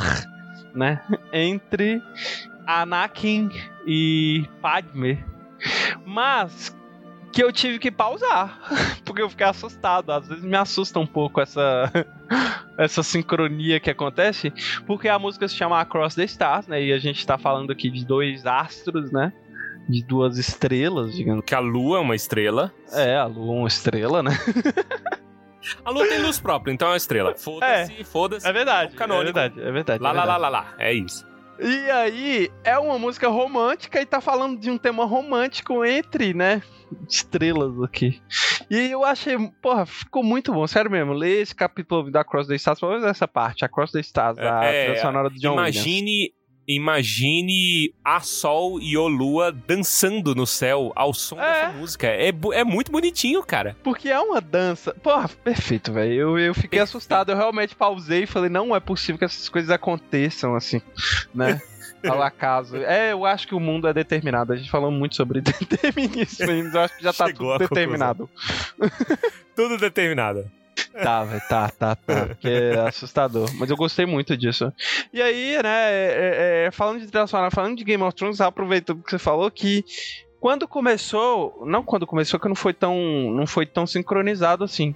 né? 0.74 1.00
Entre 1.32 2.02
Anakin 2.66 3.48
e 3.86 4.46
Padme. 4.60 5.24
Mas 6.04 6.76
que 7.36 7.44
eu 7.44 7.52
tive 7.52 7.78
que 7.78 7.90
pausar, 7.90 8.58
porque 9.04 9.20
eu 9.20 9.28
fiquei 9.28 9.46
assustado. 9.46 10.10
Às 10.10 10.26
vezes 10.26 10.42
me 10.42 10.56
assusta 10.56 10.98
um 10.98 11.06
pouco 11.06 11.38
essa 11.38 11.92
essa 12.78 13.02
sincronia 13.02 13.78
que 13.78 13.90
acontece, 13.90 14.50
porque 14.86 15.06
a 15.06 15.18
música 15.18 15.46
se 15.46 15.54
chama 15.54 15.78
Across 15.78 16.14
the 16.14 16.24
Stars, 16.24 16.66
né? 16.66 16.82
E 16.82 16.94
a 16.94 16.98
gente 16.98 17.26
tá 17.26 17.36
falando 17.36 17.70
aqui 17.70 17.90
de 17.90 18.06
dois 18.06 18.46
astros, 18.46 19.12
né? 19.12 19.34
De 19.86 20.02
duas 20.02 20.38
estrelas, 20.38 21.14
digamos. 21.14 21.44
Que 21.44 21.54
a 21.54 21.58
lua 21.58 21.98
é 21.98 22.00
uma 22.00 22.16
estrela. 22.16 22.72
É, 22.90 23.18
a 23.18 23.26
lua 23.26 23.54
é 23.54 23.58
uma 23.58 23.68
estrela, 23.68 24.22
né? 24.22 24.30
A 25.84 25.90
lua 25.90 26.08
tem 26.08 26.22
luz 26.22 26.40
própria, 26.40 26.72
então 26.72 26.88
é 26.88 26.92
uma 26.92 26.96
estrela. 26.96 27.34
Foda-se, 27.34 28.02
foda-se. 28.04 28.48
É 28.48 28.52
verdade, 28.52 28.94
é 28.94 28.96
canônico. 28.96 29.34
verdade, 29.34 29.60
é 29.60 29.72
verdade. 29.72 30.02
Lá, 30.02 30.10
é 30.10 30.12
lá, 30.12 30.24
lá, 30.24 30.32
verdade. 30.32 30.52
lá, 30.52 30.60
lá. 30.60 30.74
É 30.78 30.92
isso. 30.94 31.35
E 31.60 31.90
aí, 31.90 32.50
é 32.64 32.78
uma 32.78 32.98
música 32.98 33.28
romântica 33.28 34.00
e 34.00 34.06
tá 34.06 34.20
falando 34.20 34.58
de 34.58 34.70
um 34.70 34.78
tema 34.78 35.04
romântico 35.04 35.84
entre, 35.84 36.34
né? 36.34 36.62
Estrelas 37.08 37.82
aqui. 37.82 38.20
E 38.70 38.90
eu 38.90 39.04
achei, 39.04 39.36
porra, 39.62 39.86
ficou 39.86 40.22
muito 40.22 40.52
bom, 40.52 40.66
sério 40.66 40.90
mesmo. 40.90 41.12
Lê 41.12 41.40
esse 41.40 41.54
capítulo 41.54 42.10
da 42.10 42.24
Cross 42.24 42.46
the 42.46 42.54
Stars, 42.56 42.78
pelo 42.78 42.92
menos 42.92 43.06
essa 43.06 43.26
parte, 43.26 43.64
a 43.64 43.68
Cross 43.68 43.92
the 43.92 44.00
Stars, 44.00 44.38
a 44.38 44.64
É, 44.64 44.96
sonora 44.96 45.30
do 45.30 45.36
John 45.36 45.56
Williams. 45.66 45.82
Imagine, 46.68 47.92
a 48.04 48.20
Sol 48.20 48.80
e 48.80 48.96
o 48.96 49.06
Lua 49.06 49.52
dançando 49.52 50.34
no 50.34 50.46
céu 50.46 50.92
ao 50.96 51.14
som 51.14 51.38
É. 51.40 51.46
dessa 51.66 51.78
música. 51.78 52.06
É, 52.08 52.32
é 52.54 52.64
muito 52.64 52.90
bonitinho, 52.90 53.42
cara. 53.42 53.76
Porque 53.84 54.08
é 54.08 54.18
uma 54.18 54.40
dança. 54.40 54.94
Porra, 54.94 55.28
perfeito, 55.28 55.92
velho. 55.92 56.12
Eu, 56.12 56.38
eu 56.38 56.54
fiquei 56.54 56.80
assustado. 56.80 57.30
Eu 57.30 57.36
realmente 57.36 57.74
pausei 57.74 58.24
e 58.24 58.26
falei, 58.26 58.50
não 58.50 58.74
é 58.74 58.80
possível 58.80 59.18
que 59.18 59.24
essas 59.24 59.48
coisas 59.48 59.70
aconteçam 59.70 60.54
assim, 60.54 60.80
né? 61.34 61.60
Ao 62.06 62.22
acaso. 62.22 62.76
É, 62.76 63.12
eu 63.12 63.24
acho 63.24 63.48
que 63.48 63.54
o 63.54 63.58
mundo 63.60 63.88
é 63.88 63.92
determinado. 63.92 64.52
A 64.52 64.56
gente 64.56 64.70
falou 64.70 64.90
muito 64.90 65.16
sobre 65.16 65.40
determinismo, 65.42 66.50
eu 66.50 66.80
acho 66.80 66.96
que 66.96 67.02
já 67.02 67.12
tá 67.12 67.26
Chegou 67.26 67.52
tudo 67.58 67.68
determinado. 67.68 68.30
Tudo 69.56 69.76
determinado. 69.78 70.50
Tá, 71.02 71.24
velho, 71.24 71.42
tá, 71.48 71.68
tá, 71.70 71.96
tá. 71.96 72.26
Porque 72.26 72.48
é 72.48 72.78
assustador. 72.80 73.48
Mas 73.54 73.70
eu 73.70 73.76
gostei 73.76 74.06
muito 74.06 74.36
disso. 74.36 74.72
E 75.12 75.20
aí, 75.20 75.60
né, 75.62 75.90
é- 75.92 76.64
é- 76.64 76.66
é, 76.66 76.70
falando 76.70 77.00
de 77.00 77.28
sonora, 77.28 77.50
falando 77.50 77.76
de 77.76 77.84
Game 77.84 78.02
of 78.02 78.14
Thrones, 78.14 78.40
aproveitando 78.40 79.02
que 79.02 79.10
você 79.10 79.18
falou 79.18 79.50
que 79.50 79.84
quando 80.40 80.68
começou, 80.68 81.62
não 81.66 81.82
quando 81.82 82.06
começou, 82.06 82.38
que 82.38 82.48
não 82.48 82.54
foi 82.54 82.72
tão, 82.72 82.96
não 83.34 83.46
foi 83.46 83.66
tão 83.66 83.86
sincronizado 83.86 84.64
assim. 84.64 84.94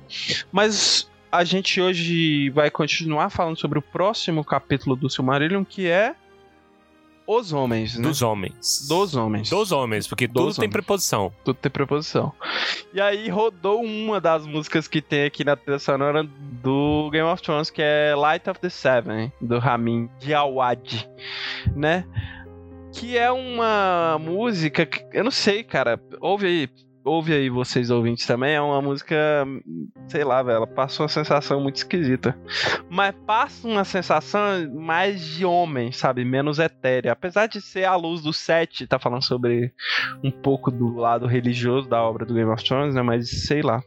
Mas 0.52 1.10
a 1.32 1.44
gente 1.44 1.80
hoje 1.80 2.50
vai 2.50 2.70
continuar 2.70 3.30
falando 3.30 3.58
sobre 3.58 3.78
o 3.78 3.82
próximo 3.82 4.44
capítulo 4.44 4.96
do 4.96 5.08
Silmarillion, 5.08 5.64
que 5.64 5.88
é 5.88 6.14
os 7.38 7.52
homens, 7.52 7.96
né? 7.96 8.02
Dos 8.08 8.22
homens. 8.22 8.86
Dos 8.88 9.14
homens. 9.14 9.48
Dos 9.50 9.72
homens, 9.72 10.06
porque 10.06 10.26
Dos 10.26 10.34
tudo 10.34 10.54
tem 10.56 10.62
homens. 10.64 10.72
preposição. 10.72 11.32
Tudo 11.44 11.56
tem 11.56 11.70
preposição. 11.70 12.32
E 12.92 13.00
aí 13.00 13.28
rodou 13.28 13.82
uma 13.82 14.20
das 14.20 14.46
músicas 14.46 14.88
que 14.88 15.00
tem 15.00 15.24
aqui 15.24 15.44
na 15.44 15.54
trilha 15.56 15.78
sonora 15.78 16.24
do 16.24 17.08
Game 17.10 17.28
of 17.28 17.42
Thrones, 17.42 17.70
que 17.70 17.80
é 17.82 18.14
Light 18.16 18.48
of 18.50 18.58
the 18.60 18.68
Seven, 18.68 19.32
do 19.40 19.58
Ramin 19.58 20.08
Djawad, 20.18 21.08
né? 21.74 22.04
Que 22.92 23.16
é 23.16 23.30
uma 23.30 24.18
música 24.20 24.84
que, 24.84 25.04
eu 25.12 25.22
não 25.22 25.30
sei, 25.30 25.62
cara, 25.62 26.00
ouve 26.20 26.46
aí, 26.46 26.68
ouve 27.04 27.32
aí 27.32 27.48
vocês 27.48 27.90
ouvintes 27.90 28.26
também, 28.26 28.54
é 28.54 28.60
uma 28.60 28.80
música, 28.80 29.46
sei 30.08 30.24
lá, 30.24 30.42
velho, 30.42 30.56
ela 30.56 30.66
uma 31.02 31.08
sensação 31.08 31.60
muito 31.60 31.76
esquisita. 31.76 32.36
Mas 32.88 33.14
passa 33.26 33.66
uma 33.66 33.84
sensação 33.84 34.40
mais 34.74 35.20
de 35.20 35.44
homem, 35.44 35.92
sabe? 35.92 36.24
Menos 36.24 36.58
etérea. 36.58 37.12
Apesar 37.12 37.46
de 37.46 37.60
ser 37.60 37.84
a 37.84 37.96
luz 37.96 38.22
do 38.22 38.32
set, 38.32 38.86
tá 38.86 38.98
falando 38.98 39.24
sobre 39.24 39.72
um 40.22 40.30
pouco 40.30 40.70
do 40.70 40.94
lado 40.96 41.26
religioso 41.26 41.88
da 41.88 42.02
obra 42.02 42.26
do 42.26 42.34
Game 42.34 42.50
of 42.50 42.64
Thrones, 42.64 42.94
né? 42.94 43.02
Mas 43.02 43.46
sei 43.46 43.62
lá. 43.62 43.82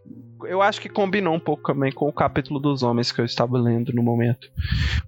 Eu 0.48 0.62
acho 0.62 0.80
que 0.82 0.90
combinou 0.90 1.34
um 1.34 1.40
pouco 1.40 1.64
também 1.74 1.92
com 1.92 2.08
o 2.08 2.14
capítulo 2.14 2.60
dos 2.60 2.84
homens 2.84 3.12
que 3.12 3.20
eu 3.22 3.26
estava 3.26 3.58
lendo 3.58 3.94
no 3.94 4.02
momento. 4.04 4.50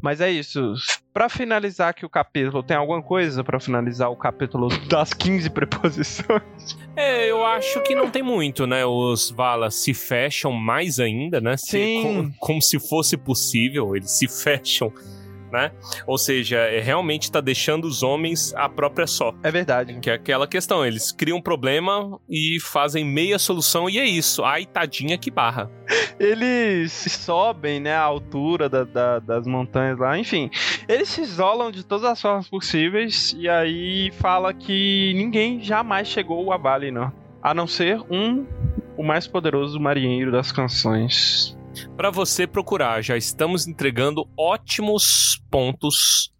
Mas 0.02 0.22
é 0.22 0.32
isso. 0.32 0.74
Pra 1.14 1.30
finalizar 1.30 1.90
aqui 1.90 2.06
o 2.06 2.10
capítulo, 2.10 2.62
tem 2.62 2.76
alguma 2.76 3.02
coisa 3.02 3.44
pra 3.44 3.60
finalizar 3.60 4.10
o 4.12 4.16
capítulo 4.16 4.68
das 4.90 5.14
15 5.14 5.50
preposições? 5.50 6.78
É, 6.96 7.30
eu 7.30 7.46
acho 7.46 7.82
que 7.84 7.96
não 7.96 8.10
tem 8.10 8.22
muito, 8.24 8.66
né? 8.68 8.86
Os 8.86 9.30
Valas 9.32 9.76
se 9.76 9.94
fecham 9.94 10.52
mais 10.52 11.00
ainda, 11.00 11.40
né? 11.40 11.56
Se- 11.58 11.78
Sim. 11.78 12.02
como, 12.02 12.34
como 12.40 12.62
se 12.62 12.80
fosse 12.80 13.16
possível, 13.18 13.96
eles 13.96 14.12
se 14.12 14.28
fecham, 14.28 14.92
né? 15.56 15.72
Ou 16.06 16.18
seja, 16.18 16.58
é, 16.58 16.80
realmente 16.80 17.32
tá 17.32 17.42
deixando 17.42 17.86
os 17.86 18.04
homens 18.04 18.54
a 18.56 18.70
própria 18.70 19.08
só. 19.08 19.34
É 19.42 19.50
verdade. 19.52 20.00
Que 20.00 20.10
é 20.10 20.14
aquela 20.14 20.48
questão, 20.48 20.86
eles 20.86 21.12
criam 21.12 21.38
um 21.38 21.42
problema 21.42 22.20
e 22.30 22.58
fazem 22.62 23.04
meia 23.06 23.40
solução 23.40 23.90
e 23.90 23.98
é 23.98 24.06
isso. 24.06 24.44
Ai, 24.44 24.66
tadinha 24.66 25.18
que 25.18 25.32
barra. 25.32 25.70
Eles 26.20 26.92
sobem, 26.92 27.80
né, 27.80 27.94
a 27.94 28.02
altura 28.02 28.68
da- 28.70 28.84
da- 28.84 29.20
das 29.20 29.46
montanhas 29.46 29.98
lá, 30.00 30.18
enfim. 30.18 30.50
Eles 30.88 31.10
se 31.10 31.22
isolam 31.22 31.72
de 31.72 31.84
todas 31.86 32.06
as 32.06 32.22
formas 32.22 32.48
possíveis 32.50 33.36
e 33.38 33.48
aí 33.50 34.12
fala 34.20 34.54
que 34.54 35.14
ninguém 35.16 35.62
jamais 35.62 36.08
chegou 36.08 36.52
a 36.52 36.58
Vale, 36.58 36.92
não. 36.92 37.12
A 37.44 37.54
não 37.54 37.68
ser 37.68 38.00
um 38.10 38.46
o 38.98 39.04
mais 39.04 39.28
poderoso 39.28 39.80
marinheiro 39.80 40.32
das 40.32 40.52
canções. 40.52 41.56
Pra 41.96 42.10
você 42.10 42.48
procurar, 42.48 43.02
já 43.02 43.18
estamos 43.18 43.68
entregando 43.68 44.28
ótimos 44.38 45.42
pontos 45.50 46.32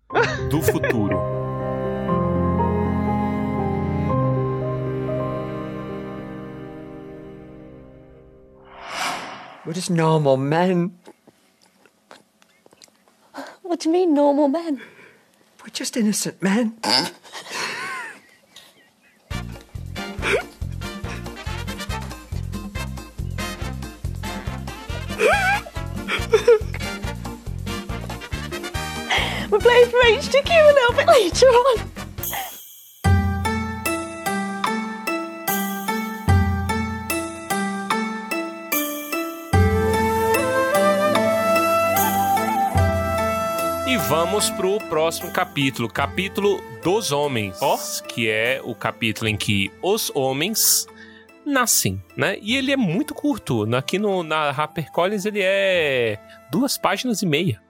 do 0.50 0.62
futuro. 0.62 1.18
We're 9.66 9.74
just 9.74 9.90
normal 9.90 10.38
men. 10.38 11.00
What 13.64 13.80
do 13.80 13.90
you 13.90 13.94
mean, 13.94 14.14
normal 14.14 14.48
men? 14.48 14.80
We're 15.64 15.74
just 15.74 15.98
innocent 15.98 16.42
men. 16.42 16.78
We're 29.50 29.60
playing 29.60 29.90
for 29.90 30.02
HDQ 30.02 30.50
a 30.50 30.74
little 30.74 30.96
bit 30.98 31.08
later 31.08 31.48
on. 31.48 31.78
E 43.88 43.98
vamos 44.10 44.50
pro 44.50 44.78
próximo 44.90 45.32
capítulo, 45.32 45.88
capítulo 45.88 46.62
dos 46.84 47.14
homens, 47.14 47.58
que 48.10 48.28
é 48.30 48.60
o 48.62 48.76
capítulo 48.76 49.30
em 49.30 49.38
que 49.38 49.72
os 49.82 50.12
homens 50.14 50.86
nascem, 51.46 52.02
né? 52.18 52.38
E 52.42 52.56
ele 52.56 52.72
é 52.72 52.78
muito 52.78 53.14
curto. 53.14 53.64
Aqui 53.76 53.98
no, 54.00 54.24
na 54.24 54.50
HarperCollins 54.50 55.26
ele 55.26 55.40
é 55.42 56.20
duas 56.52 56.78
páginas 56.78 57.22
e 57.22 57.26
meia. 57.26 57.62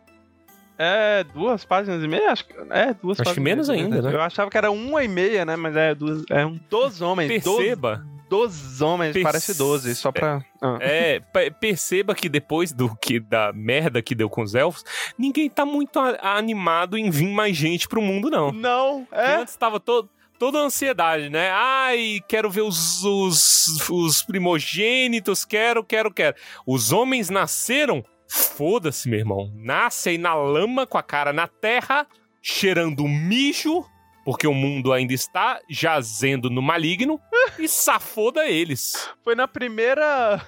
É 0.78 1.24
duas 1.24 1.64
páginas 1.64 2.04
e 2.04 2.08
meia? 2.08 2.32
Acho 2.32 2.46
que, 2.46 2.54
é, 2.70 2.94
duas 2.94 3.20
Acho 3.22 3.34
que 3.34 3.40
menos 3.40 3.70
ainda, 3.70 4.02
né? 4.02 4.14
Eu 4.14 4.22
achava 4.22 4.50
que 4.52 4.58
era 4.58 4.70
uma 4.70 5.04
e 5.04 5.08
meia, 5.08 5.46
né? 5.46 5.56
Mas 5.56 5.76
é, 5.76 5.96
duas, 5.96 6.24
é 6.30 6.46
um 6.46 6.60
dos 6.70 7.02
homens. 7.02 7.30
Perceba, 7.30 8.06
Dos, 8.30 8.60
dos 8.60 8.82
homens, 8.82 9.14
Perce- 9.14 9.24
parece 9.24 9.58
12, 9.58 9.96
só 9.96 10.12
pra. 10.12 10.44
Ah. 10.62 10.78
é, 10.82 11.22
pe- 11.22 11.52
perceba 11.52 12.14
que 12.14 12.28
depois 12.28 12.74
do 12.74 12.94
que 12.98 13.22
da 13.22 13.54
merda 13.54 14.02
que 14.02 14.14
deu 14.14 14.30
com 14.30 14.42
os 14.42 14.54
elfos, 14.54 14.84
ninguém 15.18 15.50
tá 15.50 15.66
muito 15.66 15.98
animado 16.22 16.98
em 16.98 17.10
vir 17.10 17.30
mais 17.30 17.56
gente 17.56 17.88
pro 17.88 18.02
mundo 18.02 18.30
não. 18.30 18.52
Não, 18.52 19.06
Porque 19.06 19.16
é. 19.24 19.36
Antes 19.38 19.56
tava 19.56 19.80
todo 19.80 20.10
toda 20.40 20.60
a 20.60 20.64
ansiedade, 20.64 21.30
né? 21.30 21.50
Ai, 21.52 22.20
quero 22.28 22.50
ver 22.50 22.62
os, 22.62 23.04
os, 23.04 23.90
os 23.90 24.22
primogênitos, 24.22 25.46
quero, 25.46 25.84
quero, 25.84 26.14
quero. 26.14 26.36
Os 26.66 26.92
homens 26.92 27.30
nasceram, 27.30 28.04
foda-se, 28.28 29.10
meu 29.10 29.20
irmão. 29.20 29.52
Nasce 29.56 30.10
aí 30.10 30.18
na 30.18 30.34
lama, 30.34 30.86
com 30.86 30.98
a 30.98 31.04
cara 31.04 31.32
na 31.32 31.48
terra, 31.48 32.08
cheirando 32.42 33.08
mijo, 33.08 33.84
porque 34.24 34.48
o 34.48 34.54
mundo 34.54 34.92
ainda 34.92 35.14
está 35.14 35.60
jazendo 35.70 36.50
no 36.50 36.62
maligno, 36.62 37.20
e 37.60 37.68
safoda 37.68 38.48
eles. 38.48 39.10
Foi 39.24 39.36
na 39.36 39.48
primeira. 39.48 40.42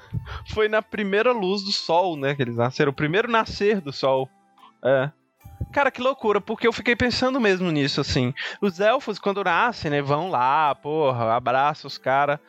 Foi 0.53 0.67
na 0.67 0.81
primeira 0.81 1.31
luz 1.31 1.63
do 1.63 1.71
sol, 1.71 2.17
né? 2.17 2.35
Que 2.35 2.41
eles 2.41 2.55
nasceram. 2.55 2.91
O 2.91 2.95
primeiro 2.95 3.29
nascer 3.29 3.81
do 3.81 3.93
sol. 3.93 4.29
É. 4.83 5.11
Cara, 5.71 5.91
que 5.91 6.01
loucura, 6.01 6.39
porque 6.41 6.67
eu 6.67 6.73
fiquei 6.73 6.95
pensando 6.95 7.39
mesmo 7.39 7.69
nisso, 7.71 8.01
assim. 8.01 8.33
Os 8.61 8.79
elfos, 8.79 9.19
quando 9.19 9.43
nascem, 9.43 9.91
né? 9.91 10.01
Vão 10.01 10.29
lá, 10.29 10.73
porra, 10.75 11.35
abraça 11.35 11.87
os 11.87 11.97
caras. 11.97 12.39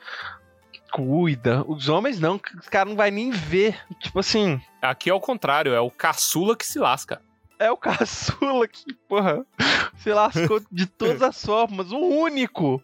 Cuida. 0.92 1.64
Os 1.66 1.88
homens 1.88 2.18
não, 2.18 2.40
os 2.58 2.68
caras 2.68 2.88
não 2.88 2.96
vai 2.96 3.10
nem 3.10 3.30
ver. 3.30 3.78
Tipo 4.00 4.20
assim. 4.20 4.60
Aqui 4.80 5.10
é 5.10 5.14
o 5.14 5.20
contrário, 5.20 5.74
é 5.74 5.80
o 5.80 5.90
caçula 5.90 6.56
que 6.56 6.66
se 6.66 6.78
lasca. 6.78 7.20
É 7.58 7.70
o 7.70 7.76
caçula 7.76 8.66
que, 8.68 8.94
porra, 9.08 9.44
se 9.96 10.12
lascou 10.12 10.60
de 10.70 10.86
todas 10.86 11.22
as 11.22 11.44
formas. 11.44 11.90
O 11.90 11.98
único. 11.98 12.82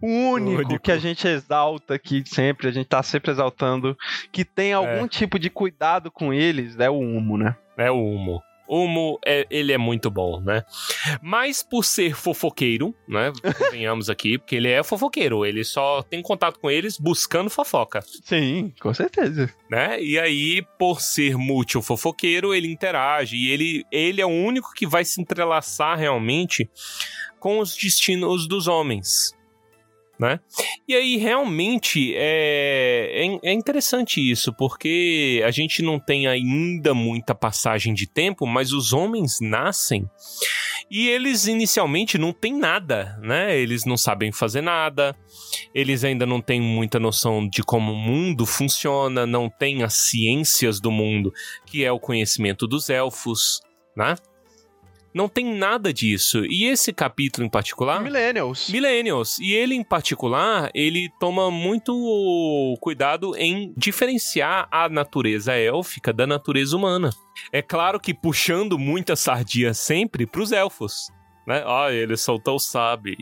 O 0.00 0.06
único, 0.06 0.62
único. 0.62 0.82
que 0.82 0.90
a 0.90 0.98
gente 0.98 1.26
exalta 1.28 1.94
aqui 1.94 2.24
sempre, 2.26 2.66
a 2.66 2.72
gente 2.72 2.86
tá 2.86 3.02
sempre 3.04 3.30
exaltando, 3.30 3.96
que 4.32 4.44
tem 4.44 4.72
algum 4.72 5.06
tipo 5.06 5.38
de 5.38 5.48
cuidado 5.48 6.10
com 6.10 6.34
eles, 6.34 6.76
é 6.80 6.90
o 6.90 6.98
Humo, 6.98 7.38
né? 7.38 7.56
É 7.76 7.88
o 7.88 7.96
Humo. 7.96 8.42
Humo, 8.72 9.18
é, 9.24 9.46
ele 9.50 9.72
é 9.72 9.78
muito 9.78 10.10
bom, 10.10 10.40
né? 10.40 10.62
Mas 11.20 11.62
por 11.62 11.84
ser 11.84 12.14
fofoqueiro, 12.14 12.94
né? 13.06 13.32
Venhamos 13.70 14.08
aqui, 14.08 14.38
porque 14.38 14.56
ele 14.56 14.68
é 14.68 14.82
fofoqueiro. 14.82 15.44
Ele 15.44 15.62
só 15.62 16.02
tem 16.02 16.22
contato 16.22 16.58
com 16.58 16.70
eles 16.70 16.96
buscando 16.98 17.50
fofoca, 17.50 18.00
Sim, 18.24 18.72
com 18.80 18.94
certeza. 18.94 19.52
né? 19.70 20.02
E 20.02 20.18
aí, 20.18 20.62
por 20.78 21.00
ser 21.00 21.36
mútil 21.36 21.82
fofoqueiro, 21.82 22.54
ele 22.54 22.72
interage. 22.72 23.36
E 23.36 23.50
ele, 23.50 23.84
ele 23.92 24.20
é 24.20 24.26
o 24.26 24.30
único 24.30 24.72
que 24.74 24.86
vai 24.86 25.04
se 25.04 25.20
entrelaçar 25.20 25.98
realmente 25.98 26.70
com 27.38 27.58
os 27.58 27.76
destinos 27.76 28.48
dos 28.48 28.66
homens. 28.68 29.34
Né? 30.22 30.38
E 30.86 30.94
aí, 30.94 31.16
realmente, 31.16 32.14
é, 32.14 33.26
é, 33.26 33.50
é 33.50 33.52
interessante 33.52 34.20
isso, 34.20 34.54
porque 34.56 35.42
a 35.44 35.50
gente 35.50 35.82
não 35.82 35.98
tem 35.98 36.28
ainda 36.28 36.94
muita 36.94 37.34
passagem 37.34 37.92
de 37.92 38.06
tempo, 38.06 38.46
mas 38.46 38.72
os 38.72 38.92
homens 38.92 39.38
nascem 39.40 40.08
e 40.88 41.08
eles 41.08 41.48
inicialmente 41.48 42.16
não 42.18 42.32
têm 42.32 42.56
nada, 42.56 43.18
né? 43.20 43.58
Eles 43.58 43.84
não 43.84 43.96
sabem 43.96 44.30
fazer 44.30 44.60
nada, 44.60 45.16
eles 45.74 46.04
ainda 46.04 46.24
não 46.24 46.40
têm 46.40 46.60
muita 46.60 47.00
noção 47.00 47.48
de 47.48 47.64
como 47.64 47.90
o 47.90 47.96
mundo 47.96 48.46
funciona, 48.46 49.26
não 49.26 49.50
têm 49.50 49.82
as 49.82 49.94
ciências 49.94 50.80
do 50.80 50.92
mundo, 50.92 51.32
que 51.66 51.84
é 51.84 51.90
o 51.90 51.98
conhecimento 51.98 52.68
dos 52.68 52.88
elfos, 52.88 53.60
né? 53.96 54.14
Não 55.14 55.28
tem 55.28 55.54
nada 55.54 55.92
disso. 55.92 56.44
E 56.46 56.64
esse 56.64 56.92
capítulo 56.92 57.46
em 57.46 57.50
particular. 57.50 58.02
Millennials. 58.02 58.70
Millennials. 58.70 59.38
E 59.38 59.52
ele, 59.52 59.74
em 59.74 59.84
particular, 59.84 60.70
ele 60.74 61.10
toma 61.20 61.50
muito 61.50 61.92
cuidado 62.80 63.36
em 63.36 63.74
diferenciar 63.76 64.66
a 64.70 64.88
natureza 64.88 65.52
élfica 65.52 66.12
da 66.12 66.26
natureza 66.26 66.76
humana. 66.76 67.10
É 67.52 67.60
claro 67.60 68.00
que 68.00 68.14
puxando 68.14 68.78
muita 68.78 69.14
sardinha 69.16 69.74
sempre 69.74 70.26
pros 70.26 70.52
elfos. 70.52 71.10
Né? 71.46 71.62
Ah, 71.66 71.90
eles 71.90 72.20
são 72.20 72.38
tão 72.38 72.58
sábios, 72.58 73.18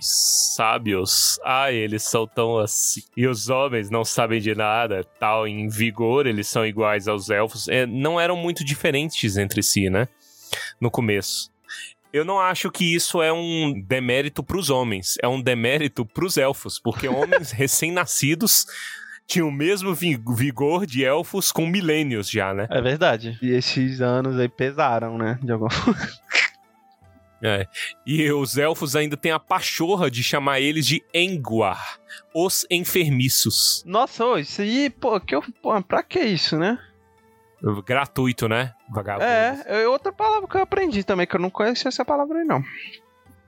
sábios. 0.54 1.40
Ah, 1.42 1.72
eles 1.72 2.02
são 2.02 2.26
tão 2.26 2.58
assim. 2.58 3.02
E 3.16 3.26
os 3.26 3.48
homens 3.48 3.88
não 3.90 4.04
sabem 4.04 4.40
de 4.40 4.54
nada, 4.54 5.02
tal. 5.18 5.48
Em 5.48 5.68
vigor, 5.68 6.26
eles 6.26 6.46
são 6.46 6.66
iguais 6.66 7.08
aos 7.08 7.30
elfos. 7.30 7.66
É, 7.68 7.86
não 7.86 8.20
eram 8.20 8.36
muito 8.36 8.64
diferentes 8.64 9.36
entre 9.36 9.62
si, 9.62 9.88
né? 9.88 10.06
No 10.80 10.90
começo. 10.90 11.50
Eu 12.12 12.24
não 12.24 12.40
acho 12.40 12.70
que 12.70 12.94
isso 12.94 13.22
é 13.22 13.32
um 13.32 13.80
demérito 13.86 14.42
pros 14.42 14.68
homens, 14.68 15.16
é 15.22 15.28
um 15.28 15.40
demérito 15.40 16.04
pros 16.04 16.36
elfos, 16.36 16.78
porque 16.78 17.06
homens 17.08 17.52
recém-nascidos 17.52 18.66
tinham 19.26 19.46
o 19.48 19.52
mesmo 19.52 19.94
vi- 19.94 20.20
vigor 20.34 20.84
de 20.86 21.04
elfos 21.04 21.52
com 21.52 21.64
milênios 21.66 22.28
já, 22.28 22.52
né? 22.52 22.66
É 22.68 22.80
verdade. 22.82 23.38
E 23.40 23.50
esses 23.52 24.00
anos 24.00 24.36
aí 24.38 24.48
pesaram, 24.48 25.16
né? 25.16 25.38
De 25.40 25.52
alguma 25.52 25.70
forma. 25.70 25.96
É. 27.42 27.66
E 28.04 28.30
os 28.32 28.58
elfos 28.58 28.94
ainda 28.96 29.16
têm 29.16 29.30
a 29.32 29.38
pachorra 29.38 30.10
de 30.10 30.22
chamar 30.22 30.60
eles 30.60 30.84
de 30.84 31.02
Enguar, 31.14 31.98
os 32.34 32.66
enfermiços. 32.70 33.82
Nossa, 33.86 34.24
isso 34.40 34.60
aí, 34.60 34.90
pô, 34.90 35.18
que 35.20 35.34
eu, 35.34 35.42
pô, 35.62 35.80
pra 35.82 36.02
que 36.02 36.18
isso, 36.20 36.58
né? 36.58 36.76
Gratuito, 37.86 38.48
né? 38.48 38.72
Vagabundo. 38.90 39.24
É, 39.24 39.62
é 39.66 39.88
outra 39.88 40.12
palavra 40.12 40.48
que 40.48 40.56
eu 40.56 40.62
aprendi 40.62 41.04
também, 41.04 41.26
que 41.26 41.36
eu 41.36 41.40
não 41.40 41.50
conhecia 41.50 41.88
essa 41.88 42.04
palavra 42.04 42.38
aí, 42.38 42.44
não. 42.44 42.62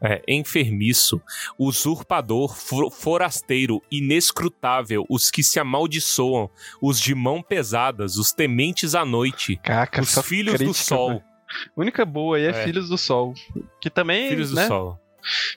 É, 0.05 0.21
enfermiço, 0.27 1.23
usurpador, 1.59 2.57
for- 2.57 2.91
forasteiro, 2.91 3.81
inescrutável, 3.91 5.05
os 5.09 5.31
que 5.31 5.45
se 5.45 5.61
amaldiçoam, 5.61 6.51
os 6.81 6.99
de 7.01 7.15
mão 7.15 7.41
pesadas, 7.41 8.17
os 8.17 8.33
tementes 8.33 8.97
à 8.97 9.05
noite, 9.05 9.57
Caraca, 9.63 10.03
os 10.03 10.19
filhos 10.23 10.55
do 10.55 10.59
crítica, 10.59 10.85
sol. 10.85 11.09
velho. 11.11 11.23
A 11.77 11.81
única 11.81 12.05
boa 12.05 12.37
aí 12.37 12.47
é, 12.47 12.49
É. 12.49 12.65
Filhos 12.65 12.89
do 12.89 12.97
Sol. 12.99 13.33
Que 13.81 13.89
também. 13.91 14.29
Filhos 14.31 14.51
do 14.51 14.57
né? 14.57 14.67
sol. 14.67 14.99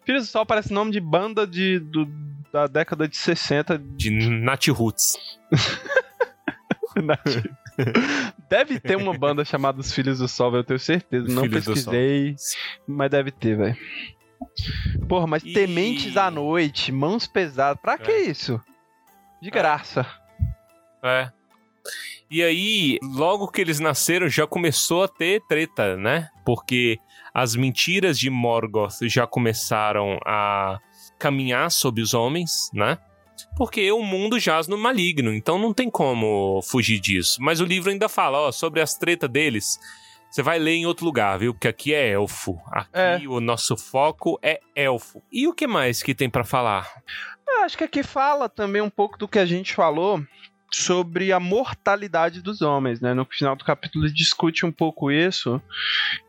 Filhos 0.06 0.28
do 0.28 0.30
Sol 0.30 0.46
parece 0.46 0.72
nome 0.74 0.92
de 0.92 1.00
banda 1.00 1.48
de, 1.48 1.80
do- 1.80 2.06
da 2.52 2.68
década 2.68 3.08
de 3.08 3.16
60. 3.18 3.80
De 3.80 4.12
Nat 4.12 4.68
Roots. 4.68 5.16
deve 8.50 8.80
ter 8.80 8.96
uma 8.96 9.18
banda 9.18 9.44
chamada 9.46 9.80
Os 9.80 9.94
Filhos 9.94 10.20
do 10.20 10.28
Sol, 10.28 10.56
eu 10.56 10.64
tenho 10.64 10.80
certeza. 10.80 11.28
Os 11.28 11.34
Não 11.34 11.44
Filhos 11.44 11.66
pesquisei, 11.66 12.36
mas 12.88 13.10
deve 13.12 13.32
ter, 13.32 13.58
velho. 13.58 13.78
Porra, 15.08 15.28
mas 15.28 15.44
E- 15.44 15.54
Tementes 15.54 16.16
à 16.18 16.30
Noite, 16.30 16.92
Mãos 16.92 17.28
Pesadas, 17.28 17.82
pra 17.82 17.98
que 17.98 18.12
isso? 18.12 18.60
De 19.42 19.50
graça. 19.50 20.06
É. 21.04 21.32
E 22.30 22.42
aí, 22.44 22.98
logo 23.04 23.48
que 23.48 23.62
eles 23.62 23.80
nasceram, 23.80 24.28
já 24.28 24.48
começou 24.48 25.04
a 25.04 25.08
ter 25.08 25.42
treta, 25.48 25.96
né? 25.96 26.30
Porque 26.44 26.98
as 27.34 27.56
mentiras 27.56 28.18
de 28.18 28.30
Morgoth 28.30 29.04
já 29.04 29.28
começaram 29.28 30.18
a 30.26 30.80
caminhar 31.20 31.70
sobre 31.70 32.02
os 32.02 32.14
homens, 32.14 32.70
né? 32.74 32.98
Porque 33.58 33.92
o 33.92 34.02
mundo 34.04 34.40
jaz 34.40 34.68
no 34.68 34.78
maligno, 34.78 35.34
então 35.34 35.58
não 35.58 35.74
tem 35.74 35.90
como 35.90 36.62
fugir 36.64 37.00
disso. 37.00 37.38
Mas 37.42 37.60
o 37.60 37.66
livro 37.66 37.90
ainda 37.92 38.10
fala, 38.10 38.40
ó, 38.40 38.52
sobre 38.52 38.82
as 38.82 38.96
tretas 38.96 39.30
deles. 39.30 39.80
Você 40.30 40.44
vai 40.44 40.60
ler 40.60 40.74
em 40.74 40.86
outro 40.86 41.06
lugar, 41.06 41.40
viu? 41.40 41.54
Porque 41.54 41.68
aqui 41.68 41.94
é 41.94 42.10
elfo. 42.12 42.60
Aqui 42.70 42.90
É. 42.94 43.28
o 43.28 43.40
nosso 43.40 43.78
foco 43.78 44.38
é 44.42 44.60
elfo. 44.76 45.24
E 45.32 45.48
o 45.48 45.54
que 45.54 45.66
mais 45.66 46.04
que 46.04 46.14
tem 46.14 46.30
pra 46.30 46.44
falar? 46.44 46.90
Eu 47.48 47.64
acho 47.64 47.78
que 47.78 47.86
aqui 47.86 48.04
fala 48.04 48.50
também 48.50 48.82
um 48.82 48.90
pouco 48.90 49.18
do 49.18 49.30
que 49.30 49.40
a 49.40 49.46
gente 49.46 49.74
falou 49.74 50.22
sobre 50.74 51.32
a 51.32 51.40
mortalidade 51.40 52.42
dos 52.42 52.62
homens, 52.62 53.00
né? 53.00 53.14
No 53.14 53.26
final 53.26 53.56
do 53.56 53.64
capítulo 53.64 54.06
ele 54.06 54.14
discute 54.14 54.66
um 54.66 54.72
pouco 54.74 55.10
isso. 55.10 55.62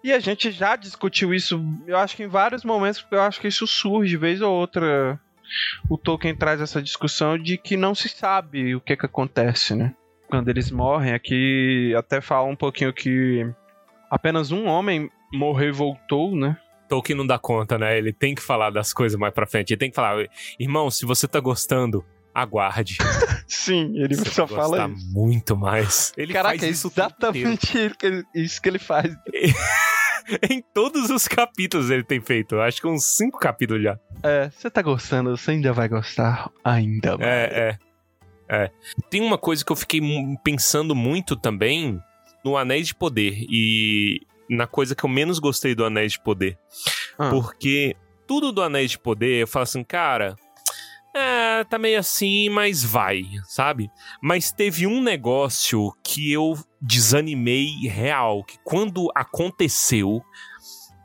E 0.05 0.13
a 0.13 0.21
gente 0.21 0.53
já 0.53 0.77
discutiu 0.77 1.35
isso, 1.35 1.61
eu 1.85 1.97
acho 1.97 2.15
que 2.15 2.23
em 2.23 2.29
vários 2.29 2.65
momentos, 2.65 3.01
porque 3.01 3.17
eu 3.17 3.23
acho 3.23 3.41
que 3.41 3.49
isso 3.49 3.67
surge 3.67 4.17
vez 4.17 4.41
ou 4.41 4.53
outra. 4.53 5.19
O 5.89 5.97
Tolkien 5.97 6.35
traz 6.35 6.61
essa 6.61 6.83
discussão 6.83 7.39
de 7.39 7.57
que 7.57 7.77
não 7.77 7.95
se 7.95 8.09
sabe 8.09 8.75
o 8.75 8.81
que 8.81 8.97
que 8.97 9.07
acontece, 9.07 9.75
né? 9.75 9.95
Quando 10.29 10.49
eles 10.49 10.71
morrem, 10.71 11.13
aqui 11.15 11.95
até 11.97 12.21
fala 12.21 12.49
um 12.49 12.57
pouquinho 12.57 12.93
que 12.93 13.47
apenas 14.11 14.51
um 14.51 14.67
homem 14.67 15.09
morreu 15.33 15.69
e 15.69 15.73
voltou, 15.73 16.35
né? 16.37 16.57
Tolkien 16.89 17.17
não 17.17 17.27
dá 17.27 17.39
conta, 17.39 17.79
né? 17.79 17.97
Ele 17.99 18.13
tem 18.13 18.35
que 18.35 18.43
falar 18.43 18.71
das 18.71 18.93
coisas 18.93 19.19
mais 19.19 19.33
pra 19.35 19.47
frente. 19.47 19.73
Ele 19.73 19.79
tem 19.79 19.91
que 19.91 19.97
falar, 19.97 20.25
irmão, 20.59 20.91
se 20.91 21.05
você 21.05 21.27
tá 21.27 21.41
gostando, 21.41 22.05
aguarde. 22.35 22.99
Sim, 23.49 23.93
ele 23.97 24.15
Você 24.15 24.31
só 24.31 24.47
vai 24.47 24.57
fala 24.57 24.87
gostar 24.89 24.91
isso. 24.91 25.13
muito 25.13 25.57
mais. 25.57 26.13
Ele 26.17 26.33
Caraca, 26.33 26.59
faz 26.59 26.63
é 26.63 26.69
isso 26.73 26.89
inteiro. 26.89 27.09
exatamente 27.09 27.97
isso 28.35 28.61
que 28.63 28.69
ele 28.69 28.79
faz. 28.79 29.13
em 30.51 30.63
todos 30.75 31.11
os 31.11 31.29
capítulos 31.29 31.91
ele 31.91 32.05
tem 32.05 32.21
feito. 32.21 32.59
Acho 32.61 32.81
que 32.81 32.87
uns 32.87 33.05
cinco 33.17 33.39
capítulos 33.39 33.83
já. 33.83 33.99
É, 34.23 34.51
você 34.51 34.71
tá 34.71 34.83
gostando, 34.83 35.37
você 35.37 35.53
ainda 35.53 35.73
vai 35.73 35.89
gostar. 35.89 36.51
Ainda 36.65 37.17
vai. 37.17 37.29
É, 37.29 37.43
é. 37.53 37.79
É. 38.49 38.71
Tem 39.11 39.21
uma 39.21 39.39
coisa 39.39 39.65
que 39.65 39.73
eu 39.73 39.77
fiquei 39.77 40.01
pensando 40.45 40.95
muito 40.95 41.35
também 41.35 42.01
no 42.45 42.57
Anéis 42.57 42.89
de 42.89 42.95
Poder. 42.95 43.45
E 43.51 44.21
na 44.49 44.67
coisa 44.67 44.95
que 44.95 45.05
eu 45.05 45.11
menos 45.11 45.39
gostei 45.39 45.75
do 45.75 45.85
Anéis 45.85 46.13
de 46.13 46.21
Poder. 46.21 46.57
Ah. 47.19 47.31
Porque 47.31 47.97
tudo 48.27 48.53
do 48.53 48.63
Anéis 48.63 48.93
de 48.93 48.99
Poder, 48.99 49.41
eu 49.41 49.47
falo 49.47 49.65
assim, 49.65 49.83
cara. 49.83 50.37
É, 51.19 51.65
tá 51.65 51.79
meio 51.79 51.99
assim, 51.99 52.51
mas 52.51 52.85
vai, 52.85 53.25
sabe? 53.45 53.91
Mas 54.21 54.53
teve 54.53 54.87
um 54.87 55.01
negócio 55.01 55.91
que 56.05 56.31
eu 56.31 56.59
desanimei 56.79 57.89
real, 57.89 58.45
que 58.45 58.59
quando 58.63 59.11
aconteceu, 59.15 60.23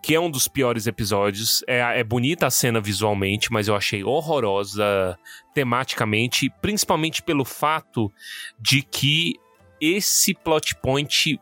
que 0.03 0.13
é 0.13 0.19
um 0.19 0.29
dos 0.29 0.49
piores 0.49 0.85
episódios, 0.85 1.63
é, 1.65 1.79
é 2.01 2.03
bonita 2.03 2.47
a 2.47 2.51
cena 2.51 2.81
visualmente, 2.81 3.53
mas 3.53 3.69
eu 3.69 3.75
achei 3.75 4.03
horrorosa 4.03 5.17
tematicamente, 5.53 6.51
principalmente 6.61 7.23
pelo 7.23 7.45
fato 7.45 8.11
de 8.59 8.81
que 8.81 9.35
esse 9.79 10.33
plot 10.33 10.75
point 10.81 11.39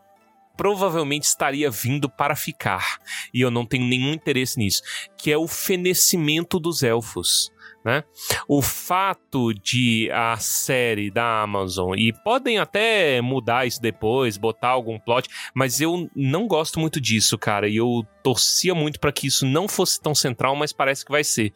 provavelmente 0.56 1.24
estaria 1.24 1.68
vindo 1.72 2.08
para 2.08 2.36
ficar, 2.36 3.00
e 3.34 3.40
eu 3.40 3.50
não 3.50 3.66
tenho 3.66 3.84
nenhum 3.84 4.12
interesse 4.12 4.56
nisso, 4.58 4.80
que 5.18 5.32
é 5.32 5.36
o 5.36 5.48
fenecimento 5.48 6.60
dos 6.60 6.84
elfos. 6.84 7.50
Né? 7.84 8.04
O 8.46 8.60
fato 8.60 9.54
de 9.54 10.10
a 10.12 10.36
série 10.36 11.10
da 11.10 11.42
Amazon, 11.42 11.94
e 11.96 12.12
podem 12.12 12.58
até 12.58 13.22
mudar 13.22 13.66
isso 13.66 13.80
depois, 13.80 14.36
botar 14.36 14.68
algum 14.68 14.98
plot, 14.98 15.28
mas 15.54 15.80
eu 15.80 16.10
não 16.14 16.46
gosto 16.46 16.78
muito 16.78 17.00
disso, 17.00 17.38
cara, 17.38 17.68
e 17.68 17.76
eu 17.76 18.04
torcia 18.22 18.74
muito 18.74 19.00
para 19.00 19.12
que 19.12 19.26
isso 19.26 19.46
não 19.46 19.66
fosse 19.66 20.00
tão 20.00 20.14
central, 20.14 20.54
mas 20.54 20.72
parece 20.72 21.04
que 21.04 21.10
vai 21.10 21.24
ser. 21.24 21.52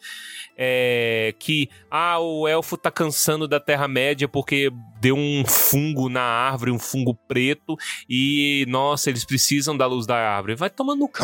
É, 0.57 1.35
que, 1.39 1.69
ah, 1.91 2.19
o 2.19 2.49
elfo 2.49 2.77
tá 2.77 2.91
cansando 2.91 3.47
da 3.47 3.61
Terra-média 3.61 4.29
porque 4.29 4.71
deu 5.01 5.17
um 5.17 5.45
fungo 5.47 6.09
na 6.09 6.23
árvore, 6.23 6.71
um 6.71 6.79
fungo 6.79 7.15
preto, 7.29 7.77
e, 8.09 8.65
nossa, 8.69 9.11
eles 9.11 9.25
precisam 9.25 9.77
da 9.77 9.87
luz 9.87 10.07
da 10.07 10.17
árvore. 10.17 10.55
Vai 10.55 10.71
tomando 10.71 11.09
cu. 11.09 11.23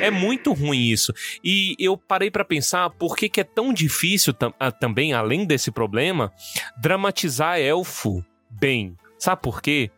É 0.00 0.10
muito 0.10 0.52
ruim 0.52 0.90
isso. 0.90 1.12
E 1.42 1.74
eu 1.78 1.96
parei 1.96 2.30
pra 2.30 2.44
pensar 2.44 2.90
por 2.90 3.16
que, 3.16 3.28
que 3.28 3.40
é 3.40 3.44
tão 3.44 3.72
difícil 3.72 4.32
ah, 4.58 4.72
também, 4.72 5.12
além 5.12 5.44
desse 5.44 5.70
problema, 5.70 6.32
dramatizar 6.78 7.58
elfo 7.58 8.24
bem. 8.50 8.96
Sabe 9.18 9.42
por 9.42 9.62
quê? 9.62 9.90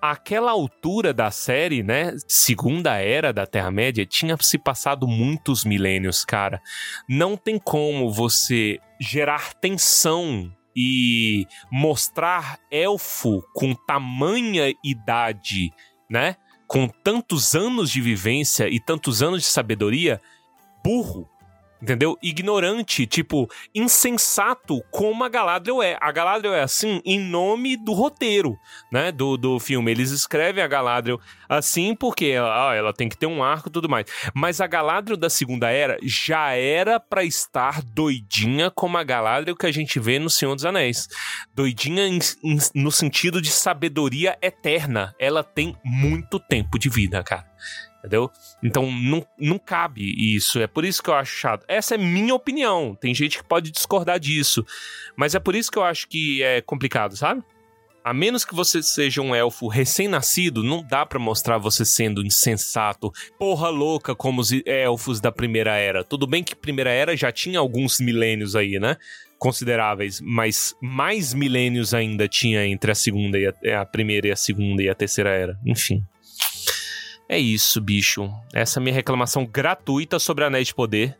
Aquela 0.00 0.52
altura 0.52 1.12
da 1.12 1.30
série, 1.30 1.82
né? 1.82 2.12
Segunda 2.28 2.96
era 2.96 3.32
da 3.32 3.46
Terra-média, 3.46 4.06
tinha 4.06 4.36
se 4.40 4.58
passado 4.58 5.06
muitos 5.06 5.64
milênios, 5.64 6.24
cara. 6.24 6.60
Não 7.08 7.36
tem 7.36 7.58
como 7.58 8.12
você 8.12 8.78
gerar 9.00 9.54
tensão 9.54 10.52
e 10.76 11.46
mostrar 11.72 12.58
elfo 12.70 13.42
com 13.54 13.74
tamanha 13.74 14.72
idade, 14.84 15.72
né? 16.10 16.36
Com 16.68 16.86
tantos 16.86 17.54
anos 17.54 17.90
de 17.90 18.00
vivência 18.00 18.68
e 18.68 18.78
tantos 18.78 19.22
anos 19.22 19.40
de 19.40 19.48
sabedoria, 19.48 20.20
burro. 20.84 21.26
Entendeu? 21.80 22.16
Ignorante, 22.22 23.06
tipo, 23.06 23.50
insensato 23.74 24.82
como 24.90 25.22
a 25.24 25.28
Galadriel 25.28 25.82
é. 25.82 25.98
A 26.00 26.10
Galadriel 26.10 26.54
é 26.54 26.62
assim 26.62 27.02
em 27.04 27.20
nome 27.20 27.76
do 27.76 27.92
roteiro, 27.92 28.56
né? 28.90 29.12
Do, 29.12 29.36
do 29.36 29.60
filme. 29.60 29.90
Eles 29.90 30.10
escrevem 30.10 30.64
a 30.64 30.66
Galadriel 30.66 31.20
assim 31.48 31.94
porque 31.94 32.26
ela, 32.26 32.70
ah, 32.70 32.74
ela 32.74 32.92
tem 32.94 33.08
que 33.08 33.16
ter 33.16 33.26
um 33.26 33.42
arco 33.42 33.68
e 33.68 33.72
tudo 33.72 33.88
mais. 33.88 34.06
Mas 34.34 34.60
a 34.60 34.66
Galadriel 34.66 35.18
da 35.18 35.28
Segunda 35.28 35.70
Era 35.70 35.98
já 36.02 36.52
era 36.52 36.98
pra 36.98 37.22
estar 37.24 37.82
doidinha 37.82 38.70
como 38.70 38.96
a 38.96 39.04
Galadriel 39.04 39.56
que 39.56 39.66
a 39.66 39.72
gente 39.72 40.00
vê 40.00 40.18
no 40.18 40.30
Senhor 40.30 40.54
dos 40.54 40.64
Anéis. 40.64 41.08
Doidinha 41.54 42.04
no 42.74 42.90
sentido 42.90 43.40
de 43.42 43.50
sabedoria 43.50 44.38
eterna. 44.40 45.14
Ela 45.18 45.44
tem 45.44 45.76
muito 45.84 46.40
tempo 46.40 46.78
de 46.78 46.88
vida, 46.88 47.22
cara. 47.22 47.44
Entendeu? 47.98 48.30
Então 48.62 48.90
não, 48.92 49.26
não 49.38 49.58
cabe 49.58 50.02
isso. 50.16 50.60
É 50.60 50.66
por 50.66 50.84
isso 50.84 51.02
que 51.02 51.10
eu 51.10 51.14
acho 51.14 51.32
chato. 51.32 51.64
Essa 51.66 51.96
é 51.96 51.98
minha 51.98 52.34
opinião. 52.34 52.94
Tem 52.94 53.14
gente 53.14 53.38
que 53.38 53.44
pode 53.44 53.70
discordar 53.70 54.20
disso. 54.20 54.64
Mas 55.16 55.34
é 55.34 55.40
por 55.40 55.54
isso 55.54 55.70
que 55.70 55.78
eu 55.78 55.84
acho 55.84 56.06
que 56.06 56.42
é 56.42 56.60
complicado, 56.60 57.16
sabe? 57.16 57.42
A 58.06 58.14
menos 58.14 58.44
que 58.44 58.54
você 58.54 58.80
seja 58.84 59.20
um 59.20 59.34
elfo 59.34 59.66
recém-nascido, 59.66 60.62
não 60.62 60.80
dá 60.80 61.04
pra 61.04 61.18
mostrar 61.18 61.58
você 61.58 61.84
sendo 61.84 62.24
insensato, 62.24 63.10
porra 63.36 63.68
louca 63.68 64.14
como 64.14 64.40
os 64.40 64.52
elfos 64.64 65.20
da 65.20 65.32
Primeira 65.32 65.74
Era. 65.74 66.04
Tudo 66.04 66.24
bem 66.24 66.44
que 66.44 66.54
Primeira 66.54 66.90
Era 66.90 67.16
já 67.16 67.32
tinha 67.32 67.58
alguns 67.58 67.98
milênios 67.98 68.54
aí, 68.54 68.78
né? 68.78 68.96
Consideráveis, 69.40 70.20
mas 70.20 70.72
mais 70.80 71.34
milênios 71.34 71.92
ainda 71.92 72.28
tinha 72.28 72.64
entre 72.64 72.92
a 72.92 72.94
segunda 72.94 73.40
e 73.40 73.46
a, 73.48 73.80
a 73.80 73.84
primeira 73.84 74.28
e 74.28 74.30
a 74.30 74.36
segunda 74.36 74.84
e 74.84 74.88
a 74.88 74.94
terceira 74.94 75.30
era. 75.30 75.58
Enfim. 75.66 76.04
É 77.28 77.38
isso, 77.38 77.80
bicho. 77.80 78.30
Essa 78.54 78.78
é 78.78 78.80
a 78.80 78.84
minha 78.84 78.94
reclamação 78.94 79.44
gratuita 79.44 80.18
sobre 80.18 80.44
Anéis 80.44 80.68
de 80.68 80.74
Poder. 80.74 81.18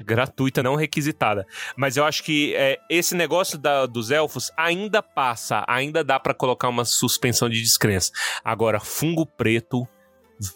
Gratuita, 0.00 0.60
não 0.62 0.74
requisitada. 0.74 1.46
Mas 1.76 1.96
eu 1.96 2.04
acho 2.04 2.24
que 2.24 2.52
é, 2.56 2.78
esse 2.90 3.14
negócio 3.14 3.56
da- 3.56 3.86
dos 3.86 4.10
elfos 4.10 4.50
ainda 4.56 5.00
passa, 5.00 5.64
ainda 5.68 6.02
dá 6.02 6.18
pra 6.18 6.34
colocar 6.34 6.68
uma 6.68 6.84
suspensão 6.84 7.48
de 7.48 7.62
descrença. 7.62 8.10
Agora, 8.44 8.80
fungo 8.80 9.24
preto 9.24 9.86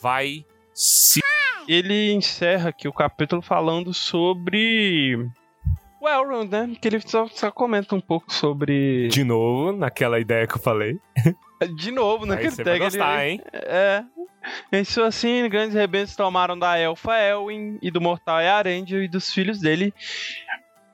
vai 0.00 0.44
se. 0.74 1.20
Ele 1.68 2.12
encerra 2.12 2.70
aqui 2.70 2.88
o 2.88 2.92
capítulo 2.92 3.40
falando 3.40 3.94
sobre 3.94 5.14
o 6.00 6.08
Elrond, 6.08 6.50
né? 6.50 6.76
Que 6.80 6.88
ele 6.88 7.00
só, 7.00 7.28
só 7.28 7.50
comenta 7.52 7.94
um 7.94 8.00
pouco 8.00 8.32
sobre. 8.34 9.06
De 9.08 9.22
novo, 9.22 9.70
naquela 9.70 10.18
ideia 10.18 10.48
que 10.48 10.54
eu 10.56 10.60
falei. 10.60 10.98
De 11.76 11.90
novo, 11.90 12.24
né? 12.26 12.34
Aí 12.36 12.40
Que 12.40 12.46
ele 12.48 12.54
você 12.56 12.64
vai 12.64 12.78
gostar, 12.78 13.24
ele- 13.26 13.32
hein? 13.32 13.42
É. 13.52 14.04
Isso 14.72 15.02
assim, 15.02 15.48
grandes 15.48 15.74
rebentos 15.74 16.14
tomaram 16.16 16.58
da 16.58 16.78
elfa 16.78 17.18
Elwin 17.18 17.78
e 17.82 17.90
do 17.90 18.00
mortal 18.00 18.40
Earendil 18.40 19.02
e 19.02 19.08
dos 19.08 19.32
filhos 19.32 19.58
dele. 19.60 19.92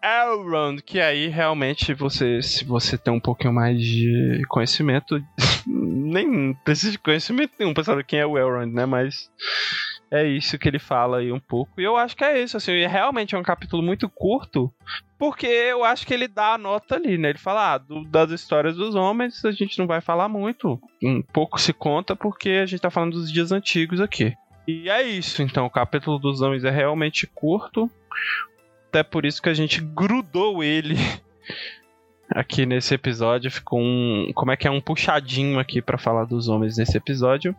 Elrond, 0.03 0.81
que 0.83 1.01
aí 1.01 1.29
realmente 1.29 1.95
você, 1.95 2.43
se 2.43 2.65
você 2.65 2.99
tem 2.99 3.13
um 3.13 3.21
pouquinho 3.21 3.55
mais 3.55 3.81
de 3.81 4.43
conhecimento, 4.49 5.19
nem 5.67 6.53
precisa 6.65 6.93
de 6.93 6.99
conhecimento 6.99 7.53
nenhum 7.59 7.73
pra 7.73 7.85
saber 7.85 8.05
quem 8.05 8.19
é 8.19 8.27
o 8.27 8.37
Elrond, 8.37 8.71
né? 8.75 8.85
Mas 8.85 9.31
é 10.15 10.27
isso 10.29 10.59
que 10.59 10.69
ele 10.69 10.79
fala 10.79 11.19
aí 11.19 11.33
um 11.33 11.41
pouco. 11.41 11.81
E 11.81 11.85
eu 11.85 11.97
acho 11.97 12.17
que 12.17 12.23
é 12.25 12.41
isso, 12.43 12.57
assim, 12.57 12.87
realmente 12.87 13.35
é 13.35 13.39
um 13.39 13.43
capítulo 13.43 13.83
muito 13.83 14.09
curto, 14.09 14.73
porque 15.19 15.47
eu 15.47 15.83
acho 15.83 16.07
que 16.07 16.15
ele 16.15 16.29
dá 16.29 16.55
a 16.55 16.59
nota 16.59 16.95
ali, 16.95 17.19
né? 17.19 17.31
Ele 17.31 17.39
fala, 17.39 17.75
ah, 17.75 17.79
do- 17.79 18.05
das 18.05 18.31
histórias 18.31 18.77
dos 18.77 18.95
homens 18.95 19.45
a 19.45 19.51
gente 19.51 19.79
não 19.79 19.87
vai 19.87 20.01
falar 20.01 20.29
muito, 20.29 20.81
um 21.03 21.21
pouco 21.21 21.61
se 21.61 21.73
conta 21.73 22.15
porque 22.15 22.51
a 22.51 22.67
gente 22.67 22.81
tá 22.81 22.91
falando 22.91 23.13
dos 23.15 23.33
dias 23.33 23.51
antigos 23.53 24.01
aqui. 24.01 24.33
E 24.69 24.89
é 24.89 25.03
isso, 25.03 25.43
então, 25.43 25.67
o 25.67 25.71
capítulo 25.71 26.19
dos 26.19 26.41
homens 26.41 26.65
é 26.65 26.71
realmente 26.71 27.27
curto, 27.27 27.91
até 28.89 29.03
por 29.03 29.27
isso 29.27 29.43
que 29.43 29.49
a 29.49 29.55
gente 29.55 29.81
grudou 29.81 30.63
ele 30.63 30.95
aqui 32.31 32.65
nesse 32.65 32.95
episódio, 32.95 33.51
ficou 33.51 33.81
um, 33.81 34.31
como 34.35 34.53
é 34.53 34.57
que 34.57 34.67
é, 34.67 34.71
um 34.71 34.81
puxadinho 34.81 35.59
aqui 35.59 35.83
pra 35.83 35.99
falar 35.99 36.25
dos 36.25 36.49
homens 36.49 36.79
nesse 36.79 36.97
episódio. 36.97 37.55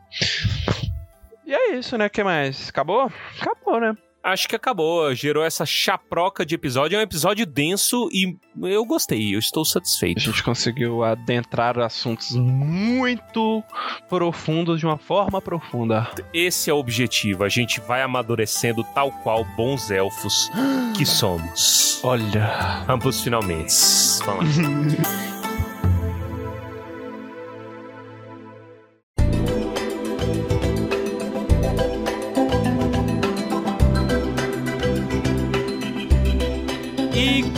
É 1.72 1.78
isso, 1.78 1.98
né? 1.98 2.10
que 2.10 2.24
mais? 2.24 2.70
Acabou? 2.70 3.12
Acabou, 3.40 3.80
né? 3.80 3.96
acho 4.26 4.48
que 4.50 4.56
acabou. 4.56 5.14
Gerou 5.14 5.44
essa 5.44 5.66
chaproca 5.66 6.44
de 6.46 6.56
episódio. 6.56 6.96
É 6.96 7.00
um 7.00 7.04
episódio 7.04 7.46
denso 7.46 8.10
e 8.12 8.36
eu 8.64 8.84
gostei. 8.84 9.36
Eu 9.36 9.40
estou 9.40 9.62
A 9.62 9.66
satisfeito. 9.66 10.20
gente 10.20 10.44
conseguiu 10.44 11.04
adentrar 11.04 11.78
assuntos 11.80 12.36
muito 12.36 13.64
profundos 14.10 14.80
de 14.80 14.86
uma 14.86 14.98
forma 14.98 15.40
profunda. 15.42 16.10
Esse 16.34 16.72
é 16.72 16.74
o 16.74 16.78
objetivo. 16.78 17.44
A 17.44 17.50
gente 17.50 17.80
vai 17.80 18.02
amadurecendo 18.02 18.84
tal 18.96 19.12
qual 19.12 19.46
bons 19.56 19.92
elfos 19.92 20.50
que 20.98 21.06
somos. 21.06 22.02
Olha. 22.04 22.84
Ambos 22.90 23.22
finalmente. 23.22 23.74
Vamos 24.26 24.58
lá. 24.58 25.26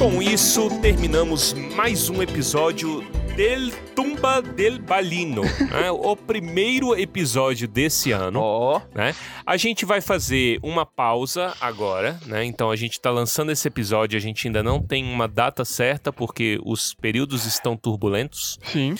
com 0.09 0.21
isso 0.21 0.69
terminamos 0.79 1.51
mais 1.75 2.09
um 2.09 2.21
episódio 2.21 3.01
del 3.35 3.71
Tumba 3.93 4.41
del 4.41 4.79
Balino, 4.79 5.41
né? 5.69 5.91
o 5.91 6.15
primeiro 6.15 6.97
episódio 6.97 7.67
desse 7.67 8.13
ano. 8.13 8.39
Ó. 8.39 8.81
né? 8.95 9.13
A 9.45 9.57
gente 9.57 9.85
vai 9.85 9.99
fazer 9.99 10.59
uma 10.63 10.85
pausa 10.85 11.53
agora, 11.59 12.17
né? 12.25 12.45
Então 12.45 12.71
a 12.71 12.75
gente 12.77 13.01
tá 13.01 13.11
lançando 13.11 13.51
esse 13.51 13.67
episódio, 13.67 14.15
a 14.15 14.21
gente 14.21 14.47
ainda 14.47 14.63
não 14.63 14.81
tem 14.81 15.03
uma 15.03 15.27
data 15.27 15.65
certa 15.65 16.13
porque 16.13 16.57
os 16.63 16.93
períodos 16.93 17.45
estão 17.45 17.75
turbulentos, 17.75 18.57
Sim. 18.63 18.95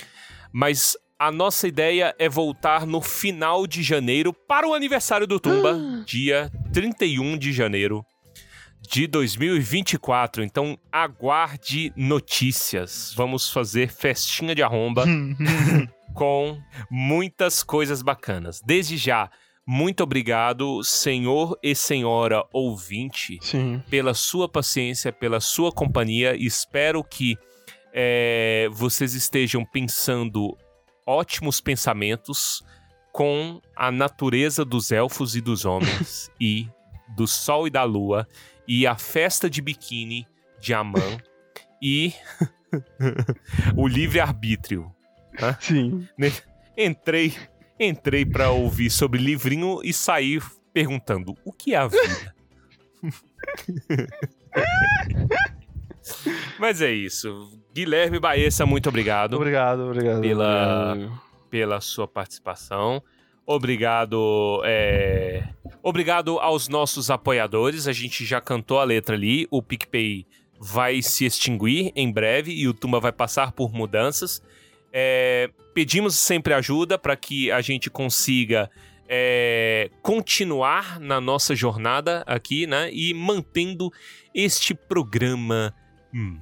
mas 0.51 0.97
a 1.17 1.31
nossa 1.31 1.69
ideia 1.69 2.13
é 2.19 2.27
voltar 2.27 2.85
no 2.85 3.01
final 3.01 3.65
de 3.65 3.81
janeiro 3.81 4.33
para 4.33 4.67
o 4.67 4.73
aniversário 4.73 5.25
do 5.25 5.39
Tumba, 5.39 5.79
dia 6.05 6.51
31 6.73 7.37
de 7.37 7.53
janeiro 7.53 8.05
de 8.89 9.05
2024. 9.05 10.43
Então 10.43 10.77
aguarde 10.91 11.91
notícias. 11.95 13.13
Vamos 13.15 13.49
fazer 13.49 13.91
festinha 13.91 14.55
de 14.55 14.63
arromba 14.63 15.05
com 16.15 16.57
muitas 16.89 17.63
coisas 17.63 18.01
bacanas. 18.01 18.61
Desde 18.65 18.97
já, 18.97 19.29
muito 19.65 20.01
obrigado, 20.03 20.81
senhor 20.83 21.57
e 21.61 21.75
senhora 21.75 22.45
ouvinte, 22.53 23.37
Sim. 23.41 23.83
pela 23.89 24.13
sua 24.13 24.47
paciência, 24.47 25.11
pela 25.11 25.41
sua 25.41 25.71
companhia. 25.71 26.35
Espero 26.35 27.03
que 27.03 27.37
é, 27.93 28.69
vocês 28.71 29.13
estejam 29.13 29.65
pensando 29.65 30.57
ótimos 31.05 31.59
pensamentos 31.59 32.63
com 33.11 33.61
a 33.75 33.91
natureza 33.91 34.63
dos 34.63 34.91
elfos 34.91 35.35
e 35.35 35.41
dos 35.41 35.65
homens 35.65 36.31
e 36.39 36.67
do 37.15 37.27
sol 37.27 37.67
e 37.67 37.69
da 37.69 37.83
lua 37.83 38.27
e 38.67 38.85
a 38.87 38.95
festa 38.97 39.49
de 39.49 39.61
biquíni 39.61 40.27
de 40.59 40.73
Amã 40.73 41.17
e 41.81 42.13
o 43.75 43.87
livre-arbítrio. 43.87 44.91
Sim. 45.59 46.07
Entrei, 46.75 47.33
entrei 47.79 48.25
para 48.25 48.49
ouvir 48.49 48.89
sobre 48.89 49.21
livrinho 49.21 49.79
e 49.83 49.93
saí 49.93 50.39
perguntando: 50.73 51.35
o 51.45 51.53
que 51.53 51.73
é 51.73 51.77
a 51.77 51.87
vida? 51.87 52.35
Mas 56.59 56.81
é 56.81 56.91
isso. 56.91 57.51
Guilherme 57.73 58.19
Baessa, 58.19 58.65
muito 58.65 58.89
obrigado 58.89 59.35
Obrigado, 59.35 59.81
obrigado. 59.81 60.21
Pela- 60.21 60.91
obrigado. 60.93 61.21
pela 61.49 61.81
sua 61.81 62.07
participação. 62.07 63.01
Obrigado, 63.49 64.61
é, 64.65 65.41
obrigado 65.81 66.37
aos 66.37 66.67
nossos 66.67 67.09
apoiadores. 67.09 67.87
A 67.87 67.93
gente 67.93 68.25
já 68.25 68.41
cantou 68.41 68.77
a 68.77 68.83
letra 68.83 69.15
ali. 69.15 69.47
O 69.49 69.63
PicPay 69.63 70.27
vai 70.59 71.01
se 71.01 71.23
extinguir 71.23 71.93
em 71.95 72.11
breve 72.11 72.51
e 72.51 72.67
o 72.67 72.73
Tumba 72.73 72.99
vai 72.99 73.13
passar 73.13 73.53
por 73.53 73.71
mudanças. 73.71 74.43
É, 74.91 75.49
pedimos 75.73 76.15
sempre 76.15 76.53
ajuda 76.53 76.97
para 76.97 77.15
que 77.15 77.49
a 77.49 77.61
gente 77.61 77.89
consiga 77.89 78.69
é, 79.07 79.89
continuar 80.01 80.99
na 80.99 81.21
nossa 81.21 81.55
jornada 81.55 82.25
aqui, 82.27 82.67
né? 82.67 82.89
E 82.91 83.13
mantendo 83.13 83.89
este 84.35 84.73
programa 84.73 85.73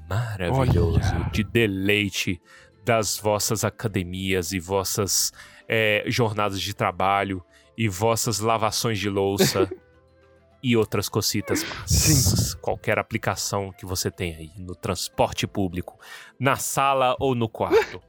maravilhoso 0.09 1.13
Olha. 1.13 1.29
de 1.31 1.43
deleite 1.43 2.41
das 2.83 3.19
vossas 3.19 3.63
academias 3.63 4.53
e 4.53 4.59
vossas 4.59 5.31
é, 5.67 6.03
jornadas 6.07 6.61
de 6.61 6.73
trabalho 6.73 7.43
e 7.77 7.87
vossas 7.87 8.39
lavações 8.39 8.99
de 8.99 9.09
louça 9.09 9.69
e 10.63 10.75
outras 10.75 11.09
cocitas. 11.09 11.65
Sim. 11.85 12.57
Qualquer 12.61 12.97
aplicação 12.97 13.71
que 13.71 13.85
você 13.85 14.09
tenha 14.09 14.37
aí 14.37 14.51
no 14.57 14.75
transporte 14.75 15.45
público, 15.45 15.99
na 16.39 16.55
sala 16.55 17.15
ou 17.19 17.35
no 17.35 17.47
quarto. 17.49 18.01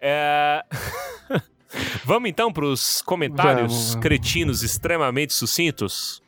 É... 0.00 0.62
Vamos 2.04 2.28
então 2.28 2.52
para 2.52 2.66
os 2.66 3.02
comentários 3.02 3.72
Vamos, 3.72 3.88
vamos. 3.90 4.02
cretinos 4.02 4.62
extremamente 4.62 5.32
sucintos? 5.32 6.22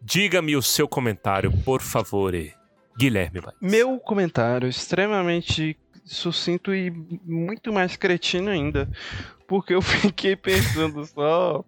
Diga-me 0.00 0.54
o 0.54 0.62
seu 0.62 0.86
comentário, 0.86 1.50
por 1.64 1.80
favor, 1.80 2.32
Guilherme. 2.96 3.40
Baez. 3.40 3.56
Meu 3.60 3.98
comentário 3.98 4.68
extremamente 4.68 5.76
sucinto 6.04 6.74
e 6.74 6.90
muito 7.24 7.72
mais 7.72 7.96
cretino 7.96 8.50
ainda. 8.50 8.88
Porque 9.46 9.74
eu 9.74 9.82
fiquei 9.82 10.34
pensando 10.36 11.04
só 11.06 11.64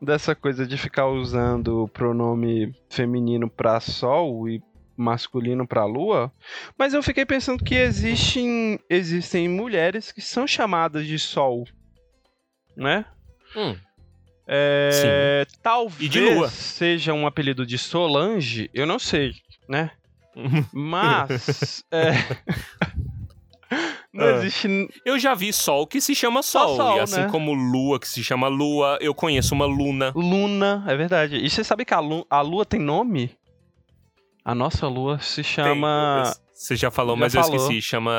dessa 0.00 0.34
coisa 0.34 0.66
de 0.66 0.76
ficar 0.76 1.06
usando 1.08 1.84
o 1.84 1.88
pronome 1.88 2.74
feminino 2.88 3.48
pra 3.48 3.80
sol 3.80 4.48
e 4.48 4.62
masculino 4.96 5.66
pra 5.66 5.84
lua. 5.84 6.30
Mas 6.76 6.92
eu 6.92 7.02
fiquei 7.02 7.24
pensando 7.24 7.64
que 7.64 7.74
existem, 7.74 8.78
existem 8.88 9.48
mulheres 9.48 10.12
que 10.12 10.20
são 10.20 10.46
chamadas 10.46 11.06
de 11.06 11.18
sol. 11.18 11.66
Né? 12.76 13.04
Hum, 13.56 13.76
É, 14.46 15.46
talvez 15.62 16.10
seja 16.52 17.12
um 17.12 17.26
apelido 17.26 17.64
de 17.66 17.78
Solange, 17.78 18.70
eu 18.74 18.86
não 18.86 18.98
sei, 18.98 19.32
né? 19.68 19.90
Mas 20.72 21.84
é, 21.90 22.12
não 24.12 24.24
Ah. 24.26 24.30
existe 24.38 24.88
Eu 25.04 25.18
já 25.18 25.34
vi 25.34 25.52
sol 25.52 25.86
que 25.86 26.00
se 26.00 26.14
chama 26.14 26.42
Só 26.42 26.66
sol, 26.66 26.76
sol, 26.76 26.96
e 26.96 27.00
assim 27.00 27.20
né? 27.22 27.28
como 27.30 27.52
lua 27.54 27.98
que 28.00 28.08
se 28.08 28.22
chama 28.24 28.48
lua, 28.48 28.98
eu 29.00 29.14
conheço 29.14 29.54
uma 29.54 29.66
luna. 29.66 30.12
luna, 30.14 30.84
é 30.88 30.96
verdade. 30.96 31.36
E 31.36 31.48
você 31.48 31.62
sabe 31.64 31.84
que 31.84 31.94
a, 31.94 32.00
lu- 32.00 32.26
a 32.28 32.40
lua 32.40 32.64
tem 32.64 32.80
nome? 32.80 33.30
A 34.44 34.54
nossa 34.54 34.88
lua 34.88 35.18
se 35.18 35.44
chama 35.44 36.22
Tem- 36.24 36.34
Você 36.54 36.76
já 36.76 36.90
falou, 36.90 37.14
Já 37.16 37.20
mas 37.20 37.34
eu 37.34 37.42
falou. 37.42 37.56
esqueci. 37.56 37.80
Chama 37.82 38.12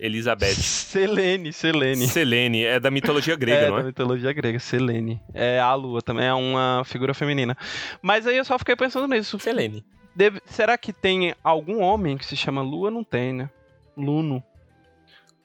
Elizabeth. 0.00 0.54
Selene, 0.62 1.52
Selene. 1.52 2.06
Selene, 2.08 2.64
é 2.64 2.80
da 2.80 2.90
mitologia 2.90 3.36
grega, 3.36 3.66
é, 3.66 3.68
não 3.70 3.76
da 3.76 3.82
é? 3.82 3.84
mitologia 3.86 4.32
grega, 4.32 4.58
Selene. 4.58 5.20
É 5.32 5.60
a 5.60 5.74
lua 5.74 6.00
também, 6.02 6.26
é 6.26 6.34
uma 6.34 6.82
figura 6.84 7.12
feminina. 7.14 7.56
Mas 8.02 8.26
aí 8.26 8.36
eu 8.36 8.44
só 8.44 8.58
fiquei 8.58 8.74
pensando 8.76 9.06
nisso. 9.06 9.38
Selene. 9.38 9.84
Deve- 10.16 10.40
será 10.46 10.76
que 10.78 10.92
tem 10.92 11.34
algum 11.42 11.82
homem 11.82 12.16
que 12.16 12.24
se 12.26 12.36
chama 12.36 12.62
Lua? 12.62 12.88
Não 12.90 13.02
tem, 13.04 13.32
né? 13.32 13.50
Luno. 13.96 14.42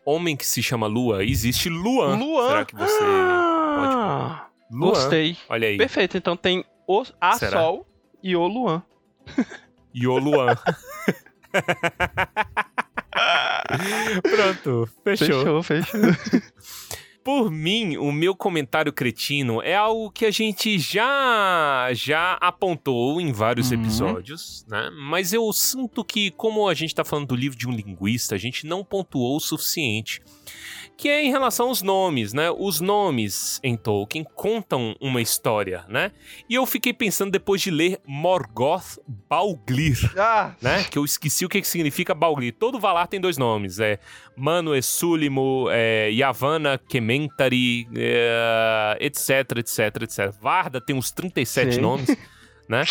Homem 0.09 0.35
que 0.35 0.43
se 0.43 0.63
chama 0.63 0.87
Lua, 0.87 1.23
existe 1.23 1.69
Luan. 1.69 2.15
Luan. 2.17 2.47
Será 2.47 2.65
que 2.65 2.75
você. 2.75 2.99
Ah, 3.03 4.47
Luan. 4.71 4.89
Gostei. 4.89 5.37
Olha 5.47 5.67
aí. 5.67 5.77
Perfeito. 5.77 6.17
Então 6.17 6.35
tem 6.35 6.65
o 6.87 7.03
a 7.21 7.33
Será? 7.33 7.59
Sol 7.59 7.85
e 8.23 8.35
o 8.35 8.47
Luan. 8.47 8.81
E 9.93 10.07
o 10.07 10.17
Luan. 10.17 10.57
Pronto, 14.23 14.89
fechou. 15.03 15.61
Fechou, 15.61 15.61
fechou. 15.63 15.99
Por 17.29 17.51
mim, 17.51 17.95
o 17.95 18.11
meu 18.11 18.35
comentário 18.35 18.91
cretino 18.91 19.61
é 19.61 19.75
algo 19.75 20.09
que 20.09 20.25
a 20.25 20.31
gente 20.31 20.79
já 20.79 21.87
já 21.93 22.33
apontou 22.41 23.21
em 23.21 23.31
vários 23.31 23.69
Uhum. 23.69 23.79
episódios, 23.79 24.65
né? 24.67 24.89
Mas 24.99 25.31
eu 25.31 25.53
sinto 25.53 26.03
que, 26.03 26.31
como 26.31 26.67
a 26.67 26.73
gente 26.73 26.95
tá 26.95 27.05
falando 27.05 27.27
do 27.27 27.35
livro 27.35 27.55
de 27.55 27.67
um 27.67 27.71
linguista, 27.71 28.33
a 28.33 28.37
gente 28.39 28.65
não 28.65 28.83
pontuou 28.83 29.37
o 29.37 29.39
suficiente. 29.39 30.23
Que 30.99 31.07
é 31.07 31.23
em 31.23 31.31
relação 31.31 31.69
aos 31.69 31.81
nomes, 31.81 32.33
né? 32.33 32.51
Os 32.51 32.81
nomes 32.81 33.57
em 33.63 33.77
Tolkien 33.77 34.25
contam 34.35 34.97
uma 34.99 35.21
história, 35.21 35.85
né? 35.87 36.11
E 36.49 36.55
eu 36.55 36.65
fiquei 36.65 36.91
pensando 36.91 37.31
depois 37.31 37.61
de 37.61 37.71
ler 37.71 38.01
Morgoth 38.05 38.99
Balglir 39.07 40.11
ah, 40.17 40.51
né? 40.61 40.83
Que 40.83 40.97
eu 40.97 41.05
esqueci 41.05 41.45
o 41.45 41.49
que 41.49 41.61
que 41.61 41.67
significa 41.69 42.13
Balglir. 42.13 42.53
Todo 42.53 42.81
Valar 42.81 43.07
tem 43.07 43.17
dois 43.17 43.37
nomes, 43.37 43.79
é 43.79 43.97
Mano 44.35 44.75
Esúlimo, 44.75 45.67
é, 45.71 46.11
Yavanna, 46.11 46.77
Kementari, 46.77 47.87
é, 47.95 48.97
etc, 48.99 49.57
etc, 49.59 50.03
etc. 50.03 50.31
Varda 50.41 50.81
tem 50.81 50.93
uns 50.93 51.11
37 51.11 51.75
Sim. 51.75 51.79
nomes, 51.79 52.09
né? 52.67 52.83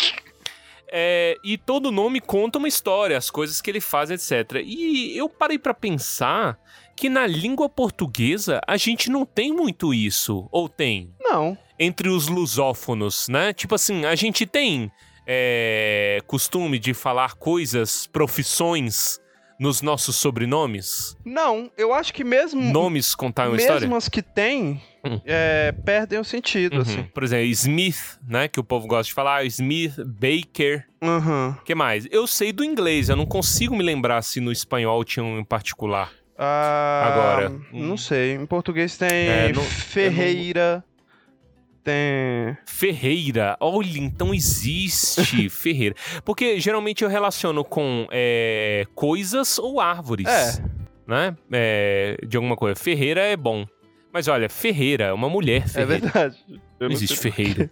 É, 0.91 1.37
e 1.43 1.59
todo 1.59 1.91
nome 1.91 2.19
conta 2.19 2.57
uma 2.57 2.67
história, 2.67 3.15
as 3.15 3.29
coisas 3.29 3.61
que 3.61 3.69
ele 3.69 3.79
faz, 3.79 4.09
etc. 4.09 4.63
E 4.65 5.15
eu 5.15 5.29
parei 5.29 5.59
pra 5.59 5.75
pensar 5.75 6.57
que 6.99 7.09
na 7.09 7.25
língua 7.25 7.67
portuguesa 7.69 8.59
a 8.67 8.77
gente 8.77 9.09
não 9.09 9.25
tem 9.25 9.51
muito 9.53 9.93
isso, 9.93 10.47
ou 10.51 10.67
tem? 10.69 11.13
não. 11.19 11.57
entre 11.79 12.09
os 12.09 12.27
lusófonos, 12.27 13.27
né? 13.29 13.53
Tipo 13.53 13.75
assim, 13.75 14.05
a 14.05 14.13
gente 14.13 14.45
tem 14.45 14.91
é, 15.25 16.19
costume 16.27 16.77
de 16.77 16.93
falar 16.93 17.35
coisas, 17.35 18.05
profissões 18.07 19.19
nos 19.59 19.81
nossos 19.81 20.15
sobrenomes? 20.15 21.15
Não, 21.25 21.69
eu 21.77 21.93
acho 21.93 22.13
que 22.13 22.23
mesmo. 22.23 22.61
Nomes 22.61 23.13
contar 23.15 23.43
uma 23.43 23.51
mesmo 23.57 23.61
história? 23.77 23.95
as 23.97 24.09
que 24.09 24.21
tem, 24.21 24.81
Hum. 25.05 25.21
é, 25.25 25.71
perdem 25.85 26.19
o 26.19 26.23
sentido, 26.25 26.75
Uhum. 26.75 26.81
assim. 26.81 27.03
Por 27.13 27.23
exemplo, 27.23 27.45
Smith, 27.45 28.19
né? 28.27 28.47
Que 28.49 28.59
o 28.59 28.63
povo 28.63 28.85
gosta 28.87 29.03
de 29.05 29.13
falar. 29.13 29.45
Smith, 29.45 29.93
Baker. 30.05 30.85
Uhum. 31.01 31.55
que 31.63 31.73
mais? 31.75 32.05
Eu 32.11 32.27
sei 32.27 32.51
do 32.51 32.63
inglês, 32.63 33.07
eu 33.07 33.15
não 33.15 33.25
consigo 33.25 33.73
me 33.75 33.83
lembrar 33.83 34.21
se 34.21 34.41
no 34.41 34.51
espanhol 34.51 35.03
tinha 35.05 35.23
um 35.23 35.39
em 35.39 35.45
particular. 35.45 36.11
Ah, 36.41 37.03
Agora, 37.11 37.49
Não 37.73 37.93
hum. 37.93 37.97
sei. 37.97 38.33
Em 38.35 38.45
português 38.45 38.95
tem 38.97 39.09
É, 39.27 39.51
não- 39.53 39.61
Ferreira. 39.61 40.81
Tem. 41.83 42.57
Ferreira. 42.65 43.57
Olha, 43.59 43.97
então 43.97 44.33
existe 44.33 45.49
Ferreira. 45.49 45.95
Porque 46.23 46.59
geralmente 46.59 47.03
eu 47.03 47.09
relaciono 47.09 47.63
com 47.63 48.07
é, 48.11 48.85
coisas 48.95 49.57
ou 49.59 49.79
árvores. 49.81 50.27
É. 50.27 50.61
Né? 51.07 51.35
É, 51.51 52.17
de 52.27 52.37
alguma 52.37 52.55
coisa. 52.55 52.75
Ferreira 52.79 53.21
é 53.21 53.35
bom. 53.35 53.65
Mas 54.13 54.27
olha, 54.27 54.47
Ferreira 54.49 55.05
é 55.05 55.13
uma 55.13 55.29
mulher 55.29 55.63
É 55.65 55.67
Ferreira. 55.67 55.99
verdade. 56.01 56.37
Eu 56.79 56.87
não 56.89 56.95
existe 56.95 57.17
sei 57.17 57.31
Ferreiro. 57.31 57.69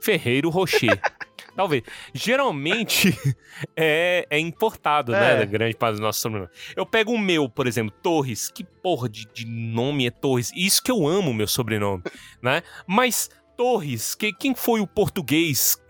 Ferreiro 0.00 0.48
Rocher. 0.50 0.98
Talvez. 1.56 1.82
Geralmente 2.12 3.18
é, 3.74 4.26
é 4.28 4.38
importado, 4.38 5.12
né? 5.12 5.32
É. 5.32 5.38
Da 5.38 5.44
grande 5.46 5.74
parte 5.74 5.92
dos 5.92 6.00
nossos 6.00 6.20
sobrenomes. 6.20 6.54
Eu 6.76 6.84
pego 6.84 7.12
o 7.12 7.18
meu, 7.18 7.48
por 7.48 7.66
exemplo, 7.66 7.94
Torres. 8.02 8.50
Que 8.50 8.62
porra 8.62 9.08
de, 9.08 9.26
de 9.32 9.46
nome 9.46 10.06
é 10.06 10.10
Torres? 10.10 10.52
Isso 10.54 10.82
que 10.82 10.90
eu 10.90 11.06
amo 11.08 11.32
meu 11.32 11.48
sobrenome, 11.48 12.02
né? 12.42 12.62
Mas 12.86 13.30
Torres, 13.56 14.14
que, 14.14 14.32
quem 14.32 14.54
foi 14.54 14.80
o 14.80 14.86
português? 14.86 15.82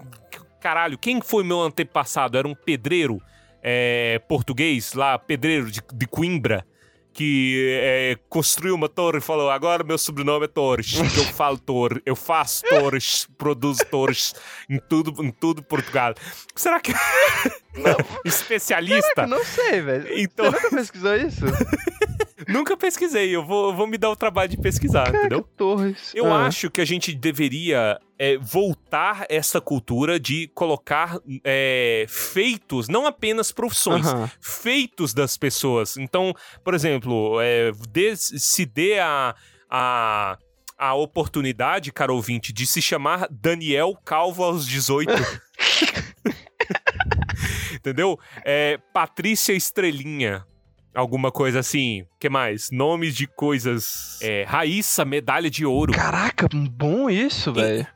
Caralho, 0.61 0.97
quem 0.97 1.21
foi 1.21 1.43
meu 1.43 1.61
antepassado? 1.61 2.39
Era 2.39 2.47
um 2.47 2.55
pedreiro 2.55 3.21
é, 3.61 4.21
português 4.29 4.93
lá, 4.93 5.19
pedreiro 5.19 5.71
de, 5.71 5.83
de 5.93 6.07
Coimbra. 6.07 6.65
Que 7.17 7.81
é, 7.83 8.19
construiu 8.29 8.75
uma 8.75 8.91
torre 8.91 9.19
e 9.19 9.23
falou: 9.23 9.49
agora 9.51 9.83
meu 9.83 9.97
sobrenome 9.97 10.45
é 10.45 10.49
Torres. 10.49 10.93
eu 10.95 11.25
falo 11.25 11.57
torre, 11.57 12.03
eu 12.05 12.15
faço 12.15 12.63
torres, 12.69 13.27
produzo 13.39 13.81
torres 13.91 14.35
em 14.69 14.79
tudo, 14.79 15.25
em 15.25 15.31
tudo 15.31 15.63
Portugal. 15.63 16.13
Será 16.55 16.79
que. 16.79 16.93
Especialista? 18.25 19.23
Eu 19.23 19.29
não 19.29 19.43
sei, 19.45 19.81
velho. 19.81 20.07
Então- 20.19 20.51
Você 20.51 20.57
nunca 20.57 20.77
pesquisou 20.77 21.17
isso? 21.17 21.41
Nunca 22.49 22.77
pesquisei, 22.77 23.35
eu 23.35 23.45
vou, 23.45 23.75
vou 23.75 23.87
me 23.87 23.97
dar 23.97 24.11
o 24.11 24.17
trabalho 24.17 24.51
de 24.51 24.57
pesquisar, 24.59 25.09
entendeu? 25.09 25.43
Torres. 25.57 26.13
Eu 26.15 26.27
Ah. 26.33 26.47
acho 26.47 26.71
que 26.71 26.81
a 26.81 26.85
gente 26.85 27.15
deveria 27.15 27.99
é, 28.19 28.37
voltar 28.39 29.25
essa 29.31 29.61
cultura 29.61 30.19
de 30.21 30.49
colocar 30.55 31.19
é, 31.45 32.05
feitos, 32.09 32.89
não 32.89 33.07
apenas 33.07 33.53
profissões, 33.53 34.07
feitos 34.41 35.15
das 35.15 35.37
pessoas. 35.39 35.97
Então, 35.97 36.35
por 36.63 36.75
exemplo, 36.75 37.39
é, 37.41 37.73
dê- 37.91 38.15
se 38.17 38.67
dê 38.67 38.99
a, 38.99 39.35
a, 39.71 40.39
a 40.79 40.95
oportunidade, 40.95 41.91
caro 41.93 42.15
ouvinte, 42.15 42.53
de 42.53 42.67
se 42.67 42.83
chamar 42.83 43.27
Daniel 43.31 43.97
Calvo 44.05 44.45
aos 44.45 44.67
18. 44.67 45.11
Entendeu? 47.75 48.19
É, 48.45 48.79
Patrícia 48.93 49.53
Estrelinha. 49.53 50.45
Alguma 50.97 51.31
coisa 51.31 51.59
assim. 51.61 52.07
que 52.19 52.29
mais? 52.31 52.71
Nomes 52.73 53.15
de 53.15 53.27
coisas. 53.27 54.19
É, 54.23 54.45
Raíssa, 54.49 55.05
medalha 55.05 55.51
de 55.51 55.67
ouro. 55.67 55.93
Caraca, 55.93 56.49
bom 56.71 57.11
isso, 57.11 57.53
velho. 57.53 57.87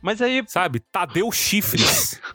Mas 0.00 0.22
aí. 0.22 0.44
Sabe? 0.46 0.78
Tadeu 0.80 1.32
Chifres. 1.32 2.20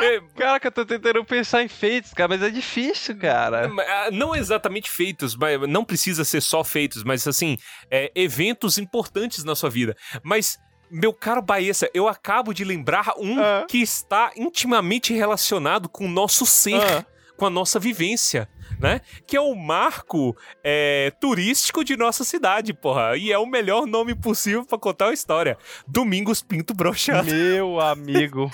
É, 0.00 0.20
Caraca, 0.36 0.66
eu 0.66 0.72
tô 0.72 0.84
tentando 0.84 1.24
pensar 1.24 1.62
em 1.62 1.68
feitos, 1.68 2.12
cara, 2.12 2.28
mas 2.28 2.42
é 2.42 2.50
difícil, 2.50 3.16
cara. 3.16 3.70
Ah, 3.86 4.10
Não 4.10 4.34
exatamente 4.34 4.90
feitos, 4.90 5.36
mas 5.36 5.60
não 5.68 5.84
precisa 5.84 6.24
ser 6.24 6.40
só 6.40 6.64
feitos, 6.64 7.04
mas 7.04 7.26
assim, 7.28 7.56
é, 7.88 8.10
eventos 8.16 8.78
importantes 8.78 9.44
na 9.44 9.54
sua 9.54 9.70
vida. 9.70 9.96
Mas, 10.24 10.58
meu 10.94 11.12
caro 11.12 11.42
Baessa, 11.42 11.90
eu 11.92 12.06
acabo 12.08 12.52
de 12.52 12.64
lembrar 12.64 13.12
um 13.18 13.40
Ah. 13.40 13.66
que 13.68 13.78
está 13.78 14.32
intimamente 14.36 15.12
relacionado 15.12 15.88
com 15.88 16.06
o 16.06 16.10
nosso 16.10 16.46
ser, 16.46 16.80
Ah. 16.80 17.04
com 17.36 17.46
a 17.46 17.50
nossa 17.50 17.78
vivência. 17.80 18.48
Né? 18.80 19.00
Que 19.26 19.36
é 19.36 19.40
o 19.40 19.54
marco 19.54 20.36
é, 20.62 21.12
turístico 21.20 21.84
de 21.84 21.96
nossa 21.96 22.24
cidade, 22.24 22.74
porra. 22.74 23.16
E 23.16 23.30
é 23.32 23.38
o 23.38 23.46
melhor 23.46 23.86
nome 23.86 24.14
possível 24.14 24.64
pra 24.66 24.76
contar 24.78 25.06
uma 25.06 25.14
história. 25.14 25.56
Domingos 25.86 26.42
Pinto 26.42 26.74
Brochado. 26.74 27.30
Meu 27.32 27.80
amigo. 27.80 28.50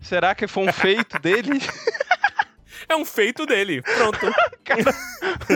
Será 0.00 0.34
que 0.34 0.46
foi 0.48 0.68
um 0.68 0.72
feito 0.72 1.18
dele? 1.20 1.58
É 2.86 2.94
um 2.96 3.04
feito 3.04 3.46
dele. 3.46 3.80
Pronto. 3.80 4.18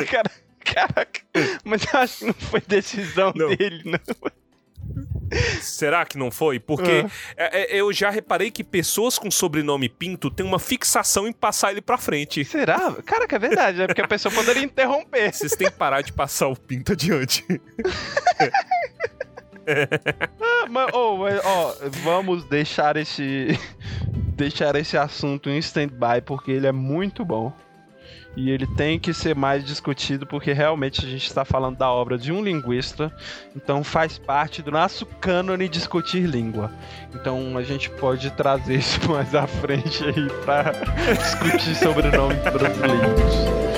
cara, 0.07 0.31
caraca. 0.61 1.21
Mas 1.63 1.83
eu 1.93 2.01
acho 2.01 2.19
que 2.21 2.25
não 2.25 2.33
foi 2.33 2.61
decisão 2.63 3.33
Não. 3.37 3.49
dele, 3.55 3.83
não. 3.85 4.31
Será 5.61 6.05
que 6.05 6.17
não 6.17 6.31
foi? 6.31 6.59
Porque 6.59 7.05
é, 7.37 7.77
é, 7.77 7.81
eu 7.81 7.93
já 7.93 8.11
reparei 8.11 8.51
que 8.51 8.65
pessoas 8.65 9.19
com 9.19 9.31
sobrenome 9.31 9.89
Pinto 9.89 10.31
têm 10.31 10.45
uma 10.45 10.59
fixação 10.59 11.27
em 11.27 11.33
passar 11.33 11.73
ele 11.73 11.81
pra 11.81 11.99
frente. 11.99 12.45
Será? 12.45 12.97
Caraca, 13.05 13.37
é 13.37 13.39
verdade, 13.39 13.79
né? 13.79 13.87
Porque 13.87 14.03
a 14.03 14.09
pessoa 14.09 14.33
poderia 14.35 14.63
interromper. 14.63 15.33
Vocês 15.33 15.53
têm 15.53 15.71
que 15.71 15.77
parar 15.77 16.03
de 16.03 16.13
passar 16.13 16.49
o 16.49 16.57
Pinto 16.57 16.93
adiante. 16.93 17.45
Ah, 20.41 20.67
mas, 20.71 20.91
oh, 20.95 21.19
mas, 21.19 21.45
ó, 21.45 21.75
vamos 22.03 22.43
deixar 22.45 22.97
esse 22.97 23.49
deixar 24.35 24.75
esse 24.77 24.97
assunto 24.97 25.51
em 25.51 25.59
stand-by 25.59 26.23
porque 26.25 26.51
ele 26.51 26.67
é 26.67 26.73
muito 26.73 27.23
bom. 27.23 27.53
E 28.39 28.51
ele 28.51 28.69
tem 28.69 29.01
que 29.01 29.13
ser 29.13 29.35
mais 29.35 29.65
discutido 29.65 30.25
porque 30.25 30.53
realmente 30.53 31.05
a 31.05 31.09
gente 31.09 31.27
está 31.27 31.45
falando 31.45 31.77
da 31.77 31.91
obra 31.91 32.17
de 32.17 32.31
um 32.31 32.41
linguista, 32.41 33.13
então 33.57 33.83
faz 33.83 34.17
parte 34.17 34.63
do 34.63 34.71
nosso 34.71 35.05
cânone 35.05 35.69
discutir 35.69 36.25
língua. 36.25 36.71
Então 37.13 37.59
a 37.59 37.65
gente 37.65 37.91
pode 37.91 38.31
trazer 38.31 38.77
isso 38.77 39.01
mais 39.11 39.35
à 39.35 39.49
frente 39.49 40.05
aí 40.05 40.29
para 40.45 40.71
discutir 41.17 41.75
sobrenomes 41.75 42.39
brasileiros. 42.45 43.78